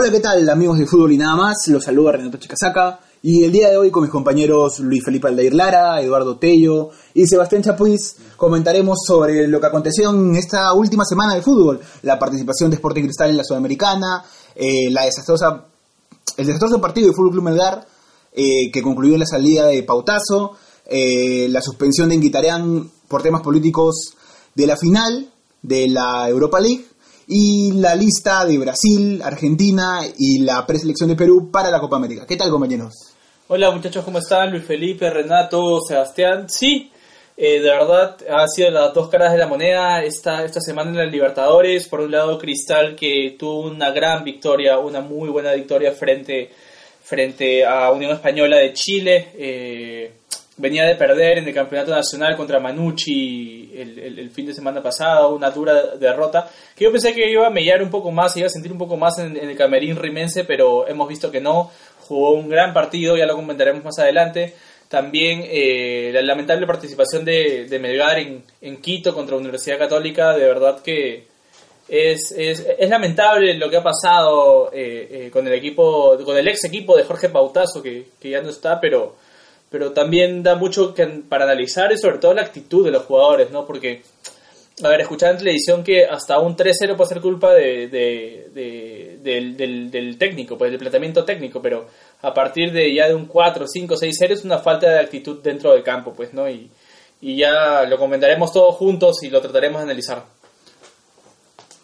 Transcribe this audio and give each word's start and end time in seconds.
Hola, 0.00 0.10
¿qué 0.10 0.20
tal 0.20 0.48
amigos 0.48 0.78
de 0.78 0.86
fútbol 0.86 1.12
y 1.12 1.18
nada 1.18 1.36
más? 1.36 1.68
Los 1.68 1.84
saluda 1.84 2.12
Renato 2.12 2.38
Chicasaca 2.38 3.00
y 3.20 3.44
el 3.44 3.52
día 3.52 3.68
de 3.68 3.76
hoy 3.76 3.90
con 3.90 4.02
mis 4.02 4.10
compañeros 4.10 4.80
Luis 4.80 5.04
Felipe 5.04 5.28
Aldair 5.28 5.52
Lara, 5.52 6.00
Eduardo 6.00 6.38
Tello 6.38 6.88
y 7.12 7.26
Sebastián 7.26 7.60
Chapuis 7.62 8.16
comentaremos 8.34 8.96
sobre 9.06 9.46
lo 9.46 9.60
que 9.60 9.66
aconteció 9.66 10.08
en 10.08 10.36
esta 10.36 10.72
última 10.72 11.04
semana 11.04 11.34
de 11.34 11.42
fútbol, 11.42 11.80
la 12.00 12.18
participación 12.18 12.70
de 12.70 12.76
Sporting 12.76 13.02
Cristal 13.02 13.28
en 13.28 13.36
la 13.36 13.44
Sudamericana, 13.44 14.24
eh, 14.54 14.90
la 14.90 15.04
desastrosa, 15.04 15.66
el 16.34 16.46
desastroso 16.46 16.80
partido 16.80 17.08
de 17.08 17.12
Fútbol 17.12 17.32
Club 17.32 17.44
Melgar 17.44 17.86
eh, 18.32 18.70
que 18.72 18.80
concluyó 18.80 19.12
en 19.12 19.20
la 19.20 19.26
salida 19.26 19.66
de 19.66 19.82
Pautazo, 19.82 20.56
eh, 20.86 21.46
la 21.50 21.60
suspensión 21.60 22.08
de 22.08 22.14
Inguitareán 22.14 22.90
por 23.06 23.22
temas 23.22 23.42
políticos 23.42 24.14
de 24.54 24.66
la 24.66 24.78
final 24.78 25.30
de 25.60 25.88
la 25.88 26.26
Europa 26.26 26.58
League 26.58 26.86
y 27.32 27.74
la 27.74 27.94
lista 27.94 28.44
de 28.44 28.58
Brasil, 28.58 29.22
Argentina 29.22 30.00
y 30.18 30.40
la 30.40 30.66
preselección 30.66 31.08
de 31.08 31.14
Perú 31.14 31.48
para 31.52 31.70
la 31.70 31.78
Copa 31.78 31.94
América. 31.94 32.26
¿Qué 32.26 32.36
tal, 32.36 32.50
compañeros? 32.50 32.92
Hola 33.46 33.70
muchachos, 33.70 34.04
¿cómo 34.04 34.18
están? 34.18 34.50
Luis 34.50 34.64
Felipe, 34.64 35.08
Renato, 35.08 35.80
Sebastián. 35.80 36.48
Sí, 36.48 36.90
eh, 37.36 37.60
de 37.60 37.70
verdad 37.70 38.16
ha 38.28 38.48
sido 38.48 38.70
las 38.72 38.92
dos 38.92 39.08
caras 39.08 39.30
de 39.30 39.38
la 39.38 39.46
moneda 39.46 40.02
esta, 40.02 40.44
esta 40.44 40.60
semana 40.60 40.90
en 40.90 40.96
la 40.96 41.06
Libertadores. 41.06 41.86
Por 41.86 42.00
un 42.00 42.10
lado, 42.10 42.36
Cristal 42.36 42.96
que 42.96 43.36
tuvo 43.38 43.60
una 43.60 43.92
gran 43.92 44.24
victoria, 44.24 44.80
una 44.80 45.00
muy 45.00 45.28
buena 45.28 45.52
victoria 45.52 45.92
frente, 45.92 46.50
frente 47.04 47.64
a 47.64 47.92
Unión 47.92 48.10
Española 48.10 48.56
de 48.56 48.72
Chile. 48.72 49.28
Eh, 49.34 50.12
venía 50.60 50.84
de 50.84 50.94
perder 50.94 51.38
en 51.38 51.48
el 51.48 51.54
campeonato 51.54 51.90
nacional 51.90 52.36
contra 52.36 52.60
Manucci 52.60 53.72
el, 53.74 54.18
el, 54.18 54.30
fin 54.30 54.46
de 54.46 54.54
semana 54.54 54.82
pasado, 54.82 55.34
una 55.34 55.50
dura 55.50 55.96
derrota, 55.96 56.48
que 56.76 56.84
yo 56.84 56.92
pensé 56.92 57.14
que 57.14 57.30
iba 57.30 57.46
a 57.46 57.50
mellar 57.50 57.82
un 57.82 57.90
poco 57.90 58.10
más, 58.10 58.36
iba 58.36 58.46
a 58.46 58.50
sentir 58.50 58.70
un 58.70 58.78
poco 58.78 58.96
más 58.96 59.18
en, 59.18 59.36
el 59.36 59.56
camerín 59.56 59.96
rimense, 59.96 60.44
pero 60.44 60.86
hemos 60.86 61.08
visto 61.08 61.30
que 61.30 61.40
no, 61.40 61.70
jugó 62.00 62.32
un 62.32 62.48
gran 62.48 62.74
partido, 62.74 63.16
ya 63.16 63.26
lo 63.26 63.36
comentaremos 63.36 63.82
más 63.84 63.98
adelante. 63.98 64.54
También 64.88 65.44
eh, 65.44 66.10
la 66.12 66.20
lamentable 66.22 66.66
participación 66.66 67.24
de, 67.24 67.66
de 67.66 67.78
Melgar 67.78 68.18
en, 68.18 68.42
en, 68.60 68.80
Quito 68.82 69.14
contra 69.14 69.36
Universidad 69.36 69.78
Católica, 69.78 70.34
de 70.34 70.44
verdad 70.44 70.82
que 70.82 71.28
es, 71.88 72.32
es, 72.36 72.66
es 72.76 72.90
lamentable 72.90 73.54
lo 73.54 73.70
que 73.70 73.76
ha 73.76 73.82
pasado 73.82 74.70
eh, 74.72 75.08
eh, 75.10 75.30
con 75.32 75.46
el 75.46 75.54
equipo, 75.54 76.18
con 76.24 76.36
el 76.36 76.48
ex 76.48 76.64
equipo 76.64 76.96
de 76.96 77.04
Jorge 77.04 77.28
Pautazo, 77.28 77.80
que 77.80 78.06
ya 78.20 78.42
no 78.42 78.50
está, 78.50 78.80
pero 78.80 79.14
pero 79.70 79.92
también 79.92 80.42
da 80.42 80.56
mucho 80.56 80.92
que, 80.92 81.06
para 81.06 81.44
analizar 81.44 81.92
y 81.92 81.96
sobre 81.96 82.18
todo 82.18 82.34
la 82.34 82.42
actitud 82.42 82.84
de 82.84 82.90
los 82.90 83.04
jugadores, 83.04 83.52
¿no? 83.52 83.64
Porque, 83.64 84.02
a 84.82 84.88
ver, 84.88 85.02
escuchaba 85.02 85.32
en 85.32 85.38
televisión 85.38 85.84
que 85.84 86.04
hasta 86.04 86.40
un 86.40 86.56
3-0 86.56 86.96
puede 86.96 87.08
ser 87.08 87.20
culpa 87.20 87.54
de, 87.54 87.88
de, 87.88 88.50
de, 89.22 89.88
del, 89.88 90.18
técnico, 90.18 90.58
pues 90.58 90.72
del 90.72 90.80
planteamiento 90.80 91.24
técnico, 91.24 91.62
pero 91.62 91.86
a 92.20 92.34
partir 92.34 92.72
de 92.72 92.92
ya 92.92 93.06
de 93.06 93.14
un 93.14 93.26
4, 93.26 93.64
5, 93.66 93.94
6-0 93.94 94.30
es 94.32 94.44
una 94.44 94.58
falta 94.58 94.90
de 94.90 94.98
actitud 94.98 95.40
dentro 95.40 95.72
del 95.72 95.84
campo, 95.84 96.12
pues, 96.12 96.34
¿no? 96.34 96.50
Y, 96.50 96.70
ya 97.22 97.84
lo 97.84 97.98
comentaremos 97.98 98.50
todos 98.50 98.76
juntos 98.76 99.22
y 99.22 99.28
lo 99.28 99.42
trataremos 99.42 99.80
de 99.80 99.84
analizar. 99.84 100.24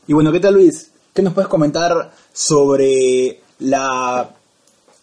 Y 0.06 0.14
bueno, 0.14 0.32
¿qué 0.32 0.40
tal 0.40 0.54
Luis? 0.54 0.90
¿Qué 1.12 1.20
nos 1.20 1.34
puedes 1.34 1.48
comentar 1.48 2.10
sobre 2.32 3.40
la, 3.58 4.30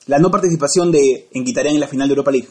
la 0.08 0.20
no 0.20 0.32
participación 0.32 0.92
de 0.92 1.28
Enguitarén 1.34 1.76
en 1.76 1.82
la 1.82 1.88
final 1.88 2.08
de 2.08 2.14
Europa 2.14 2.32
League? 2.32 2.48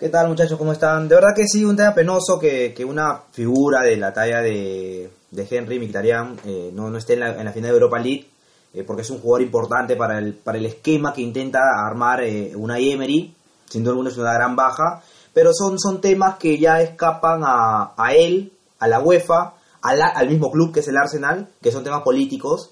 ¿Qué 0.00 0.08
tal 0.08 0.28
muchachos? 0.28 0.56
¿Cómo 0.56 0.72
están? 0.72 1.08
De 1.08 1.14
verdad 1.14 1.34
que 1.36 1.46
sí, 1.46 1.62
un 1.62 1.76
tema 1.76 1.92
penoso 1.92 2.38
que, 2.38 2.72
que 2.72 2.86
una 2.86 3.20
figura 3.32 3.82
de 3.82 3.98
la 3.98 4.14
talla 4.14 4.40
de, 4.40 5.10
de 5.30 5.48
Henry 5.50 5.78
Mkhitaryan 5.78 6.40
eh, 6.46 6.70
no, 6.72 6.88
no 6.88 6.96
esté 6.96 7.12
en 7.12 7.20
la, 7.20 7.38
en 7.38 7.44
la, 7.44 7.52
final 7.52 7.72
de 7.72 7.76
Europa 7.76 7.98
League, 7.98 8.26
eh, 8.72 8.82
porque 8.82 9.02
es 9.02 9.10
un 9.10 9.20
jugador 9.20 9.42
importante 9.42 9.96
para 9.96 10.18
el, 10.18 10.32
para 10.32 10.56
el 10.56 10.64
esquema 10.64 11.12
que 11.12 11.20
intenta 11.20 11.58
armar 11.86 12.22
eh, 12.22 12.56
una 12.56 12.78
Emery, 12.78 13.34
sin 13.68 13.84
duda 13.84 13.92
alguna 13.92 14.08
es 14.08 14.16
una 14.16 14.32
gran 14.32 14.56
baja, 14.56 15.02
pero 15.34 15.52
son, 15.52 15.78
son 15.78 16.00
temas 16.00 16.38
que 16.38 16.58
ya 16.58 16.80
escapan 16.80 17.42
a, 17.44 17.92
a 17.94 18.14
él, 18.14 18.54
a 18.78 18.88
la 18.88 19.00
UEFA, 19.00 19.52
a 19.82 19.94
la, 19.94 20.06
al 20.06 20.30
mismo 20.30 20.50
club 20.50 20.72
que 20.72 20.80
es 20.80 20.88
el 20.88 20.96
Arsenal, 20.96 21.50
que 21.60 21.72
son 21.72 21.84
temas 21.84 22.00
políticos, 22.00 22.70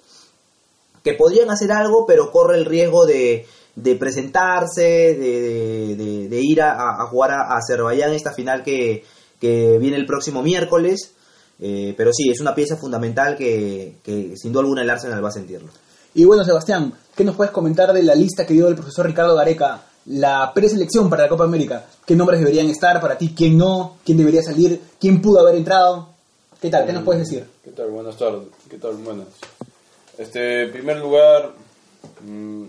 que 1.05 1.13
podrían 1.13 1.51
hacer 1.51 1.73
algo, 1.73 2.07
pero 2.07 2.33
corre 2.33 2.57
el 2.57 2.65
riesgo 2.65 3.05
de, 3.05 3.47
de 3.83 3.95
presentarse, 3.95 4.83
de, 4.83 5.97
de, 5.97 6.29
de 6.29 6.41
ir 6.41 6.61
a, 6.61 7.01
a, 7.01 7.07
jugar 7.07 7.31
a 7.33 7.57
Azerbaiyán 7.57 8.13
esta 8.13 8.33
final 8.33 8.63
que, 8.63 9.05
que 9.41 9.79
viene 9.79 9.97
el 9.97 10.07
próximo 10.07 10.43
miércoles. 10.43 11.13
Eh, 11.61 11.95
pero 11.97 12.13
sí, 12.13 12.31
es 12.31 12.41
una 12.41 12.55
pieza 12.55 12.77
fundamental 12.77 13.37
que, 13.37 13.97
que, 14.05 14.35
sin 14.37 14.53
duda 14.53 14.63
alguna 14.63 14.83
el 14.83 14.91
Arsenal 14.91 15.25
va 15.25 15.29
a 15.29 15.33
sentirlo. 15.33 15.71
Y 16.15 16.25
bueno, 16.25 16.45
Sebastián, 16.45 16.93
¿qué 17.15 17.25
nos 17.25 17.37
puedes 17.37 17.53
comentar 17.53 17.93
de 17.93 18.03
la 18.03 18.15
lista 18.15 18.47
que 18.47 18.55
dio 18.55 18.69
el 18.69 18.75
profesor 18.75 19.07
Ricardo 19.07 19.35
Gareca? 19.35 19.83
La 20.07 20.53
preselección 20.55 21.11
para 21.11 21.25
la 21.25 21.29
Copa 21.29 21.45
América. 21.45 21.85
¿Qué 22.07 22.17
nombres 22.17 22.41
deberían 22.41 22.69
estar 22.71 23.01
para 23.01 23.19
ti? 23.19 23.35
¿Quién 23.37 23.59
no? 23.59 23.99
¿Quién 24.05 24.17
debería 24.19 24.43
salir? 24.43 24.81
¿Quién 24.99 25.21
pudo 25.21 25.41
haber 25.41 25.57
entrado? 25.57 26.09
¿Qué 26.61 26.71
tal? 26.71 26.87
¿Qué 26.87 26.93
nos 26.93 27.05
puedes 27.05 27.29
decir? 27.29 27.45
¿Qué 27.63 27.71
tal? 27.73 27.91
Buenas 27.91 28.17
tardes. 28.17 28.49
¿Qué 28.71 28.79
tal? 28.79 28.95
Buenas. 28.97 29.27
Este, 30.17 30.65
en 30.65 30.73
primer 30.73 30.97
lugar, 30.99 31.53
mmm, 32.25 32.65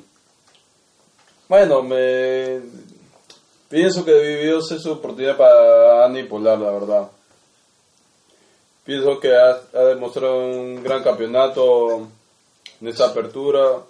bueno, 1.50 1.84
me 1.84 2.62
pienso 3.68 4.06
que 4.06 4.12
debió 4.12 4.62
ser 4.62 4.80
su 4.80 4.92
oportunidad 4.92 5.36
para 5.36 6.06
Andy 6.06 6.24
Polar, 6.24 6.60
la 6.60 6.72
verdad. 6.72 7.10
Pienso 8.86 9.20
que 9.20 9.36
ha, 9.36 9.60
ha, 9.74 9.84
demostrado 9.86 10.38
un 10.38 10.82
gran 10.82 11.04
campeonato 11.04 12.08
en 12.80 12.88
esa 12.88 13.08
apertura 13.08 13.82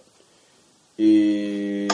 y 0.97 1.88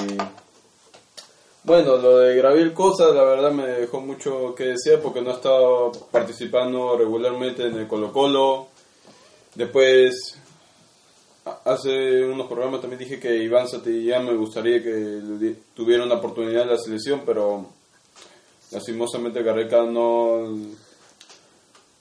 bueno, 1.64 1.98
lo 1.98 2.20
de 2.20 2.36
Graviel 2.36 2.74
Cosa 2.74 3.08
la 3.08 3.24
verdad 3.24 3.52
me 3.52 3.66
dejó 3.66 4.00
mucho 4.00 4.54
que 4.54 4.66
decir 4.66 5.00
porque 5.02 5.22
no 5.22 5.32
estaba 5.32 5.92
participando 6.12 6.96
regularmente 6.96 7.66
en 7.66 7.76
el 7.76 7.88
Colo 7.88 8.14
Colo. 8.14 8.68
Después 9.56 10.38
hace 11.46 12.26
unos 12.26 12.48
programas 12.48 12.82
también 12.82 13.00
dije 13.00 13.20
que 13.20 13.44
Iván 13.44 13.68
Satillán 13.68 14.26
me 14.26 14.36
gustaría 14.36 14.82
que 14.82 15.56
tuviera 15.76 16.04
una 16.04 16.16
oportunidad 16.16 16.64
en 16.64 16.70
la 16.70 16.78
selección, 16.78 17.22
pero 17.26 17.66
lastimosamente 18.72 19.44
Garreca 19.44 19.84
no 19.84 20.58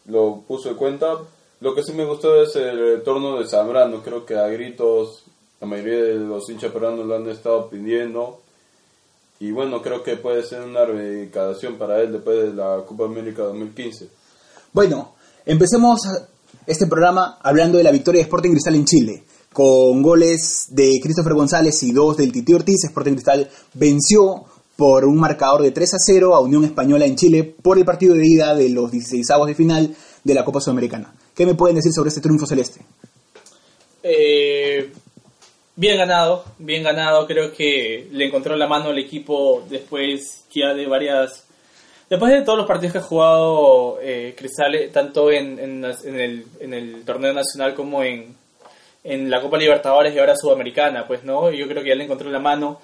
lo 0.06 0.41
puso 0.47 0.71
de 0.71 0.77
cuenta. 0.77 1.19
Lo 1.60 1.74
que 1.74 1.83
sí 1.83 1.92
me 1.92 2.04
gustó 2.04 2.42
es 2.42 2.57
el 2.57 2.78
retorno 2.78 3.39
de 3.39 3.47
Zambrano, 3.47 4.03
creo 4.03 4.24
que 4.24 4.36
a 4.36 4.48
gritos 4.48 5.24
la 5.60 5.66
mayoría 5.66 6.03
de 6.03 6.15
los 6.15 6.48
hinchas 6.48 6.72
peruanos 6.72 7.07
lo 7.07 7.15
han 7.15 7.28
estado 7.28 7.69
pidiendo. 7.69 8.41
Y 9.41 9.51
bueno, 9.51 9.83
creo 9.83 10.03
que 10.03 10.16
puede 10.16 10.42
ser 10.42 10.63
una 10.63 10.84
reivindicación 10.84 11.77
para 11.77 12.01
él 12.01 12.13
después 12.13 12.36
de 12.39 12.54
la 12.54 12.83
Copa 12.86 13.04
América 13.04 13.42
2015. 13.42 14.09
Bueno, 14.72 15.15
empecemos 15.45 16.01
este 16.66 16.86
programa 16.86 17.39
hablando 17.42 17.78
de 17.78 17.84
la 17.84 17.91
victoria 17.91 18.21
de 18.21 18.24
Sporting 18.24 18.51
Cristal 18.51 18.74
en 18.77 18.84
Chile 18.84 19.24
con 19.54 20.03
goles 20.03 20.66
de 20.71 21.01
Christopher 21.01 21.33
González 21.33 21.83
y 21.84 21.92
dos 21.92 22.16
del 22.16 22.33
Titi 22.33 22.53
Ortiz, 22.53 22.84
Sporting 22.84 23.12
Cristal 23.12 23.48
venció 23.72 24.45
por 24.77 25.04
un 25.04 25.16
marcador 25.16 25.62
de 25.62 25.71
3 25.71 25.95
a 25.95 25.97
0 25.98 26.34
a 26.34 26.41
Unión 26.41 26.65
Española 26.65 27.06
en 27.06 27.15
Chile 27.15 27.45
por 27.45 27.78
el 27.78 27.84
partido 27.84 28.15
de 28.15 28.27
ida 28.27 28.54
de 28.54 28.68
los 28.68 28.91
16 28.91 29.30
avos 29.30 29.47
de 29.47 29.54
final 29.54 29.95
de 30.24 30.34
la 30.34 30.45
Copa 30.45 30.60
Sudamericana. 30.60 31.15
¿Qué 31.34 31.47
me 31.47 31.54
pueden 31.54 31.77
decir 31.77 31.92
sobre 31.92 32.09
este 32.09 32.21
triunfo 32.21 32.47
celeste? 32.47 32.80
Eh, 34.03 34.91
bien 35.77 35.98
ganado, 35.98 36.45
bien 36.59 36.83
ganado. 36.83 37.24
Creo 37.28 37.53
que 37.53 38.09
le 38.10 38.27
encontró 38.27 38.57
la 38.57 38.66
mano 38.66 38.91
al 38.91 38.98
equipo 38.98 39.62
después 39.71 40.45
ya 40.53 40.74
de 40.74 40.86
varias 40.86 41.45
Después 42.10 42.33
de 42.33 42.42
todos 42.42 42.59
los 42.59 42.66
partidos 42.66 42.92
que 42.92 42.98
ha 42.98 43.03
jugado 43.03 43.98
eh, 44.03 44.34
Cristal, 44.36 44.74
eh, 44.74 44.89
tanto 44.92 45.33
en, 45.33 45.59
el, 45.59 46.45
en 46.60 46.74
el 46.74 47.03
torneo 47.04 47.33
nacional 47.33 47.74
como 47.74 48.03
en, 48.03 48.36
en 49.04 49.30
la 49.30 49.41
Copa 49.41 49.59
Libertadores 49.59 50.15
y 50.15 50.18
ahora 50.18 50.34
Sudamericana, 50.36 51.06
pues 51.06 51.22
no, 51.24 51.51
yo 51.53 51.68
creo 51.68 51.83
que 51.83 51.91
ya 51.91 51.95
le 51.95 52.04
encontró 52.04 52.30
la 52.30 52.39
mano. 52.41 52.80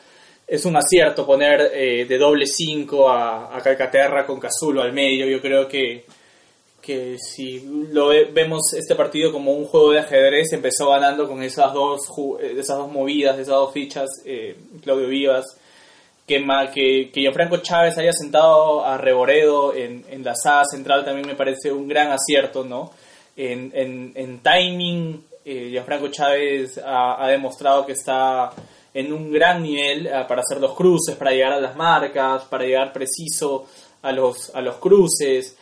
Es 0.46 0.64
un 0.64 0.76
acierto 0.76 1.24
poner 1.26 1.70
eh, 1.74 2.04
de 2.06 2.18
doble 2.18 2.44
5 2.46 3.08
a, 3.08 3.56
a 3.56 3.60
Calcaterra 3.62 4.26
con 4.26 4.38
Cazulo 4.40 4.82
al 4.82 4.92
medio. 4.92 5.26
Yo 5.26 5.40
creo 5.40 5.66
que, 5.68 6.04
que 6.82 7.16
si 7.18 7.60
lo 7.92 8.08
ve- 8.08 8.28
vemos 8.32 8.72
este 8.74 8.94
partido 8.96 9.30
como 9.32 9.52
un 9.52 9.64
juego 9.64 9.92
de 9.92 10.00
ajedrez, 10.00 10.52
empezó 10.52 10.90
ganando 10.90 11.28
con 11.28 11.42
esas 11.42 11.72
dos, 11.72 12.00
eh, 12.40 12.54
esas 12.58 12.78
dos 12.78 12.90
movidas, 12.90 13.34
esas 13.38 13.54
dos 13.54 13.72
fichas, 13.72 14.08
eh, 14.26 14.56
Claudio 14.82 15.06
Vivas, 15.08 15.44
que, 16.26 16.44
que, 16.74 17.10
que 17.12 17.20
Gianfranco 17.20 17.58
Chávez 17.58 17.96
haya 17.98 18.12
sentado 18.12 18.84
a 18.84 18.98
Reboredo 18.98 19.74
en, 19.74 20.04
en 20.10 20.22
la 20.24 20.34
saga 20.34 20.64
central 20.64 21.04
también 21.04 21.26
me 21.26 21.34
parece 21.36 21.72
un 21.72 21.86
gran 21.88 22.10
acierto, 22.12 22.64
¿no? 22.64 22.90
En, 23.36 23.70
en, 23.74 24.12
en 24.16 24.40
timing, 24.40 25.24
Gianfranco 25.44 26.08
Chávez 26.08 26.78
ha, 26.78 27.24
ha 27.24 27.28
demostrado 27.28 27.86
que 27.86 27.92
está 27.92 28.52
en 28.92 29.12
un 29.12 29.30
gran 29.30 29.62
nivel 29.62 30.06
eh, 30.06 30.24
para 30.26 30.40
hacer 30.40 30.60
los 30.60 30.74
cruces, 30.74 31.16
para 31.16 31.32
llegar 31.32 31.52
a 31.52 31.60
las 31.60 31.76
marcas, 31.76 32.44
para 32.44 32.64
llegar 32.64 32.92
preciso 32.92 33.66
a 34.02 34.12
los, 34.12 34.54
a 34.54 34.60
los 34.60 34.76
cruces. 34.76 35.56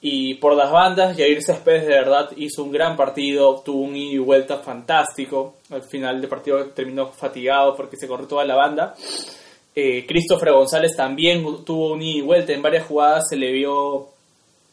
Y 0.00 0.34
por 0.34 0.54
las 0.54 0.70
bandas, 0.70 1.16
Jair 1.16 1.42
Céspedes 1.42 1.82
de 1.82 1.94
verdad 1.94 2.30
hizo 2.36 2.62
un 2.62 2.70
gran 2.70 2.96
partido, 2.96 3.60
tuvo 3.64 3.82
un 3.82 3.96
ida 3.96 4.14
y 4.14 4.18
vuelta 4.18 4.58
fantástico. 4.58 5.56
Al 5.70 5.82
final 5.82 6.20
del 6.20 6.30
partido 6.30 6.66
terminó 6.66 7.08
fatigado 7.08 7.74
porque 7.74 7.96
se 7.96 8.06
corrió 8.06 8.28
toda 8.28 8.44
la 8.44 8.54
banda. 8.54 8.94
Eh, 9.74 10.06
Christopher 10.06 10.52
González 10.52 10.94
también 10.96 11.64
tuvo 11.64 11.94
un 11.94 12.02
ida 12.02 12.18
y 12.18 12.22
vuelta. 12.22 12.52
En 12.52 12.62
varias 12.62 12.86
jugadas 12.86 13.24
se 13.28 13.36
le 13.36 13.50
vio, 13.50 14.10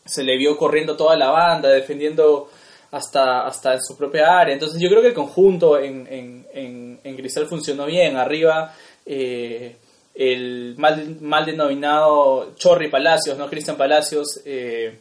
se 0.06 0.24
le 0.24 0.38
vio 0.38 0.56
corriendo 0.58 0.96
toda 0.96 1.16
la 1.16 1.32
banda, 1.32 1.70
defendiendo 1.70 2.50
hasta, 2.96 3.46
hasta 3.46 3.74
en 3.74 3.82
su 3.82 3.98
propia 3.98 4.40
área. 4.40 4.54
Entonces 4.54 4.82
yo 4.82 4.88
creo 4.88 5.02
que 5.02 5.10
el 5.10 5.14
conjunto 5.14 5.78
en, 5.78 6.08
en, 6.10 6.48
en, 6.54 7.00
en 7.04 7.48
funcionó 7.48 7.86
bien. 7.86 8.16
Arriba 8.16 8.74
eh, 9.06 9.76
el 10.16 10.76
mal, 10.78 11.18
mal 11.20 11.46
denominado 11.46 12.54
Chorri 12.56 12.90
Palacios, 12.90 13.38
¿no? 13.38 13.50
Cristian 13.50 13.76
Palacios. 13.76 14.40
eh, 14.46 14.98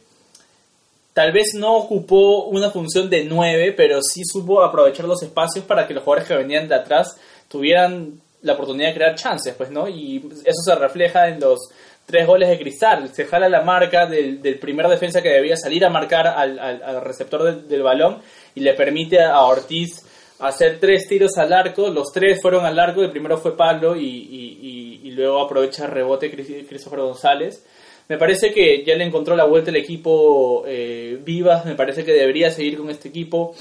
tal 1.13 1.31
vez 1.31 1.53
no 1.53 1.77
ocupó 1.77 2.47
una 2.47 2.69
función 2.69 3.09
de 3.09 3.23
9, 3.23 3.73
pero 3.77 4.01
sí 4.01 4.23
supo 4.25 4.61
aprovechar 4.61 5.05
los 5.05 5.23
espacios 5.23 5.63
para 5.63 5.87
que 5.87 5.93
los 5.93 6.03
jugadores 6.03 6.27
que 6.27 6.35
venían 6.35 6.67
de 6.67 6.75
atrás 6.75 7.15
tuvieran 7.47 8.19
la 8.41 8.53
oportunidad 8.53 8.89
de 8.89 8.95
crear 8.95 9.15
chances, 9.15 9.55
pues, 9.55 9.71
¿no? 9.71 9.87
Y 9.87 10.17
eso 10.43 10.61
se 10.65 10.75
refleja 10.75 11.29
en 11.29 11.39
los 11.39 11.69
tres 12.05 12.27
goles 12.27 12.49
de 12.49 12.57
cristal. 12.59 13.09
Se 13.13 13.25
jala 13.25 13.49
la 13.49 13.61
marca 13.61 14.05
del, 14.05 14.41
del 14.41 14.59
primer 14.59 14.87
defensa 14.87 15.21
que 15.21 15.29
debía 15.29 15.55
salir 15.57 15.83
a 15.85 15.89
marcar 15.89 16.27
al, 16.27 16.59
al- 16.59 16.83
al 16.83 17.01
receptor 17.01 17.63
del, 17.65 17.81
balón 17.83 18.19
y 18.53 18.59
le 18.61 18.73
permite 18.73 19.21
a 19.21 19.41
Ortiz 19.41 20.05
hacer 20.39 20.79
tres 20.79 21.07
tiros 21.07 21.37
al 21.37 21.51
arco. 21.53 21.89
Los 21.89 22.11
tres 22.13 22.41
fueron 22.41 22.65
al 22.65 22.77
arco, 22.79 23.01
el 23.01 23.11
primero 23.11 23.37
fue 23.37 23.55
Pablo 23.57 23.95
y, 23.95 24.05
y- 24.05 24.99
y- 25.03 25.11
luego 25.11 25.41
aprovecha 25.41 25.87
rebote 25.87 26.29
Cris- 26.31 26.67
Christopher 26.67 26.99
González. 26.99 27.65
Me 28.09 28.17
parece 28.17 28.51
que 28.53 28.83
ya 28.85 28.95
le 28.95 29.05
encontró 29.05 29.35
la 29.35 29.45
vuelta 29.45 29.71
el 29.71 29.77
equipo 29.77 30.63
eh, 30.67 31.17
Vivas, 31.23 31.65
me 31.65 31.73
parece 31.75 32.03
que 32.05 32.11
debería 32.11 32.51
seguir 32.51 32.77
con 32.77 32.89
este 32.89 33.07
equipo. 33.09 33.55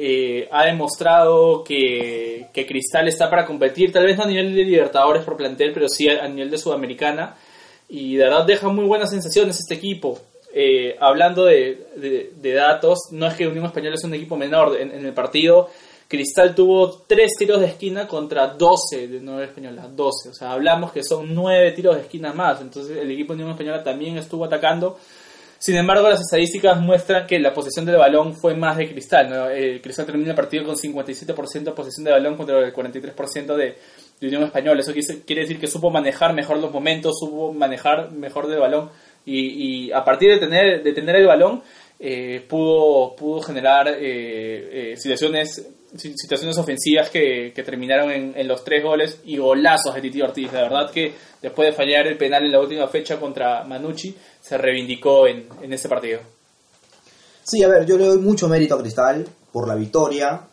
Eh, 0.00 0.48
ha 0.50 0.64
demostrado 0.64 1.62
que, 1.64 2.46
que 2.52 2.66
Cristal 2.66 3.06
está 3.08 3.28
para 3.28 3.44
competir, 3.44 3.92
tal 3.92 4.04
vez 4.04 4.16
no 4.16 4.24
a 4.24 4.26
nivel 4.28 4.54
de 4.54 4.64
Libertadores 4.64 5.24
por 5.24 5.36
plantel, 5.36 5.72
pero 5.72 5.88
sí 5.88 6.08
a 6.08 6.26
nivel 6.26 6.50
de 6.50 6.58
Sudamericana. 6.58 7.36
Y 7.88 8.16
de 8.16 8.24
verdad 8.24 8.44
deja 8.44 8.68
muy 8.68 8.84
buenas 8.84 9.10
sensaciones 9.10 9.58
este 9.58 9.74
equipo. 9.74 10.18
Eh, 10.52 10.96
hablando 11.00 11.44
de, 11.44 11.86
de- 11.96 12.54
datos, 12.54 12.98
no 13.12 13.26
es 13.26 13.34
que 13.34 13.46
Unión 13.46 13.66
Española 13.66 13.94
es 13.96 14.04
un 14.04 14.14
equipo 14.14 14.36
menor. 14.36 14.76
En, 14.78 14.90
el 15.04 15.12
partido, 15.12 15.70
Cristal 16.06 16.54
tuvo 16.54 16.90
3 17.06 17.30
tiros 17.38 17.60
de 17.60 17.66
esquina 17.66 18.06
contra 18.06 18.48
12 18.48 19.08
de 19.08 19.20
Nueva 19.20 19.44
Española. 19.44 19.88
12. 19.88 20.30
O 20.30 20.34
sea, 20.34 20.52
hablamos 20.52 20.92
que 20.92 21.02
son 21.02 21.34
9 21.34 21.72
tiros 21.72 21.96
de 21.96 22.02
esquina 22.02 22.32
más. 22.32 22.60
Entonces, 22.60 22.96
el 22.96 23.10
equipo 23.10 23.32
de 23.32 23.42
Unión 23.42 23.50
Española 23.50 23.82
también 23.82 24.16
estuvo 24.16 24.44
atacando. 24.44 24.98
Sin 25.58 25.76
embargo, 25.76 26.08
las 26.08 26.20
estadísticas 26.20 26.80
muestran 26.80 27.26
que 27.26 27.38
la 27.40 27.52
posesión 27.52 27.84
del 27.84 27.96
balón 27.96 28.34
fue 28.36 28.54
más 28.54 28.76
de 28.76 28.88
Cristal. 28.88 29.50
Eh, 29.52 29.80
Cristal 29.82 30.06
termina 30.06 30.30
el 30.30 30.36
partido 30.36 30.64
con 30.64 30.76
57% 30.76 31.64
de 31.64 31.72
posesión 31.72 32.04
de 32.04 32.12
balón 32.12 32.36
contra 32.36 32.60
el 32.60 32.72
43% 32.72 33.56
de, 33.56 33.76
de 34.20 34.26
Unión 34.28 34.44
Española. 34.44 34.80
Eso 34.80 34.92
quiere 35.26 35.42
decir 35.42 35.58
que 35.58 35.66
supo 35.66 35.90
manejar 35.90 36.34
mejor 36.34 36.58
los 36.58 36.72
momentos, 36.72 37.18
supo 37.18 37.52
manejar 37.52 38.10
mejor 38.12 38.48
del 38.48 38.60
balón 38.60 38.90
y, 39.24 39.90
a 39.92 40.04
partir 40.04 40.30
de 40.30 40.38
tener, 40.38 40.82
de 40.82 40.92
tener 40.92 41.16
el 41.16 41.26
balón 41.26 41.62
eh, 42.00 42.44
pudo, 42.48 43.14
pudo 43.16 43.40
generar 43.42 43.88
eh, 43.88 44.92
eh, 44.92 44.96
situaciones 44.96 45.66
si- 45.96 46.14
situaciones 46.16 46.56
ofensivas 46.58 47.10
que, 47.10 47.52
que 47.54 47.62
terminaron 47.62 48.10
en, 48.10 48.48
los 48.48 48.62
tres 48.62 48.82
goles 48.82 49.20
y 49.24 49.38
golazos 49.38 49.94
de 49.94 50.00
Titi 50.02 50.20
Ortiz. 50.20 50.52
De 50.52 50.62
verdad 50.62 50.90
que 50.90 51.12
después 51.40 51.68
de 51.68 51.72
fallar 51.74 52.06
el 52.06 52.16
penal 52.16 52.44
en 52.44 52.52
la 52.52 52.60
última 52.60 52.86
fecha 52.88 53.18
contra 53.18 53.64
Manucci, 53.64 54.14
se 54.40 54.58
reivindicó 54.58 55.26
en, 55.26 55.46
en 55.62 55.72
ese 55.72 55.88
partido. 55.88 56.20
Sí, 57.42 57.62
a 57.62 57.68
ver, 57.68 57.86
yo 57.86 57.96
le 57.96 58.04
doy 58.04 58.18
mucho 58.18 58.48
mérito 58.48 58.74
a 58.74 58.80
Cristal 58.80 59.26
por 59.50 59.66
la 59.66 59.74
victoria, 59.74 60.47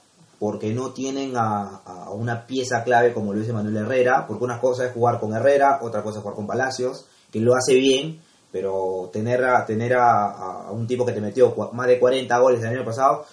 porque 0.45 0.73
no 0.73 0.91
tienen 0.91 1.33
a, 1.37 2.11
una 2.11 2.45
pieza 2.45 2.83
clave 2.83 3.15
como 3.15 3.33
dice 3.33 3.51
Manuel 3.51 3.77
Herrera, 3.77 4.27
porque 4.27 4.43
una 4.43 4.61
cosa 4.61 4.85
es 4.85 4.93
jugar 4.93 5.19
con 5.19 5.33
Herrera, 5.33 5.79
otra 5.81 6.03
cosa 6.03 6.19
es 6.19 6.21
jugar 6.21 6.35
con 6.35 6.45
Palacios, 6.45 7.05
que 7.31 7.39
lo 7.39 7.55
hace 7.55 7.73
bien, 7.73 8.21
pero 8.51 9.09
tener 9.11 9.43
a, 9.43 9.65
tener 9.65 9.95
a, 9.95 10.69
un 10.69 10.85
tipo 10.85 11.03
que 11.03 11.13
te 11.13 11.19
metió 11.19 11.55
más 11.73 11.87
de 11.87 11.97
40 11.97 12.37
goles 12.37 12.61
el 12.61 12.67
año 12.67 12.85
pasado, 12.85 13.25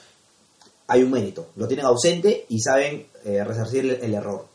hay 0.86 1.02
un 1.02 1.10
mérito. 1.10 1.48
Lo 1.56 1.68
tienen 1.68 1.84
ausente 1.84 2.46
y 2.48 2.58
saben 2.60 3.06
eh, 3.26 3.44
resarcir 3.44 3.98
el, 4.00 4.14
error. 4.14 4.46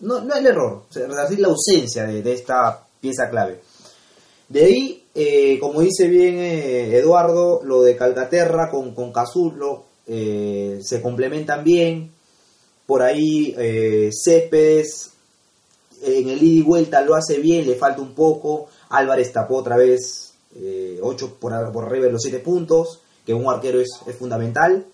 No, 0.00 0.20
no 0.20 0.34
el 0.34 0.44
error, 0.44 0.82
resarcir 0.94 1.40
la 1.40 1.48
ausencia 1.48 2.04
de, 2.04 2.30
esta 2.30 2.84
pieza 3.00 3.30
clave. 3.30 3.62
De 4.50 4.64
ahí, 4.66 5.06
eh, 5.14 5.58
como 5.58 5.80
dice 5.80 6.08
bien 6.08 6.34
eh, 6.36 6.94
Eduardo, 6.94 7.62
lo 7.64 7.80
de 7.80 7.96
Calcaterra 7.96 8.68
con, 8.70 8.94
con 8.94 9.10
Casulo 9.14 9.91
eh, 10.14 10.80
se 10.82 11.00
complementan 11.00 11.64
bien. 11.64 12.10
Por 12.86 13.00
ahí 13.02 13.54
eh, 13.56 14.10
en 16.04 16.28
el 16.28 16.42
ida 16.42 16.58
y 16.58 16.62
vuelta 16.62 17.00
lo 17.00 17.14
hace 17.14 17.38
bien, 17.38 17.66
le 17.66 17.76
falta 17.76 18.02
un 18.02 18.12
poco. 18.14 18.68
Álvarez 18.90 19.32
tapó 19.32 19.56
otra 19.56 19.76
vez 19.76 20.34
8 21.00 21.36
por, 21.40 21.54
ar- 21.54 21.72
por 21.72 21.84
arriba 21.86 22.06
de 22.06 22.12
los 22.12 22.20
7 22.22 22.40
puntos, 22.40 23.00
que 23.24 23.32
un 23.32 23.46
arquero 23.52 23.80
es, 23.80 23.88
es 24.06 24.14
fundamental. 24.16 24.84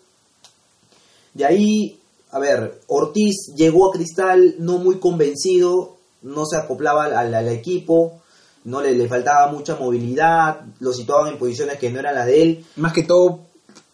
De 1.34 1.44
ahí, 1.44 1.98
a 2.30 2.38
ver, 2.38 2.80
Ortiz 2.86 3.52
llegó 3.56 3.88
a 3.88 3.92
Cristal 3.92 4.54
no 4.58 4.78
muy 4.78 4.98
convencido, 5.00 5.96
no 6.22 6.44
se 6.46 6.56
acoplaba 6.56 7.04
al, 7.06 7.34
al 7.34 7.48
equipo, 7.48 8.20
no 8.64 8.80
le, 8.82 8.92
le 8.94 9.08
faltaba 9.08 9.50
mucha 9.50 9.76
movilidad, 9.76 10.60
lo 10.80 10.92
situaban 10.92 11.32
en 11.32 11.38
posiciones 11.38 11.78
que 11.78 11.90
no 11.90 11.98
eran 12.00 12.14
las 12.14 12.26
de 12.26 12.42
él. 12.42 12.64
Más 12.76 12.92
que 12.92 13.02
todo 13.04 13.40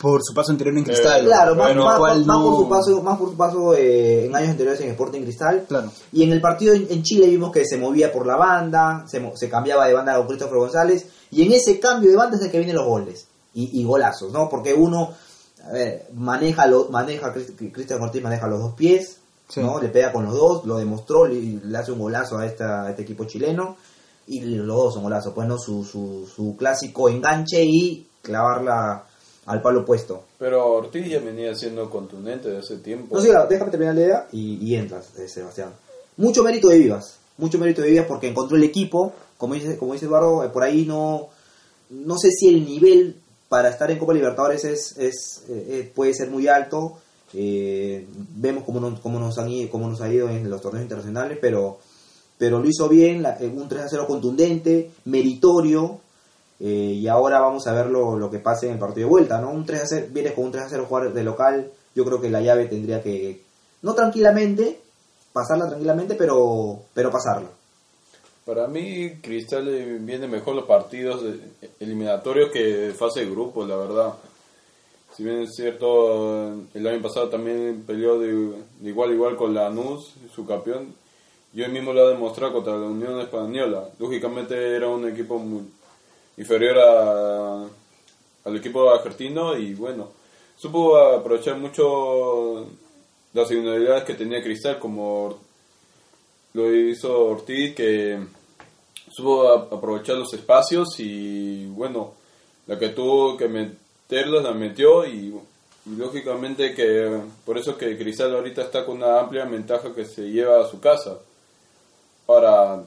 por 0.04 0.22
su 0.22 0.34
paso 0.34 0.52
anterior 0.52 0.76
en 0.76 0.84
Cristal. 0.84 1.24
Claro, 1.24 1.54
más, 1.56 1.66
bueno, 1.68 1.84
más- 1.86 1.98
cual 1.98 2.18
más 2.26 2.38
no- 2.38 2.44
por 2.44 2.56
su 2.58 2.68
paso, 2.68 3.02
más 3.02 3.18
por 3.18 3.30
su 3.30 3.36
paso 3.36 3.74
eh, 3.74 4.26
en 4.26 4.36
años 4.36 4.50
anteriores 4.50 4.80
en 4.82 4.90
Sporting 4.90 5.22
Cristal. 5.22 5.64
Claro. 5.66 5.90
Y 6.12 6.22
en 6.22 6.32
el 6.32 6.40
partido 6.40 6.74
en, 6.74 6.86
en 6.90 7.02
Chile 7.02 7.26
vimos 7.26 7.50
que 7.50 7.64
se 7.64 7.78
movía 7.78 8.12
por 8.12 8.26
la 8.26 8.36
banda, 8.36 9.04
se, 9.08 9.18
mo- 9.20 9.36
se 9.36 9.48
cambiaba 9.48 9.86
de 9.86 9.94
banda 9.94 10.16
con 10.16 10.26
Christopher 10.26 10.58
González, 10.58 11.06
y 11.30 11.42
en 11.46 11.52
ese 11.52 11.80
cambio 11.80 12.10
de 12.10 12.16
banda 12.16 12.36
es 12.36 12.42
el 12.42 12.50
que 12.50 12.58
vienen 12.58 12.76
los 12.76 12.86
goles 12.86 13.26
y, 13.54 13.80
y 13.80 13.84
golazos, 13.84 14.30
¿no? 14.32 14.48
Porque 14.48 14.74
uno 14.74 15.10
a 15.66 15.72
ver, 15.72 16.08
maneja, 16.14 16.66
lo, 16.66 16.90
maneja 16.90 17.32
Crist- 17.34 17.72
Cristian 17.72 18.02
Ortiz 18.02 18.22
maneja 18.22 18.46
los 18.46 18.60
dos 18.60 18.74
pies, 18.74 19.18
Sí. 19.48 19.60
¿no? 19.60 19.78
Le 19.80 19.88
pega 19.88 20.10
con 20.12 20.24
los 20.24 20.34
dos, 20.34 20.64
lo 20.66 20.76
demostró, 20.76 21.26
le, 21.26 21.34
le 21.64 21.78
hace 21.78 21.92
un 21.92 21.98
golazo 21.98 22.38
a, 22.38 22.46
esta, 22.46 22.84
a 22.84 22.90
este 22.90 23.02
equipo 23.02 23.24
chileno, 23.24 23.76
y 24.26 24.40
los 24.40 24.66
dos 24.66 24.94
son 24.94 25.02
golazos, 25.02 25.32
pues, 25.34 25.46
¿no? 25.48 25.58
Su, 25.58 25.84
su, 25.84 26.26
su 26.34 26.56
clásico 26.56 27.08
enganche 27.10 27.62
y 27.62 28.06
clavarla 28.22 29.04
al 29.46 29.60
palo 29.62 29.80
opuesto. 29.80 30.24
Pero 30.38 30.66
Ortiz 30.74 31.06
ya 31.08 31.20
venía 31.20 31.54
siendo 31.54 31.88
contundente 31.90 32.50
de 32.50 32.58
hace 32.58 32.76
tiempo. 32.78 33.14
No, 33.14 33.20
sí, 33.20 33.28
claro, 33.28 33.46
déjame 33.48 33.70
terminar 33.70 33.94
la 33.94 34.00
idea 34.00 34.28
y, 34.32 34.58
y 34.66 34.74
entras, 34.76 35.16
eh, 35.18 35.28
Sebastián. 35.28 35.70
Mucho 36.16 36.42
mérito 36.42 36.68
de 36.68 36.78
Vivas, 36.78 37.16
mucho 37.38 37.58
mérito 37.58 37.82
de 37.82 37.90
Vivas 37.90 38.06
porque 38.06 38.28
encontró 38.28 38.56
el 38.56 38.64
equipo, 38.64 39.12
como 39.36 39.54
dice, 39.54 39.76
como 39.76 39.92
dice 39.92 40.06
Eduardo, 40.06 40.44
eh, 40.44 40.48
por 40.48 40.62
ahí 40.62 40.84
no, 40.86 41.28
no 41.90 42.16
sé 42.18 42.30
si 42.30 42.48
el 42.48 42.64
nivel 42.64 43.16
para 43.48 43.68
estar 43.68 43.90
en 43.90 43.98
Copa 43.98 44.14
Libertadores 44.14 44.64
es, 44.64 44.96
es, 44.98 45.42
eh, 45.48 45.66
eh, 45.68 45.92
puede 45.94 46.14
ser 46.14 46.30
muy 46.30 46.48
alto. 46.48 46.98
vemos 47.32 48.64
cómo 48.64 48.80
nos, 48.80 49.00
cómo, 49.00 49.18
nos 49.18 49.36
han 49.38 49.48
ido, 49.50 49.70
cómo 49.70 49.88
nos 49.88 50.00
ha 50.00 50.08
ido 50.12 50.28
en 50.30 50.48
los 50.48 50.60
torneos 50.62 50.82
internacionales, 50.84 51.38
pero, 51.40 51.78
pero 52.38 52.58
lo 52.60 52.68
hizo 52.68 52.88
bien, 52.88 53.22
la- 53.22 53.36
un 53.40 53.68
3 53.68 53.82
a 53.82 53.88
0 53.88 54.06
contundente, 54.06 54.90
meritorio, 55.06 55.98
eh, 56.60 56.66
y 57.00 57.08
ahora 57.08 57.40
vamos 57.40 57.66
a 57.66 57.72
ver 57.72 57.86
lo, 57.86 58.18
lo 58.18 58.30
que 58.30 58.38
pase 58.38 58.66
en 58.66 58.74
el 58.74 58.78
partido 58.78 59.06
de 59.06 59.10
vuelta, 59.10 59.40
¿no? 59.40 59.50
Un 59.50 59.66
3 59.66 59.80
a 59.82 59.86
0, 59.86 60.06
vienes 60.10 60.32
con 60.32 60.44
un 60.44 60.52
3 60.52 60.64
a 60.64 60.68
0 60.68 60.86
jugar 60.88 61.12
de 61.12 61.24
local, 61.24 61.70
yo 61.94 62.04
creo 62.04 62.20
que 62.20 62.30
la 62.30 62.40
llave 62.40 62.66
tendría 62.66 63.02
que, 63.02 63.42
no 63.82 63.94
tranquilamente, 63.94 64.80
pasarla 65.32 65.68
tranquilamente, 65.68 66.14
pero, 66.14 66.80
pero 66.94 67.10
pasarla. 67.10 67.48
Para 68.44 68.68
mí, 68.68 69.20
Cristal 69.22 69.68
eh, 69.68 69.98
viene 70.00 70.28
mejor 70.28 70.54
los 70.54 70.66
partidos 70.66 71.24
eliminatorios 71.80 72.50
que 72.52 72.92
fase 72.96 73.20
de 73.20 73.30
grupos, 73.30 73.68
la 73.68 73.76
verdad. 73.76 74.14
Si 75.16 75.22
bien 75.22 75.42
es 75.42 75.54
cierto, 75.54 76.52
el 76.74 76.86
año 76.86 77.00
pasado 77.00 77.28
también 77.28 77.84
peleó 77.86 78.18
de, 78.18 78.52
igual 78.82 79.10
a 79.10 79.14
igual 79.14 79.36
con 79.36 79.54
Lanús, 79.54 80.12
su 80.34 80.44
campeón. 80.44 80.94
Y 81.54 81.62
hoy 81.62 81.70
mismo 81.70 81.92
lo 81.92 82.06
ha 82.06 82.10
demostrado 82.10 82.52
contra 82.52 82.76
la 82.76 82.86
Unión 82.86 83.20
Española. 83.20 83.88
Lógicamente 83.98 84.74
era 84.74 84.88
un 84.88 85.08
equipo 85.08 85.38
muy 85.38 85.62
inferior 86.36 86.78
a, 86.78 87.66
al 88.44 88.56
equipo 88.56 88.90
argentino 88.90 89.56
y 89.56 89.74
bueno, 89.74 90.10
supo 90.56 90.96
aprovechar 90.96 91.56
mucho 91.58 92.66
las 93.32 93.48
singularidades 93.48 94.04
que 94.04 94.14
tenía 94.14 94.42
Cristal, 94.42 94.78
como 94.78 95.38
lo 96.52 96.74
hizo 96.74 97.26
Ortiz, 97.26 97.74
que 97.74 98.18
supo 99.10 99.48
aprovechar 99.48 100.16
los 100.16 100.32
espacios 100.34 100.88
y 100.98 101.66
bueno, 101.66 102.14
la 102.66 102.78
que 102.78 102.90
tuvo 102.90 103.36
que 103.36 103.48
meterlos 103.48 104.42
la 104.42 104.52
metió 104.52 105.06
y, 105.06 105.34
y 105.86 105.96
lógicamente 105.96 106.74
que 106.74 107.20
por 107.44 107.58
eso 107.58 107.76
que 107.76 107.98
Cristal 107.98 108.34
ahorita 108.34 108.62
está 108.62 108.84
con 108.84 108.98
una 108.98 109.20
amplia 109.20 109.44
ventaja 109.44 109.94
que 109.94 110.04
se 110.04 110.30
lleva 110.30 110.60
a 110.60 110.68
su 110.68 110.80
casa. 110.80 111.18
Ahora, 112.26 112.82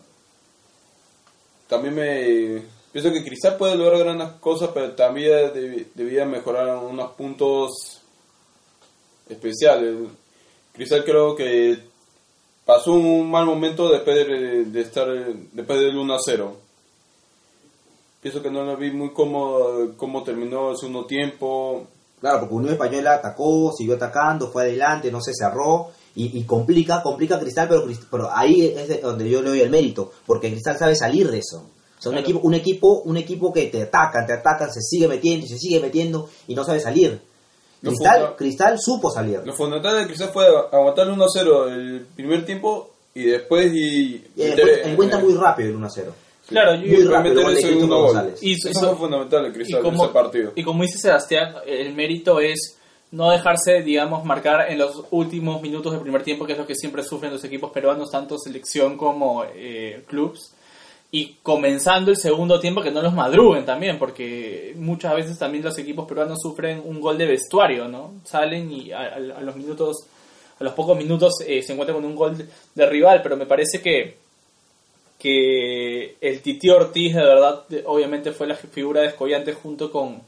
también 1.68 1.94
me 1.94 2.77
pienso 3.00 3.14
que 3.14 3.24
Cristal 3.24 3.58
puede 3.58 3.76
lograr 3.76 4.00
grandes 4.00 4.30
cosas, 4.40 4.72
pero 4.74 4.94
también 4.94 5.54
deb- 5.54 5.86
debía 5.94 6.26
mejorar 6.26 6.78
unos 6.78 7.12
puntos 7.12 8.02
especiales. 9.30 9.96
Cristal 10.74 11.04
creo 11.06 11.36
que 11.36 11.78
pasó 12.66 12.94
un 12.94 13.30
mal 13.30 13.46
momento 13.46 13.90
después 13.92 14.26
de, 14.28 14.82
estar 14.82 15.08
después 15.52 15.80
del 15.80 15.96
1 15.96 16.14
a 16.14 16.18
0. 16.26 16.58
Pienso 18.20 18.42
que 18.42 18.50
no 18.50 18.64
lo 18.64 18.76
vi 18.78 18.90
muy 18.90 19.12
cómodo 19.14 19.96
cómo 19.96 20.24
terminó 20.24 20.72
el 20.72 20.78
segundo 20.78 21.06
tiempo. 21.06 21.86
Claro, 22.20 22.40
porque 22.40 22.56
Unión 22.56 22.74
Española 22.74 23.14
atacó, 23.14 23.72
siguió 23.78 23.94
atacando, 23.96 24.50
fue 24.50 24.64
adelante, 24.64 25.12
no 25.12 25.22
se 25.22 25.34
cerró 25.36 25.92
y, 26.16 26.44
complica, 26.46 27.04
complica 27.04 27.40
Cristal, 27.40 27.70
pero, 28.10 28.32
ahí 28.34 28.74
es 28.76 28.88
de- 28.88 29.02
donde 29.02 29.30
yo 29.30 29.44
le 29.44 29.50
doy 29.50 29.62
el 29.62 29.70
mérito, 29.70 30.12
porque 30.26 30.50
Cristal 30.50 30.80
sabe 30.80 30.96
salir 30.96 31.30
de 31.30 31.38
eso. 31.38 31.70
O 31.98 32.02
sea, 32.02 32.12
un, 32.12 32.18
equipo, 32.20 32.40
un, 32.44 32.54
equipo, 32.54 33.02
un 33.06 33.18
equipo 33.18 33.52
que 33.52 33.66
te 33.68 33.82
ataca, 33.84 34.26
te 34.26 34.34
ataca, 34.34 34.70
se 34.72 34.82
sigue 34.82 35.08
metiendo 35.08 35.46
y 35.46 35.50
se 35.50 35.58
sigue 35.58 35.80
metiendo 35.80 36.30
y 36.48 36.54
no 36.56 36.64
sabe 36.64 36.80
salir. 36.80 37.20
Lo 37.82 37.92
Cristal, 37.92 38.16
funda- 38.22 38.36
Cristal 38.36 38.80
supo 38.80 39.12
salir. 39.12 39.42
Lo 39.46 39.54
fundamental 39.54 39.98
de 40.00 40.08
Cristal 40.08 40.30
fue 40.30 40.46
aguantar 40.72 41.08
el 41.08 41.14
1 41.14 41.24
a 41.24 41.28
0 41.32 41.68
el 41.70 42.06
primer 42.16 42.46
tiempo 42.46 42.92
y 43.16 43.24
después 43.26 43.72
y, 43.74 44.16
Y 44.36 44.44
meter- 44.44 44.82
encuentra 44.86 45.20
eh, 45.20 45.24
muy 45.24 45.34
rápido 45.34 45.70
el 45.70 45.76
1 45.76 45.90
0. 45.90 46.14
Claro, 46.48 46.76
yo- 46.76 46.82
Muy 46.88 46.96
y 47.02 47.04
rápido, 47.06 47.50
el 47.50 47.58
segundo 47.58 47.98
gol. 48.04 48.34
Y- 48.42 48.54
Eso 48.54 48.70
y- 48.70 48.74
fue 48.74 48.96
fundamental 48.96 49.44
de 49.46 49.54
Cristal 49.54 49.80
en 49.80 49.84
como, 49.84 50.04
ese 50.06 50.14
partido. 50.14 50.52
y 50.56 50.64
como 50.64 50.84
dice 50.84 50.98
Sebastián, 51.00 51.56
el 51.66 51.94
mérito 51.94 52.40
es 52.40 52.78
no 53.12 53.32
dejarse, 53.32 53.82
digamos, 53.84 54.24
marcar 54.26 54.70
en 54.72 54.78
los 54.80 55.04
últimos 55.12 55.62
minutos 55.62 55.92
del 55.94 56.02
primer 56.02 56.24
tiempo, 56.24 56.46
que 56.46 56.54
es 56.54 56.58
lo 56.60 56.68
que 56.68 56.76
siempre 56.76 57.04
sufren 57.04 57.32
los 57.34 57.44
equipos 57.44 57.72
peruanos, 57.72 58.12
tanto 58.12 58.38
selección 58.38 58.98
como 58.98 59.44
eh, 59.56 60.04
clubs. 60.08 60.54
Y 61.10 61.36
comenzando 61.42 62.12
el 62.12 62.18
segundo 62.18 62.60
tiempo, 62.60 62.82
que 62.82 62.92
no 62.92 63.02
los 63.02 63.14
madruguen 63.14 63.66
también, 63.66 63.98
porque 63.98 64.74
muchas 64.76 65.16
veces 65.16 65.40
también 65.40 65.64
los 65.64 65.78
equipos 65.78 66.06
peruanos 66.06 66.38
sufren 66.42 66.82
un 66.84 67.00
gol 67.00 67.18
de 67.18 67.26
vestuario, 67.26 67.88
¿no? 67.88 68.16
Salen 68.26 68.70
y 68.72 68.92
a, 68.92 69.16
a- 69.16 69.20
los 69.20 69.56
minutos, 69.56 70.06
a 70.60 70.64
los 70.66 70.74
pocos 70.74 70.98
minutos 70.98 71.34
eh, 71.48 71.62
se 71.62 71.72
encuentran 71.74 71.96
con 72.02 72.06
un 72.06 72.16
gol 72.16 72.36
de, 72.76 72.86
rival, 72.86 73.22
pero 73.24 73.38
me 73.38 73.46
parece 73.46 73.82
que 73.82 74.18
que 75.20 76.16
el 76.22 76.42
Titi 76.42 76.70
Ortiz 76.70 77.16
de 77.16 77.24
verdad 77.24 77.64
obviamente 77.86 78.32
fue 78.34 78.46
la 78.46 78.54
figura 78.56 79.02
descollante 79.02 79.52
junto 79.54 79.92
con, 79.92 80.22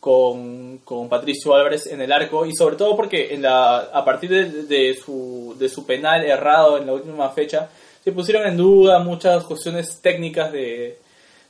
con, 0.00 0.78
con 0.84 1.08
Patricio 1.08 1.54
Álvarez 1.54 1.86
en 1.86 2.02
el 2.02 2.12
arco 2.12 2.44
y 2.44 2.54
sobre 2.54 2.76
todo 2.76 2.94
porque 2.94 3.32
en 3.32 3.40
la, 3.42 3.78
a 3.78 4.04
partir 4.04 4.30
de 4.66 4.94
su, 4.94 5.56
de 5.58 5.68
su 5.70 5.86
penal 5.86 6.26
errado 6.26 6.76
en 6.76 6.86
la 6.86 6.92
última 6.92 7.30
fecha 7.30 7.70
se 8.04 8.12
pusieron 8.12 8.46
en 8.46 8.56
duda 8.56 8.98
muchas 9.00 9.44
cuestiones 9.44 10.00
técnicas 10.00 10.52
de, 10.52 10.98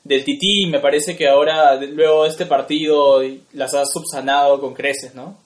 del 0.05 0.25
Titi 0.25 0.65
y 0.65 0.67
me 0.71 0.81
parece 0.81 1.17
que 1.17 1.29
ahora 1.29 1.77
luego 1.77 2.25
de 2.25 2.31
este 2.31 2.47
partido 2.47 3.21
las 3.53 3.75
ha 3.75 3.85
subsanado 3.85 4.61
con 4.61 4.75
creces, 4.75 5.15
¿no? 5.15 5.37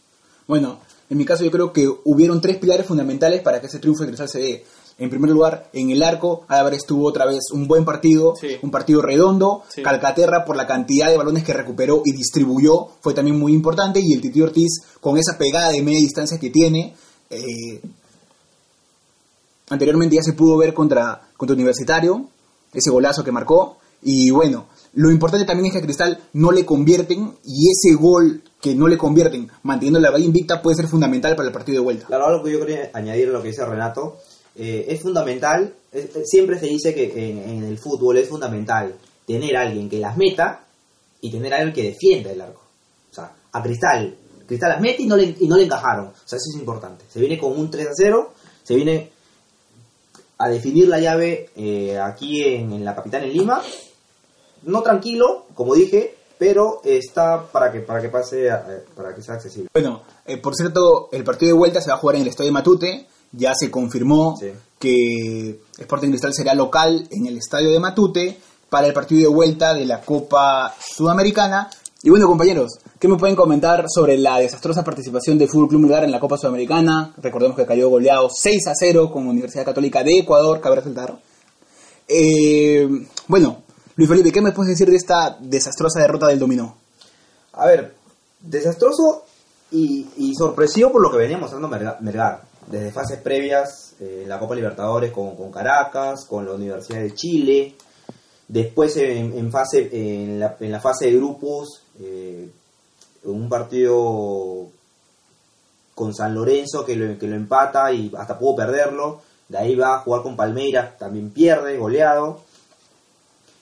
Bueno, 0.46 0.80
en 1.10 1.18
mi 1.18 1.24
caso 1.24 1.44
yo 1.44 1.50
creo 1.50 1.72
que 1.72 1.88
hubieron 2.04 2.40
tres 2.40 2.56
pilares 2.58 2.86
fundamentales 2.86 3.42
para 3.42 3.60
que 3.60 3.66
ese 3.66 3.78
triunfo 3.78 4.02
de 4.02 4.08
Cristal 4.08 4.28
se 4.28 4.40
dé. 4.40 4.64
En 4.98 5.08
primer 5.10 5.30
lugar, 5.30 5.68
en 5.72 5.90
el 5.90 6.02
arco, 6.02 6.44
Álvarez 6.48 6.84
tuvo 6.86 7.08
otra 7.08 7.24
vez 7.26 7.50
un 7.52 7.66
buen 7.66 7.84
partido, 7.84 8.34
Sí. 8.36 8.58
un 8.62 8.70
partido 8.70 9.00
redondo. 9.02 9.62
Sí. 9.68 9.82
Calcaterra, 9.82 10.44
por 10.44 10.54
la 10.54 10.66
cantidad 10.66 11.08
de 11.08 11.16
balones 11.16 11.44
que 11.44 11.52
recuperó 11.54 12.02
y 12.04 12.12
distribuyó, 12.12 12.88
fue 13.00 13.14
también 13.14 13.38
muy 13.38 13.52
importante. 13.52 14.00
Y 14.00 14.12
el 14.12 14.20
Titi 14.20 14.40
Ortiz, 14.42 14.70
con 15.00 15.16
esa 15.16 15.38
pegada 15.38 15.70
de 15.72 15.82
media 15.82 15.98
distancia 15.98 16.38
que 16.38 16.50
tiene, 16.50 16.94
eh, 17.30 17.80
anteriormente 19.72 20.16
ya 20.16 20.22
se 20.22 20.32
pudo 20.34 20.56
ver 20.56 20.74
contra, 20.74 21.20
contra 21.36 21.54
Universitario, 21.54 22.28
ese 22.72 22.90
golazo 22.90 23.24
que 23.24 23.32
marcó. 23.32 23.78
Y 24.02 24.30
bueno, 24.30 24.66
lo 24.94 25.10
importante 25.10 25.46
también 25.46 25.66
es 25.66 25.72
que 25.72 25.78
a 25.78 25.82
Cristal 25.82 26.18
no 26.32 26.50
le 26.52 26.64
convierten 26.66 27.32
y 27.44 27.70
ese 27.70 27.94
gol 27.94 28.42
que 28.60 28.74
no 28.74 28.86
le 28.88 28.96
convierten, 28.98 29.50
manteniendo 29.62 29.98
la 30.00 30.10
valla 30.10 30.24
invicta, 30.24 30.62
puede 30.62 30.76
ser 30.76 30.86
fundamental 30.88 31.34
para 31.36 31.48
el 31.48 31.52
partido 31.54 31.78
de 31.78 31.84
vuelta. 31.84 32.06
Claro, 32.06 32.26
algo 32.26 32.44
que 32.44 32.52
yo 32.52 32.60
quería 32.60 32.90
añadir 32.94 33.28
a 33.28 33.32
lo 33.32 33.42
que 33.42 33.48
dice 33.48 33.64
Renato, 33.64 34.18
eh, 34.54 34.86
es 34.88 35.00
fundamental, 35.00 35.74
es- 35.92 36.10
siempre 36.28 36.58
se 36.60 36.66
dice 36.66 36.94
que 36.94 37.30
en, 37.30 37.38
en 37.38 37.64
el 37.64 37.78
fútbol 37.78 38.18
es 38.18 38.28
fundamental 38.28 38.94
tener 39.26 39.56
a 39.56 39.62
alguien 39.62 39.88
que 39.88 39.98
las 39.98 40.16
meta 40.16 40.64
y 41.20 41.30
tener 41.30 41.54
a 41.54 41.58
alguien 41.58 41.74
que 41.74 41.82
defienda 41.84 42.30
el 42.30 42.40
arco. 42.40 42.60
O 43.10 43.14
sea, 43.14 43.32
a 43.52 43.62
Cristal, 43.62 44.14
Cristal 44.46 44.70
las 44.70 44.80
mete 44.80 45.02
y 45.02 45.06
no 45.06 45.16
le, 45.16 45.34
y 45.38 45.46
no 45.48 45.56
le 45.56 45.64
encajaron. 45.64 46.06
O 46.06 46.12
sea, 46.26 46.36
eso 46.36 46.50
es 46.54 46.58
importante. 46.60 47.04
Se 47.08 47.18
viene 47.20 47.38
con 47.38 47.58
un 47.58 47.70
3 47.70 47.86
a 47.86 47.90
0, 47.96 48.32
se 48.62 48.74
viene 48.76 49.10
a 50.38 50.48
definir 50.48 50.88
la 50.88 50.98
llave 50.98 51.50
eh, 51.56 51.98
aquí 51.98 52.42
en, 52.42 52.72
en 52.72 52.84
la 52.84 52.94
capital 52.94 53.24
en 53.24 53.32
Lima. 53.32 53.62
No 54.64 54.82
tranquilo, 54.82 55.46
como 55.54 55.74
dije, 55.74 56.14
pero 56.38 56.80
está 56.84 57.46
para 57.50 57.70
que 57.72 57.80
para 57.80 58.00
que 58.00 58.08
pase, 58.08 58.46
eh, 58.48 58.52
para 58.96 59.14
que 59.14 59.22
sea 59.22 59.34
accesible. 59.34 59.68
Bueno, 59.72 60.02
eh, 60.26 60.36
por 60.38 60.54
cierto, 60.54 61.08
el 61.12 61.24
partido 61.24 61.52
de 61.52 61.58
vuelta 61.58 61.80
se 61.80 61.90
va 61.90 61.96
a 61.96 61.98
jugar 61.98 62.16
en 62.16 62.22
el 62.22 62.28
Estadio 62.28 62.52
Matute. 62.52 63.06
Ya 63.32 63.54
se 63.54 63.70
confirmó 63.70 64.36
Sí. 64.38 64.52
que 64.78 65.60
Sporting 65.78 66.10
Cristal 66.10 66.34
será 66.34 66.54
local 66.54 67.06
en 67.10 67.26
el 67.26 67.38
Estadio 67.38 67.70
de 67.70 67.80
Matute 67.80 68.38
para 68.68 68.86
el 68.86 68.92
partido 68.92 69.22
de 69.30 69.34
vuelta 69.34 69.72
de 69.74 69.86
la 69.86 70.00
Copa 70.00 70.74
Sudamericana. 70.78 71.70
Y 72.04 72.10
bueno, 72.10 72.26
compañeros, 72.26 72.80
¿qué 72.98 73.06
me 73.06 73.16
pueden 73.16 73.36
comentar 73.36 73.84
sobre 73.88 74.18
la 74.18 74.40
desastrosa 74.40 74.82
participación 74.82 75.38
del 75.38 75.48
Fútbol 75.48 75.68
Club 75.68 75.82
Melgar 75.82 76.02
en 76.02 76.10
la 76.10 76.18
Copa 76.18 76.36
Sudamericana? 76.36 77.14
Recordemos 77.18 77.56
que 77.56 77.64
cayó 77.64 77.90
goleado 77.90 78.28
6 78.28 78.66
a 78.66 78.72
0 78.74 79.12
con 79.12 79.28
Universidad 79.28 79.64
Católica 79.64 80.02
de 80.02 80.18
Ecuador, 80.18 80.60
cabe 80.60 80.76
resaltar. 80.76 81.16
Eh, 82.08 82.88
bueno, 83.28 83.62
Luis 83.94 84.10
Felipe, 84.10 84.32
¿qué 84.32 84.40
me 84.40 84.50
puedes 84.50 84.70
decir 84.70 84.90
de 84.90 84.96
esta 84.96 85.36
desastrosa 85.38 86.00
derrota 86.00 86.26
del 86.26 86.40
dominó? 86.40 86.76
A 87.52 87.66
ver, 87.66 87.94
desastroso 88.40 89.22
y, 89.70 90.34
sorpresivo 90.36 90.90
por 90.90 91.02
lo 91.02 91.10
que 91.12 91.18
venía 91.18 91.38
mostrando 91.38 91.68
Melgar. 91.68 92.42
Desde 92.66 92.90
fases 92.90 93.20
previas, 93.20 93.94
eh, 94.00 94.24
la 94.26 94.40
Copa 94.40 94.56
Libertadores 94.56 95.12
con, 95.12 95.36
con 95.36 95.52
Caracas, 95.52 96.24
con 96.24 96.46
la 96.46 96.54
Universidad 96.54 97.00
de 97.00 97.14
Chile. 97.14 97.76
Después 98.48 98.96
en 98.96 99.52
fase, 99.52 99.88
en, 99.92 100.40
la, 100.40 100.56
en 100.58 100.72
la 100.72 100.80
fase 100.80 101.06
de 101.06 101.16
grupos, 101.16 101.81
eh, 102.00 102.50
un 103.24 103.48
partido 103.48 104.68
con 105.94 106.14
San 106.14 106.34
Lorenzo 106.34 106.84
que 106.84 106.96
lo, 106.96 107.18
que 107.18 107.26
lo 107.26 107.36
empata 107.36 107.92
y 107.92 108.10
hasta 108.16 108.38
pudo 108.38 108.56
perderlo. 108.56 109.22
De 109.48 109.58
ahí 109.58 109.74
va 109.74 109.96
a 109.96 109.98
jugar 110.00 110.22
con 110.22 110.36
Palmeiras, 110.36 110.96
también 110.98 111.30
pierde, 111.30 111.76
goleado. 111.76 112.40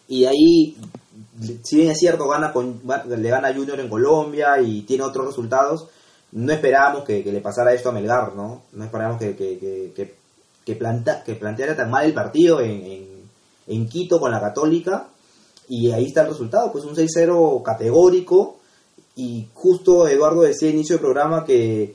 Y 0.09 0.23
de 0.23 0.29
ahí, 0.29 0.77
si 1.63 1.77
bien 1.77 1.91
es 1.91 1.99
cierto, 1.99 2.29
gana 2.29 2.53
con, 2.53 2.81
le 3.07 3.29
gana 3.31 3.55
Junior 3.55 3.79
en 3.81 3.89
Colombia 3.89 4.61
y 4.61 4.83
tiene 4.83 5.05
otros 5.05 5.27
resultados, 5.27 5.89
no 6.33 6.53
esperábamos 6.53 7.05
que, 7.05 7.23
le 7.25 7.41
pasara 7.41 7.73
esto 7.73 7.89
a 7.89 7.93
Melgar, 7.93 8.35
¿no? 8.35 8.63
No 8.73 8.85
esperábamos 8.85 9.21
que, 9.21 9.37
que, 9.37 9.93
que 10.65 11.35
planteara 11.35 11.77
tan 11.77 11.91
mal 11.91 12.05
el 12.05 12.15
partido 12.15 12.61
en, 12.61 12.71
en, 12.71 13.11
en 13.67 13.89
Quito 13.89 14.21
con 14.21 14.31
la 14.31 14.41
Católica. 14.41 15.09
Y 15.71 15.91
ahí 15.93 16.07
está 16.07 16.23
el 16.23 16.29
resultado, 16.29 16.71
pues 16.73 16.85
un 16.85 16.95
6-0 16.97 17.63
categórico. 17.63 18.57
Y 19.17 19.47
justo 19.55 20.07
Eduardo 20.09 20.43
decía 20.43 20.69
al 20.69 20.75
inicio 20.75 20.97
del 20.97 21.01
programa 21.05 21.45
que, 21.45 21.95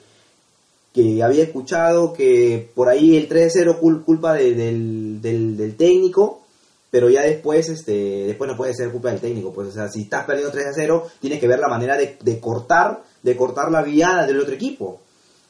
que 0.94 1.22
había 1.22 1.44
escuchado 1.44 2.14
que 2.14 2.70
por 2.74 2.88
ahí 2.88 3.18
el 3.18 3.28
3-0 3.28 3.80
cul- 3.80 4.04
culpa 4.04 4.34
de- 4.34 4.54
del, 4.54 5.22
del, 5.22 5.58
del 5.58 5.76
técnico, 5.76 6.42
pero 6.90 7.10
ya 7.10 7.22
después 7.24 7.68
este 7.68 7.92
después 8.28 8.50
no 8.50 8.56
puede 8.56 8.74
ser 8.74 8.90
culpa 8.92 9.10
del 9.12 9.20
técnico, 9.20 9.52
pues 9.52 9.68
o 9.68 9.72
sea, 9.72 9.90
si 9.90 10.04
estás 10.04 10.26
perdiendo 10.26 10.52
3 10.54 10.68
0, 10.74 11.06
tienes 11.20 11.40
que 11.42 11.48
ver 11.48 11.60
la 11.60 11.68
manera 11.68 11.98
de, 11.98 12.18
de 12.22 12.40
cortar, 12.40 13.04
de 13.22 13.36
cortar 13.36 13.70
la 13.72 13.82
viada 13.84 14.26
del 14.26 14.40
otro 14.40 14.54
equipo. 14.56 15.02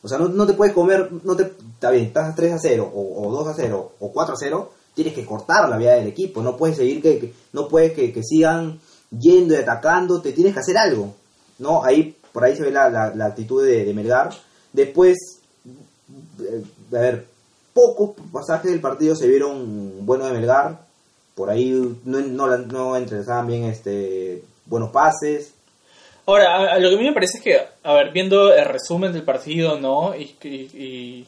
O 0.02 0.08
sea, 0.08 0.18
no, 0.18 0.30
no 0.30 0.48
te 0.48 0.54
puedes 0.54 0.74
comer, 0.74 1.10
no 1.24 1.36
te 1.36 1.44
está 1.74 1.92
bien, 1.92 2.06
estás 2.06 2.36
3 2.36 2.54
a 2.54 2.60
0 2.60 2.92
o, 2.94 3.28
o 3.28 3.32
2 3.32 3.48
a 3.50 3.54
0 3.56 3.92
o 4.00 4.12
4 4.12 4.34
a 4.34 4.38
0, 4.40 4.72
tienes 4.96 5.14
que 5.14 5.26
cortar 5.26 5.70
la 5.70 5.78
vida 5.78 5.94
del 5.96 6.08
equipo, 6.08 6.42
no 6.42 6.58
puedes 6.58 6.78
seguir 6.78 7.02
que, 7.02 7.20
que- 7.20 7.34
no 7.54 7.68
puedes 7.68 7.92
que, 7.94 8.12
que 8.12 8.24
sigan 8.24 8.80
yendo 9.12 9.54
y 9.54 9.58
atacando, 9.58 10.22
te 10.22 10.32
tienes 10.34 10.54
que 10.54 10.60
hacer 10.62 10.78
algo, 10.78 11.14
¿no? 11.60 11.84
Ahí, 11.84 12.16
por 12.32 12.44
ahí 12.44 12.56
se 12.56 12.64
ve 12.64 12.72
la, 12.72 12.90
la- 12.90 13.26
actitud 13.26 13.64
de, 13.66 13.86
de 13.86 13.94
Melgar. 13.94 14.30
Después, 14.74 15.18
eh, 16.40 16.64
a 16.96 17.00
ver, 17.00 17.28
pocos 17.74 18.12
pasajes 18.32 18.72
del 18.72 18.82
partido 18.82 19.16
se 19.16 19.28
vieron 19.28 20.06
buenos 20.06 20.28
de 20.28 20.34
Melgar, 20.34 20.80
por 21.36 21.50
ahí 21.50 21.72
no, 22.06 22.22
no, 22.22 22.58
no 22.58 23.46
bien 23.46 23.66
este, 23.66 24.44
buenos 24.66 24.90
pases, 24.92 25.52
Ahora, 26.28 26.56
a- 26.56 26.74
a 26.76 26.80
lo 26.80 26.90
que 26.90 26.96
a 26.96 26.98
mí 26.98 27.04
me 27.06 27.14
parece 27.14 27.38
es 27.38 27.44
que, 27.44 27.60
a 27.84 27.94
ver, 27.94 28.12
viendo 28.12 28.52
el 28.52 28.66
resumen 28.66 29.14
del 29.14 29.22
partido, 29.24 29.80
¿no? 29.80 30.16
Y, 30.16 30.36
y, 30.42 30.48
y- 30.50 31.28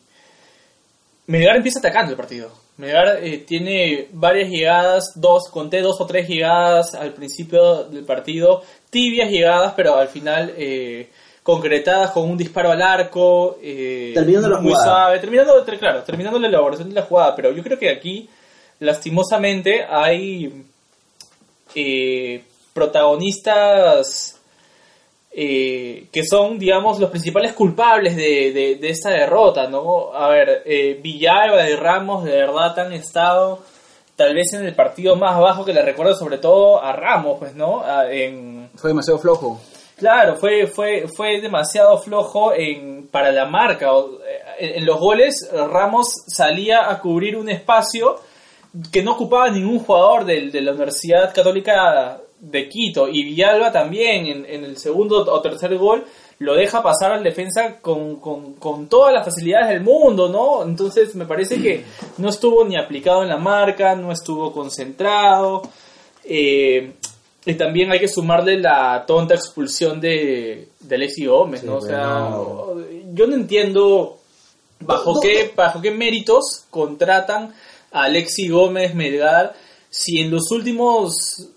Melgar 1.28 1.58
empieza 1.58 1.78
atacando 1.80 2.12
el 2.12 2.18
partido. 2.18 2.50
Melgar 2.78 3.20
eh, 3.24 3.40
tiene 3.40 4.08
varias 4.12 4.50
llegadas, 4.50 5.14
dos, 5.16 5.50
conté 5.50 5.82
dos 5.82 6.00
o 6.00 6.06
tres 6.06 6.28
llegadas 6.28 6.94
al 6.94 7.14
principio 7.14 7.86
del 7.86 8.06
partido, 8.06 8.62
tibias 8.92 9.30
llegadas, 9.32 9.74
pero 9.76 9.96
al 9.96 10.08
final 10.10 10.54
eh, 10.56 11.10
concretadas 11.42 12.12
con 12.12 12.30
un 12.30 12.38
disparo 12.38 12.70
al 12.72 12.82
arco. 12.82 13.58
eh, 13.64 14.12
Terminando 14.14 14.50
la 14.50 14.60
muy 14.60 14.72
jugada. 14.74 14.86
suave, 14.92 15.20
terminando, 15.20 15.64
ter- 15.64 15.80
claro, 15.80 16.04
terminando 16.04 16.38
la 16.40 16.48
elaboración 16.50 16.90
de 16.90 16.96
la 16.96 17.02
jugada, 17.02 17.36
pero 17.36 17.52
yo 17.52 17.64
creo 17.64 17.80
que 17.80 17.90
aquí, 17.90 18.30
lastimosamente, 18.80 19.84
hay 19.90 20.64
eh, 21.74 22.44
protagonistas 22.74 24.37
eh, 25.40 26.08
que 26.12 26.24
son, 26.24 26.58
digamos, 26.58 27.00
los 27.00 27.12
principales 27.12 27.54
culpables 27.54 28.16
de, 28.16 28.52
de, 28.52 28.76
de 28.82 28.90
esta 28.90 29.12
derrota, 29.12 29.68
¿no? 29.68 30.12
A 30.12 30.30
ver, 30.30 30.64
eh, 30.66 31.00
Villalba 31.00 31.70
y 31.70 31.76
Ramos 31.76 32.24
de 32.24 32.32
verdad 32.32 32.80
han 32.80 32.92
estado 32.94 33.60
tal 34.16 34.34
vez 34.34 34.52
en 34.54 34.66
el 34.66 34.74
partido 34.74 35.16
más 35.16 35.40
bajo 35.40 35.64
que 35.64 35.74
le 35.74 35.84
recuerdo 35.84 36.16
sobre 36.16 36.40
todo 36.40 36.82
a 36.82 36.92
Ramos, 36.92 37.38
pues, 37.38 37.54
¿no? 37.54 37.82
A- 37.82 38.12
en, 38.12 38.72
Fue 38.76 38.90
demasiado 38.90 39.20
flojo. 39.20 39.62
Claro, 39.96 40.38
fue, 40.38 40.66
fue, 40.66 41.06
fue 41.16 41.40
demasiado 41.40 42.00
flojo 42.00 42.52
en, 42.54 43.08
para 43.08 43.32
la 43.32 43.46
marca. 43.46 43.94
O- 43.94 44.18
En, 44.60 44.78
en 44.80 44.86
los 44.88 45.00
goles, 45.00 45.48
Ramos 45.54 46.08
salía 46.28 46.90
a 46.90 47.00
cubrir 47.00 47.36
un 47.38 47.48
espacio 47.48 48.16
que 48.92 49.04
no 49.04 49.12
ocupaba 49.14 49.52
ningún 49.52 49.78
jugador 49.80 50.26
del- 50.26 50.52
de, 50.52 50.62
la 50.62 50.72
Universidad 50.72 51.32
Católica 51.32 52.20
de 52.40 52.70
Quito. 52.70 53.08
Y 53.08 53.24
Villalba 53.24 53.72
también, 53.72 54.26
en, 54.28 54.46
en 54.46 54.64
el 54.64 54.78
segundo 54.78 55.26
o 55.32 55.42
tercer 55.42 55.78
gol, 55.78 56.06
lo 56.40 56.54
deja 56.54 56.84
pasar 56.84 57.12
al 57.12 57.24
defensa 57.24 57.78
con, 57.82 58.18
con, 58.18 58.54
con 58.54 58.88
todas 58.88 59.14
las 59.14 59.26
facilidades 59.26 59.70
del 59.70 59.82
mundo, 59.82 60.30
¿no? 60.30 60.64
Entonces 60.64 61.16
me 61.16 61.26
parece 61.26 61.60
que 61.60 61.84
no 62.18 62.30
estuvo 62.30 62.64
ni 62.64 62.78
aplicado 62.78 63.24
en 63.24 63.30
la 63.30 63.38
marca, 63.38 63.96
no 63.96 64.12
estuvo 64.12 64.52
concentrado. 64.52 65.64
Eh, 66.24 66.94
y 67.46 67.54
también 67.54 67.92
hay 67.92 68.00
que 68.00 68.08
sumarle 68.08 68.60
la 68.60 69.06
tonta 69.08 69.34
expulsión 69.34 70.00
de, 70.00 70.68
de 70.80 70.96
Alexi 70.96 71.26
Gómez, 71.26 71.64
¿no? 71.64 71.78
O 71.78 71.82
sea, 71.82 72.30
yo 73.14 73.26
no 73.26 73.36
entiendo 73.36 74.18
bajo 74.82 75.12
No, 75.12 75.16
no, 75.16 75.22
qué, 75.22 75.52
bajo 75.56 75.82
qué 75.82 75.92
méritos 75.92 76.66
contratan 76.70 77.54
a 77.92 78.04
Alexi 78.04 78.50
Gómez 78.50 78.94
Melgar 78.94 79.56
si 79.90 80.20
en 80.20 80.30
los 80.30 80.52
últimos 80.52 81.50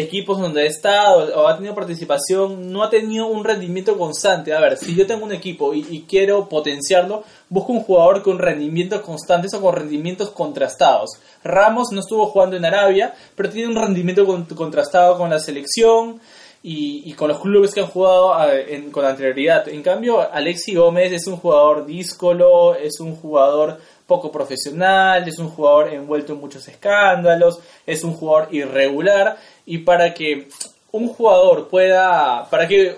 equipos 0.00 0.40
donde 0.40 0.62
ha 0.62 0.66
estado 0.66 1.40
o 1.40 1.46
ha 1.46 1.56
tenido 1.56 1.74
participación 1.74 2.72
no 2.72 2.82
ha 2.82 2.90
tenido 2.90 3.26
un 3.26 3.44
rendimiento 3.44 3.96
constante. 3.96 4.52
A 4.52 4.60
ver, 4.60 4.76
si 4.76 4.94
yo 4.94 5.06
tengo 5.06 5.24
un 5.24 5.32
equipo 5.32 5.72
y, 5.74 6.04
quiero 6.08 6.48
potenciarlo, 6.48 7.24
busco 7.48 7.72
un 7.72 7.82
jugador 7.82 8.22
con 8.22 8.38
rendimientos 8.38 9.00
constantes 9.00 9.54
o 9.54 9.60
con 9.60 9.74
rendimientos 9.74 10.30
contrastados. 10.30 11.10
Ramos 11.44 11.88
no 11.92 12.00
estuvo 12.00 12.26
jugando 12.26 12.56
en 12.56 12.64
Arabia, 12.64 13.14
pero 13.34 13.50
tiene 13.50 13.68
un 13.68 13.76
rendimiento 13.76 14.26
con- 14.26 14.44
contrastado 14.44 15.16
con 15.18 15.30
la 15.30 15.38
selección 15.38 16.20
y, 16.62 17.12
con 17.14 17.28
los 17.28 17.40
clubes 17.40 17.72
que 17.72 17.80
han 17.80 17.86
jugado 17.86 18.34
con 18.92 19.04
anterioridad. 19.04 19.68
En 19.68 19.82
cambio, 19.82 20.20
Alexi 20.20 20.74
Gómez 20.74 21.12
es 21.12 21.26
un 21.26 21.36
jugador 21.36 21.86
díscolo, 21.86 22.74
es 22.74 23.00
un 23.00 23.16
jugador 23.16 23.78
poco 24.06 24.30
profesional, 24.30 25.26
es 25.26 25.38
un 25.38 25.48
jugador 25.48 25.94
envuelto 25.94 26.32
en 26.32 26.40
muchos 26.40 26.66
escándalos, 26.68 27.60
es 27.86 28.02
un 28.02 28.12
jugador 28.12 28.48
irregular 28.52 29.36
y 29.66 29.78
para 29.78 30.14
que 30.14 30.48
un 30.92 31.08
jugador 31.08 31.68
pueda, 31.68 32.48
para 32.50 32.66
que 32.66 32.96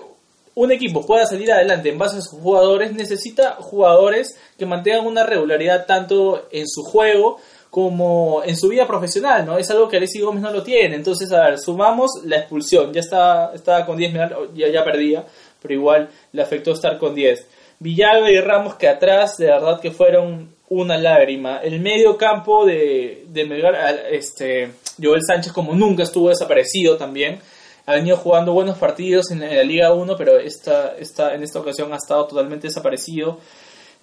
un 0.55 0.71
equipo 0.71 1.05
pueda 1.05 1.25
salir 1.25 1.51
adelante 1.51 1.89
en 1.89 1.97
base 1.97 2.17
a 2.17 2.21
sus 2.21 2.39
jugadores, 2.39 2.93
necesita 2.93 3.57
jugadores 3.59 4.37
que 4.57 4.65
mantengan 4.65 5.05
una 5.05 5.23
regularidad 5.23 5.85
tanto 5.85 6.47
en 6.51 6.67
su 6.67 6.83
juego 6.83 7.37
como 7.73 8.43
en 8.45 8.55
su 8.55 8.67
vida 8.67 8.85
profesional, 8.85 9.47
¿no? 9.47 9.57
Es 9.57 9.71
algo 9.71 9.89
que 9.89 9.97
Alexis 9.97 10.23
Gómez 10.23 10.43
no 10.43 10.51
lo 10.51 10.61
tiene. 10.61 10.95
Entonces, 10.95 11.31
a 11.31 11.45
ver, 11.45 11.57
sumamos 11.57 12.11
la 12.23 12.37
expulsión. 12.37 12.93
Ya 12.93 12.99
estaba, 12.99 13.51
estaba 13.55 13.83
con 13.83 13.97
10, 13.97 14.13
ya, 14.53 14.67
ya 14.69 14.83
perdía, 14.83 15.25
pero 15.59 15.73
igual 15.73 16.07
le 16.31 16.43
afectó 16.43 16.73
estar 16.73 16.99
con 16.99 17.15
10. 17.15 17.47
Villalba 17.79 18.29
y 18.29 18.39
Ramos 18.39 18.75
que 18.75 18.87
atrás, 18.87 19.37
de 19.37 19.47
verdad 19.47 19.79
que 19.81 19.89
fueron 19.89 20.53
una 20.69 20.97
lágrima. 20.97 21.57
El 21.57 21.79
medio 21.79 22.17
campo 22.17 22.65
de, 22.65 23.25
de 23.27 23.45
Melgar, 23.45 23.75
a- 23.75 24.09
este, 24.09 24.71
Joel 25.01 25.21
Sánchez 25.25 25.51
como 25.53 25.73
nunca 25.73 26.03
estuvo 26.03 26.29
desaparecido 26.29 26.97
también. 26.97 27.39
Ha 27.85 27.95
venido 27.95 28.15
jugando 28.17 28.53
buenos 28.53 28.77
partidos 28.77 29.29
en, 29.31 29.43
en 29.43 29.57
la 29.57 29.63
Liga 29.63 29.93
1, 29.93 30.15
pero 30.17 30.39
esta, 30.39 30.95
esta, 30.97 31.35
en 31.35 31.43
esta 31.43 31.59
ocasión 31.59 31.91
ha 31.93 31.97
estado 31.97 32.25
totalmente 32.27 32.67
desaparecido. 32.67 33.39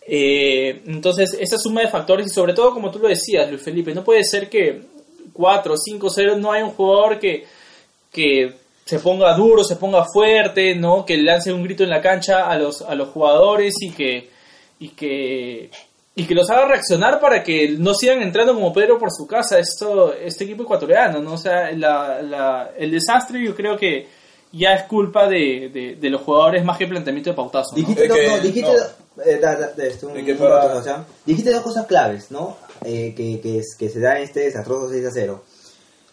Eh, 0.07 0.83
entonces, 0.87 1.37
esa 1.39 1.59
suma 1.59 1.83
de 1.83 1.89
factores 1.89 2.27
y 2.27 2.31
sobre 2.31 2.53
todo, 2.53 2.73
como 2.73 2.91
tú 2.91 2.99
lo 2.99 3.09
decías, 3.09 3.49
Luis 3.49 3.63
Felipe, 3.63 3.95
no 3.95 4.05
puede 4.05 4.25
ser 4.25 4.49
que 4.49 4.83
4, 5.33 5.75
5, 5.77 6.11
0 6.11 6.37
no 6.39 6.53
hay 6.53 6.63
un 6.63 6.71
jugador 6.71 7.19
que, 7.19 7.45
que 8.13 8.53
se 8.85 8.99
ponga 8.99 9.35
duro, 9.35 9.63
se 9.65 9.77
ponga 9.77 10.05
fuerte, 10.13 10.75
¿no? 10.75 11.07
Que 11.07 11.17
lance 11.17 11.53
un 11.53 11.63
grito 11.63 11.85
en 11.85 11.91
la 11.91 12.01
cancha 12.03 12.51
a 12.51 12.59
los, 12.59 12.83
a 12.83 12.95
los 12.95 13.09
jugadores 13.11 13.75
y 13.81 13.91
que, 13.93 14.29
y 14.81 14.89
que, 14.91 15.71
y 16.21 16.27
que 16.27 16.35
los 16.35 16.51
haga 16.51 16.67
reaccionar 16.67 17.21
para 17.21 17.43
que 17.43 17.77
no 17.79 17.95
sigan 17.95 18.21
entrando 18.23 18.55
como 18.55 18.73
Pedro 18.73 18.99
por 18.99 19.11
su 19.11 19.27
casa 19.27 19.59
esto, 19.59 20.13
este 20.15 20.45
equipo 20.45 20.63
ecuatoriano, 20.65 21.21
¿no? 21.21 21.35
O 21.35 21.39
sea, 21.39 21.71
la, 21.73 22.21
la- 22.23 22.71
el 22.77 22.91
desastre 22.91 23.43
yo 23.45 23.55
creo 23.55 23.77
que 23.77 24.07
ya 24.53 24.75
es 24.75 24.83
culpa 24.85 25.29
de, 25.29 25.71
de, 25.73 25.97
de 26.01 26.11
los 26.11 26.23
jugadores 26.23 26.65
más 26.65 26.77
que 26.77 26.85
el 26.85 26.91
planteamiento 26.91 27.31
de 27.31 27.37
Pautazo, 27.37 27.71
¿no? 27.73 27.77
Dijiste, 27.77 28.09
no, 28.09 28.39
dijiste, 28.43 28.71
eh, 29.25 29.39
da- 29.41 29.57
da- 29.57 29.73
un 30.03 30.15
dos 31.53 31.63
cosas 31.63 31.87
claves, 31.87 32.31
¿no? 32.31 32.57
Eh, 32.85 33.15
que, 33.17 33.41
que, 33.41 33.59
es- 33.59 33.77
que 33.79 33.89
se 33.89 34.01
da 34.01 34.17
en 34.17 34.25
este 34.25 34.41
desastroso 34.41 34.89
6 34.91 35.07
a 35.07 35.11
0. 35.13 35.43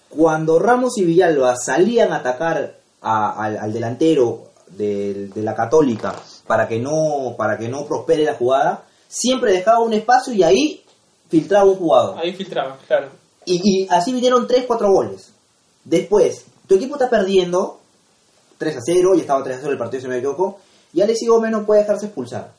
Cuando 0.09 0.59
Ramos 0.59 0.97
y 0.97 1.03
Villalba 1.05 1.55
salían 1.57 2.11
a 2.13 2.17
atacar 2.17 2.75
a- 3.01 3.43
al, 3.43 3.57
al 3.57 3.73
delantero 3.73 4.51
del- 4.67 5.31
de, 5.33 5.41
la 5.41 5.55
Católica 5.55 6.13
para 6.45 6.67
que 6.67 6.79
no 6.79 7.35
para 7.37 7.57
que 7.57 7.67
no 7.69 7.85
prospere 7.85 8.23
la 8.23 8.33
jugada, 8.35 8.83
siempre 9.07 9.53
dejaba 9.53 9.79
un 9.79 9.93
espacio 9.93 10.33
y 10.33 10.43
ahí 10.43 10.83
filtraba 11.29 11.65
un 11.65 11.75
jugador. 11.75 12.17
Ahí 12.19 12.33
filtraban, 12.33 12.77
claro. 12.87 13.09
Y, 13.45 13.61
y 13.83 13.87
así 13.89 14.11
vinieron 14.13 14.47
3-4 14.47 14.91
goles. 14.91 15.31
Después, 15.83 16.45
tu 16.67 16.75
equipo 16.75 16.95
está 16.95 17.09
perdiendo 17.09 17.79
3 18.57 18.75
a 18.77 18.79
0, 18.83 19.15
y 19.15 19.19
estaba 19.21 19.43
3 19.43 19.57
a 19.57 19.59
0 19.61 19.71
el 19.71 19.77
partido, 19.77 20.01
si 20.01 20.07
me 20.07 20.17
equivoco, 20.17 20.57
y 20.93 21.01
Alexi 21.01 21.27
Gómez 21.27 21.51
no 21.51 21.65
puede 21.65 21.81
dejarse 21.81 22.07
expulsar. 22.07 22.53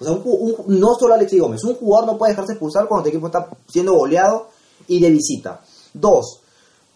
O 0.00 0.04
sea, 0.04 0.12
un 0.14 0.22
un- 0.24 0.80
no 0.80 0.94
solo 0.98 1.14
Alexi 1.14 1.38
Gómez, 1.38 1.62
un 1.64 1.74
jugador 1.74 2.06
no 2.12 2.18
puede 2.18 2.32
dejarse 2.32 2.52
expulsar 2.52 2.88
cuando 2.88 3.04
tu 3.04 3.08
equipo 3.10 3.26
está 3.26 3.48
siendo 3.68 3.92
goleado 3.94 4.48
y 4.88 4.98
de 4.98 5.10
visita. 5.10 5.60
Dos, 5.92 6.40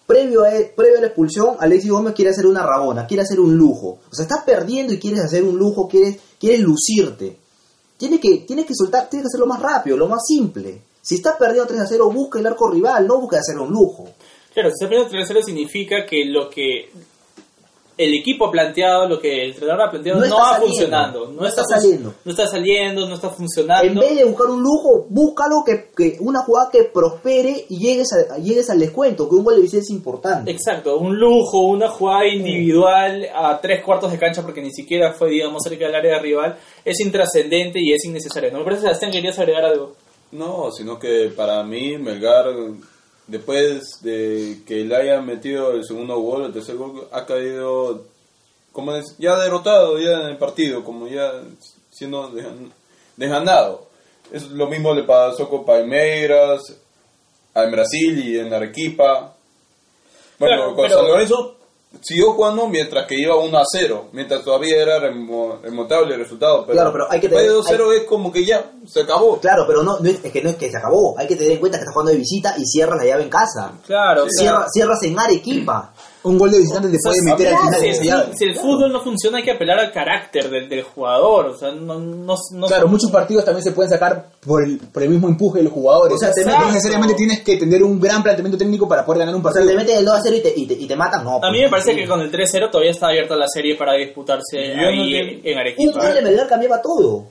previo 0.06 0.42
a, 0.44 0.50
previo 0.74 0.98
a 0.98 1.00
la 1.02 1.06
expulsión, 1.08 1.56
Alexi 1.60 1.88
Gómez 1.90 2.14
quiere 2.14 2.30
hacer 2.30 2.46
una 2.46 2.62
rabona, 2.64 3.06
quiere 3.06 3.22
hacer 3.22 3.38
un 3.40 3.54
lujo. 3.56 3.98
O 4.10 4.14
sea, 4.14 4.22
estás 4.24 4.42
perdiendo 4.44 4.92
y 4.94 4.98
quieres 4.98 5.20
hacer 5.20 5.44
un 5.44 5.56
lujo, 5.58 5.86
quieres, 5.86 6.16
quieres 6.40 6.60
lucirte. 6.60 7.36
Tienes 8.04 8.20
que, 8.20 8.44
tienes 8.46 8.66
que 8.66 8.74
soltar, 8.74 9.08
tienes 9.08 9.24
que 9.24 9.28
hacerlo 9.28 9.46
más 9.46 9.62
rápido, 9.62 9.96
lo 9.96 10.08
más 10.08 10.20
simple. 10.26 10.78
Si 11.00 11.14
estás 11.14 11.36
perdiendo 11.38 11.66
3 11.66 11.80
a 11.80 11.86
0, 11.86 12.10
busca 12.10 12.38
el 12.38 12.46
arco 12.46 12.70
rival, 12.70 13.06
no 13.06 13.18
busca 13.18 13.38
hacer 13.38 13.58
un 13.58 13.70
lujo. 13.72 14.04
Claro, 14.52 14.68
si 14.68 14.74
está 14.74 14.88
perdiendo 14.90 15.08
3 15.08 15.24
0 15.26 15.40
significa 15.42 16.04
que 16.04 16.26
lo 16.26 16.50
que 16.50 16.90
el 17.96 18.12
equipo 18.14 18.46
ha 18.46 18.50
planteado, 18.50 19.08
lo 19.08 19.20
que 19.20 19.42
el 19.44 19.50
entrenador 19.50 19.82
ha 19.86 19.90
planteado, 19.90 20.18
No 20.20 20.26
no, 20.26 20.32
está 20.32 20.36
va 20.42 20.50
saliendo, 20.54 20.68
funcionando. 20.68 21.26
no 21.32 21.46
está 21.46 21.62
saliendo. 21.64 22.14
No 22.24 22.30
está 22.32 22.46
saliendo, 22.48 23.08
no 23.08 23.14
está 23.14 23.30
funcionando. 23.30 23.86
En 23.86 23.94
vez 23.98 24.16
de 24.16 24.24
buscar 24.24 24.48
un 24.48 24.62
lujo, 24.62 25.06
búscalo 25.08 25.62
que, 25.64 25.90
que 25.96 26.16
una 26.20 26.40
jugada 26.40 26.70
que 26.72 26.84
prospere 26.84 27.66
y 27.68 27.78
llegues, 27.78 28.08
a- 28.12 28.36
llegues 28.38 28.68
al 28.70 28.80
descuento, 28.80 29.28
que 29.28 29.36
un 29.36 29.44
gol 29.44 29.56
de 29.56 29.62
visita 29.62 29.82
es 29.82 29.90
importante. 29.90 30.50
Exacto, 30.50 30.98
un 30.98 31.16
lujo, 31.18 31.58
una 31.60 31.88
jugada 31.88 32.26
individual 32.26 33.26
a 33.34 33.60
tres 33.60 33.84
cuartos 33.84 34.10
de 34.10 34.18
cancha 34.18 34.42
porque 34.42 34.60
ni 34.62 34.72
siquiera 34.72 35.12
fue, 35.12 35.30
digamos, 35.30 35.62
cerca 35.62 35.86
del 35.86 35.94
área 35.94 36.18
rival, 36.18 36.56
es 36.84 36.98
intrascendente 37.00 37.78
y 37.80 37.92
es 37.92 38.04
innecesario. 38.04 38.50
¿No 38.50 38.58
me 38.58 38.64
parece, 38.64 38.82
Sebastián, 38.82 39.12
querías 39.12 39.38
agregar 39.38 39.64
algo? 39.66 39.92
No, 40.32 40.72
sino 40.72 40.98
que 40.98 41.32
para 41.36 41.62
mí 41.62 41.96
Melgar, 41.96 42.46
después 43.26 44.00
de 44.02 44.58
que 44.66 44.84
le 44.84 44.96
haya 44.96 45.20
metido 45.20 45.72
el 45.72 45.84
segundo 45.84 46.18
gol, 46.18 46.44
el 46.46 46.52
tercer 46.52 46.76
gol, 46.76 47.08
ha 47.12 47.24
caído 47.26 48.02
como 48.72 48.94
es, 48.94 49.16
ya 49.18 49.38
derrotado 49.38 49.98
ya 49.98 50.20
en 50.22 50.26
el 50.30 50.36
partido, 50.36 50.82
como 50.84 51.06
ya 51.08 51.32
siendo 51.90 52.28
dejan- 52.30 52.72
desganado. 53.16 53.86
Es 54.32 54.50
lo 54.50 54.66
mismo 54.66 54.92
le 54.94 55.04
pasó 55.04 55.48
con 55.48 55.64
Palmeiras, 55.64 56.60
en 57.54 57.70
Brasil 57.70 58.18
y 58.28 58.38
en 58.38 58.52
Arequipa. 58.52 59.34
Bueno, 60.38 60.56
Claro, 60.56 60.74
con 60.74 60.90
San 60.90 61.06
Lorenzo 61.08 61.56
siguió 62.00 62.32
jugando 62.32 62.66
mientras 62.68 63.06
que 63.06 63.14
iba 63.18 63.36
1 63.36 63.58
a 63.58 63.62
0, 63.70 64.06
mientras 64.12 64.42
todavía 64.44 64.80
era 64.82 64.98
remo- 64.98 65.58
remontable 65.62 66.14
el 66.14 66.20
resultado. 66.20 66.62
Pero 66.66 66.72
Claro, 66.74 66.92
pero 66.92 67.04
hay 67.10 67.20
que 67.20 67.28
después 67.28 67.42
de 67.46 67.62
tener- 67.62 67.80
2-0 67.80 67.92
es 67.92 68.04
como 68.04 68.32
que 68.32 68.44
ya, 68.44 68.64
se 68.86 69.00
acabó. 69.00 69.38
Claro, 69.40 69.64
pero 69.66 69.82
no, 69.82 69.98
no 70.00 70.08
es, 70.10 70.24
es 70.24 70.32
que 70.32 70.42
no 70.42 70.50
es 70.50 70.56
que 70.56 70.70
se 70.70 70.76
acabó. 70.78 71.18
Hay 71.18 71.26
que 71.26 71.36
tener 71.36 71.52
en 71.52 71.58
cuenta 71.58 71.78
que 71.78 71.82
está 71.82 71.92
jugando 71.92 72.12
de 72.12 72.18
visita 72.18 72.54
y 72.58 72.64
cierras 72.66 72.98
la 72.98 73.04
llave 73.06 73.22
en 73.22 73.30
casa. 73.30 73.72
Claro, 73.86 74.24
o 74.24 74.26
sea, 74.28 74.40
Cierra- 74.46 74.66
cierras 74.72 75.02
en 75.02 75.18
Arequipa. 75.18 75.92
Un 76.24 76.38
gol 76.38 76.50
de 76.50 76.58
visitante 76.58 76.88
te 76.88 76.96
puede 77.02 77.22
meter 77.22 77.48
al 77.48 77.58
final 77.58 77.80
si, 77.80 77.86
esa 77.88 78.32
si- 78.34 78.44
el 78.46 78.56
fútbol 78.56 78.90
no 78.90 79.02
funciona, 79.02 79.36
hay 79.38 79.44
que 79.44 79.50
apelar 79.52 79.78
al 79.78 79.92
carácter 79.92 80.48
del, 80.48 80.68
del 80.70 80.82
jugador. 80.82 81.46
O 81.48 81.56
sea, 81.56 81.70
no, 81.72 81.98
no, 81.98 82.34
no 82.52 82.66
Claro, 82.66 82.88
muchos 82.88 83.10
partidos 83.10 83.44
también 83.44 83.62
se 83.62 83.72
pueden 83.72 83.90
sacar 83.90 84.30
por 84.40 84.64
el, 84.64 84.78
por 84.78 85.02
el 85.02 85.10
mismo 85.10 85.28
empuje 85.28 85.58
de 85.58 85.64
los 85.64 85.72
jugadores. 85.74 86.14
O 86.14 86.18
sea, 86.18 86.32
te 86.32 86.42
no 86.44 86.52
metes- 86.52 86.66
necesariamente 86.72 87.14
tienes 87.14 87.40
que 87.42 87.56
tener 87.58 87.82
un 87.84 88.00
gran 88.00 88.22
planteamiento 88.22 88.56
técnico 88.56 88.88
para 88.88 89.04
poder 89.04 89.18
ganar 89.20 89.34
un 89.34 89.40
O 89.40 89.44
sea, 89.44 89.52
partido. 89.60 89.68
te 89.70 89.76
meten 89.76 89.98
el 89.98 90.04
2 90.06 90.14
a 90.16 90.20
0 90.22 90.36
y 90.36 90.40
te, 90.40 90.52
y 90.56 90.66
te, 90.66 90.74
y 90.74 90.86
te 90.86 90.96
matan. 90.96 91.24
No, 91.24 91.36
A 91.36 91.50
mí 91.50 91.58
pues, 91.58 91.62
me 91.64 91.68
parece 91.68 91.90
sí. 91.92 91.96
que 91.98 92.06
con 92.08 92.20
el 92.22 92.32
3-0 92.32 92.70
todavía 92.70 92.90
está 92.92 93.08
abierta 93.08 93.36
la 93.36 93.46
serie 93.46 93.76
para 93.76 93.92
disputarse 93.94 94.58
ahí 94.58 95.16
en, 95.16 95.40
en 95.44 95.52
Un 95.54 95.58
Arequipa. 95.60 96.02
gol 96.06 96.14
de 96.14 96.22
Melgar 96.22 96.48
cambiaba 96.48 96.80
todo. 96.80 97.26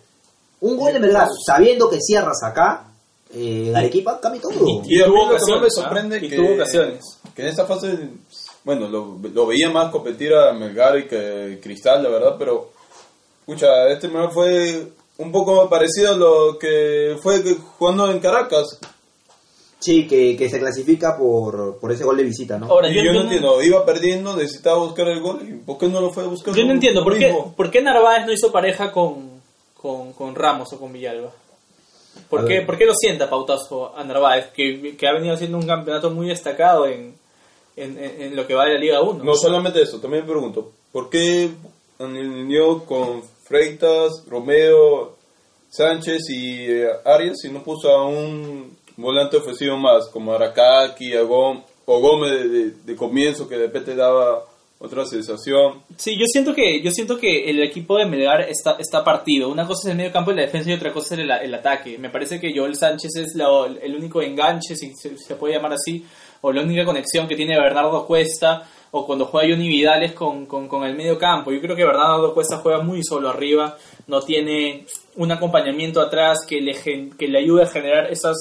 Un 0.62 0.78
gol 0.78 0.94
de 0.94 1.00
Melgar, 1.00 1.28
sabiendo 1.46 1.90
que 1.90 1.98
cierras 2.00 2.38
acá, 2.44 2.86
eh, 3.34 3.70
en 3.70 3.76
Arequipa, 3.76 4.20
cambia 4.22 4.40
todo. 4.40 4.54
Y 4.88 5.02
a 5.02 5.08
mí 5.08 5.12
tuvo 5.12 5.28
que 5.30 5.34
más 5.34 5.42
me 5.48 5.54
ocasiones, 5.56 5.74
sorprende 5.74 6.16
¿ah? 6.18 6.20
Y 6.24 6.30
que, 6.30 6.36
tuvo 6.36 6.54
ocasiones. 6.54 7.04
que 7.36 7.42
en 7.42 7.48
esta 7.48 7.66
fase, 7.66 7.98
bueno, 8.64 8.88
lo, 8.88 9.20
lo 9.34 9.46
veía 9.46 9.70
más 9.70 9.92
competir 9.92 10.34
a 10.34 10.54
Melgar 10.54 10.98
y 11.00 11.08
que 11.08 11.60
Cristal, 11.62 12.04
la 12.04 12.10
verdad, 12.10 12.36
pero, 12.38 12.72
escucha, 13.42 13.88
este 13.90 14.08
Melgar 14.08 14.32
fue 14.32 14.88
un 15.18 15.32
poco 15.32 15.70
parecido 15.70 16.14
a 16.14 16.16
lo 16.16 16.58
que 16.58 17.18
fue 17.22 17.44
jugando 17.78 18.10
en 18.12 18.20
Caracas. 18.20 18.80
Sí, 19.80 20.08
que, 20.08 20.38
que 20.38 20.50
se 20.50 20.60
clasifica 20.60 21.18
por, 21.18 21.78
por 21.78 21.92
ese 21.92 22.06
gol 22.06 22.16
de 22.16 22.24
visita, 22.24 22.58
¿no? 22.58 22.68
Ahora, 22.68 22.88
Y 22.88 22.96
yo, 22.96 23.02
yo, 23.02 23.08
yo 23.08 23.14
no 23.16 23.22
entiendo, 23.24 23.62
iba 23.62 23.86
perdiendo, 23.86 24.34
necesitaba 24.34 24.78
buscar 24.78 25.10
el 25.10 25.20
gol, 25.20 25.42
y 25.46 25.56
¿por 25.56 25.78
qué 25.78 25.90
no 25.90 26.00
lo 26.00 26.10
fue 26.10 26.24
a 26.24 26.28
buscar? 26.28 26.56
Yo 26.56 26.64
no 26.66 26.72
entiendo, 26.72 27.04
¿por 27.04 27.18
qué? 27.18 27.36
¿por 27.54 27.70
qué 27.70 27.82
Narváez 27.82 28.26
no 28.26 28.32
hizo 28.32 28.50
pareja 28.50 28.94
con, 28.94 29.42
con, 29.76 30.14
con 30.14 30.36
Ramos 30.36 30.72
o 30.72 30.80
con 30.80 30.94
Villalba? 30.94 31.32
¿Por 32.30 32.48
qué. 32.48 32.62
¿Por 32.62 32.78
qué 32.78 32.86
lo 32.86 32.94
sienta 32.96 33.30
Pautazo 33.30 33.94
a 33.98 34.06
Narváez, 34.06 34.52
que, 34.54 34.96
que 34.96 35.08
ha 35.08 35.14
venido 35.14 35.34
haciendo 35.34 35.58
un 35.58 35.68
campeonato 35.68 36.12
muy 36.12 36.28
destacado 36.28 36.88
en, 36.88 37.16
en, 37.76 37.98
en- 37.98 38.22
en 38.22 38.36
lo 38.36 38.46
que 38.48 38.54
va 38.56 38.66
de 38.66 38.74
la 38.74 38.80
Liga 38.80 39.02
1? 39.02 39.24
No 39.24 39.36
solamente 39.36 39.82
eso, 39.82 40.00
también 40.00 40.24
me 40.26 40.32
pregunto, 40.32 40.72
¿por 40.92 41.10
qué 41.10 41.50
alineó 42.00 42.84
con 42.86 43.24
Freitas, 43.44 44.24
Romeo, 44.28 45.16
Sánchez 45.70 46.30
y 46.30 46.66
eh, 46.72 46.88
Arias 47.06 47.44
y 47.46 47.50
no 47.50 47.64
puso 47.64 47.90
a 47.90 48.08
un 48.08 48.78
volante 48.98 49.38
ofensivo 49.38 49.78
más, 49.78 50.08
como 50.08 50.34
Aracaki, 50.34 51.14
a 51.16 51.24
Gom- 51.24 51.64
o 51.86 52.00
Gómez 52.00 52.32
de, 52.32 52.48
de- 52.50 52.72
de 52.86 52.96
comienzo, 52.96 53.48
que 53.48 53.58
de 53.58 53.66
repente 53.66 53.96
daba 53.96 54.44
otra 54.80 55.06
sensación? 55.06 55.82
Sí, 55.98 56.18
yo 56.20 56.26
siento 56.28 56.54
que 56.54 56.82
yo 56.82 56.92
siento 56.92 57.18
que 57.18 57.50
el 57.50 57.62
equipo 57.64 57.98
de 57.98 58.06
Melgar 58.06 58.42
está, 58.42 58.76
está 58.80 59.04
partido. 59.04 59.50
Una 59.50 59.66
cosa 59.66 59.88
es 59.88 59.92
el 59.92 59.98
medio 59.98 60.12
campo 60.12 60.32
y 60.32 60.36
la 60.36 60.42
defensa 60.44 60.70
y 60.70 60.74
otra 60.74 60.92
cosa 60.94 61.16
es 61.16 61.22
el, 61.22 61.32
el 61.32 61.54
ataque. 61.56 61.98
Me 61.98 62.10
parece 62.10 62.40
que 62.40 62.54
Joel 62.56 62.76
Sánchez 62.76 63.16
es 63.16 63.36
la- 63.36 63.66
el 63.82 63.96
único 63.96 64.22
enganche, 64.22 64.76
si 64.76 64.94
se, 64.96 65.18
se 65.18 65.36
puede 65.36 65.56
llamar 65.56 65.74
así, 65.74 66.06
o 66.46 66.52
la 66.52 66.62
única 66.62 66.86
conexión 66.86 67.28
que 67.28 67.36
tiene 67.36 67.60
Bernardo 67.60 68.06
Cuesta, 68.06 68.64
o 68.92 69.08
cuando 69.08 69.26
juega 69.26 69.50
Johnny 69.54 69.68
Vidales 69.70 70.12
con, 70.14 70.46
con, 70.46 70.84
el 70.84 70.96
medio 70.96 71.18
campo. 71.18 71.52
Yo 71.52 71.60
creo 71.60 71.76
que 71.76 71.84
Bernardo 71.84 72.34
Cuesta 72.34 72.58
juega 72.58 72.82
muy 72.82 73.02
solo 73.04 73.30
arriba, 73.30 73.76
no 74.08 74.22
tiene 74.22 74.86
un 75.16 75.32
acompañamiento 75.32 76.00
atrás 76.00 76.40
que 76.48 76.62
le, 76.62 76.74
que 77.18 77.28
le 77.28 77.40
ayude 77.40 77.64
a 77.64 77.68
generar 77.68 78.12
esas 78.12 78.36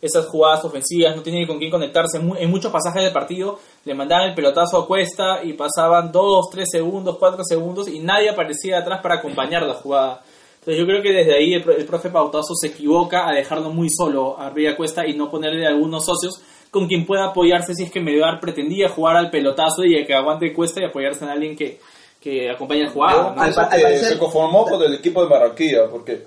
esas 0.00 0.26
jugadas 0.26 0.64
ofensivas, 0.64 1.16
no 1.16 1.22
tiene 1.22 1.44
con 1.44 1.58
quién 1.58 1.72
conectarse. 1.72 2.18
En 2.38 2.50
muchos 2.50 2.70
pasajes 2.70 3.02
del 3.02 3.12
partido 3.12 3.58
le 3.84 3.94
mandaban 3.94 4.28
el 4.28 4.34
pelotazo 4.36 4.78
a 4.78 4.86
cuesta 4.86 5.40
y 5.42 5.54
pasaban 5.54 6.12
2, 6.12 6.50
3 6.52 6.64
segundos, 6.70 7.16
4 7.18 7.42
segundos 7.42 7.88
y 7.88 7.98
nadie 7.98 8.30
aparecía 8.30 8.78
atrás 8.78 9.00
para 9.02 9.16
acompañar 9.16 9.64
la 9.64 9.74
jugada. 9.74 10.22
Entonces 10.60 10.78
yo 10.78 10.86
creo 10.86 11.02
que 11.02 11.12
desde 11.12 11.34
ahí 11.34 11.52
el, 11.54 11.64
pro- 11.64 11.76
el 11.76 11.84
profe 11.84 12.10
Pautazo 12.10 12.54
se 12.54 12.68
equivoca 12.68 13.28
a 13.28 13.32
dejarlo 13.32 13.70
muy 13.70 13.88
solo 13.90 14.38
a 14.38 14.52
cuesta 14.76 15.04
y 15.04 15.14
no 15.14 15.28
ponerle 15.32 15.66
algunos 15.66 16.04
socios 16.04 16.40
con 16.70 16.86
quien 16.86 17.06
pueda 17.06 17.26
apoyarse 17.26 17.74
si 17.74 17.84
es 17.84 17.90
que 17.90 18.00
Melgar 18.00 18.40
pretendía 18.40 18.88
jugar 18.88 19.16
al 19.16 19.30
pelotazo 19.30 19.84
y 19.84 20.04
que 20.06 20.14
aguante 20.14 20.52
cuesta 20.52 20.80
y 20.80 20.84
apoyarse 20.84 21.24
en 21.24 21.30
alguien 21.30 21.56
que, 21.56 21.78
que 22.20 22.50
acompañe 22.50 22.84
la 22.84 22.90
jugada. 22.90 23.34
Yo 23.34 23.34
¿no? 23.34 23.36
parecer- 23.68 24.00
se 24.08 24.18
conformó 24.18 24.64
con 24.64 24.82
el 24.82 24.94
equipo 24.94 25.22
de 25.22 25.28
Barranquilla, 25.28 25.88
porque 25.90 26.24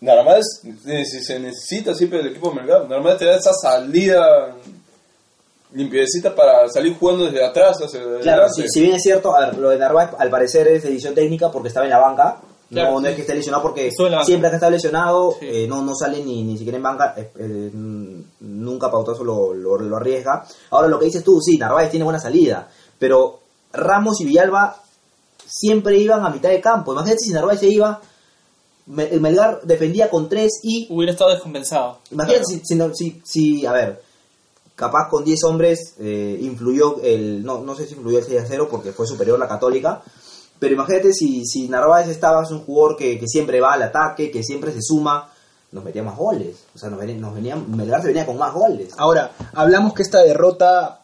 nada 0.00 0.22
más 0.22 0.44
eh, 0.86 1.04
si 1.04 1.20
se 1.22 1.38
necesita 1.38 1.94
siempre 1.94 2.20
el 2.20 2.28
equipo 2.28 2.50
de 2.50 2.56
Melgar, 2.56 2.88
nada 2.88 3.00
más 3.00 3.16
te 3.18 3.24
da 3.26 3.36
esa 3.36 3.52
salida 3.52 4.54
limpiecita 5.72 6.34
para 6.34 6.68
salir 6.68 6.94
jugando 6.98 7.26
desde 7.26 7.44
atrás 7.44 7.76
hacia 7.82 8.00
Claro, 8.22 8.48
si, 8.48 8.68
si 8.68 8.80
bien 8.82 8.94
es 8.94 9.02
cierto, 9.02 9.36
a 9.36 9.46
ver, 9.46 9.58
lo 9.58 9.70
de 9.70 9.78
Narváez 9.78 10.10
al 10.18 10.30
parecer 10.30 10.68
es 10.68 10.84
edición 10.84 11.14
técnica 11.14 11.50
porque 11.50 11.68
estaba 11.68 11.84
en 11.86 11.90
la 11.90 11.98
banca. 11.98 12.36
Claro, 12.70 12.92
no, 12.92 13.00
no 13.00 13.00
sí. 13.02 13.08
es 13.10 13.14
que 13.14 13.20
esté 13.22 13.34
lesionado 13.34 13.62
porque 13.62 13.90
siempre 14.24 14.50
que 14.50 14.56
está 14.56 14.68
lesionado 14.70 15.36
Sí. 15.38 15.46
eh, 15.48 15.66
no, 15.68 15.82
no 15.82 15.94
sale 15.94 16.24
ni, 16.24 16.42
ni 16.42 16.56
siquiera 16.56 16.76
en 16.78 16.82
banca, 16.82 17.14
eh, 17.16 17.30
eh, 17.38 17.70
nunca 18.40 18.90
Pautazo 18.90 19.24
lo, 19.24 19.54
lo, 19.54 19.78
lo 19.78 19.96
arriesga. 19.96 20.46
Ahora 20.70 20.88
lo 20.88 20.98
que 20.98 21.06
dices 21.06 21.24
tú, 21.24 21.40
sí, 21.40 21.56
Narváez 21.58 21.90
tiene 21.90 22.04
buena 22.04 22.18
salida, 22.20 22.68
pero 22.98 23.40
Ramos 23.72 24.20
y 24.20 24.24
Villalba 24.24 24.82
siempre 25.46 25.98
iban 25.98 26.24
a 26.24 26.30
mitad 26.30 26.48
de 26.50 26.60
campo. 26.60 26.92
Imagínate 26.92 27.20
si 27.20 27.32
Narváez 27.32 27.60
se 27.60 27.68
iba, 27.68 28.00
el 28.96 29.20
Melgar 29.20 29.60
defendía 29.62 30.08
con 30.10 30.28
tres 30.28 30.60
y 30.62 30.86
Hubiera 30.90 31.12
estado 31.12 31.30
descompensado. 31.30 31.98
Imagínate 32.10 32.44
si, 32.44 32.60
si, 32.64 32.74
no- 32.74 32.94
si, 32.94 33.20
si, 33.24 33.66
a 33.66 33.72
ver, 33.72 34.02
capaz 34.74 35.08
con 35.10 35.24
10 35.24 35.42
hombres 35.44 35.94
eh, 35.98 36.38
influyó 36.42 37.00
el, 37.02 37.44
no, 37.44 37.62
no 37.62 37.74
sé 37.74 37.86
si 37.86 37.94
influyó 37.94 38.18
el 38.18 38.24
6 38.24 38.42
a 38.42 38.46
0 38.46 38.68
porque 38.70 38.92
fue 38.92 39.06
superior 39.06 39.38
la 39.38 39.48
católica, 39.48 40.02
pero 40.58 40.74
imagínate 40.74 41.12
si, 41.12 41.44
si 41.44 41.68
Narváez 41.68 42.08
estaba, 42.08 42.42
es 42.42 42.50
un 42.50 42.60
jugador 42.64 42.96
que, 42.96 43.18
que 43.18 43.26
siempre 43.26 43.60
va 43.60 43.72
al 43.74 43.82
ataque, 43.82 44.30
que 44.30 44.42
siempre 44.42 44.72
se 44.72 44.80
suma, 44.82 45.30
nos 45.76 45.84
metía 45.84 46.02
más 46.02 46.16
goles, 46.16 46.56
o 46.74 46.78
sea, 46.78 46.90
nos 46.90 46.98
venía, 46.98 47.16
nos 47.16 47.34
venía, 47.34 47.54
Melgar 47.54 48.00
se 48.02 48.08
venía 48.08 48.26
con 48.26 48.36
más 48.36 48.52
goles. 48.52 48.92
Ahora, 48.96 49.30
hablamos 49.54 49.94
que 49.94 50.02
esta 50.02 50.22
derrota 50.22 51.00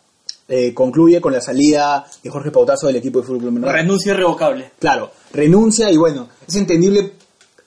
eh, 0.48 0.74
concluye 0.74 1.20
con 1.20 1.32
la 1.32 1.40
salida 1.40 2.04
de 2.22 2.30
Jorge 2.30 2.50
Pautazo 2.50 2.88
del 2.88 2.96
equipo 2.96 3.20
de 3.20 3.24
fútbol 3.26 3.40
Club 3.40 3.52
Melgar. 3.52 3.74
Renuncia 3.74 4.12
irrevocable. 4.14 4.72
Claro, 4.80 5.10
renuncia 5.32 5.90
y 5.90 5.96
bueno, 5.96 6.28
es 6.46 6.56
entendible 6.56 7.12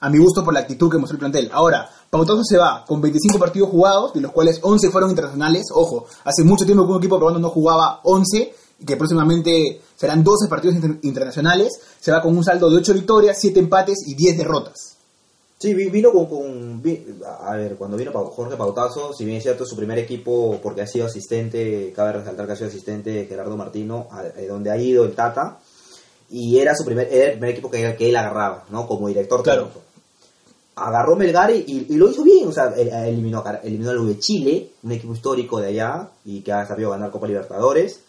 a 0.00 0.10
mi 0.10 0.18
gusto 0.18 0.44
por 0.44 0.52
la 0.52 0.60
actitud 0.60 0.90
que 0.90 0.98
mostró 0.98 1.14
el 1.14 1.20
plantel. 1.20 1.48
Ahora, 1.52 1.88
Pautazo 2.10 2.44
se 2.44 2.56
va 2.58 2.84
con 2.86 3.00
25 3.00 3.38
partidos 3.38 3.70
jugados, 3.70 4.12
de 4.14 4.20
los 4.20 4.30
cuales 4.32 4.60
11 4.62 4.90
fueron 4.90 5.10
internacionales. 5.10 5.66
Ojo, 5.72 6.06
hace 6.24 6.44
mucho 6.44 6.64
tiempo 6.66 6.84
que 6.86 6.92
un 6.92 6.98
equipo 6.98 7.16
probando 7.18 7.40
no 7.40 7.50
jugaba 7.50 8.00
11 8.04 8.54
y 8.78 8.84
que 8.84 8.96
próximamente 8.96 9.80
serán 9.96 10.22
12 10.22 10.48
partidos 10.48 10.76
inter- 10.76 10.98
internacionales. 11.02 11.72
Se 11.98 12.12
va 12.12 12.20
con 12.22 12.36
un 12.36 12.44
saldo 12.44 12.70
de 12.70 12.76
8 12.76 12.92
victorias, 12.94 13.38
7 13.40 13.58
empates 13.58 14.04
y 14.06 14.14
10 14.14 14.36
derrotas. 14.38 14.95
Sí, 15.58 15.72
vi- 15.72 15.88
vino 15.88 16.12
con, 16.12 16.82
a 17.40 17.56
ver, 17.56 17.76
cuando 17.76 17.96
vino 17.96 18.12
Jorge 18.12 18.56
Pautazo, 18.56 19.14
si 19.14 19.24
bien 19.24 19.38
es 19.38 19.42
cierto, 19.42 19.64
su 19.64 19.74
primer 19.74 19.98
equipo, 19.98 20.60
porque 20.62 20.82
ha 20.82 20.86
sido 20.86 21.06
asistente, 21.06 21.92
cabe 21.96 22.12
resaltar 22.12 22.46
que 22.46 22.52
ha 22.52 22.56
sido 22.56 22.68
asistente 22.68 23.08
de 23.10 23.24
Gerardo 23.26 23.56
Martino, 23.56 24.06
a- 24.10 24.26
eh, 24.26 24.46
donde 24.46 24.70
ha 24.70 24.76
ido 24.76 25.04
el 25.04 25.14
Tata, 25.14 25.58
y 26.28 26.58
era 26.58 26.74
su 26.74 26.84
primer, 26.84 27.08
era 27.10 27.26
el 27.26 27.30
primer 27.32 27.50
equipo 27.50 27.70
que, 27.70 27.96
que 27.96 28.08
él 28.10 28.16
agarraba, 28.16 28.64
¿no? 28.68 28.86
Como 28.86 29.08
director 29.08 29.42
Claro. 29.42 29.62
técnico. 29.68 29.80
Agarró 30.74 31.16
Melgar 31.16 31.50
y, 31.50 31.64
y- 31.66 31.86
y 31.88 31.96
lo 31.96 32.10
hizo 32.10 32.22
bien, 32.22 32.48
o 32.48 32.52
sea, 32.52 32.74
el- 32.76 32.88
eliminó, 32.90 33.42
eliminó 33.62 33.90
al 33.92 34.06
de 34.08 34.18
Chile, 34.18 34.72
un 34.82 34.92
equipo 34.92 35.14
histórico 35.14 35.58
de 35.58 35.68
allá, 35.68 36.10
y 36.26 36.42
que 36.42 36.52
ha 36.52 36.66
sabido 36.66 36.90
ganar 36.90 37.10
Copa 37.10 37.26
Libertadores, 37.26 38.00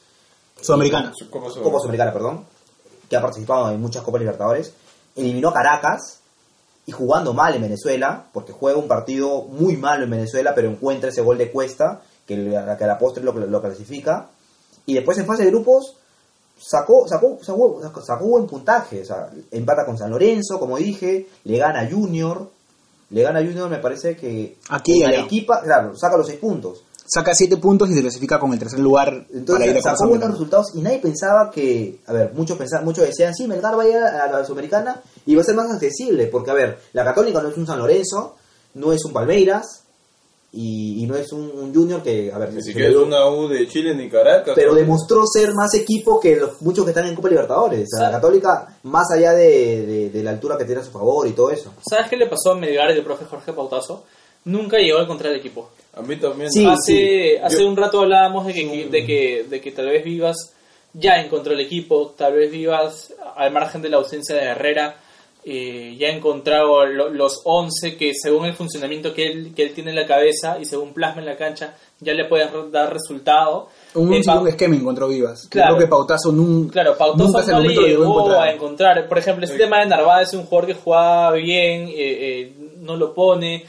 Sudamericana. 0.60 1.14
Su 1.16 1.30
Copa 1.30 1.46
Sudamericana. 1.50 1.64
Copa 1.64 1.80
Sudamericana, 1.80 2.12
perdón, 2.14 2.46
que 3.10 3.16
ha 3.16 3.22
participado 3.22 3.72
en 3.72 3.80
muchas 3.80 4.04
Copas 4.04 4.20
Libertadores, 4.20 4.74
eliminó 5.16 5.48
a 5.50 5.54
Caracas 5.54 6.17
y 6.88 6.94
jugando 6.94 7.34
mal 7.34 7.54
en 7.54 7.62
Venezuela, 7.62 8.28
porque 8.32 8.54
juega 8.54 8.80
un 8.80 8.88
partido 8.88 9.44
muy 9.44 9.76
malo 9.76 10.06
en 10.06 10.10
Venezuela, 10.10 10.56
pero 10.56 10.70
encuentra 10.70 11.10
ese 11.10 11.22
gol 11.22 11.38
de 11.38 11.52
Cuesta, 11.52 12.02
que, 12.26 12.36
que 12.36 12.84
a 12.84 12.88
la 12.88 12.98
postre 12.98 13.24
lo, 13.24 13.34
lo 13.34 13.62
clasifica, 13.62 14.30
y 14.86 14.94
después 14.94 15.18
en 15.18 15.26
fase 15.26 15.44
de 15.44 15.52
grupos 15.52 15.98
sacó, 16.58 17.06
sacó, 17.06 17.40
sacó, 17.42 17.82
sacó, 17.82 18.02
sacó 18.02 18.26
buen 18.26 18.48
puntaje, 18.48 19.02
o 19.02 19.06
sea, 19.06 19.30
empata 19.52 19.86
con 19.86 19.98
San 19.98 20.12
Lorenzo, 20.12 20.60
como 20.60 20.78
dije, 20.78 21.28
le 21.44 21.58
gana 21.58 21.90
Junior, 21.92 22.50
le 23.10 23.22
gana 23.22 23.42
Junior, 23.42 23.70
me 23.70 23.80
parece 23.80 24.16
que 24.16 24.58
Aquí. 24.70 25.04
Arequipa, 25.04 25.62
claro, 25.62 25.94
saca 25.96 26.16
los 26.16 26.28
seis 26.28 26.40
puntos. 26.40 26.84
Saca 27.08 27.34
7 27.34 27.58
puntos 27.58 27.90
y 27.90 27.94
se 27.94 28.02
clasifica 28.02 28.40
con 28.40 28.52
el 28.54 28.60
tercer 28.60 28.80
lugar 28.80 29.10
para 29.10 29.22
ir 29.22 29.38
Entonces 29.38 29.78
a 29.78 29.82
sacó 29.96 30.10
buenos 30.10 30.28
Sudamericana. 30.28 30.32
resultados 30.34 30.68
y 30.76 30.82
nadie 30.82 31.00
pensaba 31.00 31.50
que, 31.52 32.00
a 32.06 32.14
ver, 32.14 32.34
muchos 32.34 32.58
pensaban, 32.58 32.86
muchos 32.86 33.06
decían, 33.08 33.34
sí, 33.34 33.48
Melgar 33.48 33.78
va 33.78 33.84
a 33.84 33.88
ir 33.88 33.96
a 33.98 34.28
la 34.32 34.44
Sudamericana 34.46 35.02
y 35.26 35.36
va 35.36 35.42
a 35.42 35.46
ser 35.46 35.56
más 35.56 35.72
accesible, 35.72 36.28
porque 36.28 36.52
a 36.52 36.54
ver, 36.54 36.80
la 36.94 37.04
Católica 37.06 37.42
no 37.42 37.50
es 37.50 37.58
un 37.58 37.66
San 37.66 37.80
Lorenzo, 37.80 38.36
no 38.74 38.92
es 38.92 39.04
un 39.06 39.14
Palmeiras 39.14 39.84
y, 40.52 41.04
y 41.04 41.08
no 41.08 41.16
es 41.16 41.32
un, 41.34 41.42
un 41.42 41.74
Junior 41.74 42.02
que, 42.02 42.32
a 42.32 42.38
ver, 42.38 42.54
Ni 42.54 42.62
siquiera 42.64 42.90
es 42.90 42.96
una 42.96 43.28
U 43.30 43.48
de 43.48 43.68
Chile 43.68 43.94
ni 43.96 44.10
Caracas. 44.10 44.54
pero 44.56 44.72
¿no? 44.72 44.78
demostró 44.78 45.24
ser 45.28 45.54
más 45.54 45.74
equipo 45.76 46.20
que 46.20 46.36
los 46.38 46.62
muchos 46.62 46.84
que 46.86 46.92
están 46.92 47.06
en 47.06 47.16
Copa 47.16 47.30
Libertadores. 47.30 47.88
O 47.94 47.98
sea, 47.98 48.08
la 48.08 48.12
Católica, 48.16 48.78
más 48.84 49.12
allá 49.12 49.34
de, 49.34 49.86
de- 49.86 50.10
de 50.10 50.24
la 50.24 50.32
altura 50.32 50.58
que 50.58 50.66
tiene 50.66 50.82
a 50.82 50.84
su 50.86 50.92
favor 50.92 51.28
y 51.28 51.32
todo 51.34 51.52
eso. 51.52 51.74
¿Sabes 51.88 52.10
qué 52.10 52.16
le 52.18 52.28
pasó 52.28 52.52
a 52.52 52.56
Melgar 52.58 52.90
y 52.92 52.98
el 53.00 53.04
profe 53.04 53.26
Jorge 53.26 53.52
Pautazo? 53.54 54.04
Nunca 54.46 54.78
llegó 54.78 55.00
a 55.00 55.04
encontrar 55.04 55.34
el 55.34 55.40
equipo. 55.40 55.70
A 55.98 56.02
mí 56.02 56.16
también. 56.18 56.52
Sí, 56.52 56.66
hace 56.66 57.40
hace 57.42 57.62
Yo- 57.62 57.68
un 57.70 57.76
rato 57.78 58.02
hablábamos 58.02 58.46
de 58.46 58.54
que, 58.54 58.88
de, 58.90 59.06
que, 59.06 59.46
de 59.50 59.62
que 59.62 59.72
tal 59.72 59.88
vez 59.88 60.04
Vivas 60.04 60.54
ya 60.94 61.22
encontró 61.22 61.54
el 61.54 61.60
equipo, 61.60 62.14
tal 62.18 62.34
vez 62.34 62.52
Vivas, 62.52 63.14
al 63.36 63.52
margen 63.52 63.82
de 63.82 63.90
la 63.90 63.98
ausencia 63.98 64.36
de 64.36 64.44
Herrera, 64.44 64.98
eh, 65.50 65.96
ya 65.98 66.08
ha 66.08 66.12
encontrado 66.12 66.86
lo- 66.86 67.10
los 67.10 67.42
11 67.46 67.96
que 67.96 68.12
según 68.14 68.46
el 68.48 68.54
funcionamiento 68.54 69.14
que 69.14 69.28
él, 69.28 69.54
que 69.56 69.64
él 69.64 69.74
tiene 69.74 69.92
en 69.92 69.96
la 69.96 70.06
cabeza 70.06 70.58
y 70.60 70.66
según 70.66 70.94
plasma 70.94 71.22
en 71.22 71.28
la 71.28 71.38
cancha, 71.38 71.74
ya 72.02 72.14
le 72.14 72.26
pueden 72.26 72.50
dar 72.72 72.92
resultado. 72.92 73.70
Un, 73.94 74.14
Eh, 74.14 74.22
un 74.40 74.48
esquema 74.50 74.76
encontró 74.76 75.08
Vivas. 75.08 75.48
Claro. 75.50 75.76
Creo 75.76 75.86
que 75.86 75.90
Pautazo 75.90 76.32
nun- 76.34 76.70
Claro, 76.70 76.98
Pautoso 76.98 77.28
nunca 77.40 77.40
el 77.46 77.52
no 77.52 77.60
le 77.82 77.88
llegó 77.88 78.04
encontrar. 78.04 78.48
a 78.48 78.52
encontrar. 78.54 79.08
Por 79.08 79.18
ejemplo, 79.20 79.46
este 79.46 79.58
tema 79.58 79.80
de 79.80 79.86
Narváez 79.86 80.28
es 80.30 80.34
un 80.34 80.44
jugador 80.46 80.68
que 80.68 80.74
jugaba 80.74 81.32
bien, 81.34 81.88
eh, 81.88 81.94
eh, 81.98 82.54
no 82.82 82.98
lo 82.98 83.14
pone, 83.14 83.64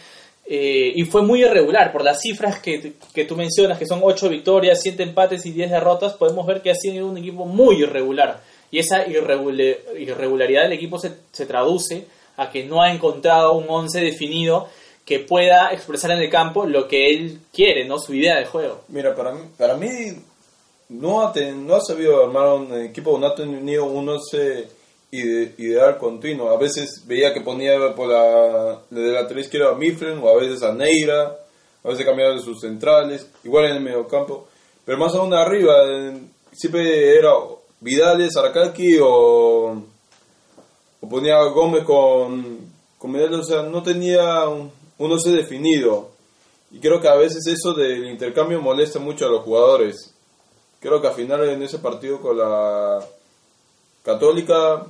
eh, 0.50 0.92
y 0.94 1.02
fue 1.04 1.22
muy 1.22 1.42
irregular. 1.42 1.92
Por 1.92 2.02
las 2.02 2.20
cifras 2.20 2.58
que, 2.60 2.94
que 3.12 3.24
tú 3.24 3.36
mencionas, 3.36 3.78
que 3.78 3.86
son 3.86 4.00
8 4.02 4.28
victorias, 4.28 4.80
7 4.82 5.02
empates 5.02 5.44
y 5.46 5.52
10 5.52 5.70
derrotas, 5.70 6.14
podemos 6.14 6.46
ver 6.46 6.62
que 6.62 6.70
ha 6.70 6.74
sido 6.74 7.06
un 7.06 7.18
equipo 7.18 7.44
muy 7.44 7.82
irregular. 7.82 8.40
Y 8.70 8.78
esa 8.78 9.06
irregula- 9.06 9.76
irregularidad 9.98 10.62
del 10.62 10.72
equipo 10.72 10.98
se, 10.98 11.12
se 11.32 11.46
traduce 11.46 12.06
a 12.36 12.50
que 12.50 12.64
no 12.64 12.80
ha 12.82 12.92
encontrado 12.92 13.52
un 13.54 13.66
11 13.68 14.00
definido 14.00 14.68
que 15.04 15.18
pueda 15.20 15.72
expresar 15.72 16.10
en 16.12 16.18
el 16.18 16.30
campo 16.30 16.66
lo 16.66 16.86
que 16.86 17.10
él 17.10 17.38
quiere, 17.52 17.86
¿no? 17.86 17.98
Su 17.98 18.14
idea 18.14 18.36
de 18.38 18.44
juego. 18.44 18.82
Mira, 18.88 19.14
para 19.14 19.32
mí, 19.32 19.40
para 19.56 19.74
mí 19.76 19.88
no, 20.90 21.22
ha 21.22 21.32
ten- 21.32 21.66
no 21.66 21.74
ha 21.76 21.80
sabido 21.80 22.24
armar 22.24 22.46
un 22.54 22.82
equipo, 22.82 23.18
no 23.18 23.26
ha 23.26 23.34
tenido 23.34 23.84
un 23.86 24.08
once 24.08 24.36
ide- 24.36 24.68
ideal 25.10 25.98
continuo. 25.98 26.50
A 26.50 26.58
veces 26.58 27.04
veía 27.06 27.32
que 27.32 27.40
ponía 27.40 27.94
por 27.94 28.08
la, 28.08 28.80
de 28.90 29.12
la 29.12 29.22
lateral 29.22 29.42
izquierda 29.42 29.70
a 29.70 29.74
Mifflin 29.74 30.18
o 30.18 30.28
a 30.28 30.36
veces 30.36 30.62
a 30.62 30.72
Neira, 30.72 31.36
a 31.84 31.88
veces 31.88 32.04
cambiaba 32.04 32.34
de 32.34 32.40
sus 32.40 32.60
centrales, 32.60 33.26
igual 33.44 33.66
en 33.66 33.76
el 33.76 33.82
mediocampo. 33.82 34.48
Pero 34.84 34.98
más 34.98 35.14
aún 35.14 35.32
arriba, 35.34 35.74
siempre 36.52 37.16
era 37.16 37.30
Vidales, 37.80 38.36
Arakaki 38.36 38.98
o, 39.00 39.82
ponía 41.08 41.38
a 41.38 41.48
Gómez 41.50 41.84
con, 41.84 42.58
con 42.98 43.10
Medel, 43.10 43.34
o 43.34 43.44
sea, 43.44 43.62
no 43.62 43.82
tenía 43.82 44.48
un, 44.48 44.70
un 44.98 45.22
definido. 45.34 46.10
Y 46.70 46.80
creo 46.80 47.00
que 47.00 47.08
a 47.08 47.14
veces 47.14 47.46
eso 47.46 47.72
del 47.72 48.06
intercambio 48.08 48.60
molesta 48.60 48.98
mucho 48.98 49.26
a 49.26 49.30
los 49.30 49.42
jugadores. 49.42 50.14
Creo 50.80 51.00
que 51.00 51.08
al 51.08 51.14
final 51.14 51.48
en 51.48 51.62
ese 51.62 51.78
partido 51.78 52.20
con 52.20 52.36
la 52.36 53.04
Católica, 54.02 54.86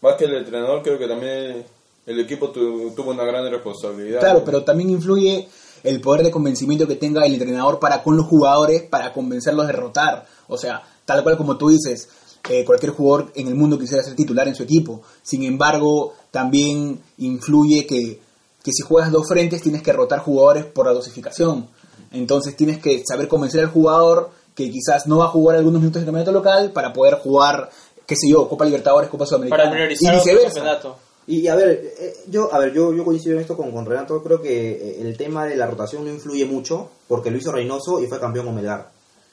más 0.00 0.14
que 0.16 0.24
el 0.26 0.34
entrenador, 0.34 0.82
creo 0.82 0.98
que 0.98 1.06
también 1.08 1.64
el 2.06 2.20
equipo 2.20 2.50
tu- 2.50 2.90
tuvo 2.92 3.10
una 3.10 3.24
gran 3.24 3.50
responsabilidad. 3.50 4.20
Claro, 4.20 4.42
pero 4.44 4.64
también 4.64 4.90
influye 4.90 5.48
el 5.84 6.00
poder 6.00 6.22
de 6.24 6.30
convencimiento 6.30 6.86
que 6.86 6.96
tenga 6.96 7.24
el 7.24 7.32
entrenador 7.34 7.78
para 7.78 8.02
con 8.02 8.16
los 8.16 8.26
jugadores 8.26 8.82
para 8.82 9.12
convencerlos 9.12 9.66
de 9.66 9.72
derrotar. 9.72 10.26
O 10.48 10.56
sea, 10.56 10.82
tal 11.04 11.22
cual 11.22 11.36
como 11.36 11.56
tú 11.56 11.68
dices, 11.68 12.08
eh, 12.48 12.64
cualquier 12.64 12.92
jugador 12.92 13.30
en 13.34 13.48
el 13.48 13.54
mundo 13.54 13.78
quisiera 13.78 14.02
ser 14.02 14.14
titular 14.14 14.48
en 14.48 14.54
su 14.54 14.62
equipo. 14.62 15.02
Sin 15.22 15.42
embargo, 15.42 16.14
también 16.30 17.00
influye 17.18 17.86
que, 17.86 18.20
que 18.62 18.72
si 18.72 18.82
juegas 18.82 19.12
dos 19.12 19.28
frentes 19.28 19.60
tienes 19.62 19.82
que 19.82 19.92
rotar 19.92 20.20
jugadores 20.20 20.64
por 20.64 20.86
la 20.86 20.92
dosificación. 20.92 21.68
Entonces 22.12 22.56
tienes 22.56 22.78
que 22.78 23.02
saber 23.06 23.28
convencer 23.28 23.60
al 23.60 23.70
jugador 23.70 24.30
que 24.54 24.70
quizás 24.70 25.06
no 25.06 25.18
va 25.18 25.26
a 25.26 25.28
jugar 25.28 25.56
algunos 25.56 25.80
minutos 25.80 26.00
de 26.02 26.06
campeonato 26.06 26.32
local 26.32 26.72
para 26.72 26.92
poder 26.92 27.14
jugar, 27.16 27.70
qué 28.08 28.16
sé 28.16 28.26
yo, 28.28 28.48
Copa 28.48 28.64
Libertadores, 28.64 29.10
Copa 29.10 29.26
Sudamericana. 29.26 29.64
Para 29.64 29.74
priorizar 29.74 30.14
y 30.14 30.16
viceversa. 30.16 30.54
campeonato. 30.54 30.96
Y 31.26 31.46
a 31.46 31.54
ver, 31.54 31.92
eh, 32.00 32.14
yo, 32.28 32.48
a 32.50 32.58
ver, 32.58 32.72
yo, 32.72 32.94
yo 32.94 33.04
coincido 33.04 33.34
en 33.36 33.42
esto 33.42 33.54
con, 33.54 33.70
con 33.70 33.84
Renato, 33.84 34.22
creo 34.22 34.40
que 34.40 34.70
eh, 34.70 35.02
el 35.02 35.14
tema 35.18 35.44
de 35.44 35.56
la 35.56 35.66
rotación 35.66 36.02
no 36.02 36.10
influye 36.10 36.46
mucho, 36.46 36.88
porque 37.06 37.30
lo 37.30 37.36
hizo 37.36 37.52
Reynoso 37.52 38.02
y 38.02 38.06
fue 38.06 38.18
campeón 38.18 38.46
con 38.46 38.54
Melgar. 38.54 38.88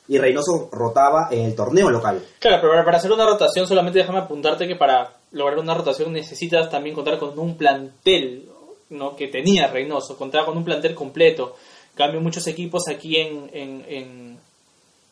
Y 0.09 0.17
Reynoso 0.17 0.69
rotaba 0.73 1.29
en 1.31 1.45
el 1.45 1.55
torneo 1.55 1.89
local. 1.89 2.21
Claro, 2.37 2.57
pero 2.61 2.83
para 2.83 2.97
hacer 2.97 3.11
una 3.13 3.25
rotación 3.25 3.65
solamente 3.65 3.99
déjame 3.99 4.19
apuntarte 4.19 4.67
que 4.67 4.75
para 4.75 5.13
lograr 5.31 5.57
una 5.57 5.73
rotación 5.73 6.11
necesitas 6.11 6.69
también 6.69 6.93
contar 6.93 7.17
con 7.17 7.39
un 7.39 7.57
plantel 7.57 8.49
¿no? 8.89 9.15
que 9.15 9.29
tenía 9.29 9.67
Reynoso, 9.67 10.17
contaba 10.17 10.45
con 10.45 10.57
un 10.57 10.65
plantel 10.65 10.93
completo. 10.93 11.55
En 11.91 11.97
cambio, 11.97 12.19
muchos 12.19 12.45
equipos 12.47 12.89
aquí 12.89 13.15
en, 13.15 13.49
en, 13.53 13.85
en, 13.87 14.39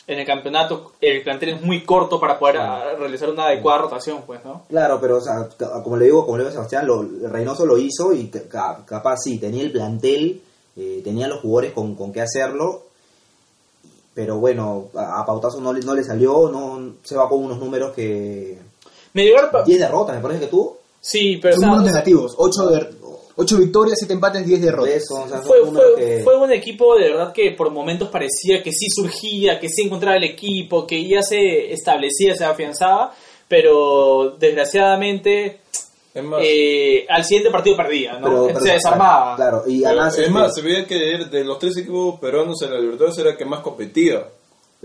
en 0.06 0.20
el 0.20 0.26
campeonato, 0.26 0.92
el 1.00 1.22
plantel 1.24 1.50
es 1.50 1.62
muy 1.62 1.84
corto 1.84 2.20
para 2.20 2.38
poder 2.38 2.58
ah, 2.58 2.94
realizar 2.98 3.30
una 3.30 3.46
adecuada 3.46 3.84
rotación, 3.84 4.24
pues, 4.26 4.44
¿no? 4.44 4.64
Claro, 4.70 5.00
pero 5.00 5.18
o 5.18 5.22
sea, 5.22 5.48
como 5.84 5.96
le 5.98 6.06
digo, 6.06 6.26
como 6.26 6.38
le 6.38 6.44
digo 6.44 6.50
a 6.50 6.54
Sebastián, 6.54 6.86
lo, 6.88 7.04
Reynoso 7.30 7.66
lo 7.66 7.78
hizo 7.78 8.14
y 8.14 8.28
ca- 8.28 8.48
ca- 8.50 8.84
capaz 8.86 9.18
sí, 9.24 9.38
tenía 9.40 9.64
el 9.64 9.72
plantel, 9.72 10.42
eh, 10.76 11.02
tenía 11.04 11.28
los 11.28 11.40
jugadores 11.42 11.72
con, 11.74 11.96
con 11.96 12.12
qué 12.12 12.22
hacerlo, 12.22 12.84
pero 14.14 14.38
bueno, 14.40 14.90
a, 14.96 15.22
a 15.22 15.26
Pautazo 15.26 15.60
no 15.60 15.74
le, 15.74 15.80
no 15.82 15.96
le 15.96 16.04
salió, 16.04 16.50
no 16.50 16.94
se 17.04 17.16
va 17.16 17.28
con 17.30 17.44
unos 17.44 17.58
números 17.58 17.94
que... 17.94 18.60
Me 19.14 19.24
llegó 19.26 19.38
a- 19.40 19.64
10 19.64 19.80
derrotas, 19.80 20.16
me 20.16 20.22
parece 20.22 20.42
que 20.42 20.48
tuvo. 20.48 20.78
Sí, 21.00 21.38
pero 21.42 21.56
Son 21.56 21.66
números 21.66 21.86
negativos. 21.86 22.34
8, 22.38 22.70
ocho 23.36 23.58
victorias, 23.58 23.98
7 24.00 24.14
empates, 24.14 24.46
10 24.46 24.60
De 24.62 24.66
derrotas. 24.68 24.94
eso, 24.96 25.16
o 25.16 25.28
sea, 25.28 25.38
son 25.38 25.46
fue, 25.48 25.66
fue, 25.72 25.96
que... 25.98 26.22
fue 26.24 26.38
un 26.38 26.52
equipo 26.52 26.96
de 26.96 27.10
verdad 27.10 27.34
que 27.34 27.52
por 27.52 27.70
momentos 27.72 28.10
parecía 28.10 28.62
que 28.64 28.72
sí 28.72 28.88
surgía, 28.90 29.60
que 29.60 29.70
sí 29.70 29.84
encontraba 29.84 30.18
el 30.18 30.24
equipo, 30.24 30.86
que 30.86 31.08
ya 31.08 31.22
se 31.22 31.72
establecía, 31.74 32.36
se 32.36 32.46
afianzaba, 32.46 33.14
pero 33.48 34.36
desgraciadamente 34.40 35.60
más, 36.24 36.42
eh, 36.44 37.06
al 37.10 37.24
siguiente 37.24 37.50
partido 37.50 37.76
perdía, 37.76 38.20
¿no? 38.20 38.28
pero- 38.28 38.48
se 38.48 38.54
pero- 38.66 38.74
desarmaba. 38.76 39.36
Claro, 39.36 39.64
y 39.66 39.80
pero- 39.80 39.90
además... 39.92 40.14
es 40.14 40.20
este, 40.20 40.32
más, 40.32 40.54
se 40.56 40.62
veía 40.62 40.86
que 40.86 40.96
de 41.26 41.44
los 41.44 41.58
tres 41.60 41.76
equipos 41.78 42.20
peruanos 42.20 42.62
en 42.62 42.72
la 42.72 42.80
Libertadores 42.80 43.18
era 43.18 43.32
el 43.32 43.38
que 43.38 43.46
más 43.46 43.62
competía. 43.62 44.24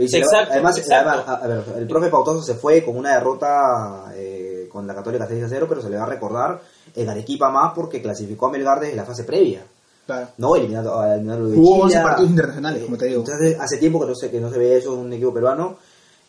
Exacto, 0.01 0.53
además, 0.53 0.79
exacto. 0.79 1.11
además, 1.11 1.29
a, 1.29 1.45
a 1.45 1.49
ver, 1.49 1.65
el 1.79 1.87
profe 1.89 2.09
Pautoso 2.09 2.41
se 2.43 2.55
fue 2.55 2.85
con 2.85 2.97
una 2.97 3.15
derrota 3.15 4.13
eh, 4.15 4.69
con 4.71 4.87
la 4.87 4.95
Católica 4.95 5.27
6 5.29 5.43
a 5.45 5.49
0, 5.49 5.67
pero 5.69 5.83
se 5.83 5.91
le 5.91 5.97
va 5.97 6.05
a 6.05 6.09
recordar 6.09 6.61
en 6.95 7.09
Arequipa 7.09 7.51
más 7.51 7.73
porque 7.75 8.01
clasificó 8.03 8.47
a 8.47 8.51
Melgar 8.53 8.81
desde 8.81 8.97
la 8.97 9.05
fase 9.05 9.25
previa. 9.25 9.65
Claro. 10.07 10.29
No, 10.39 10.57
eliminando, 10.57 11.05
eliminando 11.05 11.49
de 11.49 11.57
Jugó 11.57 11.83
11 11.83 11.89
Chile. 11.93 12.03
partidos 12.03 12.31
internacionales, 12.31 12.83
como 12.85 12.97
te 12.97 13.07
digo. 13.07 13.21
Entonces, 13.21 13.57
hace 13.61 13.77
tiempo 13.77 14.01
que 14.01 14.07
no, 14.07 14.15
se, 14.15 14.31
que 14.31 14.41
no 14.41 14.51
se 14.51 14.59
ve 14.59 14.77
eso 14.77 14.95
en 14.95 15.01
un 15.01 15.13
equipo 15.13 15.35
peruano. 15.35 15.77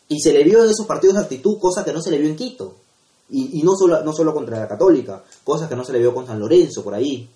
Y 0.09 0.19
se 0.19 0.33
le 0.33 0.43
vio 0.43 0.63
en 0.63 0.69
esos 0.71 0.85
partidos 0.85 1.17
actitud, 1.17 1.57
cosa 1.59 1.85
que 1.85 1.93
no 1.93 2.01
se 2.01 2.11
le 2.11 2.17
vio 2.17 2.27
en 2.29 2.35
Quito. 2.35 2.73
Y, 3.29 3.59
y 3.59 3.63
no, 3.63 3.75
solo, 3.75 4.03
no 4.03 4.11
solo 4.11 4.33
contra 4.33 4.59
la 4.59 4.67
Católica, 4.67 5.23
cosas 5.43 5.69
que 5.69 5.75
no 5.75 5.85
se 5.85 5.93
le 5.93 5.99
vio 5.99 6.13
con 6.13 6.25
San 6.25 6.39
Lorenzo, 6.39 6.83
por 6.83 6.93
ahí. 6.95 7.29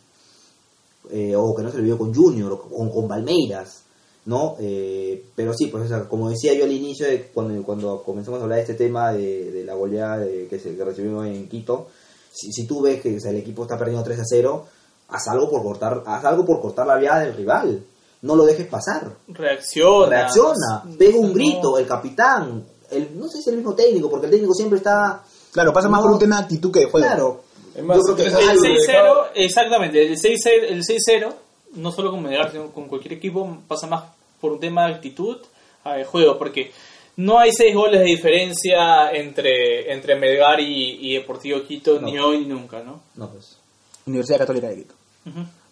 Eh, 1.11 1.35
o 1.35 1.53
que 1.55 1.63
no 1.63 1.69
se 1.71 1.77
le 1.77 1.83
vio 1.83 1.97
con 1.97 2.13
Junior, 2.13 2.51
o 2.53 2.59
con, 2.61 2.89
con 2.89 3.07
Palmeiras. 3.07 3.81
¿no? 4.25 4.55
Eh, 4.59 5.21
pero 5.35 5.53
sí, 5.53 5.67
pues 5.67 5.83
o 5.83 5.87
sea, 5.87 6.07
como 6.07 6.29
decía 6.29 6.53
yo 6.53 6.63
al 6.63 6.71
inicio, 6.71 7.05
de 7.05 7.23
cuando, 7.33 7.61
cuando 7.63 8.01
comenzamos 8.03 8.39
a 8.39 8.43
hablar 8.43 8.55
de 8.57 8.61
este 8.61 8.73
tema 8.75 9.11
de, 9.11 9.51
de 9.51 9.63
la 9.65 9.73
goleada 9.73 10.19
de- 10.19 10.47
que, 10.47 10.59
se, 10.59 10.75
que 10.77 10.83
recibimos 10.85 11.25
en 11.27 11.49
Quito, 11.49 11.87
si, 12.33 12.51
si 12.51 12.65
tú 12.65 12.81
ves 12.81 13.01
que 13.01 13.15
o 13.15 13.19
sea, 13.19 13.31
el 13.31 13.37
equipo 13.37 13.61
está 13.63 13.77
perdiendo 13.77 14.03
3 14.03 14.19
a 14.19 14.23
0, 14.25 14.65
haz 15.09 15.27
algo 15.27 15.49
por 15.49 15.61
cortar, 15.63 16.03
haz 16.05 16.25
algo 16.25 16.45
por 16.45 16.59
cortar 16.61 16.87
la 16.87 16.97
viada 16.97 17.19
del 17.21 17.35
rival. 17.35 17.83
No 18.23 18.35
lo 18.35 18.45
dejes 18.45 18.67
pasar. 18.67 19.11
Reacciona. 19.27 20.07
Reacciona, 20.09 20.83
pega 20.97 21.17
un 21.19 21.27
No. 21.29 21.33
grito, 21.33 21.77
el 21.77 21.85
capitán, 21.85 22.63
el, 22.89 23.19
no 23.19 23.27
sé 23.27 23.41
si 23.41 23.49
el 23.49 23.57
mismo 23.57 23.73
técnico, 23.75 24.09
porque 24.09 24.25
el 24.27 24.31
técnico 24.31 24.53
siempre 24.53 24.77
está... 24.77 25.23
Claro, 25.51 25.71
pasa 25.73 25.89
más 25.89 25.99
No. 25.99 26.05
por 26.07 26.13
un 26.13 26.19
tema 26.19 26.37
de 26.37 26.43
actitud 26.43 26.71
que 26.71 26.79
de 26.79 26.85
juego. 26.85 27.05
Claro. 27.07 27.41
Es 27.75 27.83
más, 27.83 27.97
Yo 27.97 28.03
creo 28.03 28.15
que 28.15 28.21
el 28.23 28.27
es 28.29 28.33
El 28.35 28.49
algo- 28.49 28.63
6-0, 28.63 29.27
exactamente, 29.35 30.01
el 30.07 30.17
6-0, 30.17 30.63
el 30.69 30.83
6-0, 30.83 31.33
no 31.75 31.91
solo 31.91 32.11
con 32.11 32.21
Melgar, 32.23 32.51
sino 32.51 32.71
con 32.71 32.87
cualquier 32.87 33.13
equipo, 33.13 33.57
pasa 33.67 33.87
más 33.87 34.03
por 34.39 34.51
un 34.53 34.59
tema 34.59 34.87
de 34.87 34.93
actitud 34.95 35.37
a 35.83 35.93
de 35.95 36.05
juego, 36.05 36.37
porque 36.37 36.71
no 37.17 37.39
hay 37.39 37.51
seis 37.51 37.75
goles 37.75 37.99
de 37.99 38.05
diferencia 38.05 39.11
entre, 39.11 39.91
entre 39.93 40.15
Melgar 40.15 40.59
y, 40.59 40.97
y 41.01 41.13
Deportivo 41.15 41.61
Quito, 41.63 41.99
No. 41.99 42.07
ni 42.07 42.17
hoy 42.19 42.39
ni 42.39 42.45
nunca, 42.47 42.81
¿no? 42.81 43.01
No, 43.15 43.29
pues. 43.29 43.57
Universidad 44.05 44.39
Católica 44.39 44.67
de 44.67 44.75
Quito. 44.75 44.93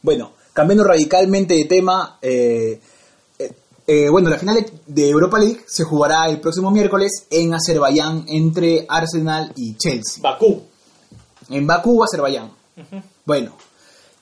Bueno, 0.01 0.33
cambiando 0.53 0.83
radicalmente 0.83 1.53
de 1.55 1.65
tema, 1.65 2.17
eh, 2.21 2.79
eh, 3.37 3.51
eh, 3.87 4.09
bueno, 4.09 4.29
la 4.29 4.37
final 4.37 4.65
de, 4.85 5.09
Europa 5.09 5.37
League 5.39 5.61
se 5.67 5.83
jugará 5.83 6.25
el 6.29 6.39
próximo 6.39 6.71
miércoles 6.71 7.27
en 7.29 7.53
Azerbaiyán 7.53 8.25
entre 8.27 8.85
Arsenal 8.87 9.51
y 9.55 9.75
Chelsea. 9.77 10.21
Bakú. 10.21 10.63
En 11.49 11.67
Bakú, 11.67 12.03
Azerbaiyán. 12.03 12.51
Bueno, 13.25 13.55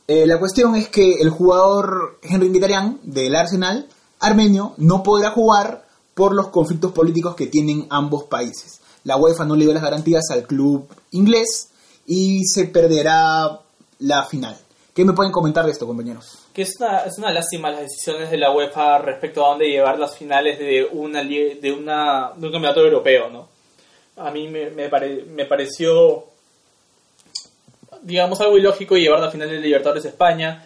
eh, 0.07 0.25
la 0.25 0.39
cuestión 0.39 0.75
es 0.75 0.89
que 0.89 1.21
el 1.21 1.29
jugador 1.29 2.19
Henry 2.23 2.49
Mkhitaryan 2.49 2.99
del 3.03 3.35
Arsenal 3.35 3.87
armenio 4.19 4.73
no 4.77 5.03
podrá 5.03 5.29
jugar 5.31 5.85
por 6.19 6.35
los 6.35 6.49
conflictos 6.49 6.91
políticos 6.91 7.33
que 7.33 7.47
tienen 7.47 7.87
ambos 7.89 8.25
países. 8.25 8.81
La 9.05 9.15
UEFA 9.15 9.45
no 9.45 9.55
le 9.55 9.63
dio 9.63 9.73
las 9.73 9.81
garantías 9.81 10.25
al 10.31 10.45
club 10.45 10.85
inglés 11.11 11.69
y 12.05 12.41
se 12.45 12.65
perderá 12.65 13.61
la 13.99 14.25
final. 14.25 14.57
¿Qué 14.93 15.05
me 15.05 15.13
pueden 15.13 15.31
comentar 15.31 15.65
de 15.65 15.71
esto, 15.71 15.87
compañeros? 15.87 16.39
Que 16.53 16.63
es 16.63 16.75
una, 16.77 16.99
es 17.05 17.17
una 17.17 17.31
lástima 17.31 17.71
las 17.71 17.81
decisiones 17.83 18.29
de 18.29 18.37
la 18.37 18.51
UEFA 18.51 18.97
respecto 18.97 19.45
a 19.45 19.49
dónde 19.51 19.69
llevar 19.69 19.97
las 19.97 20.17
finales 20.17 20.59
de 20.59 20.85
una 20.91 21.23
de 21.23 21.71
una 21.71 22.31
de 22.35 22.45
un 22.47 22.51
campeonato 22.51 22.81
europeo, 22.81 23.29
¿no? 23.29 23.47
A 24.17 24.29
mí 24.31 24.49
me, 24.49 24.69
me, 24.71 24.89
pare- 24.89 25.23
me 25.23 25.45
pareció 25.45 26.25
digamos 28.01 28.41
algo 28.41 28.57
ilógico 28.57 28.95
llevar 28.97 29.21
la 29.21 29.31
final 29.31 29.49
de 29.49 29.59
Libertadores 29.59 30.03
España 30.03 30.65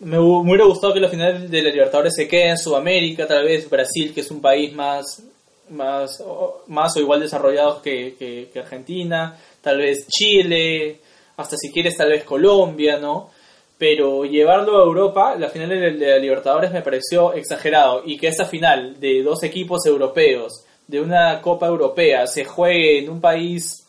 me, 0.00 0.18
hu- 0.18 0.42
me 0.44 0.50
hubiera 0.50 0.64
gustado 0.66 0.94
que 0.94 1.00
la 1.00 1.08
final 1.08 1.50
de 1.50 1.62
la 1.62 1.70
Libertadores 1.70 2.14
se 2.14 2.28
quede 2.28 2.50
en 2.50 2.58
Sudamérica, 2.58 3.26
tal 3.26 3.44
vez 3.44 3.68
Brasil, 3.68 4.12
que 4.14 4.20
es 4.20 4.30
un 4.30 4.40
país 4.40 4.72
más, 4.74 5.22
más, 5.70 6.20
o, 6.24 6.62
más 6.68 6.96
o 6.96 7.00
igual 7.00 7.20
desarrollado 7.20 7.82
que, 7.82 8.14
que- 8.18 8.58
Argentina, 8.60 9.36
tal 9.60 9.78
vez 9.78 10.06
Chile, 10.08 11.00
hasta 11.36 11.56
si 11.56 11.70
quieres 11.72 11.96
tal 11.96 12.10
vez 12.10 12.24
Colombia, 12.24 12.98
¿no? 12.98 13.30
Pero 13.76 14.24
llevarlo 14.24 14.78
a 14.80 14.84
Europa, 14.84 15.36
la 15.36 15.48
final 15.50 15.68
de 15.68 15.92
la 15.92 16.18
Libertadores 16.18 16.72
me 16.72 16.82
pareció 16.82 17.32
exagerado 17.34 18.02
y 18.04 18.18
que 18.18 18.26
esa 18.28 18.44
final 18.44 18.98
de 18.98 19.22
dos 19.22 19.42
equipos 19.44 19.86
europeos, 19.86 20.64
de 20.88 21.00
una 21.00 21.40
Copa 21.40 21.66
Europea, 21.66 22.26
se 22.26 22.44
juegue 22.44 22.98
en 23.00 23.10
un 23.10 23.20
país 23.20 23.84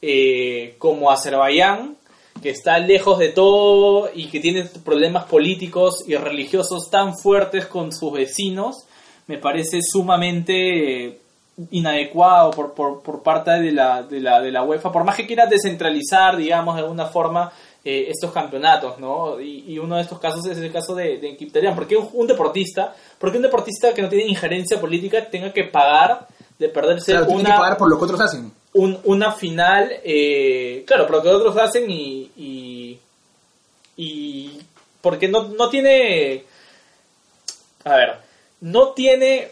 eh, 0.00 0.74
como 0.78 1.10
Azerbaiyán, 1.10 1.97
que 2.42 2.50
está 2.50 2.78
lejos 2.78 3.18
de 3.18 3.28
todo 3.28 4.10
y 4.14 4.28
que 4.28 4.40
tiene 4.40 4.64
problemas 4.84 5.24
políticos 5.24 6.04
y 6.06 6.14
religiosos 6.16 6.88
tan 6.90 7.16
fuertes 7.16 7.66
con 7.66 7.92
sus 7.92 8.12
vecinos, 8.12 8.86
me 9.26 9.38
parece 9.38 9.80
sumamente 9.82 11.06
eh, 11.06 11.20
inadecuado 11.70 12.50
por, 12.50 12.72
por, 12.72 13.02
por 13.02 13.22
parte 13.22 13.50
de 13.52 13.72
la, 13.72 14.02
de, 14.02 14.20
la, 14.20 14.40
de 14.40 14.50
la 14.50 14.62
UEFA, 14.62 14.92
por 14.92 15.04
más 15.04 15.16
que 15.16 15.26
quiera 15.26 15.46
descentralizar, 15.46 16.36
digamos, 16.36 16.76
de 16.76 16.82
alguna 16.82 17.06
forma 17.06 17.52
eh, 17.84 18.06
estos 18.08 18.32
campeonatos, 18.32 18.98
¿no? 18.98 19.40
Y, 19.40 19.64
y 19.72 19.78
uno 19.78 19.96
de 19.96 20.02
estos 20.02 20.18
casos 20.18 20.46
es 20.46 20.58
el 20.58 20.72
caso 20.72 20.94
de, 20.94 21.18
de 21.18 21.32
Mkhitaryan. 21.32 21.74
¿Por 21.74 21.86
qué 21.86 21.96
un, 21.96 22.08
un 22.12 22.26
deportista, 22.26 22.94
por 23.18 23.30
qué 23.30 23.38
un 23.38 23.42
deportista 23.42 23.92
que 23.92 24.02
no 24.02 24.08
tiene 24.08 24.26
injerencia 24.26 24.80
política 24.80 25.28
tenga 25.28 25.52
que 25.52 25.64
pagar 25.64 26.26
de 26.58 26.68
perderse 26.68 27.12
Claro, 27.12 27.28
una 27.30 27.50
que 27.50 27.56
pagar 27.56 27.76
por 27.76 27.88
lo 27.88 27.98
que 27.98 28.04
otros 28.04 28.20
hacen. 28.20 28.52
Un- 28.78 29.00
una 29.04 29.32
final, 29.32 29.90
eh, 30.04 30.84
claro, 30.86 31.06
por 31.06 31.16
lo 31.16 31.22
que 31.22 31.28
otros 31.28 31.56
hacen 31.56 31.90
y, 31.90 32.30
y, 32.36 32.98
y 33.96 34.60
porque 35.00 35.28
no, 35.28 35.48
no 35.48 35.68
tiene, 35.68 36.44
a 37.84 37.96
ver, 37.96 38.16
no 38.60 38.88
tiene 38.92 39.48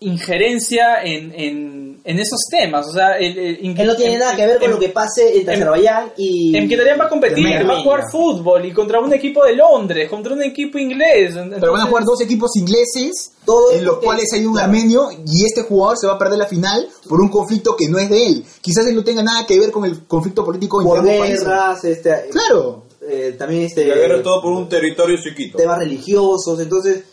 injerencia 0.00 1.02
en, 1.02 1.32
en, 1.34 2.00
en 2.04 2.18
esos 2.18 2.40
temas, 2.50 2.86
o 2.88 2.92
sea, 2.92 3.16
el, 3.16 3.38
el- 3.38 3.74
Que 3.74 3.84
no 3.84 3.96
tiene 3.96 4.14
en- 4.14 4.18
nada 4.20 4.36
que 4.36 4.46
ver 4.46 4.56
con 4.58 4.64
en- 4.66 4.70
lo 4.72 4.78
que 4.78 4.88
pase 4.90 5.38
entre 5.38 5.54
en- 5.54 5.62
Azerbaiyán 5.62 6.12
y... 6.18 6.50
Mkhitaryan 6.60 7.00
va 7.00 7.04
a 7.04 7.08
competir, 7.08 7.46
Armenia. 7.46 7.66
va 7.72 7.78
a 7.78 7.82
jugar 7.82 8.00
fútbol 8.10 8.64
y 8.66 8.72
contra 8.72 9.00
un 9.00 9.12
equipo 9.14 9.44
de 9.44 9.54
Londres, 9.56 10.10
contra 10.10 10.34
un 10.34 10.42
equipo 10.42 10.78
inglés. 10.78 11.34
Pero 11.58 11.72
van 11.72 11.82
a 11.82 11.86
jugar 11.86 12.04
dos 12.04 12.20
equipos 12.20 12.50
ingleses, 12.56 13.32
Todo 13.46 13.72
en 13.72 13.84
los 13.84 13.98
cuales 13.98 14.30
hay 14.34 14.44
un 14.44 14.52
claro. 14.54 14.66
armenio, 14.68 15.08
y 15.12 15.44
este 15.46 15.62
jugador 15.62 15.96
se 15.96 16.06
va 16.06 16.14
a 16.14 16.18
perder 16.18 16.38
la 16.38 16.46
final 16.46 16.86
por 17.08 17.20
un 17.20 17.28
conflicto 17.28 17.74
que 17.76 17.88
no 17.88 17.98
es 17.98 18.10
de 18.10 18.26
él. 18.26 18.44
Quizás 18.60 18.86
él 18.86 18.96
no 18.96 19.04
tenga 19.04 19.22
nada 19.22 19.46
que 19.46 19.58
ver 19.58 19.70
con 19.70 19.84
el 19.86 20.04
conflicto 20.06 20.44
político 20.44 20.82
por 20.82 20.98
entre 20.98 21.12
ambos 21.14 21.26
países. 21.28 21.44
guerras, 21.46 21.84
este, 21.84 22.28
Claro. 22.30 22.82
eh, 23.08 23.34
también 23.38 23.62
este, 23.62 23.86
La 23.86 23.94
guerra 23.94 24.16
es 24.18 24.22
todo 24.22 24.42
por 24.42 24.52
un 24.52 24.68
territorio 24.68 25.16
chiquito. 25.22 25.56
temas 25.56 25.78
religiosos, 25.78 26.60
entonces 26.60 27.04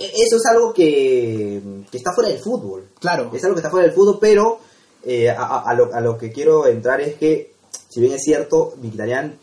eso 0.00 0.36
es 0.36 0.46
algo 0.50 0.72
que, 0.72 1.60
que 1.90 1.96
está 1.98 2.12
fuera 2.14 2.30
del 2.30 2.40
fútbol. 2.40 2.88
Claro. 2.98 3.30
Es 3.34 3.42
algo 3.44 3.54
que 3.54 3.60
está 3.60 3.70
fuera 3.70 3.86
del 3.86 3.94
fútbol, 3.94 4.18
pero 4.20 4.58
eh, 5.04 5.28
a, 5.30 5.72
lo, 5.74 5.92
a 5.94 6.00
lo 6.00 6.16
que 6.18 6.32
quiero 6.32 6.66
entrar 6.66 7.00
es 7.00 7.14
que, 7.16 7.52
si 7.88 8.00
bien 8.00 8.14
es 8.14 8.22
cierto, 8.22 8.74
Mkhitaryan 8.80 9.36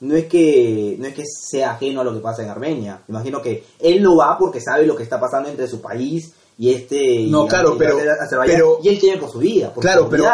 no 0.00 0.14
es 0.14 0.26
que 0.26 0.94
no 0.98 1.06
es 1.08 1.14
que 1.14 1.24
sea 1.26 1.72
ajeno 1.72 2.02
a 2.02 2.04
lo 2.04 2.14
que 2.14 2.20
pasa 2.20 2.42
en 2.42 2.50
Armenia. 2.50 3.00
Imagino 3.08 3.42
que 3.42 3.64
él 3.80 4.00
no 4.02 4.16
va 4.16 4.36
porque 4.38 4.60
sabe 4.60 4.86
lo 4.86 4.94
que 4.94 5.02
está 5.02 5.18
pasando 5.18 5.48
entre 5.48 5.66
su 5.66 5.80
país 5.80 6.32
y 6.58 6.72
este 6.72 7.02
y- 7.02 7.30
No, 7.30 7.46
claro, 7.48 7.74
y 7.74 7.78
pero- 7.78 7.98
pero- 8.46 8.78
y 8.82 8.88
él 8.88 8.98
tiene 9.00 9.18
por 9.18 9.30
su 9.30 9.38
vida, 9.38 9.72
por 9.74 9.82
Claro, 9.82 10.04
su 10.04 10.10
pero, 10.10 10.24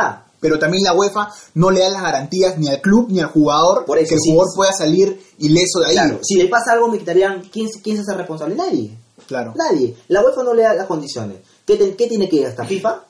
pero 0.41 0.59
también 0.59 0.85
la 0.85 0.93
UEFA 0.95 1.29
no 1.55 1.71
le 1.71 1.81
da 1.81 1.89
las 1.89 2.03
garantías 2.03 2.59
ni 2.59 2.69
al 2.69 2.81
club 2.83 3.07
ni 3.11 3.21
al 3.21 3.29
jugador 3.29 3.85
Por 3.87 3.99
eso, 3.99 4.09
que 4.11 4.15
el 4.17 4.21
sí. 4.21 4.31
jugador 4.33 4.53
pueda 4.55 4.73
salir 4.73 5.19
ileso 5.39 5.81
de 5.81 5.87
ahí. 5.87 5.95
Claro, 5.95 6.19
si 6.23 6.35
le 6.37 6.49
pasa 6.49 6.73
algo 6.73 6.87
a 6.87 6.89
Mkhitaryan, 6.91 7.43
¿quién, 7.51 7.69
¿quién 7.83 7.97
se 7.97 8.03
hace 8.03 8.15
responsable? 8.19 8.55
Nadie. 8.55 8.91
Claro. 9.27 9.55
Nadie. 9.57 9.95
La 10.09 10.23
UEFA 10.23 10.43
no 10.43 10.55
le 10.55 10.63
da 10.63 10.75
las 10.75 10.87
condiciones. 10.87 11.39
¿Qué, 11.67 11.77
te- 11.77 11.95
qué 11.97 12.07
tiene 12.09 12.29
que 12.29 12.37
ir 12.37 12.47
hasta 12.47 12.65
FIFA? 12.65 13.05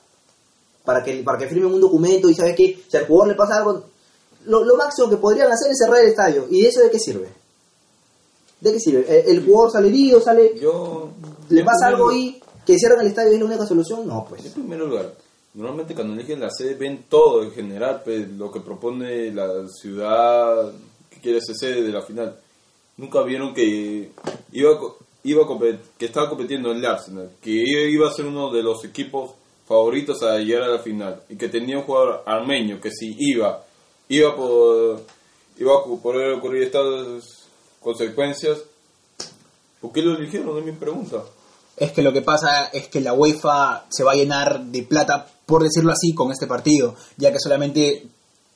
Para 0.85 1.03
que, 1.03 1.23
para 1.23 1.37
que 1.37 1.47
firmen 1.47 1.73
un 1.73 1.81
documento 1.81 2.29
y 2.29 2.35
sabes 2.35 2.55
que 2.55 2.79
si 2.87 2.95
al 2.97 3.07
jugador 3.07 3.29
le 3.29 3.35
pasa 3.35 3.57
algo, 3.57 3.83
lo, 4.45 4.63
lo 4.63 4.75
máximo 4.77 5.09
que 5.09 5.17
podrían 5.17 5.51
hacer 5.51 5.71
es 5.71 5.77
cerrar 5.83 6.01
el 6.03 6.09
estadio. 6.09 6.45
¿Y 6.49 6.65
eso 6.65 6.81
de 6.81 6.91
qué 6.91 6.99
sirve? 6.99 7.27
¿De 8.61 8.71
qué 8.71 8.79
sirve? 8.79 9.05
El, 9.29 9.37
el 9.37 9.45
jugador 9.45 9.71
sale 9.71 9.87
herido, 9.89 10.21
sale, 10.21 10.57
Yo. 10.59 11.09
le 11.49 11.63
pasa 11.63 11.87
algo 11.87 12.09
lugar- 12.11 12.17
y 12.17 12.41
que 12.65 12.77
cierran 12.77 13.01
el 13.01 13.07
estadio 13.07 13.31
y 13.31 13.33
es 13.35 13.39
la 13.39 13.45
única 13.47 13.65
solución. 13.65 14.07
No, 14.07 14.25
pues. 14.29 14.45
En 14.45 14.51
primer 14.53 14.79
lugar, 14.79 15.13
normalmente 15.55 15.93
cuando 15.95 16.13
eligen 16.13 16.39
la 16.39 16.49
sede 16.51 16.75
ven 16.75 17.05
todo 17.09 17.43
en 17.43 17.51
general, 17.51 18.01
pues, 18.03 18.27
lo 18.29 18.51
que 18.51 18.59
propone 18.61 19.31
la 19.33 19.67
ciudad 19.69 20.71
que 21.09 21.19
quiere 21.19 21.41
ser 21.41 21.55
sede 21.55 21.81
de 21.83 21.91
la 21.91 22.01
final. 22.03 22.39
Nunca 22.97 23.21
vieron 23.23 23.53
que 23.53 24.11
iba 24.53 24.71
a 24.71 24.79
iba 25.25 25.43
a 25.43 25.47
que 25.97 26.05
estaba 26.05 26.29
compitiendo 26.29 26.71
en 26.71 26.77
el 26.77 26.85
Arsenal, 26.85 27.31
que 27.41 27.51
iba 27.51 28.07
a 28.07 28.13
ser 28.13 28.25
uno 28.25 28.51
de 28.51 28.63
los 28.63 28.85
equipos 28.85 29.31
favoritos 29.67 30.21
a 30.21 30.37
llegar 30.37 30.63
a 30.63 30.73
la 30.73 30.79
final 30.79 31.23
y 31.27 31.35
que 31.35 31.49
tenía 31.49 31.77
un 31.77 31.83
jugador 31.83 32.23
armenio 32.27 32.79
que 32.79 32.91
si 32.91 33.15
iba 33.17 33.63
iba 34.07 34.35
por 34.35 35.01
iba 35.57 35.71
a 35.73 35.83
poder 35.83 36.33
ocurrir 36.33 36.63
estas 36.63 37.47
consecuencias. 37.79 38.59
¿Por 39.81 39.91
qué 39.91 40.01
lo 40.01 40.17
eligieron? 40.17 40.57
Es 40.57 40.65
mi 40.65 40.71
pregunta. 40.73 41.23
Es 41.77 41.91
que 41.91 42.01
lo 42.01 42.13
que 42.13 42.21
pasa 42.21 42.65
es 42.65 42.87
que 42.87 43.01
la 43.01 43.13
UEFA 43.13 43.85
se 43.89 44.03
va 44.03 44.11
a 44.11 44.15
llenar 44.15 44.61
de 44.65 44.83
plata, 44.83 45.27
por 45.45 45.63
decirlo 45.63 45.91
así, 45.91 46.13
con 46.13 46.31
este 46.31 46.47
partido, 46.47 46.95
ya 47.17 47.31
que 47.31 47.39
solamente, 47.39 48.07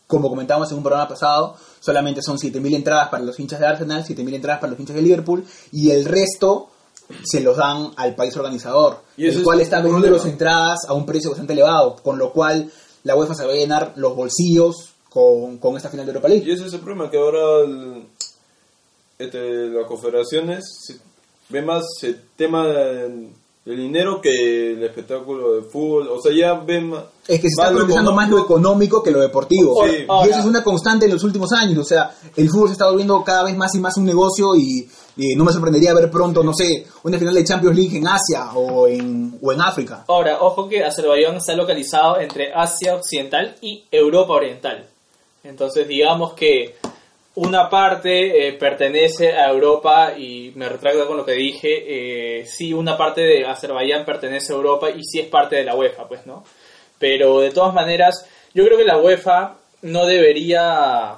como 0.08 0.30
comentábamos 0.30 0.72
en 0.72 0.78
un 0.78 0.84
programa 0.84 1.08
pasado, 1.08 1.56
solamente 1.80 2.22
son 2.22 2.38
7.000 2.38 2.76
entradas 2.76 3.10
para 3.10 3.24
los 3.24 3.40
hinchas 3.40 3.60
de 3.60 3.68
Arsenal, 3.68 4.04
7.000 4.06 4.34
entradas 4.36 4.60
para 4.62 4.72
los 4.72 4.80
hinchas 4.80 4.96
de 4.96 5.02
Liverpool, 5.02 5.44
y 5.72 5.92
el 5.92 6.06
resto 6.06 6.70
se 7.24 7.42
los 7.42 7.58
dan 7.58 7.92
al 7.96 8.16
país 8.16 8.36
organizador, 8.38 9.02
Y 9.18 9.26
el 9.26 9.38
es 9.38 9.44
cual 9.44 9.58
un 9.58 9.64
está 9.64 9.82
vendiendo 9.82 10.12
las 10.12 10.26
entradas 10.26 10.80
a 10.88 10.94
un 10.94 11.06
precio 11.06 11.32
bastante 11.32 11.54
elevado, 11.54 11.96
con 12.04 12.18
lo 12.20 12.32
cual 12.32 12.70
la 13.04 13.16
UEFA 13.16 13.34
se 13.34 13.46
va 13.46 13.54
a 13.54 13.56
llenar 13.56 13.94
los 13.96 14.16
bolsillos 14.16 14.76
con, 15.10 15.58
con 15.58 15.76
esta 15.76 15.90
final 15.90 16.06
de 16.06 16.12
Europa 16.12 16.28
League. 16.28 16.46
Y 16.48 16.52
ese 16.52 16.68
es 16.68 16.74
el 16.74 16.82
problema, 16.82 17.10
que 17.10 17.18
ahora 17.18 17.62
el- 17.66 18.04
este, 19.18 19.70
las 19.70 19.88
confederaciones 19.88 20.64
se- 20.86 20.98
ve 21.50 21.62
más 21.62 21.84
el 22.04 22.22
tema 22.36 22.68
del 22.68 23.30
del 23.70 23.78
dinero 23.78 24.20
que 24.20 24.72
el 24.72 24.84
espectáculo 24.84 25.54
de 25.54 25.62
fútbol. 25.62 26.08
O 26.08 26.20
sea, 26.20 26.32
ya 26.34 26.56
ven 26.56 26.90
más... 26.90 27.04
Es 27.28 27.40
que 27.40 27.50
se 27.50 27.62
está 27.62 27.72
priorizando 27.72 28.14
más 28.14 28.28
lo 28.28 28.40
económico 28.40 29.04
que 29.04 29.12
lo 29.12 29.20
deportivo. 29.20 29.86
Sí. 29.86 30.08
Y 30.26 30.30
eso 30.30 30.40
es 30.40 30.46
una 30.46 30.64
constante 30.64 31.06
en 31.06 31.12
los 31.12 31.24
últimos 31.24 31.52
años. 31.54 31.78
O 31.78 31.84
sea, 31.84 32.10
el 32.36 32.50
fútbol 32.50 32.70
se 32.70 32.72
está 32.74 32.90
volviendo 32.90 33.24
cada 33.24 33.44
vez 33.44 33.56
más 33.56 33.76
y 33.76 33.80
más 33.80 33.96
un 33.98 34.06
negocio 34.06 34.56
y, 34.56 34.90
y 35.18 35.36
no 35.36 35.44
me 35.44 35.52
sorprendería 35.52 35.94
ver 35.94 36.10
pronto, 36.10 36.44
no 36.44 36.52
sé, 36.52 36.88
una 37.04 37.20
final 37.20 37.36
de 37.36 37.44
Champions 37.44 37.78
League 37.78 37.96
en 37.96 38.08
Asia 38.08 38.52
o 38.56 38.88
en, 38.88 39.38
o 39.40 39.54
en 39.54 39.62
África. 39.62 40.04
Ahora, 40.08 40.40
ojo 40.42 40.68
que 40.68 40.84
Azerbaiyán 40.84 41.36
está 41.36 41.54
localizado 41.54 42.20
entre 42.20 42.52
Asia 42.52 42.96
Occidental 42.96 43.56
y 43.62 43.84
Europa 43.92 44.34
Oriental. 44.34 44.88
Entonces, 45.44 45.88
digamos 45.88 46.34
que 46.34 46.74
una 47.36 47.70
parte 47.70 48.48
eh, 48.48 48.54
pertenece 48.54 49.34
a 49.34 49.50
Europa 49.50 50.14
y 50.18 50.52
me 50.56 50.68
retracto 50.68 51.08
con 51.08 51.18
lo 51.18 51.26
que 51.26 51.34
dije. 51.34 52.40
Eh, 52.42 52.46
sí, 52.46 52.74
una 52.74 52.98
parte 52.98 53.22
de 53.22 53.46
Azerbaiyán 53.46 54.06
pertenece 54.06 54.52
a 54.52 54.56
Europa 54.56 54.90
y 54.90 55.04
sí 55.04 55.20
es 55.20 55.28
parte 55.28 55.56
de 55.56 55.64
la 55.64 55.76
UEFA, 55.76 56.08
pues, 56.08 56.26
¿no? 56.26 56.44
Pero 56.98 57.40
de 57.40 57.52
todas 57.52 57.74
maneras, 57.74 58.28
yo 58.54 58.66
creo 58.66 58.78
que 58.78 58.84
la 58.84 58.98
UEFA 58.98 59.56
no 59.84 60.06
debería 60.06 61.16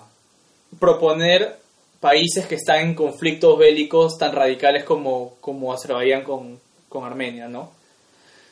proponer 0.80 1.58
países 2.00 2.46
que 2.46 2.56
están 2.56 2.80
en 2.80 2.96
conflictos 2.96 3.58
bélicos 3.58 4.18
tan 4.18 4.34
radicales 4.34 4.84
como, 4.84 5.36
como 5.40 5.74
Azerbaiyán 5.74 6.24
con, 6.24 6.60
con 6.90 7.06
Armenia, 7.06 7.48
¿no? 7.48 7.72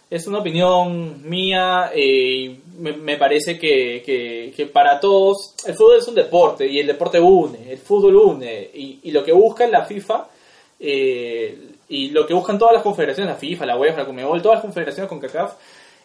Es 0.09 0.25
una 0.27 0.39
opinión 0.39 1.21
mía 1.29 1.91
eh, 1.93 2.01
y 2.01 2.59
me, 2.79 2.93
me 2.93 3.17
parece 3.17 3.59
que, 3.59 4.01
que, 4.03 4.51
que 4.55 4.65
para 4.65 4.99
todos 4.99 5.53
el 5.67 5.75
fútbol 5.75 5.97
es 5.99 6.07
un 6.07 6.15
deporte 6.15 6.65
y 6.67 6.79
el 6.79 6.87
deporte 6.87 7.19
une, 7.19 7.71
el 7.71 7.77
fútbol 7.77 8.15
une 8.15 8.69
y, 8.73 8.99
y 9.03 9.11
lo 9.11 9.23
que 9.23 9.31
busca 9.31 9.67
la 9.67 9.85
FIFA 9.85 10.27
eh, 10.79 11.57
y 11.89 12.09
lo 12.09 12.25
que 12.25 12.33
buscan 12.33 12.57
todas 12.57 12.73
las 12.73 12.83
confederaciones, 12.83 13.33
la 13.33 13.39
FIFA, 13.39 13.65
la 13.65 13.77
UEFA, 13.77 13.97
la 13.99 14.05
Conmebol, 14.05 14.41
todas 14.41 14.57
las 14.57 14.63
confederaciones 14.63 15.09
con 15.09 15.19
CACAF 15.19 15.53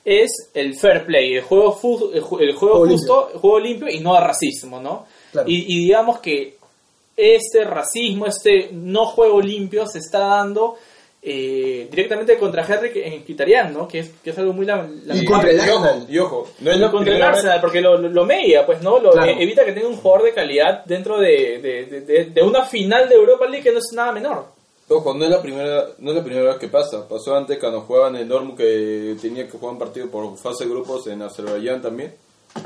es 0.04 0.50
el 0.52 0.74
fair 0.78 1.06
play, 1.06 1.34
el 1.36 1.42
juego, 1.42 1.78
el 2.12 2.22
ju- 2.22 2.40
el 2.42 2.52
juego 2.54 2.74
Juego 2.80 2.86
justo, 2.88 3.30
el 3.32 3.38
juego 3.40 3.58
limpio 3.60 3.88
y 3.88 4.00
no 4.00 4.16
el 4.18 4.22
racismo, 4.24 4.80
¿no? 4.80 5.06
Claro. 5.32 5.48
Y, 5.48 5.64
y 5.74 5.78
digamos 5.84 6.18
que 6.20 6.56
este 7.16 7.64
racismo, 7.64 8.26
este 8.26 8.68
no 8.72 9.06
juego 9.06 9.40
limpio 9.40 9.86
se 9.86 9.98
está 10.00 10.18
dando 10.18 10.74
eh, 11.26 11.88
directamente 11.90 12.36
contra 12.38 12.66
Henrik 12.66 12.96
en 12.96 13.20
Mkhitaryan, 13.20 13.72
¿no? 13.72 13.88
Que 13.88 14.00
es, 14.00 14.10
que 14.22 14.30
es 14.30 14.38
algo 14.38 14.52
muy 14.52 14.66
lamentable. 14.66 15.22
Y 15.22 15.24
contra 15.24 15.50
el 15.50 15.60
Arsenal. 15.60 16.06
y 16.08 16.18
ojo, 16.18 16.48
no 16.60 16.70
es 16.70 16.78
la 16.78 16.90
contra 16.90 17.16
el 17.16 17.22
Arsenal, 17.22 17.60
porque 17.62 17.80
lo, 17.80 17.96
lo, 17.96 18.08
lo 18.10 18.24
media, 18.26 18.66
pues, 18.66 18.82
¿no? 18.82 18.98
Lo, 18.98 19.10
Claro. 19.12 19.30
eh, 19.30 19.36
evita 19.40 19.64
que 19.64 19.72
tenga 19.72 19.88
un 19.88 19.96
jugador 19.96 20.24
de 20.26 20.34
calidad 20.34 20.84
dentro 20.84 21.18
de, 21.18 21.58
de, 21.62 21.86
de- 21.86 22.00
de- 22.02 22.24
de 22.26 22.42
una 22.42 22.64
final 22.64 23.08
de 23.08 23.14
Europa 23.14 23.46
League 23.46 23.62
que 23.64 23.72
no 23.72 23.78
es 23.78 23.90
nada 23.94 24.12
menor. 24.12 24.44
Ojo, 24.86 25.14
no 25.14 25.24
es 25.24 25.30
la 25.30 25.40
primera, 25.40 25.86
no 25.98 26.10
es 26.10 26.16
la 26.18 26.22
primera 26.22 26.46
vez 26.50 26.56
que 26.58 26.68
pasa. 26.68 27.08
Pasó 27.08 27.34
antes 27.34 27.58
cuando 27.58 27.80
jugaban 27.80 28.16
en 28.16 28.28
Dortmund 28.28 28.58
que 28.58 29.16
tenía 29.20 29.46
que 29.46 29.52
jugar 29.52 29.72
un 29.72 29.78
partido 29.78 30.10
por 30.10 30.36
fase 30.36 30.64
de 30.64 30.70
grupos 30.70 31.06
en 31.06 31.22
Azerbaiyán 31.22 31.80
también, 31.80 32.12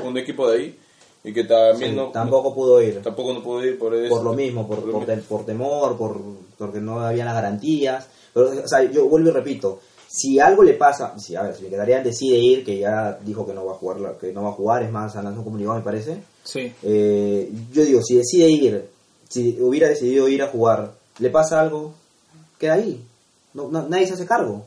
un 0.03 0.17
equipo 0.17 0.49
de 0.51 0.57
ahí. 0.57 0.79
Y 1.23 1.33
que 1.33 1.43
también 1.43 1.91
Sí, 1.91 1.95
no, 1.97 2.07
tampoco 2.11 2.53
pudo 2.53 2.81
ir. 2.81 2.95
no- 2.95 3.01
tampoco 3.01 3.33
no 3.33 3.43
pudo 3.43 3.65
ir 3.65 3.77
por 3.77 3.93
eso. 3.95 4.15
por 4.15 4.23
lo 4.23 4.33
mismo, 4.33 4.67
por, 4.67 4.85
lo 4.85 4.91
por, 4.93 5.21
por 5.23 5.45
temor, 5.45 5.97
por, 5.97 6.17
porque 6.57 6.79
no 6.79 6.99
había 7.01 7.25
las 7.25 7.33
garantías. 7.35 8.07
Pero, 8.33 8.49
o 8.63 8.67
sea, 8.67 8.83
yo 8.83 9.07
vuelvo 9.07 9.29
y 9.29 9.31
repito, 9.31 9.79
si 10.07 10.39
algo 10.39 10.63
le 10.63 10.73
pasa, 10.73 11.17
si, 11.19 11.35
a 11.35 11.41
ver, 11.43 11.55
si 11.55 11.63
Mkhitaryan 11.65 12.03
decide 12.03 12.37
ir, 12.37 12.63
que 12.63 12.79
ya 12.79 13.19
dijo 13.23 13.45
que 13.45 13.53
no 13.53 13.65
va 13.65 13.73
a 13.73 13.75
jugar, 13.75 14.17
que 14.19 14.31
no 14.31 14.43
va 14.43 14.49
a 14.49 14.53
jugar, 14.53 14.83
es 14.83 14.91
más, 14.91 15.13
lanzó 15.15 15.39
un 15.39 15.43
comunicado 15.43 15.75
me 15.77 15.83
parece. 15.83 16.21
Sí. 16.43 16.71
Eh, 16.83 17.51
yo 17.73 17.83
digo, 17.85 18.01
si 18.01 18.15
decide 18.15 18.49
ir, 18.49 18.89
si 19.27 19.57
hubiera 19.61 19.87
decidido 19.89 20.27
ir 20.29 20.41
a 20.41 20.47
jugar, 20.47 20.93
le 21.19 21.29
pasa 21.29 21.59
algo, 21.59 21.93
queda 22.57 22.73
ahí. 22.75 23.03
No, 23.53 23.67
no- 23.67 23.87
nadie 23.89 24.07
se 24.07 24.13
hace 24.13 24.25
cargo. 24.25 24.65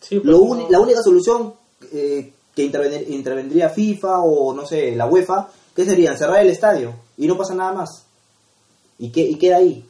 Sí, 0.00 0.18
pues, 0.18 0.24
Lo 0.26 0.38
no- 0.56 0.68
la 0.70 0.80
única 0.80 1.02
solución 1.02 1.52
eh, 1.92 2.32
que 2.54 2.64
interven- 2.64 3.04
intervendría 3.08 3.68
FIFA 3.68 4.20
o 4.20 4.52
no 4.54 4.66
sé, 4.66 4.94
la 4.96 5.06
UEFA, 5.06 5.48
¿qué 5.74 5.84
sería? 5.84 6.16
Cerrar 6.16 6.40
el 6.42 6.50
estadio 6.50 6.92
y 7.16 7.26
no 7.26 7.36
pasa 7.36 7.54
nada 7.54 7.72
más. 7.72 8.04
Y, 8.98 9.10
que, 9.10 9.20
y 9.22 9.36
queda 9.36 9.56
ahí. 9.58 9.84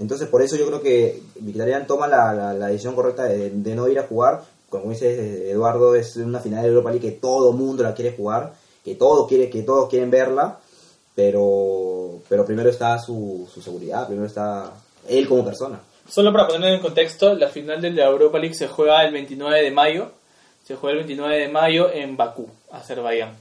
Entonces 0.00 0.26
por 0.28 0.42
eso 0.42 0.56
yo 0.56 0.66
creo 0.66 0.80
que 0.80 1.22
Mkhitaryan 1.40 1.86
toma 1.86 2.06
la, 2.08 2.54
la- 2.54 2.66
decisión 2.68 2.94
correcta 2.94 3.24
de, 3.24 3.50
no 3.74 3.88
ir 3.88 3.98
a 3.98 4.06
jugar. 4.06 4.42
Como 4.70 4.90
dice 4.90 5.50
Eduardo, 5.50 5.94
es 5.94 6.16
una 6.16 6.40
final 6.40 6.62
de 6.62 6.68
Europa 6.68 6.90
League 6.90 7.06
que 7.10 7.16
todo 7.18 7.52
mundo 7.52 7.82
la 7.82 7.94
quiere 7.94 8.16
jugar, 8.16 8.54
que 8.82 8.94
todo 8.94 9.26
quiere, 9.26 9.50
que 9.50 9.62
todos 9.62 9.88
quieren 9.90 10.10
verla, 10.10 10.58
pero, 11.14 12.20
pero 12.28 12.44
primero 12.44 12.70
está 12.70 12.98
su, 12.98 13.46
su 13.52 13.60
seguridad, 13.60 14.06
primero 14.06 14.26
está 14.26 14.72
él 15.08 15.28
como 15.28 15.44
persona. 15.44 15.80
Solo 16.08 16.32
para 16.32 16.46
ponerlo 16.48 16.74
en 16.76 16.80
contexto, 16.80 17.34
la 17.34 17.48
final 17.48 17.80
de 17.80 17.90
la 17.90 18.06
Europa 18.06 18.38
League 18.38 18.54
se 18.54 18.66
juega 18.68 19.04
el 19.04 19.12
29 19.12 19.62
de 19.62 19.70
mayo. 19.70 20.10
Se 20.64 20.76
juega 20.76 20.92
el 20.92 21.06
29 21.06 21.38
de 21.38 21.48
mayo 21.48 21.92
en 21.92 22.16
Bakú, 22.16 22.46
Azerbaiyán. 22.70 23.36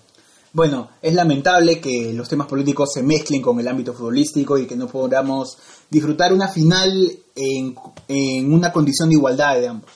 Bueno, 0.53 0.89
es 1.01 1.13
lamentable 1.13 1.79
que 1.79 2.11
los 2.13 2.27
temas 2.27 2.47
políticos 2.47 2.89
se 2.93 3.03
mezclen 3.03 3.41
con 3.41 3.59
el 3.59 3.67
ámbito 3.67 3.93
futbolístico 3.93 4.57
y 4.57 4.65
que 4.65 4.75
no 4.75 4.87
podamos 4.87 5.57
disfrutar 5.89 6.33
una 6.33 6.47
final 6.47 7.11
en, 7.35 7.75
en 8.07 8.53
una 8.53 8.73
condición 8.73 9.09
de 9.09 9.15
igualdad 9.15 9.59
de 9.59 9.67
ambos. 9.67 9.91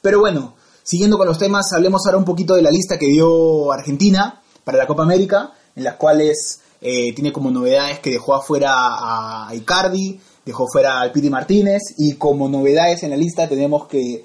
Pero 0.00 0.20
bueno, 0.20 0.54
siguiendo 0.82 1.18
con 1.18 1.26
los 1.26 1.38
temas, 1.38 1.72
hablemos 1.72 2.06
ahora 2.06 2.18
un 2.18 2.24
poquito 2.24 2.54
de 2.54 2.62
la 2.62 2.70
lista 2.70 2.96
que 2.96 3.06
dio 3.06 3.72
Argentina 3.72 4.40
para 4.62 4.78
la 4.78 4.86
Copa 4.86 5.02
América, 5.02 5.52
en 5.74 5.84
las 5.84 5.96
cuales 5.96 6.60
eh, 6.80 7.12
tiene 7.12 7.32
como 7.32 7.50
novedades 7.50 7.98
que 7.98 8.10
dejó 8.10 8.34
afuera 8.34 9.48
a 9.48 9.54
Icardi, 9.54 10.18
dejó 10.46 10.66
fuera 10.72 11.00
al 11.00 11.10
Piti 11.10 11.28
Martínez 11.28 11.82
y 11.98 12.14
como 12.14 12.48
novedades 12.48 13.02
en 13.02 13.10
la 13.10 13.16
lista 13.16 13.48
tenemos 13.48 13.88
que, 13.88 14.24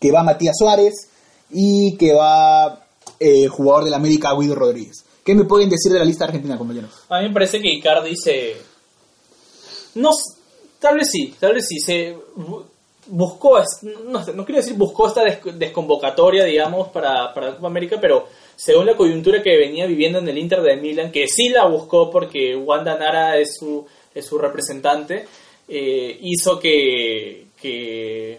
que 0.00 0.12
va 0.12 0.24
Matías 0.24 0.56
Suárez 0.58 1.08
y 1.50 1.96
que 1.96 2.12
va 2.12 2.84
eh, 3.20 3.46
jugador 3.48 3.84
del 3.84 3.94
América 3.94 4.34
Guido 4.38 4.54
Rodríguez. 4.54 5.04
¿Qué 5.24 5.34
me 5.34 5.44
pueden 5.44 5.68
decir 5.68 5.92
de 5.92 5.98
la 5.98 6.04
lista 6.04 6.24
argentina, 6.24 6.56
compañeros? 6.56 6.90
A 7.08 7.20
mí 7.20 7.28
me 7.28 7.34
parece 7.34 7.60
que 7.60 7.68
Icardi 7.68 8.14
se... 8.16 8.56
No, 9.94 10.10
tal 10.78 10.96
vez 10.96 11.08
sí, 11.10 11.34
tal 11.38 11.54
vez 11.54 11.66
sí, 11.66 11.78
se 11.80 12.14
bu- 12.36 12.64
buscó, 13.08 13.58
no, 14.06 14.24
no 14.24 14.44
quiero 14.44 14.60
decir 14.60 14.74
buscó 14.76 15.08
esta 15.08 15.24
des- 15.24 15.40
desconvocatoria, 15.58 16.44
digamos, 16.44 16.88
para, 16.88 17.32
para 17.34 17.48
la 17.48 17.54
Copa 17.56 17.66
América, 17.66 17.98
pero 18.00 18.26
según 18.54 18.86
la 18.86 18.96
coyuntura 18.96 19.42
que 19.42 19.56
venía 19.56 19.86
viviendo 19.86 20.18
en 20.18 20.28
el 20.28 20.38
Inter 20.38 20.62
de 20.62 20.76
Milan, 20.76 21.10
que 21.10 21.26
sí 21.26 21.48
la 21.48 21.66
buscó 21.66 22.10
porque 22.10 22.54
Wanda 22.56 22.96
Nara 22.98 23.38
es 23.38 23.56
su, 23.58 23.84
es 24.14 24.24
su 24.24 24.38
representante, 24.38 25.26
eh, 25.68 26.18
hizo 26.22 26.58
que, 26.58 27.46
que 27.60 28.38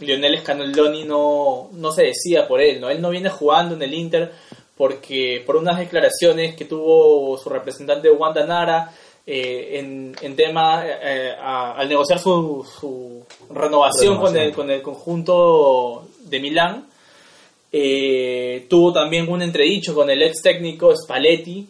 Lionel 0.00 0.38
Scaloni 0.40 1.04
no, 1.04 1.70
no 1.72 1.92
se 1.92 2.04
decida 2.04 2.46
por 2.46 2.60
él, 2.60 2.80
¿no? 2.80 2.90
Él 2.90 3.00
no 3.00 3.10
viene 3.10 3.30
jugando 3.30 3.74
en 3.74 3.82
el 3.82 3.94
Inter 3.94 4.32
porque 4.76 5.42
por 5.46 5.56
unas 5.56 5.78
declaraciones 5.78 6.54
que 6.54 6.66
tuvo 6.66 7.38
su 7.38 7.48
representante 7.48 8.10
Wanda 8.10 8.44
Nara 8.46 8.92
eh, 9.26 9.78
en, 9.78 10.14
en 10.20 10.36
tema 10.36 10.84
eh, 10.86 11.32
a- 11.40 11.72
al 11.72 11.88
negociar 11.88 12.18
su, 12.18 12.64
su 12.78 13.24
renovación, 13.50 14.18
Con, 14.18 14.36
el, 14.36 14.52
con 14.52 14.70
el 14.70 14.82
conjunto 14.82 16.06
de 16.20 16.40
Milán 16.40 16.86
eh, 17.72 18.66
tuvo 18.68 18.92
también 18.92 19.28
un 19.30 19.42
entredicho 19.42 19.94
con 19.94 20.08
el 20.10 20.22
ex 20.22 20.40
técnico 20.42 20.94
Spalletti 20.96 21.66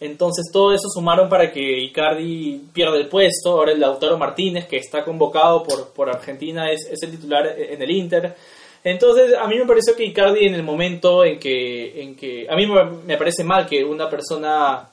entonces 0.00 0.50
todo 0.52 0.72
eso 0.72 0.88
sumaron 0.88 1.28
para 1.28 1.52
que 1.52 1.60
Icardi 1.60 2.60
pierda 2.72 2.96
el 2.96 3.08
puesto. 3.08 3.52
Ahora 3.52 3.72
el 3.72 3.80
Lautaro 3.80 4.18
Martínez, 4.18 4.66
que 4.66 4.76
está 4.76 5.04
convocado 5.04 5.62
por, 5.62 5.88
por 5.92 6.08
Argentina, 6.08 6.70
es, 6.70 6.86
es 6.90 7.02
el 7.02 7.12
titular 7.12 7.46
en 7.58 7.80
el 7.80 7.90
Inter. 7.90 8.34
Entonces 8.82 9.34
a 9.34 9.46
mí 9.46 9.56
me 9.58 9.66
pareció 9.66 9.96
que 9.96 10.04
Icardi 10.04 10.46
en 10.46 10.54
el 10.54 10.62
momento 10.62 11.24
en 11.24 11.38
que... 11.38 12.02
En 12.02 12.16
que 12.16 12.46
a 12.48 12.56
mí 12.56 12.66
me, 12.66 13.16
parece 13.16 13.44
mal 13.44 13.66
que 13.66 13.84
una 13.84 14.10
persona 14.10 14.88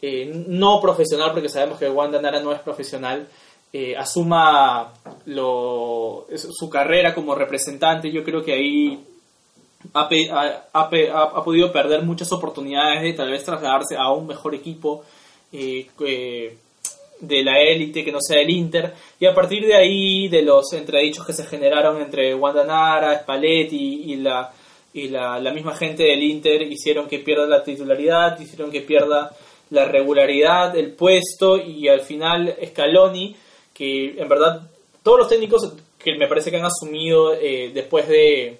eh, 0.00 0.30
no 0.46 0.80
profesional, 0.80 1.32
porque 1.32 1.48
sabemos 1.48 1.78
que 1.78 1.88
Wanda 1.88 2.20
Nara 2.20 2.40
no 2.40 2.52
es 2.52 2.60
profesional, 2.60 3.26
eh, 3.72 3.96
asuma 3.96 4.92
lo, 5.26 6.26
su 6.36 6.68
carrera 6.68 7.14
como 7.14 7.34
representante. 7.34 8.10
Yo 8.10 8.22
creo 8.22 8.44
que 8.44 8.52
ahí 8.52 9.11
ha, 9.94 10.08
ha- 10.32 10.68
ha 10.72 10.82
ha- 10.82 11.44
podido 11.44 11.70
perder 11.72 12.02
muchas 12.02 12.30
oportunidades 12.32 13.02
de 13.02 13.12
tal 13.12 13.30
vez 13.30 13.44
trasladarse 13.44 13.96
a 13.96 14.10
un 14.12 14.26
mejor 14.26 14.54
equipo 14.54 15.04
eh, 15.52 15.86
que- 15.98 16.56
de 17.20 17.44
la 17.44 17.60
élite 17.60 18.04
que 18.04 18.10
no 18.10 18.18
sea 18.20 18.40
el 18.40 18.50
Inter. 18.50 18.92
Y 19.20 19.26
a 19.26 19.34
partir 19.34 19.64
de 19.66 19.74
ahí 19.76 20.28
de 20.28 20.42
los 20.42 20.72
entredichos 20.72 21.24
que 21.26 21.32
se 21.32 21.44
generaron 21.46 22.00
entre 22.02 22.34
Wanda 22.34 22.64
Nara, 22.64 23.18
Spalletti 23.20 24.04
y 24.12 24.16
la 24.16 24.50
y 24.94 25.08
la, 25.08 25.38
la 25.40 25.52
misma 25.52 25.74
gente 25.74 26.02
del 26.02 26.22
Inter 26.22 26.60
hicieron 26.62 27.08
que 27.08 27.18
pierda 27.20 27.46
la 27.46 27.64
titularidad, 27.64 28.38
hicieron 28.38 28.70
que 28.70 28.82
pierda 28.82 29.34
la 29.70 29.86
regularidad, 29.86 30.76
el 30.76 30.92
puesto 30.92 31.56
y 31.56 31.88
al 31.88 32.02
final 32.02 32.54
Scaloni 32.66 33.34
que 33.72 34.20
en 34.20 34.28
verdad 34.28 34.68
todos 35.02 35.20
los 35.20 35.28
técnicos 35.28 35.72
que 35.98 36.14
me 36.18 36.26
parece 36.26 36.50
que 36.50 36.58
han 36.58 36.66
asumido 36.66 37.32
eh, 37.34 37.70
después 37.72 38.06
de 38.06 38.58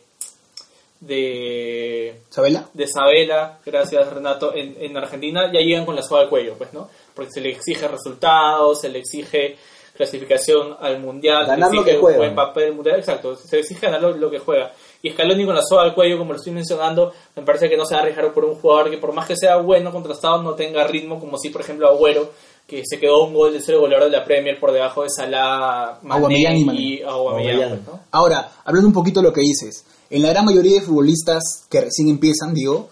de, 1.02 2.22
¿Sabela? 2.30 2.68
de 2.72 2.86
Sabela, 2.86 3.58
gracias 3.66 4.08
Renato, 4.12 4.54
en, 4.54 4.76
en 4.78 4.96
Argentina 4.96 5.50
ya 5.52 5.58
llegan 5.60 5.84
con 5.84 5.96
la 5.96 6.02
soga 6.02 6.22
al 6.22 6.28
cuello, 6.28 6.54
pues, 6.56 6.72
¿no? 6.72 6.88
Porque 7.12 7.32
se 7.32 7.40
le 7.40 7.50
exige 7.50 7.88
resultados, 7.88 8.80
se 8.80 8.88
le 8.88 9.00
exige 9.00 9.56
clasificación 9.96 10.76
al 10.80 11.00
mundial, 11.00 11.44
Ganar 11.46 11.68
se 11.70 11.74
le 11.74 11.80
lo 11.80 11.84
que 11.84 11.96
juega. 11.98 12.18
buen 12.18 12.34
papel 12.36 12.72
mundial, 12.72 12.98
exacto, 13.00 13.34
se 13.36 13.56
le 13.56 13.60
exige 13.62 13.84
ganar 13.86 14.00
lo, 14.00 14.16
lo 14.16 14.30
que 14.30 14.38
juega. 14.38 14.72
Y 15.02 15.10
Scaloni 15.10 15.44
con 15.44 15.56
la 15.56 15.62
soga 15.62 15.82
al 15.82 15.94
cuello, 15.94 16.18
como 16.18 16.32
lo 16.32 16.38
estoy 16.38 16.52
mencionando, 16.52 17.12
me 17.34 17.42
parece 17.42 17.68
que 17.68 17.76
no 17.76 17.84
se 17.84 17.94
va 17.94 18.00
a 18.00 18.02
arriesgar 18.04 18.32
por 18.32 18.44
un 18.44 18.54
jugador 18.54 18.88
que 18.88 18.98
por 18.98 19.12
más 19.12 19.26
que 19.26 19.36
sea 19.36 19.56
bueno, 19.56 19.90
contrastado, 19.90 20.40
no 20.42 20.54
tenga 20.54 20.86
ritmo, 20.86 21.18
como 21.18 21.36
si, 21.36 21.50
por 21.50 21.62
ejemplo, 21.62 21.88
Agüero, 21.88 22.30
que 22.66 22.82
se 22.88 23.00
quedó 23.00 23.24
un 23.24 23.34
gol 23.34 23.52
de 23.52 23.60
ser 23.60 23.76
goleador 23.76 24.08
de 24.08 24.16
la 24.16 24.24
Premier 24.24 24.58
por 24.60 24.70
debajo 24.70 25.02
de 25.02 25.10
Salah, 25.10 25.98
Mané 26.02 26.38
y 26.54 26.64
Mané. 26.64 26.80
y 26.80 27.02
Aubameyang, 27.02 27.08
Aubameyang. 27.08 27.68
pues, 27.70 27.86
¿no? 27.88 28.00
Ahora, 28.12 28.52
hablando 28.64 28.86
un 28.86 28.94
poquito 28.94 29.20
de 29.20 29.26
lo 29.26 29.32
que 29.32 29.40
dices, 29.40 29.84
en 30.12 30.22
la 30.22 30.28
gran 30.30 30.44
mayoría 30.44 30.78
de 30.80 30.86
futbolistas 30.86 31.42
que 31.68 31.80
recién 31.80 32.08
empiezan, 32.08 32.54
digo, 32.54 32.88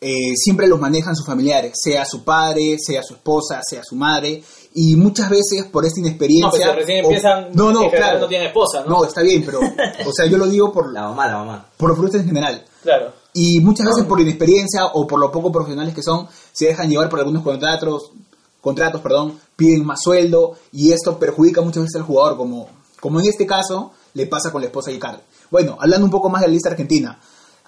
eh, 0.00 0.32
siempre 0.36 0.66
los 0.66 0.78
manejan 0.80 1.16
sus 1.16 1.24
familiares, 1.26 1.72
sea 1.82 2.04
su 2.04 2.24
padre, 2.24 2.76
sea 2.78 3.02
su 3.02 3.14
esposa, 3.14 3.60
sea 3.66 3.82
su 3.82 3.96
madre, 3.96 4.42
y 4.74 4.96
muchas 4.96 5.30
veces 5.30 5.64
por 5.72 5.86
esta 5.86 6.00
No, 6.00 6.06
inexperiencia... 6.06 6.50
pues 6.50 6.62
si 6.72 6.80
recién 6.80 7.04
o- 7.04 7.08
empiezan, 7.08 7.46
no, 7.54 7.72
no, 7.72 7.90
claro. 7.90 8.18
no 8.20 8.26
tienen 8.28 8.48
esposa, 8.48 8.82
¿no? 8.82 8.98
No, 8.98 9.04
está 9.04 9.22
bien, 9.22 9.42
pero, 9.46 9.60
o 9.60 10.12
sea, 10.12 10.26
yo 10.26 10.36
lo 10.36 10.46
digo 10.46 10.72
por, 10.72 10.92
La 10.92 11.02
mamá, 11.02 11.26
la 11.28 11.38
mamá. 11.38 11.66
por 11.76 11.88
los 11.88 11.96
futbolistas 11.96 12.20
en 12.22 12.26
general. 12.28 12.64
Claro. 12.82 13.12
Y 13.32 13.60
muchas 13.60 13.86
veces 13.86 14.04
por 14.04 14.20
inexperiencia 14.20 14.86
o 14.92 15.06
por 15.06 15.18
lo 15.20 15.30
poco 15.32 15.50
profesionales 15.50 15.94
que 15.94 16.02
son, 16.02 16.28
se 16.52 16.66
dejan 16.66 16.90
llevar 16.90 17.08
por 17.08 17.20
algunos 17.20 17.42
contratos, 17.42 18.10
contratos, 18.60 19.00
perdón, 19.00 19.38
piden 19.56 19.84
más 19.86 20.00
sueldo 20.02 20.54
y 20.72 20.92
esto 20.92 21.18
perjudica 21.18 21.60
muchas 21.62 21.84
veces 21.84 21.96
al 21.96 22.02
jugador, 22.06 22.36
como, 22.36 22.68
como 23.00 23.20
en 23.20 23.26
este 23.26 23.46
caso 23.46 23.92
le 24.14 24.26
pasa 24.26 24.50
con 24.52 24.60
la 24.60 24.66
esposa 24.66 24.90
de 24.90 24.96
Icardi. 24.96 25.22
Bueno, 25.54 25.76
hablando 25.80 26.04
un 26.04 26.10
poco 26.10 26.28
más 26.30 26.40
de 26.40 26.48
la 26.48 26.52
lista 26.52 26.70
argentina, 26.70 27.16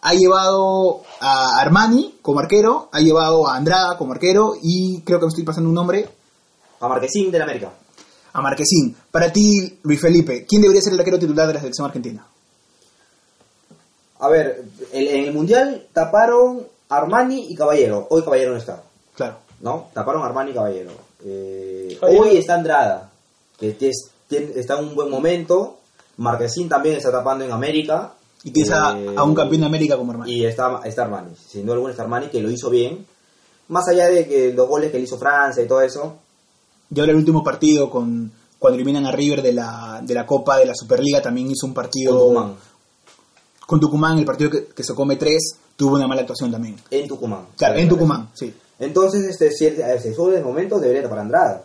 ha 0.02 0.12
llevado 0.12 1.02
a 1.20 1.60
Armani 1.60 2.16
como 2.20 2.40
arquero, 2.40 2.88
ha 2.90 2.98
llevado 2.98 3.46
a 3.46 3.54
Andrada 3.54 3.96
como 3.96 4.12
arquero 4.12 4.54
y 4.60 5.02
creo 5.02 5.20
que 5.20 5.26
me 5.26 5.28
estoy 5.28 5.44
pasando 5.44 5.68
un 5.68 5.74
nombre, 5.76 6.08
A 6.80 6.88
Marquesín 6.88 7.30
del 7.30 7.42
América. 7.42 7.70
a 8.32 8.42
Marquesín. 8.42 8.96
Para 9.12 9.32
ti, 9.32 9.78
Luis 9.84 10.00
Felipe, 10.00 10.44
¿quién 10.48 10.62
debería 10.62 10.82
ser 10.82 10.94
el 10.94 10.98
arquero 10.98 11.16
titular 11.20 11.46
de 11.46 11.54
la 11.54 11.60
selección 11.60 11.86
argentina? 11.86 12.26
A 14.18 14.28
ver, 14.30 14.64
el- 14.92 15.06
en 15.06 15.24
el 15.26 15.32
Mundial 15.32 15.86
taparon 15.92 16.66
Armani 16.88 17.52
y 17.52 17.54
Caballero. 17.54 18.08
Hoy 18.10 18.24
Caballero 18.24 18.50
no 18.50 18.56
está, 18.56 18.82
Claro. 19.14 19.36
¿no? 19.60 19.90
Taparon 19.94 20.24
Armani 20.24 20.50
y 20.50 20.54
Caballero. 20.54 20.90
Eh. 21.24 22.00
Hoy 22.02 22.36
está 22.36 22.54
Andrada, 22.56 23.12
que 23.60 23.76
está 24.56 24.76
en 24.80 24.86
un 24.88 24.96
buen 24.96 25.08
momento. 25.08 25.75
Marquesín 26.18 26.68
también 26.68 26.96
está 26.96 27.10
tapando 27.10 27.44
en 27.44 27.52
América. 27.52 28.12
Y 28.44 28.70
a, 28.70 28.96
Eh, 28.98 29.14
a 29.16 29.24
un 29.24 29.34
campeón 29.34 29.62
de 29.62 29.66
América 29.66 29.96
como 29.96 30.12
Armani. 30.12 30.32
Y 30.32 30.44
está, 30.46 30.80
está 30.84 31.02
Armani. 31.02 31.34
Sin 31.36 31.62
duda 31.64 31.74
alguna 31.74 31.90
está 31.92 32.04
Armani, 32.04 32.28
que 32.28 32.40
lo 32.40 32.50
hizo 32.50 32.70
bien. 32.70 33.04
Más 33.68 33.88
allá 33.88 34.08
de 34.08 34.26
que 34.28 34.52
los 34.52 34.68
goles 34.68 34.92
que 34.92 34.98
le 34.98 35.04
hizo 35.04 35.18
Francia 35.18 35.62
y 35.62 35.66
todo 35.66 35.80
eso, 35.80 36.16
Y 36.94 37.00
ahora 37.00 37.10
el 37.12 37.18
último 37.18 37.42
partido 37.42 37.90
con 37.90 38.30
cuando 38.58 38.76
eliminan 38.76 39.04
a 39.06 39.12
River 39.12 39.42
de 39.42 39.52
la, 39.52 40.00
de 40.02 40.14
la 40.14 40.24
Copa 40.24 40.56
de 40.58 40.66
la 40.66 40.74
Superliga 40.74 41.20
también 41.20 41.50
hizo 41.50 41.66
un 41.66 41.74
partido 41.74 42.12
con 42.12 42.28
Tucumán. 42.28 42.56
con 43.66 43.80
Tucumán, 43.80 44.18
el 44.18 44.24
partido 44.24 44.50
que, 44.50 44.66
que 44.66 44.82
se 44.82 44.94
come 44.94 45.16
tres, 45.16 45.56
tuvo 45.76 45.96
una 45.96 46.06
mala 46.06 46.22
actuación 46.22 46.50
también. 46.50 46.76
En 46.90 47.06
Tucumán. 47.08 47.46
Claro, 47.56 47.76
en 47.78 47.88
Tucumán, 47.88 48.30
sí. 48.34 48.54
Entonces, 48.78 49.24
este, 49.24 49.50
si 49.50 49.66
eh, 49.66 49.98
se 50.00 50.14
sube 50.14 50.36
el 50.38 50.44
momento, 50.44 50.78
debería 50.78 51.02
tapar 51.02 51.18
Andrada. 51.18 51.64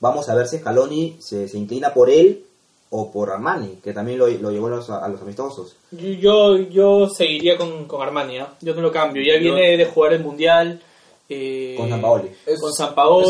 Vamos 0.00 0.28
a 0.28 0.34
ver 0.34 0.46
si 0.46 0.58
Scaloni 0.58 1.16
se, 1.20 1.48
se 1.48 1.58
inclina 1.58 1.92
por 1.92 2.08
él 2.08 2.44
o 2.90 3.10
por 3.12 3.30
Armani, 3.30 3.78
que 3.82 3.92
también 3.92 4.18
lo, 4.18 4.26
lo 4.28 4.50
llevó 4.50 4.68
a 4.68 4.70
los, 4.70 4.88
a 4.90 5.06
los 5.08 5.20
amistosos. 5.20 5.76
Yo, 5.90 6.14
yo, 6.14 6.56
yo 6.56 7.08
seguiría 7.08 7.56
con, 7.58 7.84
con 7.86 8.00
Armani, 8.02 8.38
yo 8.60 8.74
no 8.74 8.80
lo 8.80 8.90
cambio. 8.92 9.22
Ya 9.22 9.38
viene 9.38 9.76
de 9.76 9.84
jugar 9.86 10.14
el 10.14 10.22
Mundial. 10.24 10.80
eh, 11.28 11.74
Con 11.76 11.90
Sampaoli. 11.90 12.28
Es- 12.46 12.58
Con 12.60 12.72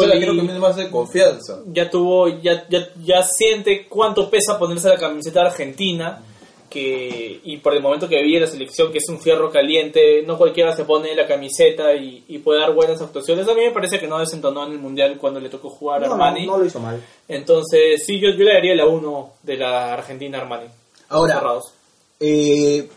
la 0.09 0.15
creo 0.21 0.33
que 0.35 0.53
es 0.53 0.59
más 0.61 0.77
de 0.77 0.89
confianza. 0.91 1.59
ya 1.73 1.91
tuvo, 1.91 2.29
ya, 2.29 2.65
ya, 2.69 2.89
ya 3.05 3.23
siente 3.25 3.89
cuánto 3.89 4.31
pesa 4.31 4.57
ponerse 4.59 4.89
la 4.89 4.97
camiseta 4.99 5.41
argentina, 5.43 6.23
que, 6.69 7.41
y 7.45 7.57
por 7.59 7.75
el 7.75 7.83
momento 7.83 8.09
que 8.09 8.23
vive 8.23 8.41
la 8.41 8.47
selección, 8.47 8.91
que 8.93 8.99
es 8.99 9.09
un 9.09 9.19
fierro 9.21 9.51
caliente, 9.51 10.23
no 10.27 10.37
cualquiera 10.39 10.75
se 10.77 10.85
pone 10.85 11.15
la 11.15 11.27
camiseta 11.27 11.95
y, 11.95 12.25
y 12.29 12.39
puede 12.39 12.61
dar 12.61 12.75
buenas 12.75 13.01
actuaciones. 13.01 13.49
A 13.49 13.55
mí 13.55 13.61
me 13.63 13.71
parece 13.73 13.99
que 13.99 14.07
no 14.07 14.19
desentonó 14.19 14.67
en 14.67 14.73
el 14.73 14.79
Mundial 14.79 15.17
cuando 15.21 15.41
le 15.41 15.49
tocó 15.49 15.71
jugar 15.71 16.05
a 16.05 16.09
No, 16.09 16.17
no, 16.17 16.25
Armani. 16.25 16.47
no 16.47 16.59
lo 16.59 16.65
hizo 16.65 16.81
mal. 16.81 17.03
Entonces, 17.27 18.03
sí, 18.05 18.19
yo, 18.21 18.31
yo 18.31 18.45
le 18.45 18.53
daría 18.55 18.75
la 18.75 18.87
1 18.87 19.31
de 19.43 19.57
la 19.57 19.95
Argentina 19.95 20.39
Armani. 20.39 20.67
Ahora, 21.09 21.35
Cerrados. 21.35 21.73
eh, 22.21 22.89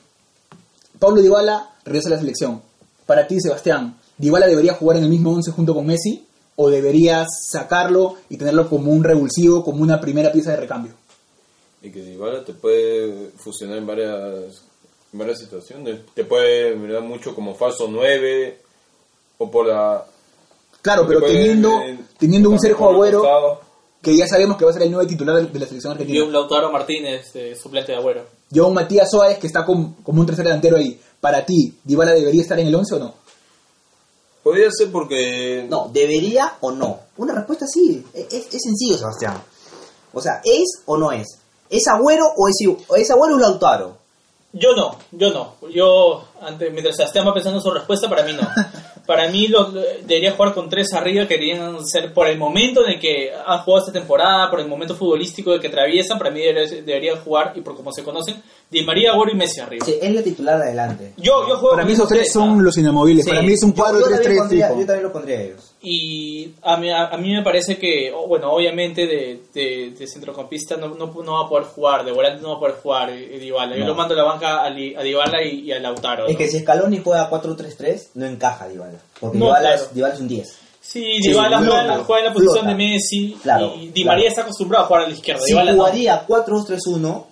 Pablo 0.99 1.21
Dybala 1.21 1.69
regresa 1.85 2.09
a 2.09 2.11
la 2.11 2.19
selección. 2.19 2.61
Para 3.05 3.27
ti, 3.27 3.39
Sebastián, 3.39 3.97
¿Dybala 4.17 4.47
debería 4.47 4.73
jugar 4.73 4.97
en 4.97 5.03
el 5.03 5.09
mismo 5.09 5.31
11 5.33 5.51
junto 5.51 5.73
con 5.73 5.85
Messi? 5.85 6.25
¿O 6.55 6.69
deberías 6.69 7.27
sacarlo 7.49 8.17
y 8.29 8.37
tenerlo 8.37 8.69
como 8.69 8.91
un 8.91 9.03
revulsivo, 9.03 9.63
como 9.63 9.81
una 9.81 9.99
primera 9.99 10.31
pieza 10.31 10.51
de 10.51 10.57
recambio? 10.57 10.93
Y 11.81 11.91
que 11.91 12.01
Dybala 12.01 12.43
te 12.45 12.53
puede 12.53 13.31
fusionar 13.37 13.77
en 13.77 13.87
varias, 13.87 14.61
en 15.13 15.19
varias 15.19 15.39
situaciones. 15.39 15.99
Te 16.13 16.23
puede 16.25 16.75
mirar 16.75 17.01
mucho 17.01 17.33
como 17.33 17.55
falso 17.55 17.87
9 17.89 18.59
o 19.39 19.49
por 19.49 19.67
la... 19.67 20.05
Claro, 20.81 21.05
pero 21.07 21.21
teniendo, 21.21 21.79
teniendo 22.17 22.49
un 22.49 22.59
Sergio 22.59 22.89
Agüero, 22.89 23.59
que 24.01 24.15
ya 24.15 24.27
sabemos 24.27 24.57
que 24.57 24.65
va 24.65 24.71
a 24.71 24.73
ser 24.73 24.83
el 24.83 24.91
nuevo 24.91 25.07
titular 25.07 25.35
de 25.51 25.59
la 25.59 25.65
selección 25.67 25.93
Y 25.93 25.95
un 25.95 26.01
argentina. 26.01 26.25
Lautaro 26.31 26.71
Martínez, 26.71 27.35
eh, 27.35 27.55
suplente 27.55 27.91
de 27.91 27.97
Agüero. 27.99 28.25
Yo 28.49 28.67
un 28.67 28.73
Matías 28.73 29.09
Suárez 29.09 29.37
que 29.37 29.47
está 29.47 29.63
com- 29.65 29.95
como 30.03 30.21
un 30.21 30.25
tercer 30.25 30.45
delantero 30.45 30.77
ahí. 30.77 30.99
Para 31.19 31.45
ti, 31.45 31.75
¿Dybala 31.83 32.13
debería 32.13 32.41
estar 32.41 32.59
en 32.59 32.67
el 32.67 32.75
11 32.75 32.95
o 32.95 32.99
no? 32.99 33.13
Podría 34.43 34.69
ser 34.71 34.91
porque... 34.91 35.65
No, 35.69 35.89
¿debería 35.93 36.53
o 36.61 36.71
no? 36.71 36.99
Una 37.17 37.33
respuesta 37.35 37.65
sí. 37.67 38.03
Es- 38.13 38.33
es 38.33 38.61
sencillo, 38.63 38.97
Sebastián. 38.97 39.41
O 40.13 40.21
sea, 40.21 40.41
¿es 40.43 40.81
o 40.85 40.97
no 40.97 41.11
es? 41.11 41.27
¿Es 41.71 41.87
Agüero 41.87 42.25
o 42.37 42.47
es, 42.47 42.57
o 42.87 42.95
es 42.95 43.09
Agüero 43.09 43.35
o 43.35 43.39
Lautaro? 43.39 43.97
Yo 44.53 44.75
no, 44.75 44.97
yo 45.13 45.31
no. 45.31 45.55
Yo, 45.73 46.25
antes, 46.41 46.69
mientras 46.73 46.97
va 47.25 47.33
pensando 47.33 47.61
su 47.61 47.71
respuesta, 47.71 48.09
para 48.09 48.23
mí 48.23 48.33
no. 48.33 48.47
Para 49.07 49.27
mí 49.29 49.47
debería 50.05 50.33
jugar 50.33 50.53
con 50.53 50.69
tres 50.69 50.93
arriba, 50.93 51.27
querían 51.27 51.85
ser 51.85 52.13
por 52.13 52.27
el 52.27 52.37
momento 52.37 52.85
en 52.85 52.93
el 52.93 52.99
que 52.99 53.31
han 53.33 53.59
jugado 53.63 53.85
esta 53.87 53.91
temporada, 53.99 54.49
por 54.49 54.59
el 54.59 54.67
momento 54.67 54.95
futbolístico 54.95 55.59
que 55.59 55.67
atraviesan, 55.67 56.17
para 56.19 56.29
mí 56.29 56.39
debería- 56.39 56.81
deberían 56.83 57.19
jugar, 57.21 57.51
y 57.55 57.61
por 57.61 57.75
como 57.75 57.91
se 57.91 58.03
conocen, 58.03 58.41
Di 58.69 58.83
María, 58.85 59.11
Agüero 59.11 59.31
y 59.31 59.35
Messi 59.35 59.59
arriba. 59.59 59.85
Sí, 59.85 59.95
es 59.99 60.13
la 60.13 60.21
titular 60.21 60.59
de 60.59 60.65
adelante. 60.65 61.13
Yo, 61.17 61.41
yo 61.49 61.55
juego 61.57 61.71
Para 61.71 61.81
con 61.81 61.87
mí 61.87 61.93
esos 61.93 62.07
tres 62.07 62.21
tres, 62.21 62.33
son 62.33 62.63
los 62.63 62.77
inamovibles. 62.77 63.25
Sí, 63.25 63.31
Para 63.31 63.41
mí 63.41 63.53
es 63.53 63.63
un 63.63 63.73
yo- 63.73 63.81
cuadro 63.83 63.99
yo 64.01 64.05
también 64.05 64.21
3-3 64.21 64.37
pondría- 64.37 64.67
fijo. 64.67 64.79
Yo 64.79 64.85
también 64.85 65.03
lo 65.03 65.11
pondría 65.13 65.37
a 65.37 65.41
ellos. 65.41 65.70
Y 65.83 66.51
a 66.61 66.77
mí, 66.77 66.91
a, 66.91 67.07
a 67.07 67.17
mí 67.17 67.33
me 67.33 67.41
parece 67.41 67.77
que, 67.77 68.13
bueno, 68.27 68.51
obviamente 68.51 69.07
de, 69.07 69.41
de, 69.51 69.89
de 69.97 70.07
centrocampista 70.07 70.77
no, 70.77 70.89
no, 70.89 71.07
no 71.07 71.33
va 71.33 71.45
a 71.45 71.49
poder 71.49 71.65
jugar, 71.65 72.05
de 72.05 72.11
volante 72.11 72.39
no 72.41 72.49
va 72.49 72.55
a 72.57 72.59
poder 72.59 72.75
jugar 72.75 73.09
eh, 73.09 73.39
Dybala. 73.39 73.75
Yo 73.75 73.81
No. 73.81 73.87
lo 73.87 73.95
mando 73.95 74.13
a 74.13 74.17
la 74.17 74.23
banca 74.23 74.63
a, 74.63 74.69
Li- 74.69 74.95
a 74.95 75.01
Dybala 75.01 75.41
y, 75.43 75.61
y 75.61 75.71
a 75.71 75.79
Lautaro. 75.79 76.27
Es 76.27 76.37
que 76.37 76.47
si 76.47 76.59
Scaloni 76.59 76.99
juega 77.03 77.29
4-3-3, 77.31 78.09
no 78.13 78.27
encaja 78.27 78.67
Dybala. 78.67 78.99
Porque 79.19 79.37
No, 79.39 79.45
Dybala, 79.45 79.59
claro. 79.69 79.75
es, 79.83 79.93
Dybala 79.95 80.13
es 80.13 80.19
un 80.19 80.27
10. 80.27 80.47
Sí, 80.47 81.03
Sí, 81.21 81.29
Dybala 81.29 81.59
flota, 81.61 81.77
juega, 81.81 82.03
juega 82.03 82.19
en 82.21 82.25
la 82.27 82.33
posición 82.33 82.55
flota. 82.65 82.69
de 82.69 82.75
Messi 82.75 83.37
Claro, 83.41 83.73
y 83.75 83.87
Di 83.87 84.03
claro. 84.03 84.17
María 84.17 84.29
está 84.29 84.41
acostumbrado 84.41 84.83
a 84.83 84.87
jugar 84.87 85.01
a 85.03 85.07
la 85.07 85.13
izquierda. 85.13 85.41
Si 85.41 85.51
Dybala 85.51 85.71
no. 85.71 85.77
jugaría 85.79 86.27
4-2-3-1, 86.27 87.25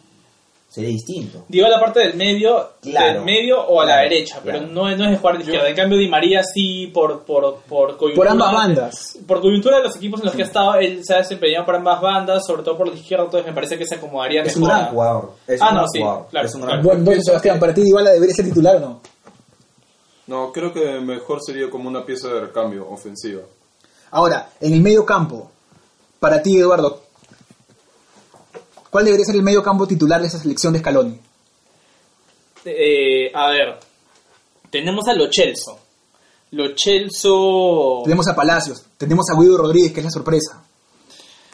sería 0.70 0.89
distinto. 0.91 1.43
Dybala 1.47 1.80
parte 1.80 1.99
del 1.99 2.13
medio, 2.13 2.70
Claro. 2.82 3.13
del 3.15 3.24
medio 3.26 3.59
o 3.59 3.82
a 3.82 3.86
la 3.86 3.93
Claro, 3.93 4.09
derecha, 4.09 4.39
pero 4.43 4.61
no, 4.61 4.84
no 4.95 5.05
es 5.05 5.11
de 5.11 5.17
jugar 5.17 5.38
de 5.38 5.43
izquierda. 5.43 5.67
En 5.70 5.76
cambio 5.76 5.97
Di 5.97 6.07
María 6.07 6.41
sí 6.43 6.88
por 6.93 7.24
por 7.26 7.55
por 7.67 7.97
coyuntura, 7.97 8.15
Por 8.15 8.28
ambas 8.28 8.53
bandas. 8.53 9.17
Por 9.28 9.41
coyuntura 9.41 9.78
de 9.78 9.84
los 9.86 9.95
equipos 9.95 10.20
en 10.20 10.28
los 10.28 10.36
que 10.36 10.43
ha 10.43 10.45
estado, 10.45 10.76
él 10.76 11.03
se 11.03 11.13
ha 11.15 11.17
desempeñado 11.17 11.65
por 11.65 11.76
ambas 11.76 11.99
bandas, 11.99 12.45
sobre 12.45 12.61
todo 12.63 12.78
por 12.78 12.88
la 12.88 12.93
izquierda, 12.93 13.26
entonces 13.26 13.47
me 13.47 13.53
parece 13.53 13.78
que 13.78 13.86
se 13.86 13.95
acomodaría 13.95 14.43
Es 14.43 14.55
un 14.55 14.63
gran 14.65 14.82
a- 14.82 14.86
jugador. 14.88 15.32
Es 15.47 15.61
Ah, 15.61 15.70
un 15.70 15.74
no, 15.74 15.80
gran 15.82 15.89
sí, 15.89 15.99
jugador. 15.99 16.28
claro, 16.30 16.47
Es 16.47 16.55
un 16.55 16.61
gran 16.61 16.70
claro. 16.72 16.84
Bueno, 16.84 16.99
entonces, 16.99 17.24
Sebastián, 17.26 17.59
¿para 17.59 17.74
ti 17.74 17.82
Dybala 17.82 18.11
debería 18.11 18.36
ser 18.36 18.45
titular 18.45 18.76
o 18.76 18.80
no? 18.80 19.01
No, 20.28 20.51
creo 20.51 20.72
que 20.72 20.99
mejor 20.99 21.39
sería 21.43 21.70
como 21.70 21.89
una 21.89 22.05
pieza 22.05 22.28
de 22.28 22.41
recambio 22.41 22.88
ofensiva. 22.88 23.41
Ahora, 24.11 24.49
en 24.61 24.74
el 24.74 24.82
medio 24.82 25.03
campo, 25.05 25.49
para 26.20 26.41
ti, 26.43 26.57
Eduardo, 26.57 27.01
¿cuál 28.90 29.06
debería 29.06 29.26
ser 29.26 29.36
el 29.36 29.44
medio 29.44 29.64
campo 29.64 29.88
titular 29.88 30.22
de 30.22 30.28
esa 30.28 30.40
selección 30.40 30.74
de 30.74 30.80
Scaloni? 30.80 31.20
Eh, 32.66 33.32
a 33.34 33.50
ver, 33.50 33.80
tenemos 34.70 35.08
a 35.08 35.14
Lo 35.14 35.32
Celso. 35.32 35.80
Lo 36.52 36.76
Celso... 36.78 38.02
Tenemos 38.04 38.28
a 38.28 38.36
Palacios, 38.36 38.84
tenemos 38.98 39.26
a 39.30 39.40
Guido 39.40 39.58
Rodríguez, 39.58 39.92
que 39.94 40.00
es 40.00 40.06
la 40.06 40.12
sorpresa. 40.12 40.64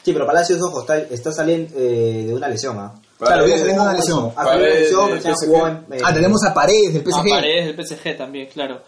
Sí, 0.04 0.14
pero 0.14 0.26
Palacios, 0.26 0.62
ojo, 0.62 0.82
está, 0.82 0.98
está 1.00 1.32
saliendo 1.32 1.74
eh, 1.78 2.26
de 2.28 2.34
una 2.34 2.48
lesión. 2.48 2.78
¿ah? 2.80 2.94
Claro, 3.18 3.46
viene 3.46 3.60
saliendo 3.60 3.84
de 3.84 3.90
una 3.90 3.98
lesión. 3.98 4.32
Paredes 4.34 4.92
del 4.92 5.22
PSG. 5.22 5.54
eh, 5.94 6.02
Ah, 6.04 6.14
tenemos 6.14 6.44
a 6.46 6.54
Paredes 6.54 6.94
del 6.94 7.02
A 7.02 7.18
PSG. 7.18 7.30
Paredes 7.30 7.76
del 7.76 7.86
PSG 7.86 8.18
también, 8.18 8.48
claro. 8.48 8.82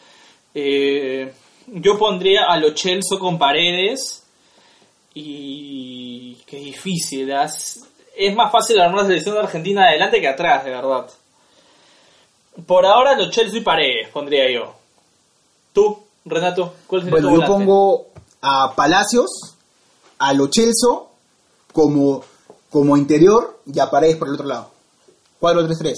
Eh, 0.54 1.34
yo 1.68 1.98
pondría 1.98 2.46
a 2.48 2.58
Lo 2.58 2.76
Celso 2.76 3.20
con 3.20 3.38
Paredes 3.38 4.24
y... 5.14 6.36
Qué 6.46 6.58
difícil, 6.58 7.32
¿ah? 7.34 7.52
Es 8.18 8.36
más 8.36 8.52
fácil 8.52 8.80
armar 8.80 9.02
la 9.02 9.08
selección 9.08 9.36
de 9.36 9.42
Argentina 9.42 9.88
adelante 9.88 10.20
que 10.20 10.28
atrás, 10.28 10.64
de 10.66 10.72
verdad. 10.72 11.08
Por 12.66 12.86
ahora 12.86 13.16
Lo 13.16 13.32
Celso 13.32 13.58
y 13.58 13.62
Paredes 13.62 14.10
pondría 14.10 14.50
yo. 14.52 14.74
¿Tú, 15.74 16.00
Renato? 16.26 16.74
¿Cuál 16.88 17.02
sería 17.04 17.12
Bueno, 17.12 17.28
tu 17.30 17.34
yo 17.36 17.42
volante? 17.42 17.66
pongo 17.66 18.08
a 18.42 18.74
Palacios, 18.76 19.30
a 20.18 20.34
Lo 20.34 20.48
Celso 20.52 21.10
como, 21.72 22.24
como 22.72 22.98
interior 22.98 23.60
y 23.72 23.80
a 23.80 23.90
Paredes 23.90 24.18
por 24.18 24.28
el 24.30 24.34
otro 24.34 24.48
lado. 24.48 24.72
4-3-3. 25.40 25.94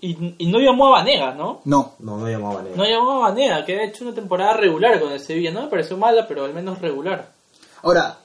Y, 0.00 0.34
y 0.38 0.46
no 0.46 0.60
llamó 0.60 0.86
a 0.88 1.00
Vanega, 1.00 1.34
¿no? 1.34 1.60
No. 1.64 1.92
No, 1.98 2.16
no 2.16 2.28
llamaba 2.28 2.54
Vanega. 2.56 2.76
No 2.76 2.84
llamó 2.84 3.10
a 3.24 3.28
Vanega, 3.28 3.64
que 3.64 3.78
ha 3.78 3.84
hecho 3.84 4.04
una 4.04 4.14
temporada 4.14 4.54
regular 4.54 4.98
con 5.00 5.12
el 5.12 5.20
Sevilla. 5.20 5.50
No 5.50 5.62
me 5.62 5.68
pareció 5.68 5.96
mala, 5.98 6.26
pero 6.26 6.44
al 6.44 6.54
menos 6.54 6.80
regular. 6.80 7.30
Ahora, 7.82 8.16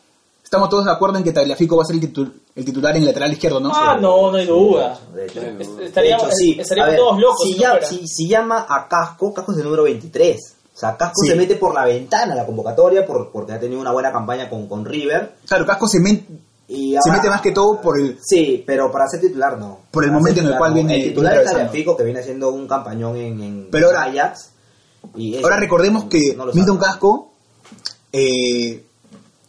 estamos 0.53 0.69
todos 0.69 0.85
de 0.85 0.91
acuerdo 0.91 1.17
en 1.17 1.23
que 1.23 1.31
Tagliafico 1.31 1.75
va 1.77 1.81
a 1.81 1.85
ser 1.87 1.95
el, 1.95 2.01
titu- 2.13 2.31
el 2.55 2.63
titular 2.65 2.91
en 2.95 3.01
el 3.01 3.07
lateral 3.07 3.31
izquierdo, 3.33 3.59
¿no? 3.59 3.71
Ah, 3.73 3.97
no, 3.99 4.29
no 4.31 4.37
hay 4.37 4.45
duda. 4.45 4.99
De 5.15 5.25
hecho, 5.25 5.39
Sí, 5.41 5.47
Est- 5.59 5.71
De 5.77 5.85
Estaríamos, 5.87 6.25
hecho, 6.27 6.35
sí. 6.35 6.57
estaríamos 6.59 6.87
A 6.87 6.91
ver, 6.91 6.99
todos 6.99 7.19
locos. 7.19 7.37
Si, 7.43 7.47
si 7.47 7.55
no 7.55 7.61
ya- 7.61 7.69
fuera. 7.71 7.87
si- 7.87 8.07
si 8.07 8.27
llama 8.27 8.65
a 8.69 8.87
Casco, 8.87 9.33
Casco 9.33 9.51
es 9.51 9.57
el 9.57 9.63
número 9.63 9.83
23. 9.83 10.37
O 10.75 10.77
sea, 10.77 10.95
Casco 10.95 11.21
Sí. 11.23 11.27
se 11.29 11.35
mete 11.35 11.55
por 11.55 11.73
la 11.73 11.85
ventana 11.85 12.33
a 12.33 12.35
la 12.35 12.45
convocatoria 12.45 13.03
por, 13.05 13.31
porque 13.31 13.53
ha 13.53 13.59
tenido 13.59 13.81
una 13.81 13.91
buena 13.91 14.11
campaña 14.11 14.47
con, 14.49 14.67
con 14.67 14.85
River. 14.85 15.33
Claro, 15.47 15.65
Casco 15.65 15.87
se, 15.87 15.97
met- 15.99 16.23
Y 16.67 16.95
se 17.03 17.11
mete 17.11 17.29
más 17.29 17.41
que 17.41 17.51
todo 17.51 17.81
por 17.81 17.99
el... 17.99 18.17
Sí, 18.23 18.63
pero 18.65 18.91
para 18.91 19.07
ser 19.07 19.19
titular 19.21 19.57
no. 19.59 19.79
Por 19.91 20.03
el 20.03 20.11
Para 20.11 20.19
momento 20.19 20.39
en 20.41 20.47
el 20.47 20.57
cual 20.57 20.69
no. 20.71 20.75
viene- 20.75 20.95
El 20.97 21.09
titular 21.09 21.35
es. 21.37 21.45
Tagliafico, 21.45 21.97
que 21.97 22.03
viene 22.03 22.19
haciendo 22.19 22.51
un 22.51 22.67
campañón 22.67 23.17
en, 23.17 23.41
en 23.41 23.67
Pero 23.71 23.87
ahora- 23.87 24.03
Ajax. 24.03 24.51
Y 25.15 25.35
eso 25.35 25.45
Ahora 25.45 25.57
recordemos 25.57 26.05
que 26.05 26.35
no 26.37 26.45
Milton. 26.53 26.77
Casco 26.77 27.31
eh, 28.11 28.83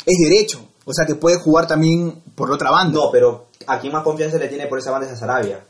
es 0.06 0.18
derecho, 0.18 0.60
o 0.84 0.92
sea 0.92 1.06
que 1.06 1.14
puede 1.14 1.38
jugar 1.38 1.66
también 1.66 2.22
por 2.34 2.48
la 2.48 2.54
otra 2.56 2.70
banda. 2.70 2.98
No, 2.98 3.10
pero 3.10 3.46
a 3.66 3.78
quien 3.80 3.92
más 3.92 4.02
confianza 4.02 4.38
le 4.38 4.48
tiene 4.48 4.66
por 4.66 4.78
esa 4.78 4.90
banda 4.90 5.06
es 5.06 5.12
a 5.12 5.16
Sarabia. 5.16 5.60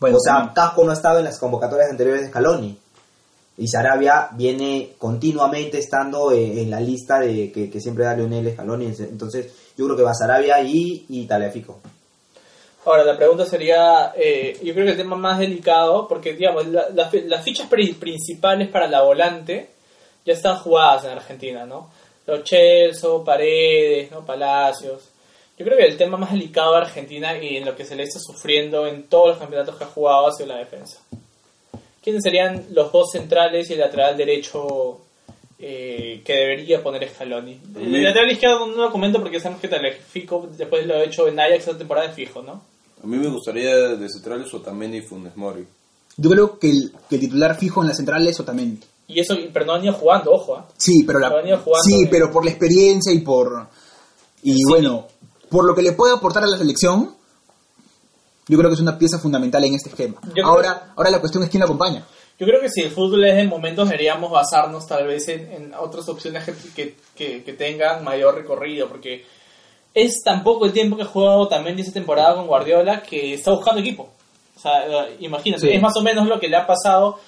Bueno, 0.00 0.16
o 0.16 0.20
sea, 0.20 0.34
también. 0.34 0.54
Casco 0.54 0.84
no 0.84 0.90
ha 0.90 0.94
estado 0.94 1.18
en 1.18 1.24
las 1.24 1.38
convocatorias 1.38 1.90
anteriores 1.90 2.22
de 2.22 2.28
Scaloni. 2.28 2.78
Y 3.58 3.68
Sarabia 3.68 4.28
viene 4.32 4.92
continuamente 4.98 5.78
estando 5.78 6.30
eh, 6.30 6.60
en 6.60 6.70
la 6.70 6.78
lista 6.80 7.18
de 7.20 7.50
que, 7.50 7.70
que 7.70 7.80
siempre 7.80 8.04
da 8.04 8.14
Lionel 8.14 8.52
Scaloni. 8.52 8.86
Entonces, 8.98 9.50
yo 9.78 9.86
creo 9.86 9.96
que 9.96 10.02
va 10.02 10.12
Sarabia 10.12 10.60
y, 10.60 11.06
y. 11.08 11.26
Ahora, 12.84 13.02
la 13.02 13.16
pregunta 13.16 13.46
sería, 13.46 14.12
eh, 14.14 14.58
yo 14.62 14.72
creo 14.74 14.84
que 14.84 14.92
el 14.92 14.96
tema 14.98 15.16
más 15.16 15.38
delicado, 15.38 16.06
porque 16.06 16.34
digamos, 16.34 16.66
la- 16.68 16.88
la 16.90 17.10
las 17.26 17.42
fichas 17.42 17.66
pri- 17.68 17.94
principales 17.94 18.68
para 18.70 18.86
la 18.88 19.02
volante 19.02 19.70
ya 20.24 20.34
están 20.34 20.58
jugadas 20.58 21.04
en 21.04 21.12
Argentina, 21.12 21.64
¿no? 21.64 21.88
Los 22.26 22.44
Chelsea, 22.44 23.08
Paredes, 23.24 24.10
¿no? 24.10 24.24
Palacios. 24.24 25.02
Yo 25.58 25.64
creo 25.64 25.78
que 25.78 25.84
el 25.86 25.96
tema 25.96 26.16
más 26.18 26.32
delicado 26.32 26.72
de 26.72 26.78
Argentina 26.82 27.38
y 27.42 27.56
en 27.56 27.64
lo 27.64 27.74
que 27.76 27.84
se 27.84 27.96
le 27.96 28.02
está 28.02 28.18
sufriendo 28.20 28.86
en 28.86 29.04
todos 29.04 29.28
los 29.28 29.38
campeonatos 29.38 29.76
que 29.76 29.84
ha 29.84 29.88
jugado 29.88 30.26
ha 30.26 30.32
sido 30.32 30.48
la 30.48 30.58
defensa. 30.58 30.98
¿Quiénes 32.02 32.22
serían 32.22 32.66
los 32.72 32.92
dos 32.92 33.10
centrales 33.10 33.68
y 33.70 33.72
el 33.72 33.80
lateral 33.80 34.16
derecho 34.16 35.00
eh, 35.58 36.20
que 36.24 36.32
debería 36.34 36.82
poner 36.82 37.08
Scaloni? 37.08 37.58
El 37.76 37.88
mí- 37.88 38.00
lateral 38.02 38.30
izquierdo 38.30 38.66
no 38.66 38.76
lo 38.76 38.92
comento 38.92 39.20
porque 39.20 39.40
sabemos 39.40 39.60
que 39.62 39.68
Tagliafico 39.68 40.48
después 40.56 40.86
lo 40.86 40.94
ha 40.94 41.02
hecho 41.04 41.26
en 41.26 41.40
Ajax 41.40 41.60
esta 41.60 41.78
temporada 41.78 42.08
de 42.08 42.14
fijo, 42.14 42.42
¿no? 42.42 42.62
A 43.02 43.06
mí 43.06 43.16
me 43.16 43.28
gustaría 43.28 43.74
de 43.74 44.08
centrales 44.08 44.52
Otamendi 44.52 44.98
y 44.98 45.02
Funes 45.02 45.36
Mori. 45.36 45.66
Yo 46.18 46.30
creo 46.30 46.58
que 46.58 46.70
el, 46.70 46.92
que 47.08 47.16
el 47.16 47.20
titular 47.22 47.56
fijo 47.58 47.82
en 47.82 47.88
la 47.88 47.94
central 47.94 48.26
es 48.26 48.38
Otamendi. 48.40 48.80
Y 49.08 49.20
eso, 49.20 49.36
pero 49.52 49.64
no 49.64 49.74
han 49.74 49.84
ido 49.84 49.92
jugando, 49.92 50.32
ojo. 50.32 50.56
¿ah? 50.56 50.66
Sí, 50.76 51.04
pero 51.06 51.18
la, 51.18 51.30
sí, 51.82 51.96
bien. 51.98 52.08
pero 52.10 52.30
por 52.30 52.44
la 52.44 52.50
experiencia 52.50 53.12
y 53.12 53.20
por 53.20 53.68
y 54.42 54.64
bueno, 54.68 55.06
por 55.48 55.64
lo 55.64 55.74
que 55.74 55.82
le 55.82 55.92
puede 55.92 56.14
aportar 56.14 56.42
a 56.44 56.46
la 56.48 56.58
selección, 56.58 57.14
yo 58.48 58.58
creo 58.58 58.70
que 58.70 58.74
es 58.74 58.80
una 58.80 58.98
pieza 58.98 59.18
fundamental 59.18 59.64
en 59.64 59.74
este 59.74 59.90
esquema. 59.90 60.16
Yo 60.26 60.32
creo- 60.32 60.46
Ahora, 60.46 60.92
ahora 60.96 61.10
la 61.10 61.20
cuestión 61.20 61.42
es 61.42 61.50
quién 61.50 61.60
la 61.60 61.64
acompaña. 61.66 62.04
Yo 62.38 62.46
creo 62.46 62.60
que 62.60 62.68
si 62.68 62.82
el 62.82 62.90
fútbol 62.90 63.24
es 63.24 63.38
en 63.38 63.48
momentos 63.48 63.88
deberíamos 63.88 64.30
basarnos 64.30 64.86
tal 64.86 65.06
vez 65.06 65.26
en, 65.28 65.50
en 65.52 65.74
otras 65.74 66.08
opciones 66.08 66.44
que, 66.44 66.94
que, 67.16 67.42
que- 67.44 67.52
tengan 67.54 68.04
mayor 68.04 68.34
recorrido, 68.34 68.88
porque 68.88 69.24
es 69.94 70.20
tan 70.22 70.42
poco 70.44 70.66
el 70.66 70.72
tiempo 70.72 70.96
que 70.96 71.02
ha 71.04 71.06
jugado 71.06 71.48
también 71.48 71.78
esa 71.78 71.92
temporada 71.92 72.34
con 72.34 72.46
Guardiola 72.46 73.02
que 73.02 73.34
está 73.34 73.52
buscando 73.52 73.80
equipo. 73.80 74.10
O 74.54 74.60
sea, 74.60 74.86
eh, 74.86 75.16
imagínate, 75.20 75.62
Sí. 75.68 75.72
es 75.72 75.80
más 75.80 75.96
o 75.96 76.02
menos 76.02 76.26
lo 76.28 76.38
que 76.38 76.48
le 76.48 76.56
ha 76.56 76.66
pasado 76.66 77.18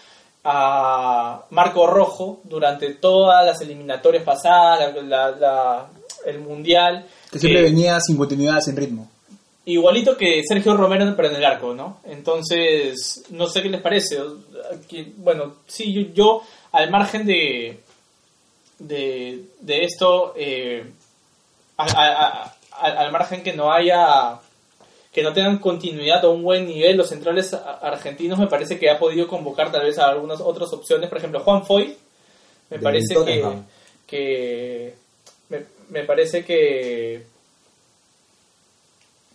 a 0.45 1.43
Marco 1.51 1.87
Rojo 1.87 2.41
durante 2.45 2.95
todas 2.95 3.45
las 3.45 3.61
eliminatorias 3.61 4.25
pasadas, 4.25 4.95
la- 5.05 5.31
la- 5.33 5.87
el 6.27 6.39
Mundial. 6.41 7.07
Que 7.31 7.39
siempre 7.39 7.63
venía 7.63 8.01
sin 8.01 8.17
continuidad, 8.17 8.61
sin 8.61 8.77
ritmo. 8.77 9.09
Igualito 9.67 10.17
que 10.17 10.43
Sergio 10.49 10.75
Romero, 10.77 11.13
pero 11.15 11.29
en 11.29 11.37
el 11.37 11.45
arco, 11.45 11.75
¿no? 11.75 12.01
Entonces, 12.05 13.25
no 13.31 13.47
sé 13.49 13.63
qué 13.63 13.69
les 13.69 13.83
parece. 13.83 14.19
Bueno, 15.19 15.57
sí, 15.67 15.93
yo, 15.93 16.13
yo, 16.15 16.43
al 16.73 16.91
margen 16.91 17.27
de, 17.27 17.79
de, 18.79 19.45
de 19.61 19.85
esto, 19.85 20.33
eh, 20.37 20.91
a- 21.77 21.85
a- 21.85 22.27
a- 22.27 22.55
a- 22.73 23.01
al 23.01 23.13
margen 23.13 23.43
que 23.43 23.53
no 23.53 23.71
haya, 23.73 24.39
que 25.19 25.25
no 25.25 25.33
tengan 25.33 25.59
continuidad 25.59 26.25
o 26.25 26.31
un 26.31 26.45
buen 26.45 26.65
nivel, 26.65 26.97
los 26.97 27.09
centrales 27.09 27.53
argentinos 27.53 28.39
me 28.39 28.47
parece 28.47 28.79
que 28.79 28.89
ha 28.89 29.01
podido 29.01 29.27
convocar 29.27 29.73
tal 29.73 29.85
vez 29.85 29.99
a 29.99 30.09
algunas 30.09 30.41
otras 30.41 30.73
opciones. 30.73 31.09
Por 31.09 31.19
ejemplo, 31.19 31.41
Juan 31.41 31.67
Foy, 31.67 31.97
me 32.71 32.79
parece 32.79 33.17
que, 34.07 34.95
me, 35.49 35.65
me 35.89 36.05
parece 36.05 36.45
que 36.45 37.27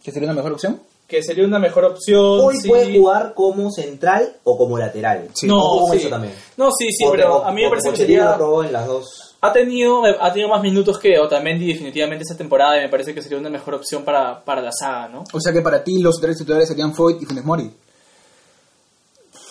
¿Que 0.01 0.11
sería 0.13 0.29
una 0.29 0.35
mejor 0.35 0.53
opción? 0.53 0.79
que 1.05 1.21
sería 1.21 1.43
una 1.45 1.59
mejor 1.59 1.83
opción. 1.83 2.39
Hoy 2.39 2.55
sí. 2.61 2.69
puede 2.69 2.97
jugar 2.97 3.33
como 3.33 3.69
central 3.69 4.37
o 4.45 4.57
como 4.57 4.77
lateral. 4.77 5.27
Sí. 5.33 5.47
No, 5.47 5.85
sí. 5.91 5.97
eso 5.97 6.07
también. 6.07 6.33
No, 6.55 6.71
sí, 6.71 6.93
sí, 6.93 7.03
pero 7.11 7.43
a 7.43 7.51
mí 7.51 7.61
me 7.61 7.69
parece 7.69 7.89
que 7.89 7.97
sería... 7.97 8.37
en 8.39 8.71
las 8.71 8.87
dos. 8.87 9.32
Ha 9.45 9.51
tenido, 9.51 10.05
ha 10.05 10.31
tenido 10.31 10.47
más 10.47 10.61
minutos 10.61 10.97
que 10.97 11.19
Otamendi 11.19 11.67
definitivamente 11.67 12.23
esta 12.23 12.37
temporada 12.37 12.77
y 12.77 12.83
me 12.83 12.89
parece 12.89 13.13
que 13.13 13.21
sería 13.21 13.37
una 13.37 13.49
mejor 13.49 13.73
opción 13.73 14.05
para, 14.05 14.41
para 14.41 14.61
la 14.61 14.71
saga, 14.71 15.09
¿no? 15.09 15.25
O 15.33 15.41
sea 15.41 15.51
que 15.51 15.61
para 15.61 15.83
ti 15.83 15.99
los 15.99 16.17
tres 16.21 16.37
titulares 16.37 16.69
serían 16.69 16.95
Foyt 16.95 17.21
y 17.21 17.25
Funes 17.25 17.43
Mori. 17.43 17.69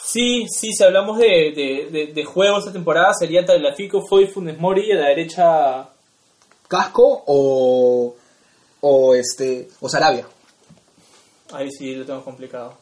Sí, 0.02 0.46
sí, 0.48 0.72
si 0.72 0.82
hablamos 0.82 1.18
de, 1.18 1.26
de, 1.26 1.88
de, 1.90 2.12
de 2.14 2.24
juego 2.24 2.56
esta 2.56 2.72
temporada 2.72 3.12
sería 3.12 3.44
Tagliafico, 3.44 4.06
Foy, 4.08 4.28
Funes 4.28 4.58
Mori 4.58 4.86
y 4.86 4.92
a 4.92 4.96
la 4.96 5.08
derecha... 5.08 5.88
Casco 6.68 7.24
o 7.26 8.16
o 8.80 9.14
este 9.14 9.68
o 9.78 9.88
Sarabia. 9.90 10.26
Ahí 11.52 11.70
sí 11.70 11.94
lo 11.94 12.06
tengo 12.06 12.24
complicado. 12.24 12.81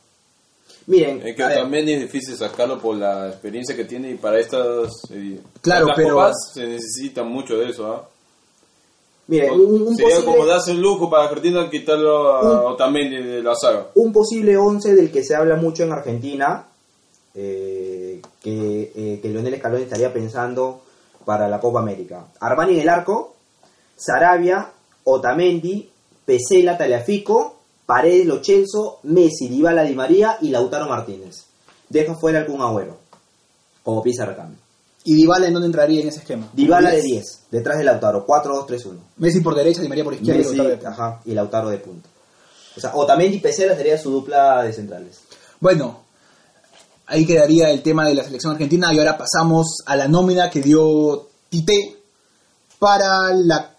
Miren, 0.86 1.22
Es 1.26 1.36
que 1.36 1.42
a 1.42 1.48
ver, 1.48 1.58
también 1.58 1.88
es 1.88 2.00
difícil 2.00 2.36
sacarlo 2.36 2.78
por 2.80 2.96
la 2.96 3.28
experiencia 3.28 3.76
que 3.76 3.84
tiene 3.84 4.10
y 4.10 4.14
para 4.14 4.38
estas, 4.40 4.90
eh, 5.12 5.40
Claro, 5.60 5.86
estas 5.86 5.96
pero- 5.96 6.14
copas 6.16 6.36
se 6.54 6.66
necesita 6.66 7.22
mucho 7.22 7.56
de 7.56 7.70
eso. 7.70 7.86
¿ah? 7.92 8.08
miren, 9.28 9.52
un, 9.52 9.82
un 9.88 9.96
Sería 9.96 10.16
posible, 10.16 10.32
como 10.36 10.46
darse 10.46 10.72
el 10.72 10.80
lujo 10.80 11.08
para 11.08 11.24
Argentina 11.24 11.70
quitarlo 11.70 12.32
a 12.32 12.40
Un- 12.66 12.72
Otamendi 12.72 13.22
de 13.22 13.42
la 13.42 13.54
saga. 13.54 13.86
un 13.94 14.12
posible 14.12 14.56
11 14.56 14.94
del 14.96 15.12
que 15.12 15.22
se 15.22 15.36
habla 15.36 15.54
mucho 15.56 15.84
en 15.84 15.92
Argentina, 15.92 16.66
eh, 17.34 18.20
que, 18.42 18.92
eh, 18.94 19.18
que 19.22 19.28
Leonel 19.28 19.56
Scaloni 19.58 19.84
estaría 19.84 20.12
pensando 20.12 20.82
para 21.24 21.46
la 21.48 21.60
Copa 21.60 21.78
América. 21.80 22.26
Armani 22.40 22.74
en 22.74 22.80
el 22.80 22.88
arco, 22.88 23.36
Sarabia, 23.96 24.68
Otamendi, 25.04 25.88
Pesela, 26.24 26.76
Taliafico, 26.76 27.59
Paredes, 27.90 28.24
Lochelso, 28.24 29.00
Messi, 29.02 29.48
Dybala, 29.48 29.82
Di 29.82 29.96
María 29.96 30.38
y 30.40 30.50
Lautaro 30.50 30.86
Martínez. 30.88 31.44
Deja 31.88 32.14
fuera 32.14 32.38
algún 32.38 32.60
agüero, 32.62 32.98
como 33.82 34.00
pieza 34.00 34.22
de 34.22 34.28
recambio. 34.30 34.58
¿Y 35.02 35.14
Dybala 35.16 35.48
en 35.48 35.54
dónde 35.54 35.66
entraría 35.66 36.00
en 36.02 36.06
ese 36.06 36.20
esquema? 36.20 36.48
Dybala 36.52 36.90
de 36.90 37.02
Diez. 37.02 37.24
10, 37.24 37.40
detrás 37.50 37.78
de 37.78 37.84
Lautaro, 37.84 38.24
4-2-3-1. 38.24 38.96
Messi 39.16 39.40
por 39.40 39.56
derecha, 39.56 39.82
Di 39.82 39.88
María 39.88 40.04
por 40.04 40.14
izquierda 40.14 40.40
y 40.40 40.44
Lautaro 40.44 40.68
de- 40.68 40.86
ajá, 40.86 41.20
y 41.24 41.32
Lautaro 41.34 41.68
de 41.70 41.78
punta. 41.78 42.08
O 42.76 42.80
sea, 42.80 42.92
Otamendi 42.94 43.38
y 43.38 43.40
Pesela 43.40 43.74
sería 43.74 43.98
su 43.98 44.10
dupla 44.12 44.62
de 44.62 44.72
centrales. 44.72 45.18
Bueno, 45.58 46.02
ahí 47.06 47.26
quedaría 47.26 47.70
el 47.70 47.82
tema 47.82 48.06
de 48.06 48.14
la 48.14 48.22
selección 48.22 48.52
argentina 48.52 48.94
y 48.94 48.98
ahora 49.00 49.18
pasamos 49.18 49.78
a 49.84 49.96
la 49.96 50.06
nómina 50.06 50.48
que 50.48 50.60
dio 50.60 51.26
Tite 51.48 51.96
para 52.78 53.34
la 53.34 53.74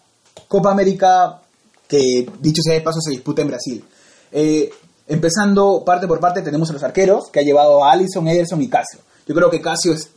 Copa 0.49 0.71
América 0.71 1.41
que, 1.87 2.29
dicho 2.41 2.61
sea 2.61 2.73
de 2.73 2.81
paso, 2.81 2.99
se 2.99 3.11
disputa 3.11 3.41
en 3.41 3.47
Brasil. 3.47 3.85
Eh, 4.31 4.71
empezando 5.07 5.83
parte 5.85 6.07
por 6.07 6.19
parte, 6.19 6.41
tenemos 6.41 6.69
a 6.69 6.73
los 6.73 6.83
arqueros, 6.83 7.29
que 7.29 7.39
ha 7.39 7.43
llevado 7.43 7.83
a 7.83 7.91
Allison, 7.91 8.27
Ederson 8.27 8.61
y 8.61 8.69
Casio. 8.69 8.99
Yo 9.27 9.35
creo 9.35 9.49
que 9.49 9.61
Casio 9.61 9.93
es, 9.93 10.09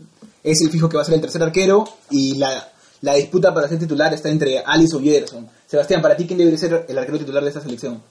el 0.42 0.70
fijo 0.70 0.88
que 0.88 0.96
va 0.96 1.02
a 1.02 1.06
ser 1.06 1.14
el 1.14 1.20
tercer 1.20 1.42
arquero 1.42 1.84
y 2.10 2.36
la, 2.36 2.70
disputa 3.16 3.52
para 3.52 3.68
ser 3.68 3.78
titular 3.78 4.12
está 4.14 4.28
entre 4.28 4.62
Allison 4.64 5.04
y 5.04 5.10
Ederson. 5.10 5.48
Sebastián, 5.66 6.00
para 6.00 6.16
ti, 6.16 6.26
¿quién 6.26 6.38
debería 6.38 6.58
ser 6.58 6.86
el 6.88 6.98
arquero 6.98 7.18
titular 7.18 7.42
de 7.42 7.48
esta 7.48 7.60
selección? 7.60 8.02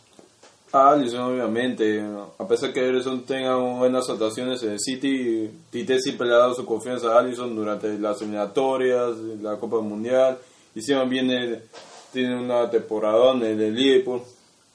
Alisson, 0.73 1.21
obviamente, 1.21 2.03
a 2.39 2.47
pesar 2.47 2.73
que 2.73 2.79
Ederson 2.79 3.23
tenga 3.25 3.55
buenas 3.55 4.09
actuaciones 4.09 4.63
en 4.63 4.71
el 4.71 4.79
City, 4.79 5.49
Tite 5.69 5.99
siempre 5.99 6.27
le 6.27 6.33
ha 6.33 6.39
dado 6.39 6.55
su 6.55 6.65
confianza 6.65 7.13
a 7.13 7.19
Alisson 7.19 7.55
durante 7.55 7.95
las 7.99 8.19
eliminatorias, 8.21 9.15
la 9.39 9.57
Copa 9.57 9.81
Mundial, 9.81 10.39
y 10.73 10.81
viene, 11.07 11.61
tiene 12.11 12.41
una 12.41 12.71
temporada 12.71 13.33
en 13.33 13.43
el 13.43 13.75
Liverpool. 13.75 14.21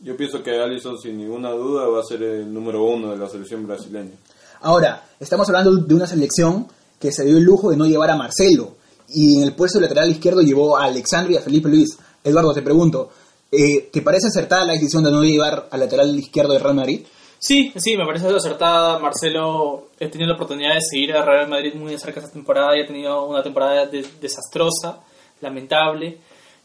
Yo 0.00 0.16
pienso 0.16 0.42
que 0.42 0.52
Alisson, 0.60 0.98
sin 0.98 1.16
ninguna 1.18 1.50
duda, 1.50 1.86
va 1.88 2.00
a 2.00 2.04
ser 2.04 2.22
el 2.22 2.52
número 2.52 2.84
uno 2.84 3.10
de 3.10 3.16
la 3.18 3.28
selección 3.28 3.66
brasileña. 3.66 4.12
Ahora, 4.60 5.04
estamos 5.18 5.48
hablando 5.48 5.74
de 5.76 5.94
una 5.94 6.06
selección 6.06 6.68
que 7.00 7.10
se 7.12 7.24
dio 7.24 7.36
el 7.38 7.44
lujo 7.44 7.70
de 7.70 7.76
no 7.76 7.84
llevar 7.86 8.10
a 8.10 8.16
Marcelo 8.16 8.76
y 9.08 9.36
en 9.38 9.42
el 9.42 9.54
puesto 9.54 9.78
de 9.78 9.82
lateral 9.84 10.10
izquierdo 10.10 10.40
llevó 10.42 10.76
a 10.76 10.84
Alexandre 10.84 11.34
y 11.34 11.36
a 11.36 11.40
Felipe 11.42 11.68
Luis. 11.68 11.98
Eduardo, 12.22 12.52
te 12.52 12.62
pregunto, 12.62 13.10
eh, 13.50 13.88
¿te 13.92 14.02
parece 14.02 14.28
acertada 14.28 14.64
la 14.64 14.72
decisión 14.74 15.02
de 15.04 15.10
no 15.10 15.22
llevar 15.22 15.68
al 15.70 15.80
lateral 15.80 16.16
izquierdo 16.16 16.52
de 16.52 16.58
Real 16.60 16.74
Madrid? 16.74 17.06
Sí, 17.40 17.72
sí, 17.76 17.96
me 17.96 18.04
parece 18.04 18.26
acertada. 18.28 18.98
Marcelo 18.98 19.88
ha 20.00 20.08
tenido 20.10 20.28
la 20.28 20.34
oportunidad 20.34 20.74
de 20.74 20.80
seguir 20.80 21.12
a 21.14 21.24
Real 21.24 21.48
Madrid 21.48 21.74
muy 21.74 21.92
de 21.92 21.98
cerca 21.98 22.20
esta 22.20 22.32
temporada 22.32 22.76
y 22.76 22.82
ha 22.82 22.86
tenido 22.86 23.24
una 23.26 23.42
temporada 23.42 23.86
de- 23.86 24.04
desastrosa, 24.20 25.00
lamentable. 25.40 26.18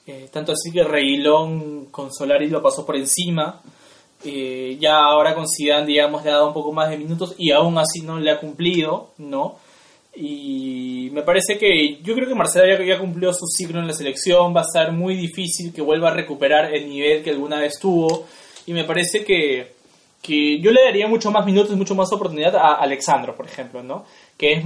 Eh, 0.06 0.28
tanto 0.32 0.52
así 0.52 0.72
que 0.72 0.84
Reguilón 0.84 1.86
con 1.86 2.14
Solari 2.14 2.50
lo 2.50 2.62
pasó 2.62 2.86
por 2.86 2.96
encima. 2.96 3.62
Eh, 4.26 4.78
ya 4.80 5.00
ahora 5.00 5.36
con 5.36 5.46
Zidane, 5.48 5.86
digamos, 5.86 6.24
le 6.24 6.30
ha 6.32 6.36
dado 6.36 6.48
un 6.48 6.54
poco 6.54 6.72
más 6.72 6.90
de 6.90 6.98
minutos 6.98 7.36
y 7.38 7.52
aún 7.52 7.78
así 7.78 8.02
no 8.02 8.20
le 8.20 8.32
ha 8.32 8.40
cumplido, 8.40 9.12
¿no? 9.18 9.58
Y 10.16 11.10
me 11.12 11.24
parece 11.24 11.58
que 11.58 12.00
yo 12.04 12.14
creo 12.14 12.28
que 12.28 12.36
Marcelo 12.36 12.84
ya, 12.84 13.00
cumplió 13.00 13.34
su 13.34 13.48
ciclo 13.48 13.80
en 13.80 13.88
la 13.88 13.94
selección, 13.94 14.56
va 14.56 14.62
a 14.62 14.66
ser 14.66 14.92
muy 14.92 15.16
difícil 15.16 15.74
que 15.74 15.82
vuelva 15.82 16.10
a 16.10 16.14
recuperar 16.14 16.74
el 16.74 16.88
nivel 16.88 17.24
que 17.24 17.32
alguna 17.32 17.60
vez 17.60 17.80
tuvo 17.80 18.28
y 18.68 18.74
me 18.74 18.84
parece 18.84 19.26
que, 19.26 19.74
que 20.22 20.60
yo 20.60 20.72
le 20.72 20.84
daría 20.84 21.08
mucho 21.08 21.32
más 21.32 21.46
minutos 21.46 21.72
y 21.74 21.76
mucho 21.76 21.96
más 21.96 22.14
oportunidad 22.14 22.56
a 22.56 22.76
Alexandro, 22.76 23.36
por 23.36 23.48
ejemplo, 23.48 23.82
¿no? 23.82 24.06
Que 24.38 24.54
es 24.54 24.64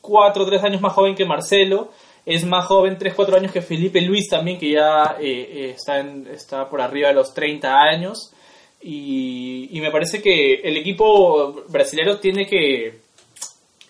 4 0.00 0.42
o 0.42 0.46
3 0.46 0.64
años 0.64 0.80
más 0.80 0.92
joven 0.92 1.14
que 1.14 1.24
Marcelo, 1.24 1.90
es 2.24 2.44
más 2.44 2.66
joven 2.66 2.96
3 2.98 3.14
4 3.14 3.36
años 3.36 3.52
que 3.52 3.62
Felipe 3.62 4.00
Luis 4.00 4.28
también, 4.28 4.58
que 4.58 4.70
ya 4.70 5.16
eh, 5.20 5.48
eh, 5.50 5.70
está, 5.76 5.98
en- 5.98 6.26
está 6.32 6.68
por 6.68 6.80
arriba 6.80 7.08
de 7.08 7.14
los 7.14 7.34
30 7.34 7.68
años. 7.80 8.32
Y, 8.80 9.68
y 9.76 9.80
me 9.80 9.90
parece 9.92 10.20
que 10.20 10.54
el 10.54 10.76
equipo 10.76 11.62
brasileño 11.68 12.18
tiene 12.18 12.46
que 12.46 13.00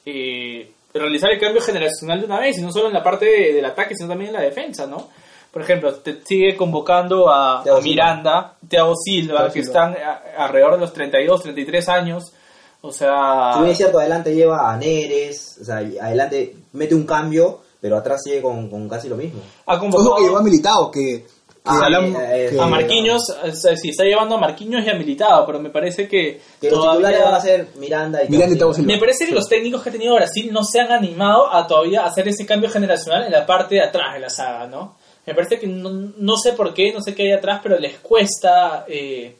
eh, 0.04 0.70
realizar 0.92 1.30
el 1.30 1.40
cambio 1.40 1.62
generacional 1.62 2.20
de 2.20 2.26
una 2.26 2.40
vez, 2.40 2.58
y 2.58 2.62
no 2.62 2.72
solo 2.72 2.88
en 2.88 2.94
la 2.94 3.02
parte 3.02 3.24
de- 3.26 3.52
del 3.54 3.64
ataque, 3.64 3.94
sino 3.94 4.08
también 4.08 4.28
en 4.28 4.34
la 4.36 4.42
defensa, 4.42 4.86
¿no? 4.86 5.08
Por 5.50 5.62
ejemplo, 5.62 5.94
te 5.96 6.22
sigue 6.24 6.56
convocando 6.56 7.30
a, 7.30 7.62
Thiago 7.62 7.78
a 7.78 7.82
Miranda, 7.82 8.56
Thiago 8.68 8.94
Silva, 8.96 9.38
Thiago 9.38 9.52
que 9.52 9.62
Silva. 9.64 9.86
están 9.90 10.02
a- 10.02 10.44
alrededor 10.44 10.72
de 10.74 10.78
los 10.80 10.92
32, 10.92 11.42
33 11.42 11.88
años. 11.88 12.32
O 12.82 12.90
sea, 12.90 13.52
Si 13.54 13.58
bien 13.60 13.70
es 13.72 13.76
cierto, 13.78 13.98
adelante 13.98 14.34
lleva 14.34 14.70
a 14.72 14.76
Neres, 14.76 15.58
o 15.60 15.64
sea, 15.64 15.76
adelante 15.76 16.54
mete 16.72 16.94
un 16.94 17.04
cambio, 17.06 17.61
pero 17.82 17.98
atrás 17.98 18.22
sigue 18.24 18.40
con, 18.40 18.70
con 18.70 18.88
casi 18.88 19.08
lo 19.10 19.16
mismo. 19.16 19.40
ha 19.66 19.78
convocado 19.78 20.16
que 20.16 20.22
llevó 20.22 20.38
a 20.38 20.90
que, 20.90 21.00
que 21.24 21.26
Ah, 21.64 21.86
eh, 21.88 22.46
eh, 22.46 22.50
que- 22.50 22.60
a 22.60 22.66
Marquinhos, 22.66 23.22
o 23.44 23.52
sea, 23.52 23.76
sí, 23.76 23.90
está 23.90 24.02
llevando 24.04 24.34
a 24.36 24.38
Marquinhos 24.38 24.84
y 24.84 24.88
a 24.90 24.94
Militado, 24.94 25.44
pero 25.46 25.60
me 25.60 25.70
parece 25.70 26.08
que, 26.08 26.40
Que 26.60 26.70
los 26.70 26.80
todavía... 26.80 27.08
titulares 27.08 27.24
van 27.24 27.34
a 27.34 27.40
ser 27.40 27.68
Miranda 27.76 28.24
y 28.24 28.28
Miranda 28.30 28.54
y 28.54 28.56
Thiago 28.56 28.72
Silva. 28.74 28.86
Silva. 28.86 28.94
Me 28.94 28.98
parece 29.00 29.26
que 29.26 29.34
los 29.34 29.48
técnicos 29.48 29.82
que 29.82 29.88
ha 29.90 29.92
tenido 29.92 30.14
Brasil 30.14 30.48
no 30.52 30.64
se 30.64 30.80
han 30.80 30.90
animado 30.90 31.52
a 31.52 31.66
todavía 31.66 32.04
hacer 32.04 32.26
ese 32.28 32.46
cambio 32.46 32.70
generacional 32.70 33.24
en 33.26 33.32
la 33.32 33.44
parte 33.46 33.74
de 33.76 33.82
atrás 33.82 34.14
de 34.14 34.20
la 34.20 34.30
saga, 34.30 34.66
¿no? 34.66 34.96
Me 35.26 35.34
parece 35.34 35.58
que 35.60 35.66
no, 35.68 35.90
no 36.16 36.36
sé 36.36 36.52
por 36.54 36.72
qué, 36.74 36.92
no 36.92 37.00
sé 37.00 37.14
qué 37.14 37.24
hay 37.24 37.32
atrás, 37.32 37.60
pero 37.62 37.78
les 37.78 37.96
cuesta 37.98 38.84
eh, 38.88 39.36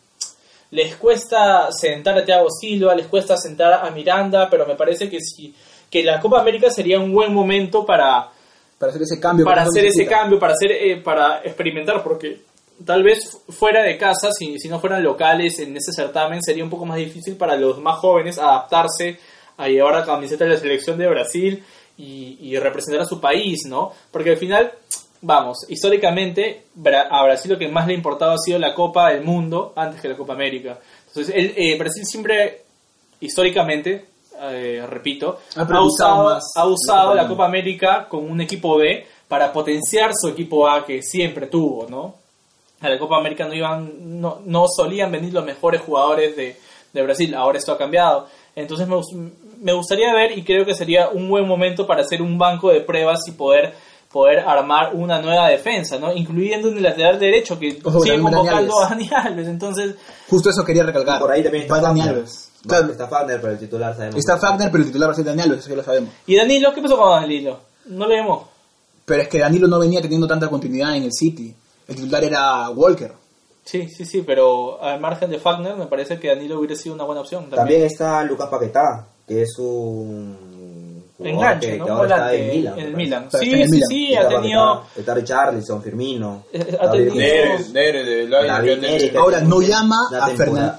les 0.70 0.94
cuesta 0.96 1.70
sentar 1.72 2.16
a 2.18 2.24
Thiago 2.24 2.46
Silva, 2.50 2.94
les 2.94 3.06
cuesta 3.08 3.36
sentar 3.36 3.72
a 3.84 3.90
Miranda, 3.90 4.48
pero 4.48 4.64
me 4.64 4.74
parece 4.76 5.10
que 5.10 5.18
si 5.20 5.52
que 5.92 6.02
la 6.02 6.18
Copa 6.18 6.40
América 6.40 6.70
sería 6.70 6.98
un 6.98 7.12
buen 7.12 7.34
momento 7.34 7.84
para, 7.84 8.30
Para 8.78 8.90
hacer 8.90 9.02
ese 9.02 9.20
cambio. 9.20 9.44
para 9.44 9.62
hacer 9.62 9.84
ese 9.84 10.06
cambio, 10.06 10.38
para 10.38 10.54
hacer, 10.54 10.72
eh, 10.72 11.02
para 11.02 11.42
experimentar, 11.44 12.02
porque 12.02 12.40
tal 12.82 13.02
vez 13.02 13.42
fuera 13.50 13.82
de 13.82 13.98
casa, 13.98 14.30
si, 14.32 14.58
si 14.58 14.68
no 14.70 14.80
fueran 14.80 15.02
locales 15.02 15.58
en 15.58 15.76
ese 15.76 15.92
certamen, 15.92 16.42
sería 16.42 16.64
un 16.64 16.70
poco 16.70 16.86
más 16.86 16.96
difícil 16.96 17.36
para 17.36 17.56
los 17.56 17.78
más 17.78 17.98
jóvenes 17.98 18.38
adaptarse 18.38 19.18
a 19.58 19.68
llevar 19.68 19.94
la 19.94 20.06
camiseta 20.06 20.44
de 20.44 20.52
la 20.52 20.56
selección 20.56 20.96
de 20.96 21.06
Brasil 21.08 21.62
y, 21.98 22.38
y 22.40 22.58
representar 22.58 23.02
a 23.02 23.04
su 23.04 23.20
país, 23.20 23.66
¿no? 23.66 23.92
Porque 24.10 24.30
al 24.30 24.38
final, 24.38 24.72
vamos, 25.20 25.58
históricamente 25.68 26.64
a 27.10 27.22
Brasil 27.22 27.52
lo 27.52 27.58
que 27.58 27.68
más 27.68 27.86
le 27.86 27.92
ha 27.92 27.96
importado 27.96 28.32
ha 28.32 28.38
sido 28.38 28.58
la 28.58 28.74
Copa 28.74 29.10
del 29.10 29.24
Mundo 29.24 29.74
antes 29.76 30.00
que 30.00 30.08
la 30.08 30.16
Copa 30.16 30.32
América. 30.32 30.78
Entonces, 31.08 31.34
el, 31.36 31.52
eh, 31.54 31.76
Brasil 31.76 32.02
siempre, 32.06 32.62
históricamente, 33.20 34.11
eh, 34.40 34.84
repito, 34.88 35.40
Ha 35.56 35.82
usado, 35.82 36.38
ha 36.56 36.66
usado 36.66 37.14
la 37.14 37.28
Copa 37.28 37.46
América 37.46 38.06
con 38.08 38.30
un 38.30 38.40
equipo 38.40 38.76
B 38.76 39.06
para 39.28 39.52
potenciar 39.52 40.12
su 40.14 40.28
equipo 40.28 40.68
A 40.68 40.84
que 40.84 41.02
siempre 41.02 41.46
tuvo, 41.46 41.86
¿no? 41.88 42.14
A 42.80 42.88
la 42.88 42.98
Copa 42.98 43.16
América 43.16 43.46
no 43.46 43.54
iban, 43.54 44.20
no, 44.20 44.40
no 44.44 44.66
solían 44.68 45.12
venir 45.12 45.32
los 45.32 45.44
mejores 45.44 45.80
jugadores 45.80 46.36
de, 46.36 46.56
de 46.92 47.02
Brasil, 47.02 47.34
ahora 47.34 47.58
esto 47.58 47.72
ha 47.72 47.78
cambiado. 47.78 48.26
Entonces 48.54 48.86
me, 48.88 48.96
me 49.60 49.72
gustaría 49.72 50.12
ver 50.12 50.36
y 50.36 50.42
creo 50.42 50.64
que 50.66 50.74
sería 50.74 51.08
un 51.08 51.28
buen 51.28 51.46
momento 51.46 51.86
para 51.86 52.02
hacer 52.02 52.20
un 52.20 52.36
banco 52.36 52.70
de 52.70 52.80
pruebas 52.80 53.20
y 53.28 53.32
poder 53.32 53.74
poder 54.12 54.40
armar 54.40 54.94
una 54.94 55.20
nueva 55.22 55.48
defensa, 55.48 55.98
¿no? 55.98 56.12
Incluyendo 56.14 56.68
en 56.68 56.76
el 56.76 56.82
lateral 56.82 57.18
derecho 57.18 57.58
que 57.58 57.78
Ojo, 57.82 58.00
sigue 58.00 58.20
convocando 58.20 58.78
a 58.78 58.88
Alves. 58.88 59.08
Dani 59.10 59.28
Alves. 59.28 59.48
Entonces, 59.48 59.94
Justo 60.28 60.50
eso 60.50 60.64
quería 60.64 60.82
recalcar. 60.82 61.18
Por 61.18 61.32
ahí 61.32 61.42
también 61.42 61.62
está 61.62 61.80
Dani. 61.80 62.02
Alves. 62.02 62.51
Claro, 62.66 62.92
Está 62.92 63.08
Fagner, 63.08 63.40
pero 63.40 63.52
el 63.54 63.58
titular 63.58 63.94
sabemos. 63.96 64.16
está 64.16 64.36
Fagner, 64.38 64.70
pero 64.70 64.82
el 64.82 64.88
titular 64.88 65.08
va 65.08 65.12
a 65.12 65.16
ser 65.16 65.24
Dani 65.24 65.42
Alves, 65.42 65.58
eso 65.60 65.70
ya 65.70 65.76
lo 65.76 65.82
sabemos. 65.84 66.10
¿y 66.26 66.36
Danilo? 66.36 66.72
¿Qué 66.72 66.80
pasó 66.80 66.96
con 66.96 67.10
Danilo? 67.20 67.58
No 67.86 68.06
le 68.06 68.16
vemos. 68.16 68.42
Pero 69.04 69.22
es 69.22 69.28
que 69.28 69.38
Danilo 69.40 69.66
no 69.66 69.78
venía 69.80 70.00
teniendo 70.00 70.26
tanta 70.28 70.48
continuidad 70.48 70.96
en 70.96 71.02
el 71.04 71.12
City. 71.12 71.52
El 71.88 71.96
titular 71.96 72.22
era 72.22 72.70
Walker. 72.70 73.12
Sí, 73.64 73.88
sí, 73.88 74.04
sí, 74.04 74.22
pero 74.22 74.80
al 74.82 75.00
margen 75.00 75.30
de 75.30 75.38
Fagner 75.38 75.76
me 75.76 75.86
parece 75.86 76.18
que 76.20 76.28
Danilo 76.28 76.58
hubiera 76.58 76.76
sido 76.76 76.94
una 76.94 77.04
buena 77.04 77.20
opción. 77.20 77.42
También. 77.44 77.58
También 77.58 77.82
está 77.82 78.22
Lucas 78.24 78.48
Paquetá, 78.48 79.06
que 79.26 79.42
es 79.42 79.58
un 79.58 81.02
Enganche, 81.18 81.72
que, 81.72 81.78
¿no? 81.78 81.84
que 81.84 81.90
ahora 81.92 82.04
está 82.04 82.16
Volante, 82.26 82.44
en 82.44 82.56
Milan. 82.56 82.78
en 82.78 82.96
Milan. 82.96 83.28
Sí, 83.30 83.38
sí, 83.38 83.50
Milan. 83.70 83.88
sí, 83.88 84.14
ha 84.16 84.28
tenido... 84.28 84.82
Está 84.96 85.14
Richarlison, 85.14 85.82
Firmino. 85.82 86.44
Eh, 86.52 86.76
ha 86.80 86.86
David 86.86 87.08
tenido- 87.12 87.72
Nere, 87.72 88.26
Nere 88.28 89.08
de 89.10 89.18
Ahora 89.18 89.40
no 89.40 89.60
llama 89.60 89.96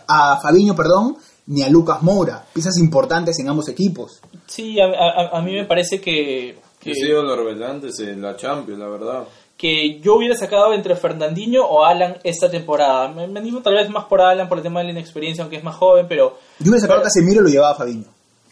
a 0.07 0.39
Fabiño, 0.41 0.75
perdón, 0.75 1.17
ni 1.47 1.63
a 1.63 1.69
Lucas 1.69 2.01
Moura. 2.01 2.45
Piezas 2.53 2.77
importantes 2.79 3.37
en 3.39 3.49
ambos 3.49 3.67
equipos. 3.69 4.21
Sí, 4.47 4.79
a, 4.79 4.85
a- 4.85 5.37
a 5.37 5.41
mí 5.41 5.53
me 5.53 5.65
parece 5.65 5.99
que, 6.01 6.57
que 6.79 6.89
han 6.91 6.95
sido 6.95 7.23
los 7.23 7.37
revelantes 7.37 7.99
en 7.99 8.21
la 8.21 8.35
Champions, 8.35 8.79
la 8.79 8.87
verdad. 8.87 9.23
que 9.57 9.99
yo 10.01 10.15
hubiera 10.15 10.35
sacado 10.35 10.73
entre 10.73 10.95
Fernandinho 10.95 11.65
o 11.65 11.85
Alan 11.85 12.17
esta 12.23 12.49
temporada. 12.49 13.07
Me, 13.09 13.27
me 13.27 13.39
animo 13.39 13.61
tal 13.61 13.75
vez 13.75 13.89
más 13.89 14.05
por 14.05 14.21
Alan 14.21 14.47
por 14.49 14.57
el 14.57 14.63
tema 14.63 14.79
de 14.81 14.85
la 14.87 14.91
inexperiencia, 14.91 15.43
aunque 15.43 15.57
es 15.57 15.63
más 15.63 15.75
joven, 15.75 16.05
pero... 16.09 16.37
Yo 16.59 16.69
hubiera 16.69 16.79
sacado 16.81 16.99
a 16.99 17.03
pero- 17.03 17.09
Casemiro 17.13 17.41
y 17.41 17.43
lo 17.45 17.49
llevaba 17.49 17.71
a 17.73 17.75
Fabiño. 17.77 18.05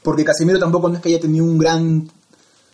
Porque 0.04 0.24
Casemiro 0.26 0.58
tampoco 0.60 0.90
no 0.90 0.96
es 0.96 1.02
que 1.02 1.10
haya 1.10 1.20
tenido 1.20 1.46
un 1.46 1.58
gran, 1.60 2.10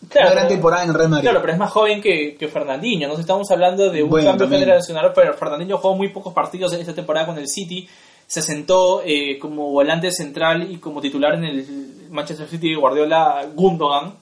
Claro, 0.08 0.28
una 0.28 0.34
gran 0.36 0.48
temporada 0.48 0.84
en 0.84 0.90
el 0.90 0.94
Real 0.94 1.08
Madrid. 1.10 1.24
Claro, 1.24 1.40
pero 1.40 1.52
es 1.52 1.58
más 1.58 1.70
joven 1.72 2.00
que, 2.00 2.36
que 2.38 2.48
Fernandinho. 2.48 3.08
Nos 3.08 3.18
estamos 3.18 3.50
hablando 3.50 3.90
de 3.90 4.02
un 4.04 4.08
Bueno, 4.08 4.28
cambio 4.28 4.44
también. 4.44 4.60
generacional, 4.62 5.12
pero 5.14 5.34
Fernandinho 5.34 5.76
jugó 5.78 5.96
muy 5.96 6.08
pocos 6.10 6.32
partidos 6.32 6.72
en 6.74 6.80
esta 6.80 6.94
temporada 6.94 7.26
con 7.26 7.36
el 7.38 7.48
City. 7.48 7.86
Se 8.28 8.42
sentó 8.42 9.02
eh, 9.04 9.38
como 9.40 9.70
volante 9.70 10.12
central 10.12 10.70
y 10.70 10.76
como 10.76 11.00
titular 11.00 11.34
en 11.34 11.44
el 11.44 12.08
Manchester 12.10 12.46
City 12.46 12.70
de 12.70 12.76
Guardiola 12.76 13.48
Gundogan, 13.54 14.14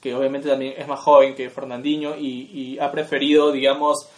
que 0.00 0.14
obviamente 0.14 0.48
también 0.48 0.74
es 0.78 0.88
más 0.88 1.00
joven 1.00 1.34
que 1.34 1.50
Fernandinho 1.50 2.16
y, 2.16 2.78
ha 2.78 2.90
preferido, 2.90 3.52
digamos, 3.52 4.08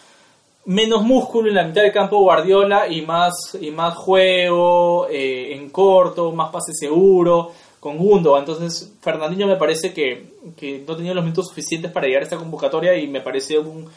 menos 0.66 1.02
músculo 1.02 1.48
en 1.48 1.54
la 1.54 1.64
mitad 1.64 1.82
del 1.82 1.92
campo 1.92 2.20
Guardiola 2.20 2.86
y 2.86 3.02
más, 3.02 3.58
y 3.60 3.70
más 3.70 3.96
juego 3.96 5.08
eh, 5.08 5.54
en 5.54 5.70
corto, 5.70 6.30
más 6.32 6.52
pase 6.52 6.72
seguro 6.74 7.50
con 7.80 7.96
Gundogan. 7.96 8.40
Entonces, 8.40 8.92
Fernandinho 9.00 9.46
me 9.46 9.56
parece 9.56 9.92
que, 9.92 10.34
que 10.54 10.84
no 10.86 10.94
tenía 10.94 11.14
los 11.14 11.24
minutos 11.24 11.48
suficientes 11.48 11.90
para 11.90 12.06
llegar 12.06 12.22
a 12.22 12.24
esta 12.24 12.36
convocatoria 12.36 12.94
y 12.94 13.08
me 13.08 13.22
parece 13.22 13.58
un, 13.58 13.88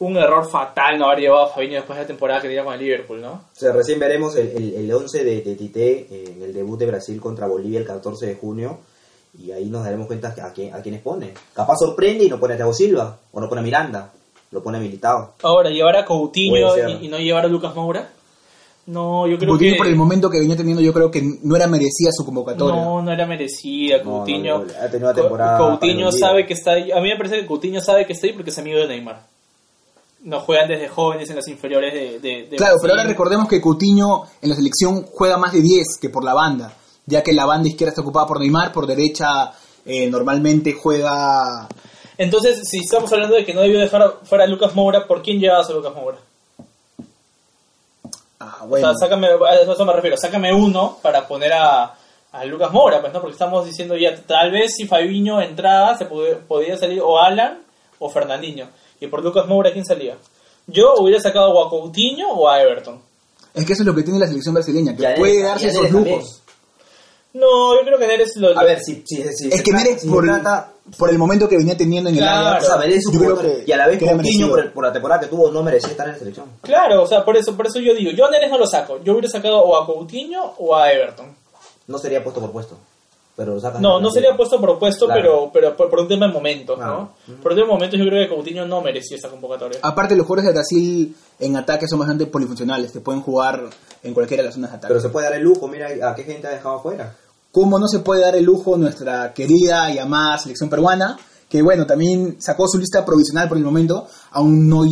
un 0.00 0.16
error 0.16 0.48
fatal 0.48 0.98
no 0.98 1.06
haber 1.06 1.20
llevado 1.20 1.46
a 1.46 1.48
Fabinho 1.48 1.74
después 1.74 1.96
de 1.96 2.04
la 2.04 2.06
temporada 2.06 2.40
que 2.40 2.48
tenía 2.48 2.64
con 2.64 2.74
el 2.74 2.80
Liverpool, 2.80 3.20
¿no? 3.20 3.32
O 3.32 3.40
sea, 3.52 3.72
recién 3.72 3.98
veremos 3.98 4.36
el, 4.36 4.48
el, 4.48 4.74
el 4.74 4.92
11 4.92 5.24
de, 5.24 5.40
de 5.42 5.54
Tite 5.56 5.90
eh, 6.10 6.24
en 6.36 6.42
el 6.42 6.52
debut 6.54 6.78
de 6.78 6.86
Brasil 6.86 7.20
contra 7.20 7.46
Bolivia 7.46 7.80
el 7.80 7.86
14 7.86 8.26
de 8.26 8.34
junio. 8.36 8.78
Y 9.38 9.50
ahí 9.52 9.66
nos 9.66 9.84
daremos 9.84 10.06
cuenta 10.06 10.34
a, 10.42 10.52
quién, 10.52 10.74
a 10.74 10.80
quiénes 10.82 11.02
pone. 11.02 11.32
Capaz 11.52 11.76
sorprende 11.78 12.24
y 12.24 12.28
no 12.28 12.40
pone 12.40 12.54
a 12.54 12.56
Thiago 12.56 12.72
Silva. 12.72 13.18
O 13.32 13.40
no 13.40 13.48
pone 13.48 13.60
a 13.60 13.64
Miranda. 13.64 14.10
Lo 14.50 14.62
pone 14.62 14.78
a 14.78 14.80
Militao. 14.80 15.34
Ahora, 15.42 15.68
llevar 15.70 15.96
a 15.96 16.04
Coutinho 16.04 16.88
y, 16.88 17.06
y 17.06 17.08
no 17.08 17.18
llevar 17.18 17.44
a 17.44 17.48
Lucas 17.48 17.74
Moura. 17.74 18.08
No, 18.86 19.26
yo 19.26 19.36
creo 19.36 19.50
Coutinho 19.50 19.72
que... 19.72 19.78
por 19.78 19.86
el 19.86 19.96
momento 19.96 20.30
que 20.30 20.38
venía 20.38 20.56
teniendo 20.56 20.80
yo 20.80 20.94
creo 20.94 21.10
que 21.10 21.22
no 21.42 21.54
era 21.56 21.66
merecida 21.66 22.10
su 22.10 22.24
convocatoria. 22.24 22.74
No, 22.82 23.02
no 23.02 23.12
era 23.12 23.26
merecida. 23.26 24.02
Coutinho, 24.02 24.60
no, 24.60 24.64
no, 24.64 24.72
ha 24.80 24.88
tenido 24.90 25.10
una 25.10 25.14
temporada 25.14 25.58
Co- 25.58 25.68
Coutinho 25.78 26.10
sabe 26.10 26.46
que 26.46 26.54
está 26.54 26.72
ahí. 26.72 26.90
A 26.90 27.00
mí 27.00 27.08
me 27.10 27.16
parece 27.16 27.38
que 27.40 27.46
Coutinho 27.46 27.80
sabe 27.82 28.06
que 28.06 28.14
está 28.14 28.26
ahí 28.26 28.32
porque 28.32 28.48
es 28.50 28.58
amigo 28.58 28.78
de 28.78 28.88
Neymar. 28.88 29.20
No 30.22 30.40
juegan 30.40 30.68
desde 30.68 30.88
jóvenes 30.88 31.30
en 31.30 31.36
las 31.36 31.46
inferiores 31.48 31.92
de. 31.94 32.18
de- 32.18 32.42
de 32.48 32.56
Claro, 32.56 32.76
pero 32.82 32.94
ahora 32.94 33.04
recordemos 33.04 33.48
que 33.48 33.60
Coutinho 33.60 34.24
en 34.42 34.48
la 34.50 34.56
selección 34.56 35.06
juega 35.12 35.36
más 35.38 35.52
de 35.52 35.60
10 35.62 35.86
que 36.00 36.08
por 36.10 36.24
la 36.24 36.34
banda, 36.34 36.72
ya 37.06 37.22
que 37.22 37.32
la 37.32 37.46
banda 37.46 37.68
izquierda 37.68 37.90
está 37.90 38.02
ocupada 38.02 38.26
por 38.26 38.40
Neymar, 38.40 38.72
por 38.72 38.86
derecha 38.86 39.52
eh, 39.86 40.08
normalmente 40.10 40.72
juega... 40.72 41.68
Entonces, 42.18 42.60
si 42.68 42.78
estamos 42.80 43.10
hablando 43.12 43.36
de 43.36 43.44
que 43.44 43.54
no 43.54 43.60
debió 43.60 43.78
dejar 43.78 44.16
fuera 44.24 44.44
a 44.44 44.46
Lucas 44.48 44.74
Moura, 44.74 45.06
¿por 45.06 45.22
quién 45.22 45.38
llevabas 45.38 45.70
a 45.70 45.72
Lucas 45.72 45.94
Moura? 45.94 46.18
Ah, 48.40 48.58
O 48.62 48.66
bueno, 48.68 48.88
sea, 48.88 49.06
sácame, 49.08 49.28
a 49.28 49.54
eso 49.54 49.84
me 49.84 49.92
refiero, 49.92 50.16
sácame 50.16 50.52
uno 50.52 50.98
para 51.02 51.26
poner 51.26 51.52
a, 51.52 51.94
a 52.32 52.44
Lucas 52.44 52.72
Moura, 52.72 53.00
pues, 53.00 53.12
¿no? 53.12 53.20
Porque 53.20 53.32
estamos 53.34 53.64
diciendo 53.66 53.96
ya, 53.96 54.14
tal 54.26 54.50
vez 54.50 54.74
si 54.76 54.86
Fabiño 54.86 55.40
entraba, 55.40 55.96
se 55.96 56.08
pod- 56.08 56.38
podía 56.46 56.76
salir 56.76 57.00
o 57.02 57.18
Alan 57.18 57.60
o 57.98 58.08
Fernandinho. 58.10 58.68
Y 59.00 59.06
por 59.06 59.22
Lucas 59.22 59.46
Moura, 59.46 59.72
¿quién 59.72 59.84
salía? 59.84 60.16
Yo 60.66 60.94
hubiera 60.98 61.20
sacado 61.20 61.64
a 61.64 61.70
Coutinho 61.70 62.28
o 62.30 62.48
a 62.48 62.60
Everton. 62.62 63.00
es 63.54 63.64
que 63.64 63.72
eso 63.72 63.82
es 63.82 63.86
lo 63.86 63.94
que 63.94 64.02
tiene 64.02 64.18
la 64.18 64.26
selección 64.26 64.54
brasileña, 64.54 64.94
que 64.94 65.02
Ya 65.02 65.14
puede 65.14 65.42
darse 65.42 65.68
esos 65.68 65.88
también. 65.88 66.16
lujos. 66.18 66.42
No, 67.34 67.74
yo 67.76 67.82
creo 67.84 67.98
que 67.98 68.06
Neres 68.06 68.36
lo... 68.36 68.58
A 68.58 68.64
ver, 68.64 68.80
si, 68.80 69.02
si, 69.06 69.22
si 69.34 69.48
Es 69.48 69.62
que 69.62 69.70
Neres 69.70 70.04
por, 70.06 70.24
trata- 70.24 70.72
por 70.96 71.10
el 71.10 71.18
momento 71.18 71.48
que 71.48 71.56
venía 71.58 71.76
teniendo 71.76 72.08
en 72.10 72.16
el. 72.16 72.24
Ajax, 72.24 72.64
O 72.64 72.66
sea, 72.66 72.74
y 73.66 73.72
a 73.72 73.76
la 73.76 73.86
vez 73.86 73.98
Coutinho 74.02 74.48
por, 74.48 74.72
por 74.72 74.84
la 74.84 74.92
temporada 74.92 75.20
que 75.20 75.26
tuvo 75.26 75.50
no 75.50 75.62
merecía 75.62 75.90
estar 75.90 76.06
en 76.06 76.14
la 76.14 76.18
selección. 76.18 76.46
Claro, 76.62 77.02
o 77.02 77.06
sea, 77.06 77.24
por 77.24 77.36
eso, 77.36 77.54
por 77.56 77.66
eso 77.66 77.78
yo 77.80 77.94
digo, 77.94 78.10
yo 78.12 78.24
a 78.26 78.30
Neres 78.30 78.50
no 78.50 78.58
lo 78.58 78.66
saco. 78.66 78.98
Yo 79.04 79.12
hubiera 79.12 79.28
sacado 79.28 79.58
o 79.60 79.76
a 79.76 79.86
Coutinho 79.86 80.54
o 80.58 80.74
a 80.74 80.90
Everton. 80.90 81.34
No 81.86 81.98
sería 81.98 82.22
puesto 82.24 82.40
por 82.40 82.50
puesto. 82.50 82.78
Pero 83.38 83.56
No, 83.78 84.00
no 84.00 84.10
sería 84.10 84.36
puesto 84.36 84.60
por 84.60 84.70
opuesto, 84.70 85.06
Claro. 85.06 85.22
pero, 85.22 85.50
pero 85.52 85.76
por, 85.76 85.88
por 85.88 86.00
un 86.00 86.08
tema 86.08 86.26
de 86.26 86.32
momentos, 86.32 86.76
¿no? 86.76 87.12
Por 87.40 87.52
un 87.52 87.56
tema 87.56 87.68
de 87.68 87.72
momentos 87.72 87.96
yo 88.00 88.04
creo 88.06 88.26
que 88.28 88.34
Coutinho 88.34 88.66
no 88.66 88.80
merecía 88.82 89.14
esta 89.16 89.28
convocatoria. 89.28 89.78
Aparte, 89.80 90.16
los 90.16 90.26
jugadores 90.26 90.46
de 90.48 90.52
Brasil 90.54 91.16
en 91.38 91.56
ataque 91.56 91.86
son 91.86 92.00
bastante 92.00 92.26
polifuncionales, 92.26 92.92
te 92.92 92.98
pueden 92.98 93.22
jugar 93.22 93.62
en 94.02 94.12
cualquiera 94.12 94.42
de 94.42 94.46
las 94.48 94.56
zonas 94.56 94.72
de 94.72 94.76
ataque. 94.78 94.88
Pero 94.92 95.00
se 95.00 95.10
puede 95.10 95.28
dar 95.28 95.36
el 95.36 95.44
lujo, 95.44 95.68
mira 95.68 95.86
a 96.10 96.16
qué 96.16 96.24
gente 96.24 96.48
ha 96.48 96.50
dejado 96.50 96.78
afuera. 96.78 97.14
Como 97.52 97.78
no 97.78 97.86
se 97.86 98.00
puede 98.00 98.22
dar 98.22 98.34
el 98.34 98.44
lujo 98.44 98.76
nuestra 98.76 99.32
querida 99.32 99.88
y 99.92 99.98
amada 99.98 100.36
selección 100.38 100.68
peruana, 100.68 101.16
que 101.48 101.62
bueno, 101.62 101.86
también 101.86 102.42
sacó 102.42 102.66
su 102.66 102.76
lista 102.76 103.04
provisional 103.04 103.48
por 103.48 103.56
el 103.56 103.62
momento, 103.62 104.08
aún 104.32 104.68
no... 104.68 104.82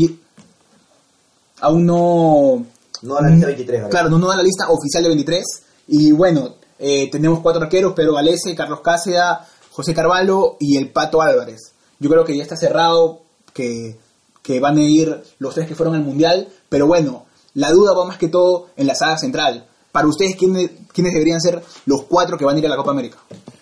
Aún 1.62 1.84
no... 1.84 2.64
No 3.02 3.16
a 3.16 3.22
la 3.22 3.30
lista 3.30 3.46
23, 3.48 3.80
Gabriel. 3.80 3.90
Claro, 3.90 4.08
no, 4.08 4.20
no 4.20 4.28
da 4.28 4.36
la 4.36 4.42
lista 4.44 4.68
oficial 4.68 5.02
de 5.02 5.08
23. 5.08 5.44
Y 5.88 6.12
bueno, 6.12 6.54
eh, 6.78 7.10
tenemos 7.10 7.40
cuatro 7.40 7.62
arqueros, 7.62 7.92
Pedro 7.94 8.14
Galese, 8.14 8.54
Carlos 8.54 8.80
Cáceda, 8.80 9.46
José 9.72 9.94
Carvalho 9.94 10.56
y 10.60 10.76
el 10.76 10.90
Pato 10.90 11.20
Álvarez. 11.22 11.72
Yo 11.98 12.10
creo 12.10 12.24
que 12.24 12.36
ya 12.36 12.42
está 12.42 12.56
cerrado 12.56 13.22
que, 13.52 13.96
que 14.42 14.60
van 14.60 14.78
a 14.78 14.82
ir 14.82 15.22
los 15.38 15.54
tres 15.54 15.66
que 15.66 15.74
fueron 15.74 15.94
al 15.94 16.02
Mundial, 16.02 16.48
pero 16.68 16.86
bueno, 16.86 17.26
la 17.54 17.70
duda 17.70 17.94
va 17.94 18.04
más 18.04 18.18
que 18.18 18.28
todo 18.28 18.68
en 18.76 18.86
la 18.86 18.94
saga 18.94 19.16
central. 19.18 19.66
Para 19.92 20.08
ustedes, 20.08 20.36
¿quiénes, 20.36 20.70
quiénes 20.92 21.14
deberían 21.14 21.40
ser 21.40 21.62
los 21.86 22.02
cuatro 22.02 22.36
que 22.36 22.44
van 22.44 22.56
a 22.56 22.58
ir 22.58 22.66
a 22.66 22.68
la 22.68 22.76
Copa 22.76 22.90
América? 22.90 23.18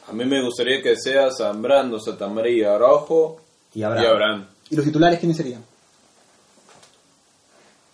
A 0.09 0.13
mí 0.13 0.25
me 0.25 0.43
gustaría 0.43 0.83
que 0.83 0.97
sea 0.97 1.31
Zambrano, 1.31 1.99
Santamaría, 2.01 2.75
Araujo 2.75 3.41
Y 3.73 3.81
y 3.81 3.83
Abraham. 3.85 4.07
Abraham. 4.07 4.47
¿Y 4.71 4.77
los 4.77 4.85
titulares 4.85 5.19
quiénes 5.21 5.37
serían? 5.37 5.65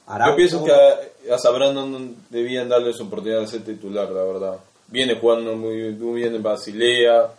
Araujo, 0.06 0.32
Yo 0.32 0.36
pienso 0.36 0.64
que 0.64 0.72
a, 0.72 1.34
a 1.34 1.38
Zambrano 1.38 1.86
no 1.86 1.98
debían 2.30 2.68
darle 2.68 2.92
su 2.92 3.04
oportunidad 3.04 3.40
de 3.40 3.46
ser 3.46 3.64
titular, 3.64 4.10
la 4.10 4.24
verdad. 4.24 4.56
Viene 4.90 5.14
jugando 5.14 5.56
muy, 5.56 5.92
muy 5.92 6.20
bien 6.20 6.34
en 6.34 6.42
Basilea. 6.42 7.30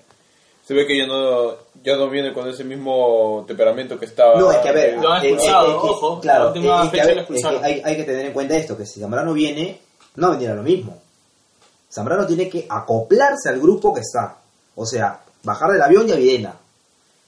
Se 0.65 0.73
ve 0.73 0.85
que 0.85 0.97
ya 0.97 1.05
no, 1.05 1.55
ya 1.83 1.97
no 1.97 2.09
viene 2.09 2.33
con 2.33 2.47
ese 2.47 2.63
mismo 2.63 3.43
temperamento 3.47 3.99
que 3.99 4.05
estaba. 4.05 4.39
No, 4.39 4.51
es 4.51 4.57
que 4.59 4.69
a 4.69 4.71
ver, 4.71 4.97
Lo 4.97 5.11
han 5.11 5.25
eh, 5.25 5.29
expulsado, 5.29 5.67
eh, 5.67 5.71
eh, 5.71 5.75
ojo, 5.75 6.15
la 6.15 6.21
claro, 6.21 6.47
última 6.47 6.83
es 6.83 6.89
que, 6.89 6.89
fecha 6.91 7.03
a 7.03 7.07
ver, 7.07 7.15
lo 7.15 7.21
es 7.21 7.27
que 7.27 7.33
expulsaron. 7.33 7.65
hay, 7.65 7.81
hay 7.83 7.95
que 7.97 8.03
tener 8.03 8.25
en 8.27 8.33
cuenta 8.33 8.55
esto, 8.55 8.77
que 8.77 8.85
si 8.85 8.99
Zambrano 8.99 9.33
viene, 9.33 9.79
no 10.15 10.27
va 10.27 10.33
a 10.33 10.37
venir 10.37 10.51
a 10.51 10.55
lo 10.55 10.63
mismo. 10.63 10.97
Zambrano 11.91 12.25
tiene 12.25 12.47
que 12.47 12.65
acoplarse 12.69 13.49
al 13.49 13.59
grupo 13.59 13.93
que 13.93 13.99
está. 13.99 14.37
O 14.75 14.85
sea, 14.85 15.19
bajar 15.43 15.71
del 15.71 15.81
avión 15.81 16.07
y 16.07 16.11
a 16.13 16.15
Videna. 16.15 16.55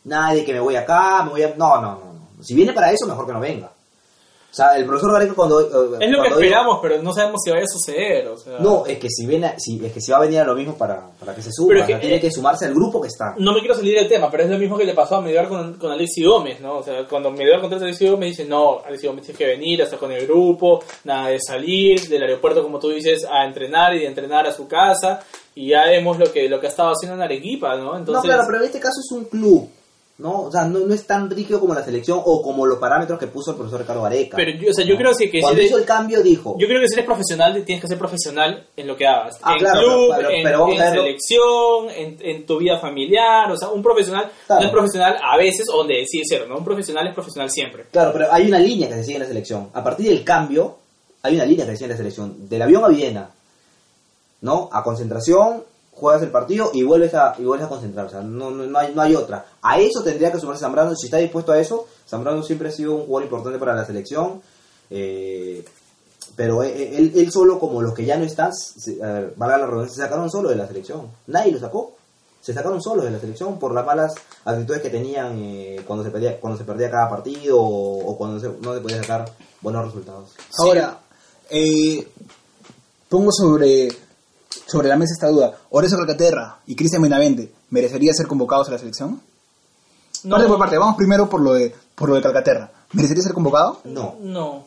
nadie 0.06 0.46
que 0.46 0.54
me 0.54 0.62
voy 0.62 0.78
acá, 0.78 1.24
me 1.24 1.32
voy 1.32 1.44
a... 1.44 1.54
No, 1.56 1.82
no, 1.82 1.82
no. 1.82 2.14
no. 2.38 2.44
Si 2.44 2.54
viene 2.54 2.72
para 2.72 2.92
eso, 2.92 3.06
mejor 3.08 3.26
que 3.26 3.34
no 3.34 3.42
venga. 3.42 3.73
O 4.54 4.56
sea, 4.56 4.78
el 4.78 4.86
profesor 4.86 5.12
Gareca 5.14 5.34
cuando... 5.34 5.62
eh, 5.62 5.66
Es 5.66 5.72
lo 5.72 5.88
que 5.98 6.00
cuando 6.30 6.40
esperamos, 6.40 6.80
pero 6.80 7.02
no 7.02 7.12
sabemos 7.12 7.42
si 7.44 7.50
vaya 7.50 7.64
a 7.64 7.68
suceder. 7.68 8.28
O 8.28 8.38
sea, 8.38 8.60
No, 8.60 8.86
es 8.86 9.00
que 9.00 9.10
si 9.10 9.26
viene, 9.26 9.56
si, 9.58 9.84
es 9.84 9.92
que 9.92 10.00
si 10.00 10.12
va 10.12 10.18
a 10.20 10.22
venir 10.22 10.42
a 10.42 10.44
lo 10.44 10.54
mismo 10.54 10.76
para, 10.78 11.10
para 11.20 11.34
que 11.34 11.42
se 11.42 11.52
suba, 11.52 11.70
Pero 11.70 11.80
es 11.80 11.84
o 11.86 11.88
sea, 11.88 11.96
que- 12.00 12.02
tiene 12.08 12.22
que 12.22 12.30
sumarse 12.30 12.66
al 12.66 12.76
grupo 12.76 13.02
que 13.02 13.08
está. 13.08 13.34
No 13.40 13.52
me 13.52 13.62
quiero 13.62 13.74
salir 13.74 13.96
del 13.96 14.08
tema, 14.08 14.30
pero 14.30 14.44
es 14.44 14.52
lo 14.52 14.60
mismo 14.60 14.78
que 14.78 14.86
le 14.86 14.94
pasó 14.94 15.16
a 15.16 15.22
Medgar 15.22 15.48
con, 15.50 15.74
con 15.80 15.92
Alexi 15.92 16.24
Gómez, 16.24 16.62
¿no? 16.62 16.78
O 16.78 16.84
sea, 16.84 17.04
cuando 17.08 17.32
Medgar 17.32 17.62
contrata 17.62 17.86
a 17.86 17.88
Alexi 17.88 18.08
Gómez 18.08 18.38
dice, 18.38 18.46
no, 18.46 18.78
Alexi 18.86 19.08
Gómez 19.08 19.26
tiene 19.26 19.38
que 19.40 19.48
venir, 19.48 19.82
a 19.82 19.86
estar 19.86 19.98
con 19.98 20.12
el 20.12 20.28
grupo, 20.28 20.84
nada 21.04 21.30
de 21.30 21.40
salir 21.40 22.08
del 22.08 22.22
aeropuerto, 22.22 22.62
como 22.62 22.78
tú 22.78 22.90
dices, 22.90 23.26
a 23.28 23.46
entrenar 23.46 23.96
y 23.96 24.02
de 24.02 24.06
entrenar 24.06 24.46
a 24.46 24.52
su 24.54 24.68
casa, 24.68 25.22
y 25.56 25.70
ya 25.70 25.86
vemos 25.86 26.20
lo 26.20 26.32
que, 26.32 26.48
lo 26.48 26.60
que 26.60 26.68
ha 26.68 26.70
estado 26.70 26.92
haciendo 26.92 27.16
en 27.16 27.24
Arequipa, 27.24 27.76
¿no? 27.76 27.98
Entonces, 27.98 28.24
no, 28.24 28.30
claro, 28.30 28.44
pero 28.46 28.60
en 28.60 28.66
este 28.66 28.80
caso 28.80 29.00
es 29.04 29.12
un 29.12 29.26
club, 29.26 29.68
¿no? 30.20 30.42
O 30.44 30.52
sea, 30.52 30.66
no, 30.66 30.80
no 30.80 30.94
es 30.94 31.08
tan 31.08 31.30
rígido 31.30 31.60
como 31.60 31.74
la 31.74 31.84
selección 31.84 32.22
o 32.24 32.42
como 32.44 32.68
los 32.68 32.78
parámetros 32.78 33.18
que 33.20 33.26
puso 33.28 33.52
el 33.52 33.58
profesor 33.58 33.82
Ricardo 33.82 34.04
Gareca. 34.04 34.38
pero 34.38 34.52
yo, 34.52 34.70
o 34.70 34.74
sea, 34.74 34.86
yo 34.86 34.94
¿no? 34.94 35.00
creo 35.00 35.12
que, 35.18 35.28
si 35.30 35.42
Cuando 35.42 35.60
eres- 35.60 35.72
hizo 35.72 35.80
el 35.80 35.86
cambio 35.86 36.22
dijo, 36.22 36.56
yo 36.60 36.68
creo 36.68 36.80
que 36.82 36.88
si 36.88 36.94
eres 36.94 37.06
profesional, 37.06 37.64
tienes 37.66 37.82
que 37.82 37.88
ser 37.88 37.98
profesional 37.98 38.68
en 38.78 38.88
lo 38.88 38.96
que 38.96 39.08
hagas. 39.08 39.40
Ah, 39.42 39.54
en 39.54 39.60
claro, 39.60 39.80
club, 39.82 40.14
pero- 40.16 40.30
pero- 40.44 40.68
en, 40.70 40.78
pero 40.78 40.92
selección, 40.92 41.90
en, 41.90 42.18
en 42.22 42.46
tu 42.46 42.58
vida 42.60 42.78
familiar, 42.80 43.52
o 43.52 43.58
sea, 43.58 43.70
un 43.70 43.82
profesional 43.82 44.32
Claro. 44.46 44.62
no 44.62 44.68
es 44.68 44.72
profesional 44.72 45.18
a 45.22 45.36
veces, 45.38 45.66
o 45.74 45.78
donde 45.78 46.06
sí 46.06 46.22
es 46.22 46.28
cierto, 46.30 46.48
¿no? 46.48 46.58
Un 46.58 46.64
profesional 46.66 47.08
es 47.08 47.14
profesional 47.14 47.50
siempre. 47.50 47.86
claro, 47.92 48.12
pero 48.14 48.32
hay 48.32 48.48
una 48.48 48.60
línea 48.60 48.88
que 48.88 48.94
se 48.96 49.04
sigue 49.04 49.16
en 49.16 49.22
la 49.24 49.28
selección. 49.28 49.70
A 49.74 49.84
partir 49.84 50.08
del 50.10 50.24
cambio, 50.24 50.78
hay 51.24 51.36
una 51.36 51.46
línea 51.46 51.66
que 51.66 51.72
se 51.72 51.78
sigue 51.78 51.86
en 51.86 51.92
la 51.92 51.98
selección. 51.98 52.50
Del 52.50 52.62
avión 52.62 52.86
a 52.86 52.90
Viena, 52.90 53.30
¿no? 54.42 54.70
A 54.72 54.84
concentración, 54.84 55.64
juegas 55.96 56.22
el 56.24 56.30
partido 56.32 56.72
y 56.74 56.84
vuelves 56.84 57.14
a, 57.14 57.36
y 57.38 57.44
vuelves 57.44 57.66
a 57.68 57.70
concentrar. 57.70 58.06
O 58.08 58.10
sea, 58.10 58.22
no, 58.22 58.52
no, 58.52 58.78
hay, 58.80 58.94
no 58.94 59.02
hay 59.02 59.16
otra. 59.16 59.46
A 59.62 59.80
eso 59.80 60.04
tendría 60.04 60.32
que 60.32 60.40
sumarse 60.40 60.62
Zambrano. 60.62 60.96
Si 60.96 61.06
está 61.08 61.18
dispuesto 61.18 61.52
a 61.52 61.60
eso, 61.60 61.88
Zambrano 62.08 62.44
siempre 62.44 62.70
ha 62.70 62.72
sido 62.72 62.94
un 62.96 63.06
jugador 63.06 63.24
importante 63.24 63.60
para 63.60 63.74
la 63.76 63.86
selección. 63.86 64.42
Eh, 64.90 65.64
pero 66.36 66.64
él, 66.64 66.72
él- 66.94 67.12
él 67.16 67.32
solo, 67.32 67.60
como 67.60 67.82
los 67.82 67.94
que 67.94 68.06
ya 68.06 68.18
no 68.18 68.26
están, 68.26 68.52
a 69.04 69.06
ver, 69.08 69.34
valga 69.36 69.58
la 69.60 69.66
redundancia, 69.68 69.96
se 69.96 70.02
sacaron 70.02 70.30
solo 70.32 70.50
de 70.50 70.56
la 70.56 70.68
selección. 70.68 71.08
Nadie 71.28 71.52
lo 71.52 71.60
sacó. 71.60 71.94
Se 72.42 72.54
sacaron 72.54 72.82
solos 72.82 73.06
de 73.06 73.12
la 73.12 73.20
selección 73.20 73.58
por 73.58 73.74
las 73.74 73.86
malas 73.86 74.14
actitudes 74.44 74.82
que 74.82 74.90
tenían 74.90 75.38
eh, 75.40 75.82
cuando, 75.88 76.04
se 76.04 76.12
perdía, 76.12 76.38
cuando 76.42 76.58
se 76.60 76.66
perdía 76.66 76.92
cada 76.92 77.10
partido 77.10 77.58
o, 77.58 78.06
o 78.06 78.18
cuando 78.18 78.38
se- 78.40 78.60
no 78.62 78.74
se 78.74 78.82
podía 78.82 78.98
sacar 78.98 79.32
buenos 79.62 79.86
resultados. 79.86 80.32
Ahora, 80.58 81.00
eh, 81.50 82.06
pongo 83.08 83.32
sobre, 83.32 83.88
sobre 84.66 84.88
la 84.88 84.96
mesa 84.98 85.14
esta 85.14 85.28
duda. 85.30 85.58
Horacio 85.70 85.98
Calcaterra 85.98 86.60
y 86.68 86.76
Cristian 86.76 87.02
Benavente, 87.02 87.52
¿merecería 87.70 88.14
ser 88.14 88.28
convocados 88.28 88.68
a 88.70 88.72
la 88.72 88.78
selección? 88.80 89.22
Parte 90.30 90.48
por 90.48 90.58
parte, 90.58 90.78
vamos 90.78 90.96
primero 90.96 91.30
por 91.30 91.42
lo 91.42 91.54
de, 91.54 91.74
por 91.96 92.10
lo 92.10 92.16
de 92.16 92.22
Calcaterra. 92.22 92.72
¿Merecería 92.94 93.24
ser 93.24 93.34
convocado? 93.34 93.80
No. 93.84 94.16
No. 94.22 94.66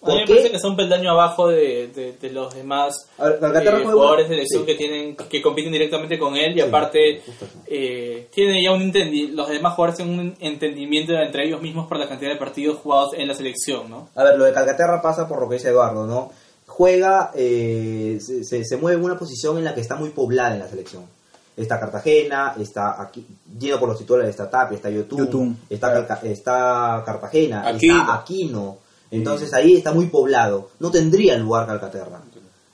A 0.00 0.04
¿Por 0.06 0.14
mí 0.14 0.20
me 0.20 0.26
parece 0.28 0.50
que 0.50 0.56
está 0.56 0.68
un 0.68 0.76
peldaño 0.76 1.10
abajo 1.10 1.48
de, 1.48 1.88
de, 1.88 2.12
de 2.12 2.30
los 2.30 2.54
demás 2.54 2.94
ver, 3.18 3.40
Calcaterra 3.40 3.80
eh, 3.80 3.84
jugadores 3.84 4.28
de 4.28 4.34
elección 4.36 4.60
Sí. 4.62 4.66
que 4.66 4.74
tienen 4.76 5.16
que 5.16 5.42
compiten 5.42 5.72
directamente 5.72 6.16
con 6.20 6.36
él 6.36 6.52
y 6.52 6.54
Sí, 6.54 6.60
aparte 6.60 7.22
eh, 7.66 8.28
tiene 8.32 8.62
ya 8.62 8.70
un 8.70 8.82
entendi 8.82 9.26
los 9.28 9.48
demás 9.48 9.74
jugadores 9.74 9.96
tienen 9.96 10.20
un 10.20 10.36
entendimiento 10.38 11.14
entre 11.14 11.46
ellos 11.48 11.60
mismos 11.60 11.88
por 11.88 11.98
la 11.98 12.08
cantidad 12.08 12.30
de 12.30 12.36
partidos 12.36 12.78
jugados 12.78 13.14
en 13.14 13.26
la 13.26 13.34
selección, 13.34 13.90
¿no? 13.90 14.08
A 14.14 14.22
ver, 14.22 14.38
lo 14.38 14.44
de 14.44 14.52
Calcaterra 14.52 15.02
pasa 15.02 15.26
por 15.26 15.40
lo 15.40 15.48
que 15.48 15.56
dice 15.56 15.70
Eduardo, 15.70 16.06
¿no? 16.06 16.30
Juega, 16.78 17.32
eh, 17.34 18.20
se, 18.24 18.44
se- 18.44 18.64
se 18.64 18.76
mueve 18.76 18.98
en 18.98 19.04
una 19.04 19.18
posición 19.18 19.58
en 19.58 19.64
la 19.64 19.74
que 19.74 19.80
está 19.80 19.96
muy 19.96 20.10
poblada 20.10 20.54
en 20.54 20.60
la 20.60 20.68
selección. 20.68 21.02
Está 21.56 21.80
Cartagena, 21.80 22.54
está 22.56 23.02
aquí, 23.02 23.26
lleno 23.58 23.80
por 23.80 23.88
los 23.88 23.98
titulares, 23.98 24.30
está 24.30 24.48
Tapia, 24.48 24.76
está 24.76 24.88
Yotun, 24.88 25.18
Yotun. 25.18 25.58
está, 25.68 25.92
Calca- 25.92 26.20
está 26.22 27.02
Cartagena, 27.04 27.66
Aquino. 27.66 27.98
está 28.00 28.14
Aquino. 28.14 28.78
Entonces 29.10 29.52
ahí 29.54 29.74
está 29.74 29.92
muy 29.92 30.06
poblado. 30.06 30.68
No 30.78 30.92
tendría 30.92 31.36
lugar 31.36 31.66
Calcaterra. 31.66 32.20